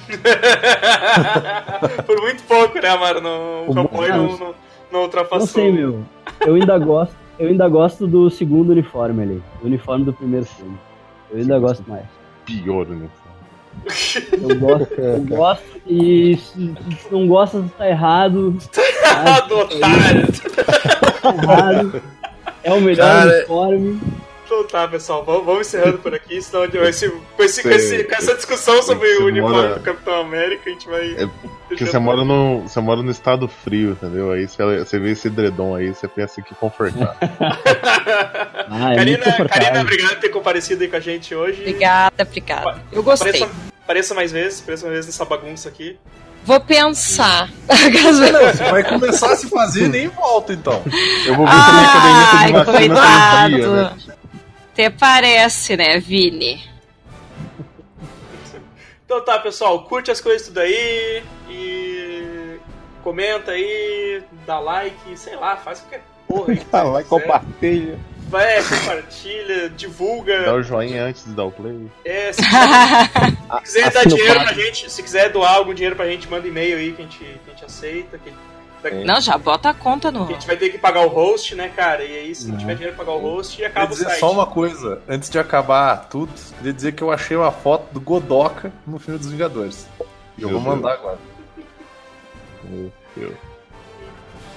Por 2.07 2.21
muito 2.21 2.43
pouco, 2.45 2.81
né, 2.81 2.89
Amaro? 2.89 3.21
Não, 3.21 3.67
o 3.67 3.73
O 3.73 3.79
Hellboy 3.79 4.09
não, 4.09 4.39
não, 4.39 4.55
não 4.93 5.01
ultrapassou. 5.03 5.41
Não 5.41 5.47
sei, 5.47 5.73
meu. 5.73 6.03
Eu 6.41 6.55
ainda 6.55 6.79
gosto. 6.79 7.15
Eu 7.41 7.49
ainda 7.49 7.67
gosto 7.71 8.07
do 8.07 8.29
segundo 8.29 8.69
uniforme 8.71 9.23
ali. 9.23 9.43
O 9.62 9.67
uniforme 9.67 10.05
do 10.05 10.12
primeiro 10.12 10.45
filme. 10.45 10.77
Eu 11.31 11.39
ainda 11.39 11.59
gosto 11.59 11.83
mais. 11.89 12.05
Pior, 12.45 12.87
né? 12.87 13.09
Eu 14.33 14.59
gosto, 14.59 14.93
eu 14.93 15.21
gosto 15.25 15.81
e 15.87 16.37
se, 16.37 16.75
se 16.99 17.11
não 17.11 17.27
gosta, 17.27 17.65
tá 17.79 17.89
errado. 17.89 18.59
Ah, 19.07 19.41
do 19.41 19.57
otário. 19.57 20.29
Tá 21.23 21.35
errado. 21.35 22.03
É 22.62 22.73
o 22.75 22.81
melhor 22.83 23.07
Cara, 23.07 23.37
uniforme. 23.39 24.01
Então 24.51 24.66
tá, 24.66 24.89
pessoal, 24.89 25.24
vamos, 25.24 25.47
vamos 25.47 25.68
encerrando 25.68 25.98
por 25.98 26.12
aqui, 26.12 26.43
senão 26.43 26.64
esse, 26.64 27.09
com, 27.09 27.43
esse, 27.44 27.62
com, 27.62 27.68
esse, 27.68 28.02
com 28.02 28.14
essa 28.16 28.35
discussão 28.35 28.82
sobre 28.82 29.06
você 29.14 29.22
o 29.22 29.27
uniforme 29.27 29.56
mora- 29.56 29.74
do 29.74 29.81
Capitão 29.81 30.20
América, 30.22 30.68
a 30.68 30.72
gente 30.72 30.89
vai. 30.89 31.12
É 31.12 31.28
Porque 31.68 31.86
você 31.86 31.98
mora, 32.01 32.24
no, 32.24 32.62
você 32.62 32.81
mora 32.81 33.01
no 33.01 33.12
estado 33.12 33.47
frio, 33.47 33.93
entendeu? 33.93 34.32
Aí 34.32 34.48
você, 34.48 34.78
você 34.81 34.98
vê 34.98 35.12
esse 35.12 35.28
edredom 35.28 35.77
aí, 35.77 35.94
você 35.94 36.09
pensa 36.09 36.43
que 36.43 36.52
confortável. 36.56 37.14
Ah, 38.72 38.93
é 38.93 38.97
Karina. 38.97 39.48
Karina, 39.48 39.81
obrigado 39.82 40.10
por 40.10 40.20
ter 40.20 40.28
comparecido 40.28 40.82
aí 40.82 40.89
com 40.89 40.97
a 40.97 41.01
gente 41.01 41.35
hoje. 41.35 41.60
Obrigada, 41.60 42.22
obrigada. 42.22 42.81
Eu 42.93 43.02
gostei. 43.02 43.31
Apareça, 43.31 43.51
apareça 43.85 44.14
mais 44.14 44.32
vezes, 44.32 44.60
apareça 44.60 44.85
mais 44.86 44.94
vezes 44.97 45.10
nessa 45.10 45.24
bagunça 45.24 45.68
aqui. 45.68 45.97
Vou 46.44 46.60
pensar. 46.60 47.48
Não, 47.68 48.52
você 48.52 48.70
vai 48.70 48.85
começar 48.85 49.32
a 49.32 49.36
se 49.36 49.48
fazer 49.48 49.86
e 49.86 49.89
nem 49.89 50.09
volta, 50.09 50.52
então. 50.52 50.82
Eu 51.27 51.35
vou 51.36 51.47
ver 51.47 51.52
também 51.52 51.85
a 51.85 52.31
Ai, 52.32 52.52
caderneta 52.52 52.72
de 52.72 52.89
vacina 52.89 53.48
tem 53.48 53.59
dia, 53.59 53.68
coitado. 53.68 54.06
né? 54.06 54.14
Até 54.72 54.88
parece, 54.90 55.76
né, 55.76 55.98
Vini? 55.98 56.62
Então 59.05 59.24
tá, 59.24 59.40
pessoal, 59.40 59.82
curte 59.86 60.09
as 60.12 60.20
coisas 60.20 60.47
tudo 60.47 60.59
aí 60.60 61.20
e 61.48 62.59
comenta 63.02 63.51
aí, 63.51 64.22
dá 64.47 64.60
like, 64.60 65.18
sei 65.18 65.34
lá, 65.34 65.56
faz 65.56 65.80
qualquer 65.80 66.02
porra 66.28 66.52
aí. 66.52 66.59
que 66.59 66.64
Tá 66.70 66.84
você 66.84 66.90
lá 66.92 67.01
e 67.01 67.05
quiser. 67.05 67.09
compartilha. 67.20 67.98
Vai, 68.28 68.62
compartilha, 68.62 69.68
divulga. 69.70 70.44
Dá 70.44 70.55
o 70.55 70.62
joinha 70.62 71.02
antes 71.06 71.24
de 71.24 71.32
dar 71.32 71.42
o 71.47 71.51
play. 71.51 71.90
É, 72.05 72.32
se 72.32 72.40
quiser, 72.40 73.10
se 73.66 73.82
quiser 73.82 73.90
dar 73.90 74.06
dinheiro 74.06 74.40
pra 74.40 74.52
gente, 74.52 74.88
se 74.92 75.02
quiser 75.02 75.32
doar 75.32 75.55
algum 75.56 75.74
dinheiro 75.74 75.97
pra 75.97 76.06
gente, 76.06 76.28
manda 76.28 76.47
e-mail 76.47 76.76
aí 76.76 76.92
que 76.92 77.02
a 77.02 77.05
gente, 77.05 77.18
que 77.18 77.40
a 77.48 77.51
gente 77.51 77.64
aceita. 77.64 78.16
Que, 78.16 78.32
que 78.89 79.05
Não, 79.05 79.20
já 79.20 79.36
bota 79.36 79.70
a 79.70 79.74
conta 79.74 80.11
no. 80.12 80.24
a 80.24 80.27
gente 80.28 80.47
vai 80.47 80.57
ter 80.57 80.70
que 80.70 80.78
pagar 80.78 81.05
o 81.05 81.09
host, 81.09 81.55
né, 81.57 81.70
cara? 81.74 82.05
E 82.05 82.16
aí, 82.16 82.35
se 82.35 82.48
não 82.48 82.57
tiver 82.57 82.74
dinheiro 82.74 82.94
pra 82.97 83.05
pagar 83.05 83.19
o 83.19 83.20
host, 83.20 83.57
Queria 83.57 83.69
acaba 83.69 83.86
o 83.86 83.90
dizer 83.90 84.05
site. 84.05 84.20
só 84.20 84.31
uma 84.31 84.47
coisa, 84.47 85.02
antes 85.09 85.28
de 85.28 85.39
acabar 85.39 86.09
tudo, 86.09 86.32
queria 86.59 86.73
dizer 86.73 86.93
que 86.93 87.02
eu 87.02 87.11
achei 87.11 87.36
uma 87.36 87.51
foto 87.51 87.93
do 87.93 88.01
Godoka 88.01 88.73
no 88.86 88.98
filme 88.98 89.19
dos 89.19 89.31
Vingadores. 89.31 89.86
E 90.39 90.43
eu 90.43 90.51
vou 90.51 90.61
mandar 90.61 90.93
agora. 90.93 91.19
Meu 92.65 92.93
Deus. 93.16 93.32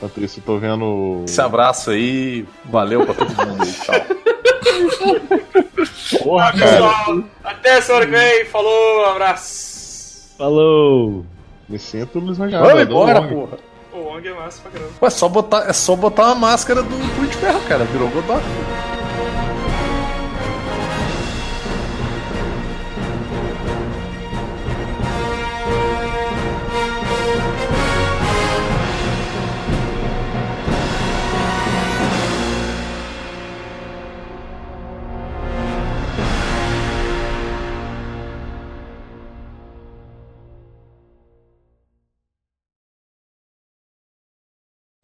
Eu 0.02 0.10
tô 0.46 0.58
vendo. 0.58 1.24
Esse 1.26 1.42
abraço 1.42 1.92
aí, 1.92 2.46
valeu 2.66 3.06
pra 3.06 3.14
todo 3.14 3.30
mundo 3.48 3.64
aí, 3.64 3.74
tchau. 3.74 3.96
Porra, 6.24 6.52
cara. 6.54 6.72
pessoal, 6.72 7.24
até 7.44 7.82
semana 7.82 8.06
que 8.06 8.12
vem, 8.12 8.46
falou, 8.46 9.06
abraço. 9.06 10.34
Falou! 10.38 11.26
Me 11.70 11.80
sinto 11.80 12.20
Luiz 12.20 12.38
Rogério. 12.38 12.66
Vamos 12.66 12.84
embora, 12.84 13.22
porra. 13.22 13.58
O 13.94 14.08
ONG 14.08 14.28
é 14.28 14.34
massa 14.34 14.60
pra 14.62 14.72
caramba. 14.72 14.92
Ué, 15.02 15.10
só 15.10 15.30
botar, 15.30 15.70
é 15.70 15.74
só 15.74 15.96
botar 15.96 16.24
uma 16.26 16.36
máscara 16.36 16.82
do 16.82 16.90
Punho 16.90 17.28
de 17.30 17.38
Ferro, 17.38 17.62
cara. 17.68 17.86
Virou 17.86 18.10
Godoka. 18.10 18.42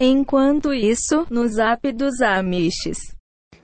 Enquanto 0.01 0.73
isso, 0.73 1.27
no 1.29 1.45
zap 1.49 1.91
dos 1.91 2.21
Amishes. 2.21 2.97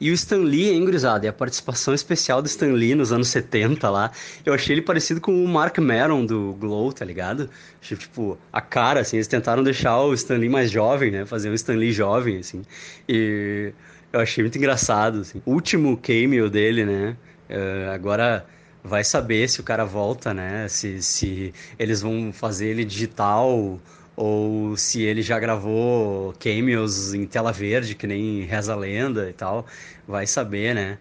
E 0.01 0.11
o 0.11 0.13
Stan 0.13 0.39
Lee, 0.39 0.69
hein, 0.69 0.83
gurizada? 0.83 1.25
E 1.25 1.29
a 1.29 1.33
participação 1.33 1.93
especial 1.93 2.41
do 2.41 2.47
Stan 2.47 2.73
Lee 2.73 2.93
nos 2.93 3.13
anos 3.13 3.29
70 3.29 3.89
lá. 3.89 4.11
Eu 4.45 4.53
achei 4.53 4.75
ele 4.75 4.81
parecido 4.81 5.21
com 5.21 5.31
o 5.31 5.47
Mark 5.47 5.77
Maron 5.77 6.25
do 6.25 6.53
Glow, 6.59 6.91
tá 6.91 7.05
ligado? 7.05 7.49
Achei, 7.81 7.95
tipo, 7.95 8.37
a 8.51 8.59
cara, 8.59 8.99
assim, 8.99 9.15
eles 9.15 9.27
tentaram 9.27 9.63
deixar 9.63 9.97
o 10.01 10.13
Stan 10.13 10.35
Lee 10.35 10.49
mais 10.49 10.69
jovem, 10.69 11.09
né? 11.09 11.25
Fazer 11.25 11.49
um 11.49 11.53
Stan 11.53 11.75
Lee 11.75 11.93
jovem, 11.93 12.39
assim. 12.39 12.63
E 13.07 13.71
eu 14.11 14.19
achei 14.19 14.43
muito 14.43 14.57
engraçado, 14.57 15.21
assim. 15.21 15.41
O 15.45 15.53
último 15.53 15.95
cameo 15.95 16.49
dele, 16.49 16.83
né? 16.83 17.15
Eh, 17.47 17.89
agora 17.93 18.45
vai 18.83 19.05
saber 19.05 19.47
se 19.47 19.61
o 19.61 19.63
cara 19.63 19.85
volta, 19.85 20.33
né? 20.33 20.67
Se, 20.67 21.01
se 21.01 21.53
eles 21.79 22.01
vão 22.01 22.33
fazer 22.33 22.67
ele 22.67 22.83
digital 22.83 23.79
ou 24.15 24.77
se 24.77 25.01
ele 25.01 25.21
já 25.21 25.39
gravou 25.39 26.33
cameos 26.39 27.13
em 27.13 27.25
tela 27.25 27.51
verde, 27.51 27.95
que 27.95 28.07
nem 28.07 28.41
Reza 28.43 28.73
a 28.73 28.75
Lenda 28.75 29.29
e 29.29 29.33
tal, 29.33 29.65
vai 30.07 30.25
saber, 30.25 30.73
né? 30.73 30.97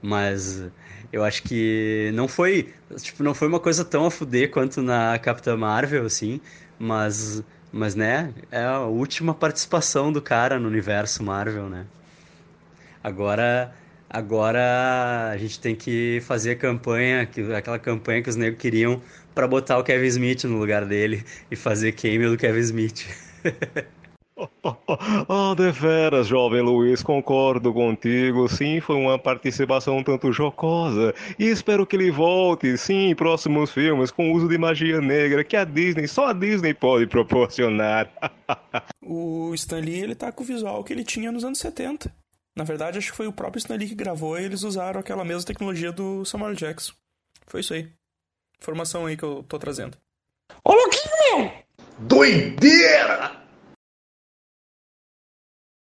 Mas 0.00 0.62
eu 1.12 1.24
acho 1.24 1.42
que 1.42 2.10
não 2.14 2.28
foi, 2.28 2.72
tipo, 2.96 3.22
não 3.22 3.34
foi 3.34 3.48
uma 3.48 3.60
coisa 3.60 3.84
tão 3.84 4.06
a 4.06 4.10
fuder 4.10 4.50
quanto 4.50 4.82
na 4.82 5.18
Capitã 5.18 5.56
Marvel, 5.56 6.06
assim, 6.06 6.40
mas, 6.78 7.42
mas 7.72 7.94
né, 7.94 8.32
é 8.50 8.62
a 8.64 8.80
última 8.80 9.34
participação 9.34 10.12
do 10.12 10.22
cara 10.22 10.58
no 10.58 10.68
universo 10.68 11.22
Marvel, 11.22 11.68
né? 11.68 11.86
Agora, 13.02 13.74
agora 14.12 15.30
a 15.32 15.36
gente 15.36 15.58
tem 15.58 15.74
que 15.74 16.20
fazer 16.26 16.52
a 16.52 16.56
campanha, 16.56 17.26
que- 17.26 17.52
aquela 17.52 17.78
campanha 17.78 18.22
que 18.22 18.28
os 18.30 18.36
negros 18.36 18.60
queriam 18.60 19.00
pra 19.34 19.48
botar 19.48 19.78
o 19.78 19.84
Kevin 19.84 20.06
Smith 20.06 20.44
no 20.44 20.58
lugar 20.58 20.84
dele 20.84 21.24
e 21.50 21.56
fazer 21.56 21.92
cameo 21.92 22.30
do 22.30 22.36
Kevin 22.36 22.60
Smith. 22.60 23.06
Ah, 25.28 25.54
deveras, 25.56 26.26
jovem 26.26 26.62
Luiz, 26.62 27.02
concordo 27.02 27.72
contigo. 27.72 28.48
Sim, 28.48 28.80
foi 28.80 28.96
uma 28.96 29.18
participação 29.18 29.98
um 29.98 30.02
tanto 30.02 30.32
jocosa. 30.32 31.14
E 31.38 31.44
espero 31.44 31.86
que 31.86 31.94
ele 31.94 32.10
volte, 32.10 32.76
sim, 32.76 33.10
em 33.10 33.14
próximos 33.14 33.70
filmes, 33.70 34.10
com 34.10 34.30
o 34.30 34.34
uso 34.34 34.48
de 34.48 34.58
magia 34.58 35.00
negra 35.00 35.44
que 35.44 35.54
a 35.56 35.64
Disney, 35.64 36.08
só 36.08 36.28
a 36.28 36.32
Disney 36.32 36.74
pode 36.74 37.06
proporcionar. 37.06 38.10
O 39.04 39.52
Stan 39.54 39.80
Lee, 39.80 40.00
ele 40.00 40.14
tá 40.14 40.30
com 40.32 40.42
o 40.42 40.46
visual 40.46 40.82
que 40.84 40.92
ele 40.92 41.04
tinha 41.04 41.30
nos 41.30 41.44
anos 41.44 41.58
70. 41.58 42.10
Na 42.54 42.64
verdade, 42.64 42.98
acho 42.98 43.10
que 43.10 43.16
foi 43.16 43.26
o 43.26 43.32
próprio 43.32 43.58
Stan 43.58 43.76
Lee 43.76 43.88
que 43.88 43.94
gravou 43.94 44.38
e 44.38 44.44
eles 44.44 44.62
usaram 44.62 45.00
aquela 45.00 45.24
mesma 45.24 45.44
tecnologia 45.44 45.90
do 45.90 46.24
Samuel 46.24 46.54
Jackson. 46.54 46.92
Foi 47.46 47.60
isso 47.60 47.72
aí. 47.72 47.90
Informação 48.60 49.06
aí 49.06 49.16
que 49.16 49.24
eu 49.24 49.42
tô 49.42 49.58
trazendo. 49.58 49.96
Doideira! 51.98 53.41